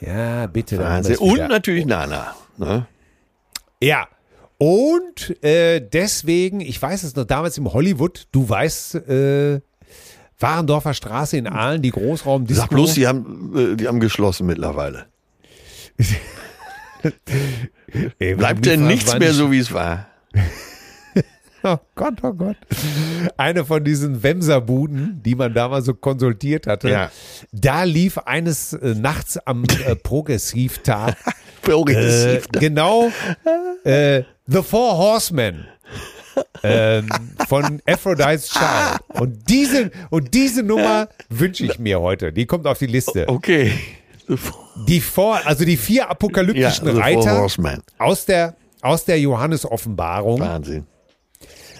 Ja, 0.00 0.46
bitte. 0.46 0.78
Wahnsinn. 0.78 1.16
Und 1.18 1.34
wieder. 1.34 1.48
natürlich 1.48 1.84
Nana. 1.86 2.34
Ne? 2.56 2.86
Ja. 3.82 4.08
Und 4.56 5.42
äh, 5.44 5.80
deswegen, 5.80 6.60
ich 6.60 6.80
weiß 6.80 7.02
es 7.04 7.14
noch 7.14 7.24
damals 7.24 7.58
im 7.58 7.72
Hollywood, 7.72 8.26
du 8.32 8.48
weißt, 8.48 8.94
äh, 8.96 9.60
Warendorfer 10.40 10.94
Straße 10.94 11.36
in 11.36 11.46
Aalen, 11.46 11.82
die 11.82 11.90
Großraumdisco. 11.90 12.62
Sag 12.62 12.70
bloß, 12.70 12.94
die 12.94 13.06
haben, 13.06 13.52
äh, 13.56 13.76
die 13.76 13.86
haben 13.88 14.00
geschlossen 14.00 14.46
mittlerweile. 14.46 15.06
Ey, 18.18 18.34
Bleibt 18.34 18.66
denn 18.66 18.86
nichts 18.86 19.18
mehr 19.18 19.32
so, 19.32 19.50
wie 19.50 19.58
es 19.58 19.72
war? 19.72 20.06
Oh 21.64 21.76
Gott, 21.96 22.14
oh 22.22 22.32
Gott. 22.32 22.56
Eine 23.36 23.64
von 23.64 23.82
diesen 23.82 24.22
Wemserbuden, 24.22 25.20
die 25.24 25.34
man 25.34 25.54
damals 25.54 25.86
so 25.86 25.94
konsultiert 25.94 26.68
hatte. 26.68 26.88
Ja. 26.88 27.10
Da 27.50 27.82
lief 27.82 28.16
eines 28.18 28.74
äh, 28.74 28.94
nachts 28.94 29.38
am 29.38 29.64
äh, 29.64 29.96
Progressivtag 30.02 31.16
äh, 31.26 31.32
Progressiv. 31.62 32.46
genau 32.52 33.10
äh, 33.82 34.22
The 34.46 34.62
Four 34.62 34.98
Horsemen 34.98 35.66
ähm, 36.62 37.08
von 37.48 37.80
Aphrodite's 37.86 38.50
Child. 38.50 39.20
Und 39.20 39.50
diese, 39.50 39.90
und 40.10 40.34
diese 40.34 40.62
Nummer 40.62 41.08
wünsche 41.28 41.64
ich 41.64 41.80
mir 41.80 42.00
heute. 42.00 42.32
Die 42.32 42.46
kommt 42.46 42.66
auf 42.66 42.78
die 42.78 42.86
Liste. 42.86 43.28
Okay. 43.28 43.72
Die 44.86 45.00
vor, 45.00 45.40
also 45.44 45.64
die 45.64 45.76
vier 45.76 46.02
Ja, 46.02 46.08
apokalyptischen 46.10 46.88
Four 46.88 47.00
Reiter 47.00 47.46
aus 47.98 48.24
der, 48.26 48.56
aus 48.82 49.04
der 49.04 49.18
Johannes-Offenbarung. 49.20 50.40
Wahnsinn. 50.40 50.86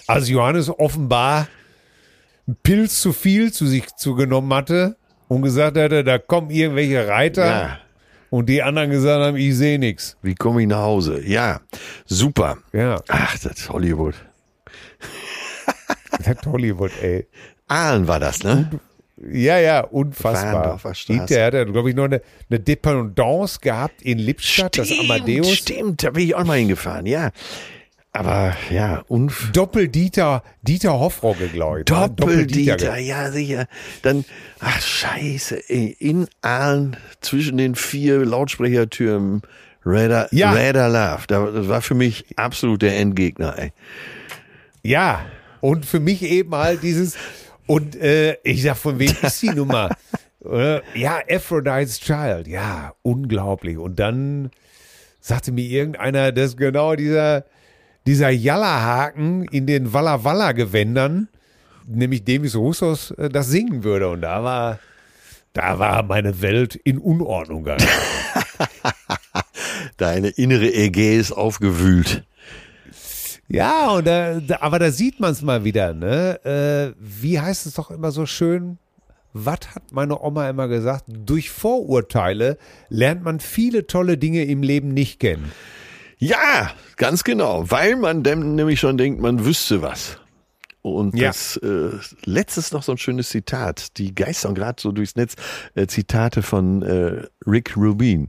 Also 0.07 0.33
Johannes 0.33 0.71
offenbar 0.71 1.49
einen 2.47 2.57
Pilz 2.63 3.01
zu 3.01 3.13
viel 3.13 3.53
zu 3.53 3.67
sich 3.67 3.87
zugenommen 3.97 4.53
hatte 4.55 4.97
und 5.29 5.43
gesagt 5.43 5.77
hatte, 5.77 6.03
da 6.03 6.19
kommen 6.19 6.49
irgendwelche 6.51 7.07
Reiter 7.07 7.47
Ja. 7.47 7.79
und 8.31 8.49
die 8.49 8.63
anderen 8.63 8.91
gesagt 8.91 9.23
haben, 9.23 9.37
ich 9.37 9.55
sehe 9.55 9.79
nichts. 9.79 10.17
Wie 10.23 10.35
komme 10.35 10.63
ich 10.63 10.69
nach 10.69 10.79
Hause? 10.83 11.21
Ja, 11.27 11.61
super. 12.07 12.57
Ja, 12.73 13.01
Ach, 13.09 13.33
das 13.39 13.53
ist 13.59 13.69
Hollywood. 13.69 14.15
das 16.17 16.27
hat 16.27 16.47
Hollywood, 16.47 16.93
ey. 17.03 17.27
Aalen 17.67 18.09
war 18.09 18.19
das, 18.19 18.43
ne? 18.43 18.71
Ja, 19.33 19.59
ja, 19.59 19.81
unfassbar. 19.81 20.79
Hinterher 21.07 21.47
hat 21.47 21.55
er, 21.55 21.65
glaube 21.67 21.91
ich, 21.91 21.97
noch 21.97 22.05
eine, 22.05 22.21
eine 22.51 22.61
Dependance 22.61 23.59
gehabt 23.61 24.01
in 24.03 24.19
Lippstadt, 24.19 24.79
das 24.79 24.91
Amadeus. 24.99 25.53
Stimmt, 25.55 26.03
da 26.05 26.11
bin 26.11 26.25
ich 26.25 26.35
auch 26.35 26.45
mal 26.45 26.59
hingefahren, 26.59 27.07
ja. 27.07 27.31
Aber 28.13 28.57
ja, 28.71 29.03
unf 29.09 29.51
Doppel-Dieter, 29.53 30.43
Dieter 30.63 30.99
Hoffrogge, 30.99 31.49
glaube 31.49 31.81
ich. 31.81 31.91
ne? 31.91 32.09
Doppeldieter, 32.17 32.97
ja 32.99 33.31
sicher. 33.31 33.67
Dann, 34.03 34.25
ach 34.61 34.81
scheiße, 34.81 35.69
ey, 35.69 35.95
in 35.99 36.27
Aalen 36.41 36.97
zwischen 37.21 37.59
den 37.59 37.75
vier 37.75 38.25
Lautsprechertürmen 38.25 39.43
Radar, 39.85 40.29
Ja. 40.33 40.53
Radar 40.53 40.89
Love. 40.89 41.25
Da- 41.29 41.51
Das 41.51 41.69
war 41.69 41.83
für 41.83 41.95
mich 41.95 42.25
absolut 42.37 42.83
der 42.83 42.97
Endgegner, 42.99 43.59
ey. 43.59 43.73
Ja, 44.83 45.27
und 45.61 45.85
für 45.87 46.01
mich 46.01 46.23
eben 46.23 46.55
halt 46.55 46.83
dieses, 46.83 47.17
und 47.69 47.95
äh, 47.97 48.37
ich 48.43 48.63
sag, 48.63 48.77
von 48.77 48.99
wem 48.99 49.15
ist 49.23 49.43
die 49.43 49.51
Nummer? 49.51 49.91
Ja, 50.95 51.21
Aphrodite's 51.29 51.99
Child, 51.99 52.47
ja, 52.47 52.95
unglaublich. 53.03 53.77
Und 53.77 53.99
dann 53.99 54.51
sagte 55.21 55.51
mir 55.53 55.65
irgendeiner, 55.65 56.33
dass 56.33 56.57
genau 56.57 56.95
dieser, 56.95 57.45
dieser 58.07 58.31
Jallerhaken 58.31 59.45
in 59.49 59.67
den 59.67 59.93
Walla 59.93 60.23
Walla 60.25 60.53
Gewändern, 60.53 61.29
nämlich 61.87 62.25
Demis 62.25 62.55
Roussos, 62.55 63.11
äh, 63.13 63.29
das 63.29 63.49
singen 63.49 63.83
würde. 63.85 64.09
Und 64.09 64.23
da 64.23 64.45
war, 64.45 64.79
da 65.53 65.79
war 65.79 66.03
meine 66.05 66.41
Welt 66.41 66.77
in 66.77 66.99
Unordnung. 66.99 67.65
geraten. 67.65 67.89
Deine 69.97 70.29
innere 70.29 70.73
Ägäis 70.73 71.19
ist 71.19 71.33
aufgewühlt. 71.33 72.25
Ja, 73.49 73.91
und 73.93 74.07
da, 74.07 74.41
da, 74.41 74.59
aber 74.61 74.79
da 74.79 74.91
sieht 74.91 75.21
man 75.21 75.33
es 75.33 75.43
mal 75.43 75.65
wieder, 75.65 75.95
ne? 75.95 76.45
Äh, 76.45 76.95
wie 77.01 77.41
heißt 77.41 77.67
es 77.67 77.75
doch 77.75 77.91
immer 77.91 78.11
so 78.11 78.27
schön? 78.27 78.79
Was 79.33 79.75
hat 79.75 79.93
meine 79.93 80.21
Oma 80.21 80.49
immer 80.51 80.69
gesagt? 80.69 81.05
Durch 81.09 81.51
Vorurteile 81.51 82.59
lernt 82.89 83.23
man 83.23 83.41
viele 83.41 83.87
tolle 83.87 84.19
Dinge 84.19 84.45
im 84.45 84.63
Leben 84.63 84.89
nicht 84.93 85.21
kennen. 85.21 85.53
Ja, 86.19 86.73
ganz 86.97 87.25
genau, 87.25 87.71
weil 87.71 87.97
man 87.97 88.23
dem 88.23 88.55
nämlich 88.57 88.81
schon 88.81 88.99
denkt, 88.99 89.21
man 89.21 89.45
wüsste 89.45 89.83
was. 89.83 90.19
Und 90.83 91.17
Ja. 91.17 91.29
das 91.29 91.57
äh, 91.59 91.91
letztes 92.25 92.73
noch 92.73 92.83
so 92.83 92.93
ein 92.93 92.99
schönes 92.99 93.29
Zitat, 93.29 93.97
die 93.99 94.15
geistern 94.15 94.55
gerade 94.55 94.81
so 94.81 94.91
durchs 94.93 95.17
Netz, 95.17 95.35
äh, 95.75 95.87
Zitate 95.87 96.43
von 96.43 96.83
äh, 96.83 97.23
Rick 97.47 97.77
Rubin. 97.77 98.29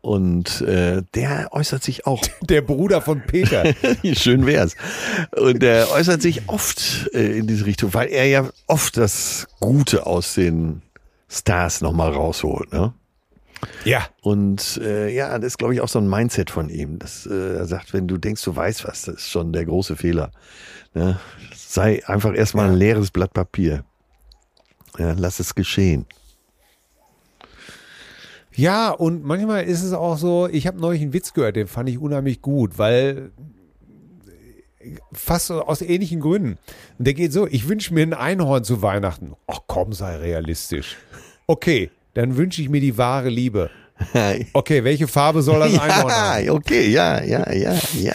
Und 0.00 0.60
äh, 0.60 1.02
der 1.14 1.48
äußert 1.52 1.82
sich 1.82 2.06
auch 2.06 2.22
Der 2.42 2.62
Bruder 2.62 3.02
von 3.02 3.20
Peter. 3.20 3.64
Schön 4.12 4.46
wär's. 4.46 4.76
Und 5.36 5.62
er 5.62 5.90
äußert 5.90 6.22
sich 6.22 6.48
oft 6.48 7.10
äh, 7.12 7.38
in 7.38 7.46
diese 7.46 7.66
Richtung, 7.66 7.92
weil 7.94 8.08
er 8.08 8.26
ja 8.26 8.48
oft 8.66 8.96
das 8.96 9.48
Gute 9.60 10.06
aus 10.06 10.34
den 10.34 10.82
Stars 11.28 11.80
nochmal 11.80 12.12
rausholt. 12.12 12.72
Ne? 12.72 12.94
ja, 13.84 14.06
Und 14.22 14.80
äh, 14.82 15.08
ja, 15.12 15.36
das 15.38 15.48
ist, 15.48 15.58
glaube 15.58 15.74
ich, 15.74 15.80
auch 15.80 15.88
so 15.88 15.98
ein 15.98 16.08
Mindset 16.08 16.50
von 16.50 16.68
ihm. 16.68 16.98
Dass, 16.98 17.26
äh, 17.26 17.56
er 17.56 17.66
sagt, 17.66 17.92
wenn 17.92 18.06
du 18.06 18.18
denkst, 18.18 18.42
du 18.44 18.54
weißt 18.54 18.86
was, 18.86 19.02
das 19.02 19.16
ist 19.16 19.30
schon 19.30 19.52
der 19.52 19.64
große 19.64 19.96
Fehler. 19.96 20.30
Ne? 20.94 21.18
Sei 21.54 22.06
einfach 22.06 22.34
erstmal 22.34 22.70
ein 22.70 22.76
leeres 22.76 23.10
Blatt 23.10 23.32
Papier. 23.34 23.84
Ja, 24.98 25.14
lass 25.16 25.40
es 25.40 25.54
geschehen. 25.54 26.06
Ja, 28.58 28.90
und 28.90 29.24
manchmal 29.24 29.62
ist 29.66 29.84
es 29.84 29.92
auch 29.92 30.18
so, 30.18 30.48
ich 30.50 30.66
habe 30.66 30.80
neulich 30.80 31.00
einen 31.00 31.12
Witz 31.12 31.32
gehört, 31.32 31.54
den 31.54 31.68
fand 31.68 31.88
ich 31.88 32.00
unheimlich 32.00 32.42
gut, 32.42 32.76
weil 32.76 33.30
fast 35.12 35.46
so 35.46 35.62
aus 35.62 35.80
ähnlichen 35.80 36.18
Gründen. 36.18 36.58
Und 36.98 37.06
der 37.06 37.14
geht 37.14 37.32
so, 37.32 37.46
ich 37.46 37.68
wünsche 37.68 37.94
mir 37.94 38.02
ein 38.02 38.14
Einhorn 38.14 38.64
zu 38.64 38.82
Weihnachten. 38.82 39.34
Ach 39.46 39.60
komm, 39.68 39.92
sei 39.92 40.16
realistisch. 40.16 40.96
Okay, 41.46 41.92
dann 42.14 42.36
wünsche 42.36 42.60
ich 42.60 42.68
mir 42.68 42.80
die 42.80 42.98
wahre 42.98 43.28
Liebe. 43.28 43.70
Okay, 44.52 44.82
welche 44.82 45.06
Farbe 45.06 45.42
soll 45.42 45.60
das 45.60 45.78
Einhorn 45.78 46.12
haben? 46.12 46.44
ja, 46.44 46.52
okay, 46.52 46.88
ja, 46.88 47.22
ja, 47.22 47.52
ja, 47.52 47.76
ja. 47.94 48.14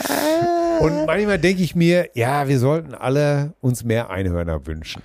Und 0.81 1.05
manchmal 1.05 1.39
denke 1.39 1.63
ich 1.63 1.73
mir, 1.73 2.09
ja, 2.15 2.49
wir 2.49 2.59
sollten 2.59 2.93
alle 2.93 3.53
uns 3.61 3.85
mehr 3.85 4.09
Einhörner 4.09 4.65
wünschen. 4.67 5.01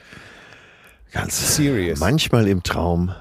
Ganz 1.13 1.57
Serious. 1.57 2.01
Manchmal 2.01 2.49
im 2.49 2.65
Traum 2.65 3.13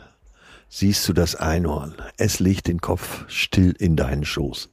siehst 0.69 1.07
du 1.07 1.14
das 1.14 1.35
Einhorn. 1.35 1.95
Es 2.18 2.39
legt 2.39 2.68
den 2.68 2.81
Kopf 2.81 3.26
still 3.27 3.73
in 3.80 3.95
deinen 3.95 4.26
Schoß. 4.26 4.69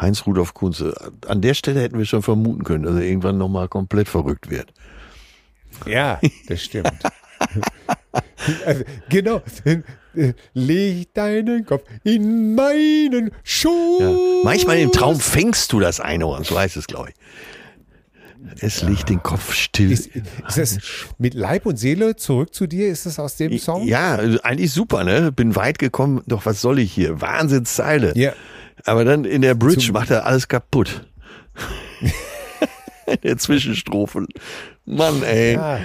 Heinz 0.00 0.26
Rudolf 0.26 0.54
Kunze. 0.54 0.94
An 1.26 1.40
der 1.40 1.54
Stelle 1.54 1.80
hätten 1.80 1.98
wir 1.98 2.04
schon 2.04 2.22
vermuten 2.22 2.64
können, 2.64 2.84
dass 2.84 2.96
er 2.96 3.02
irgendwann 3.02 3.38
nochmal 3.38 3.68
komplett 3.68 4.08
verrückt 4.08 4.50
wird. 4.50 4.72
Ja, 5.86 6.20
das 6.48 6.62
stimmt. 6.62 6.92
Also, 8.64 8.84
genau. 9.08 9.42
Leg 10.54 11.14
deinen 11.14 11.66
Kopf 11.66 11.84
in 12.02 12.54
meinen 12.54 13.30
Schoß. 13.44 14.00
Ja. 14.00 14.16
Manchmal 14.42 14.78
im 14.78 14.90
Traum 14.90 15.20
fängst 15.20 15.72
du 15.72 15.80
das 15.80 16.00
Einhorn, 16.00 16.44
so 16.44 16.58
heißt 16.58 16.76
es, 16.76 16.86
glaube 16.86 17.10
ich. 17.10 17.14
Es 18.60 18.82
legt 18.82 19.08
den 19.08 19.22
Kopf 19.22 19.52
still. 19.54 19.92
Ist, 19.92 20.06
ist 20.14 20.56
das 20.56 20.78
mit 21.18 21.34
Leib 21.34 21.66
und 21.66 21.76
Seele 21.76 22.16
zurück 22.16 22.54
zu 22.54 22.66
dir? 22.66 22.88
Ist 22.88 23.06
das 23.06 23.18
aus 23.18 23.36
dem 23.36 23.56
Song? 23.58 23.86
Ja, 23.86 24.16
also 24.16 24.40
eigentlich 24.42 24.72
super, 24.72 25.04
ne? 25.04 25.30
Bin 25.32 25.54
weit 25.56 25.78
gekommen, 25.78 26.22
doch 26.26 26.46
was 26.46 26.60
soll 26.60 26.78
ich 26.78 26.92
hier? 26.92 27.20
Wahnsinnszeile. 27.20 28.12
Ja. 28.16 28.32
Aber 28.84 29.04
dann 29.04 29.24
in 29.24 29.42
der 29.42 29.54
Bridge 29.54 29.86
Zum- 29.86 29.92
macht 29.94 30.10
er 30.10 30.24
alles 30.26 30.48
kaputt. 30.48 31.06
in 33.06 33.18
der 33.22 33.38
Zwischenstrophe. 33.38 34.26
Mann, 34.84 35.22
ey. 35.22 35.54
Ja, 35.54 35.80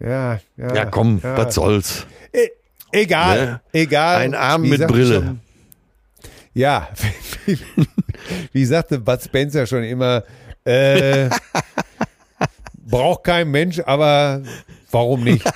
Ja, 0.00 0.40
ja, 0.56 0.74
ja. 0.74 0.84
komm, 0.86 1.20
ja. 1.22 1.36
was 1.36 1.54
soll's. 1.54 2.06
E 2.32 2.48
egal, 2.92 3.46
Ne? 3.46 3.60
egal. 3.72 4.18
Ein 4.20 4.34
Arm 4.34 4.62
Wie 4.64 4.70
mit 4.70 4.86
Brille. 4.86 5.14
Schon, 5.22 5.40
ja, 6.54 6.88
wie 8.52 8.64
sagte 8.64 8.98
Bud 8.98 9.20
Spencer 9.22 9.66
schon 9.66 9.82
immer, 9.84 10.22
äh, 10.66 11.30
braucht 12.86 13.24
kein 13.24 13.50
Mensch, 13.50 13.80
aber 13.84 14.42
warum 14.90 15.24
nicht? 15.24 15.44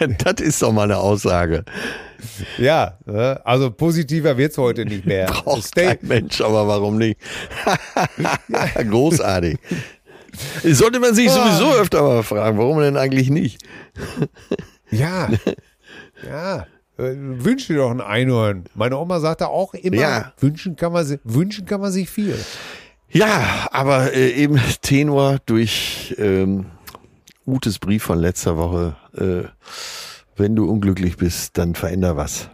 Ja, 0.00 0.06
das 0.06 0.40
ist 0.40 0.62
doch 0.62 0.72
mal 0.72 0.84
eine 0.84 0.96
Aussage. 0.96 1.64
Ja, 2.56 2.96
ne? 3.04 3.40
also 3.44 3.70
positiver 3.70 4.36
wird's 4.38 4.56
heute 4.56 4.84
nicht 4.86 5.04
mehr. 5.04 5.26
Braucht 5.44 5.64
Stay, 5.64 5.96
kein 5.96 5.98
Mensch, 6.02 6.40
aber 6.40 6.66
warum 6.66 6.96
nicht? 6.96 7.20
Großartig. 8.90 9.58
Sollte 10.64 10.98
man 11.00 11.14
sich 11.14 11.30
sowieso 11.30 11.72
öfter 11.74 12.02
mal 12.02 12.22
fragen, 12.22 12.58
warum 12.58 12.80
denn 12.80 12.96
eigentlich 12.96 13.28
nicht? 13.28 13.62
ja, 14.90 15.28
ja. 16.26 16.66
Äh, 16.98 17.14
Wünsch 17.16 17.66
dir 17.66 17.76
doch 17.76 17.90
ein 17.90 18.00
Einhorn. 18.00 18.64
Meine 18.74 18.96
Oma 18.96 19.20
sagte 19.20 19.48
auch 19.48 19.74
immer, 19.74 19.96
Ja. 20.00 20.32
wünschen, 20.40 20.74
kann 20.74 20.92
man, 20.92 21.18
wünschen 21.24 21.66
kann 21.66 21.80
man 21.80 21.92
sich 21.92 22.08
viel. 22.08 22.36
Ja, 23.10 23.68
aber 23.72 24.12
äh, 24.12 24.30
eben 24.32 24.60
Tenor 24.82 25.38
durch 25.46 26.14
ähm, 26.18 26.66
Utes 27.46 27.78
Brief 27.78 28.02
von 28.02 28.18
letzter 28.18 28.56
Woche. 28.56 28.96
Äh, 29.16 29.48
wenn 30.36 30.54
du 30.54 30.70
unglücklich 30.70 31.16
bist, 31.16 31.58
dann 31.58 31.74
veränder 31.74 32.16
was. 32.16 32.48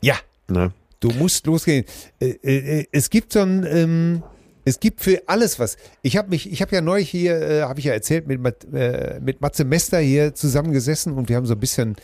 Ja, 0.00 0.16
Ne? 0.48 0.72
Du 1.00 1.10
musst 1.10 1.46
losgehen. 1.46 1.84
Äh, 2.20 2.30
äh, 2.42 2.86
Es 2.90 3.10
gibt 3.10 3.32
so 3.32 3.40
ein, 3.40 3.66
ähm, 3.68 4.22
Es 4.64 4.80
gibt 4.80 5.00
für 5.00 5.22
alles 5.26 5.58
was. 5.60 5.76
Ich 6.02 6.16
habe 6.16 6.30
mich, 6.30 6.50
ich 6.50 6.60
habe 6.62 6.74
ja 6.74 6.80
neulich 6.80 7.10
hier, 7.10 7.40
äh, 7.40 7.62
habe 7.62 7.78
ich 7.78 7.84
ja 7.84 7.92
erzählt, 7.92 8.26
mit, 8.26 8.40
äh, 8.72 9.20
mit 9.22 9.40
Matze 9.40 9.64
Mester 9.64 9.98
hier 9.98 10.34
zusammengesessen 10.34 11.12
und 11.12 11.28
wir 11.28 11.36
haben 11.36 11.46
so 11.46 11.54
ein 11.54 11.60
bisschen 11.60 11.96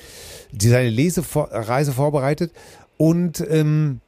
seine 0.56 0.90
Lesereise 0.90 1.92
vorbereitet. 1.92 2.52
Und 2.98 3.44
ähm, 3.48 4.00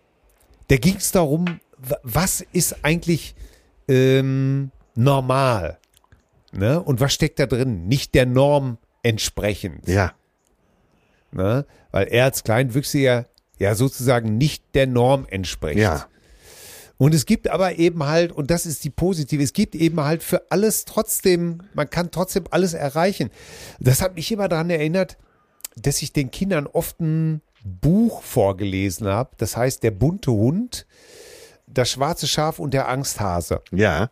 da 0.69 0.77
ging 0.77 0.97
es 0.97 1.11
darum, 1.11 1.61
was 2.03 2.45
ist 2.53 2.85
eigentlich 2.85 3.35
ähm, 3.89 4.71
normal? 4.95 5.79
Ne? 6.53 6.81
Und 6.81 7.01
was 7.01 7.13
steckt 7.13 7.39
da 7.39 7.47
drin? 7.47 7.87
Nicht 7.87 8.15
der 8.15 8.27
Norm 8.27 8.79
entsprechend. 9.03 9.89
Ja. 9.89 10.13
Ne? 11.33 11.67
Weil 11.91 12.09
er 12.09 12.25
als 12.25 12.45
Kleinwüchsiger 12.45 13.27
ja 13.59 13.75
sozusagen 13.75 14.37
nicht 14.39 14.65
der 14.75 14.87
Norm 14.87 15.27
entspricht. 15.29 15.79
Ja. 15.79 16.07
Und 16.97 17.13
es 17.13 17.27
gibt 17.27 17.49
aber 17.49 17.79
eben 17.79 18.05
halt, 18.05 18.31
und 18.31 18.51
das 18.51 18.67
ist 18.67 18.85
die 18.85 18.91
positive, 18.91 19.43
es 19.43 19.53
gibt 19.53 19.75
eben 19.75 20.01
halt 20.01 20.23
für 20.23 20.51
alles 20.51 20.85
trotzdem, 20.85 21.63
man 21.75 21.91
kann 21.91 22.11
trotzdem 22.13 22.45
alles 22.51 22.73
erreichen. 22.73 23.31
Das 23.81 24.01
hat 24.01 24.15
mich 24.15 24.31
immer 24.31 24.49
daran 24.49 24.71
erinnert, 24.71 25.19
dass 25.77 26.03
ich 26.03 26.13
den 26.13 26.31
Kindern 26.31 26.69
oft 26.69 27.01
ein 27.01 27.43
Buch 27.65 28.23
vorgelesen 28.23 29.09
habe. 29.09 29.31
Das 29.39 29.57
heißt, 29.57 29.83
der 29.83 29.91
bunte 29.91 30.31
Hund, 30.31 30.87
das 31.75 31.91
schwarze 31.91 32.27
Schaf 32.27 32.59
und 32.59 32.75
der 32.75 32.89
Angsthase. 32.89 33.61
Ja. 33.71 34.11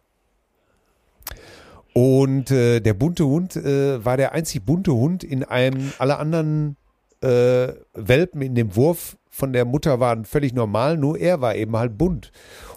Und 1.94 2.50
äh, 2.50 2.80
der 2.80 2.94
bunte 2.94 3.26
Hund 3.26 3.56
äh, 3.56 4.04
war 4.04 4.16
der 4.16 4.32
einzig 4.32 4.64
bunte 4.64 4.92
Hund 4.92 5.24
in 5.24 5.44
einem, 5.44 5.92
alle 5.98 6.18
anderen 6.18 6.76
äh, 7.20 7.68
Welpen 7.94 8.42
in 8.42 8.54
dem 8.54 8.74
Wurf 8.76 9.16
von 9.28 9.52
der 9.52 9.64
Mutter 9.64 9.98
waren 9.98 10.24
völlig 10.24 10.52
normal, 10.52 10.98
nur 10.98 11.18
er 11.18 11.40
war 11.40 11.54
eben 11.54 11.76
halt 11.76 11.96
bunt. 11.96 12.32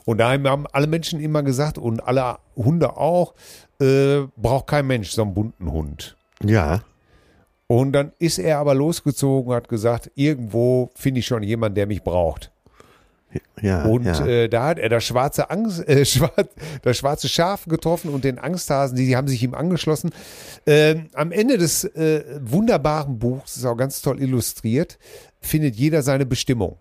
Und 0.06 0.20
da 0.20 0.32
haben 0.32 0.68
alle 0.72 0.88
Menschen 0.88 1.20
immer 1.20 1.44
gesagt 1.44 1.78
und 1.78 2.08
alle 2.08 2.38
Hunde 2.56 2.96
auch, 2.96 3.34
äh, 3.82 4.22
braucht 4.38 4.68
kein 4.68 4.88
Mensch 4.88 5.12
so 5.12 5.24
einen 5.24 5.34
bunten 5.34 5.72
Hund. 5.72 6.16
Ja. 6.44 6.82
Und 7.68 7.94
dann 7.94 8.14
ist 8.20 8.38
er 8.38 8.60
aber 8.60 8.74
losgezogen 8.74 9.50
und 9.50 9.56
hat 9.56 9.68
gesagt, 9.68 10.12
irgendwo 10.16 10.92
finde 10.96 11.20
ich 11.20 11.26
schon 11.26 11.44
jemanden, 11.44 11.76
der 11.76 11.88
mich 11.88 12.04
braucht. 12.04 12.52
Ja. 13.62 13.84
Und 13.86 14.06
ja. 14.06 14.26
äh, 14.26 14.50
da 14.50 14.68
hat 14.68 14.80
er 14.80 14.90
das 14.90 15.04
schwarze 15.04 15.50
Angst, 15.50 15.88
äh, 15.88 16.06
schwarz, 16.06 16.50
das 16.82 16.98
schwarze 16.98 17.30
Schaf 17.30 17.66
getroffen 17.66 18.10
und 18.10 18.24
den 18.24 18.40
Angsthasen, 18.40 18.98
die, 18.98 19.06
die 19.06 19.16
haben 19.16 19.28
sich 19.28 19.42
ihm 19.44 19.54
angeschlossen. 19.54 20.12
Ähm, 20.66 21.08
am 21.14 21.32
Ende 21.32 21.58
des 21.58 21.84
äh, 21.84 22.24
wunderbaren 22.42 23.20
Buchs, 23.20 23.58
ist 23.58 23.66
auch 23.66 23.78
ganz 23.78 24.02
toll 24.02 24.22
illustriert, 24.22 24.98
findet 25.42 25.76
jeder 25.76 26.02
seine 26.02 26.26
Bestimmung. 26.26 26.78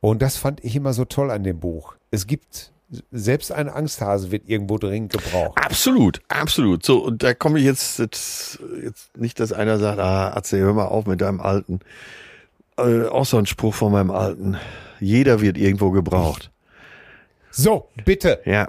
Und 0.00 0.22
das 0.22 0.36
fand 0.36 0.64
ich 0.64 0.76
immer 0.76 0.92
so 0.92 1.04
toll 1.04 1.30
an 1.30 1.42
dem 1.42 1.58
Buch. 1.58 1.94
Es 2.10 2.26
gibt, 2.26 2.72
selbst 3.10 3.52
ein 3.52 3.68
Angsthase 3.68 4.30
wird 4.30 4.48
irgendwo 4.48 4.78
dringend 4.78 5.12
gebraucht. 5.12 5.58
Absolut, 5.58 6.20
absolut. 6.28 6.84
So, 6.84 7.04
und 7.04 7.22
da 7.22 7.34
komme 7.34 7.58
ich 7.58 7.64
jetzt, 7.64 7.98
jetzt, 7.98 8.60
jetzt 8.82 9.16
nicht, 9.16 9.40
dass 9.40 9.52
einer 9.52 9.78
sagt, 9.78 9.98
ah, 9.98 10.34
Atze, 10.34 10.58
hör 10.58 10.72
mal 10.72 10.86
auf 10.86 11.06
mit 11.06 11.20
deinem 11.20 11.40
Alten. 11.40 11.80
Äh, 12.76 13.06
auch 13.06 13.26
so 13.26 13.38
ein 13.38 13.46
Spruch 13.46 13.74
von 13.74 13.92
meinem 13.92 14.10
Alten. 14.10 14.56
Jeder 15.00 15.40
wird 15.40 15.56
irgendwo 15.58 15.90
gebraucht. 15.90 16.50
So, 17.50 17.88
bitte. 18.04 18.40
Ja, 18.44 18.68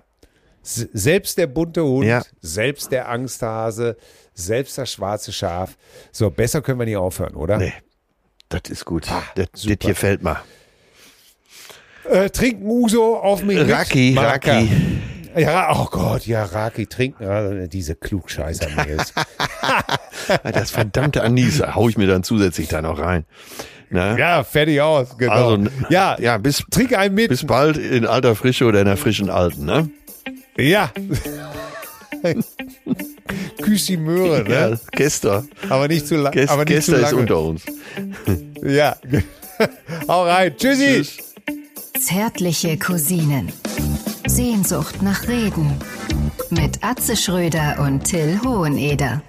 selbst 0.61 1.37
der 1.37 1.47
bunte 1.47 1.83
Hund, 1.83 2.05
Ja. 2.05 2.21
selbst 2.41 2.91
der 2.91 3.09
Angsthase, 3.09 3.97
selbst 4.33 4.77
das 4.77 4.91
schwarze 4.91 5.31
Schaf. 5.31 5.77
So, 6.11 6.29
besser 6.29 6.61
können 6.61 6.79
wir 6.79 6.85
nicht 6.85 6.97
aufhören, 6.97 7.35
oder? 7.35 7.57
nee. 7.57 7.73
Das 8.49 8.61
ist 8.69 8.83
gut. 8.85 9.07
das, 9.35 9.47
das 9.53 9.61
hier 9.61 9.95
fällt 9.95 10.23
mal. 10.23 10.41
Äh, 12.09 12.31
trinken 12.31 12.65
Uso 12.65 13.15
auf 13.17 13.43
mich. 13.43 13.59
Raki, 13.59 14.13
Marker. 14.15 14.53
Raki. 14.55 14.69
Ja, 15.37 15.71
oh 15.79 15.85
Gott, 15.91 16.25
ja, 16.25 16.43
Raki 16.45 16.87
trinken. 16.87 17.23
Ja, 17.23 17.67
diese 17.67 17.95
Klugscheißer-Mails. 17.95 19.13
Das 20.43 20.69
verdammte 20.71 21.23
Anis 21.23 21.61
hau 21.61 21.89
ich 21.89 21.97
mir 21.97 22.05
dann 22.07 22.23
zusätzlich 22.23 22.67
da 22.67 22.81
noch 22.81 22.99
rein. 22.99 23.25
Na? 23.91 24.17
ja, 24.17 24.43
fertig 24.43 24.81
aus, 24.81 25.17
genau. 25.17 25.33
Also, 25.33 25.63
ja, 25.89 26.15
ja, 26.19 26.37
bis, 26.37 26.63
trink 26.69 26.93
einen 26.95 27.15
mit. 27.15 27.29
bis 27.29 27.45
bald 27.45 27.77
in 27.77 28.05
alter 28.05 28.35
Frische 28.35 28.65
oder 28.65 28.79
in 28.81 28.85
der 28.85 28.97
frischen 28.97 29.29
Alten, 29.29 29.65
ne? 29.65 29.89
ja. 30.57 30.91
Küss 33.61 33.85
die 33.85 33.97
Möhre, 33.97 34.43
ne? 34.43 34.53
Ja, 34.71 34.77
Gester. 34.91 35.45
Aber 35.69 35.87
nicht 35.87 36.07
zu, 36.07 36.15
la 36.17 36.31
Gest, 36.31 36.51
aber 36.51 36.65
nicht 36.65 36.83
zu 36.83 36.91
Gester 36.91 37.05
ist 37.05 37.11
lange. 37.11 37.21
unter 37.21 37.39
uns. 37.39 37.63
Ja. 38.61 38.97
Hau 40.07 40.23
rein. 40.25 40.53
Tschüssi. 40.57 41.03
Tschüss. 41.03 41.17
Zärtliche 41.97 42.77
Cousinen. 42.77 43.51
Sehnsucht 44.27 45.01
nach 45.01 45.27
Reden. 45.27 45.71
Mit 46.49 46.83
Atze 46.83 47.15
Schröder 47.15 47.77
und 47.79 48.03
Till 48.03 48.39
Hoheneder. 48.43 49.21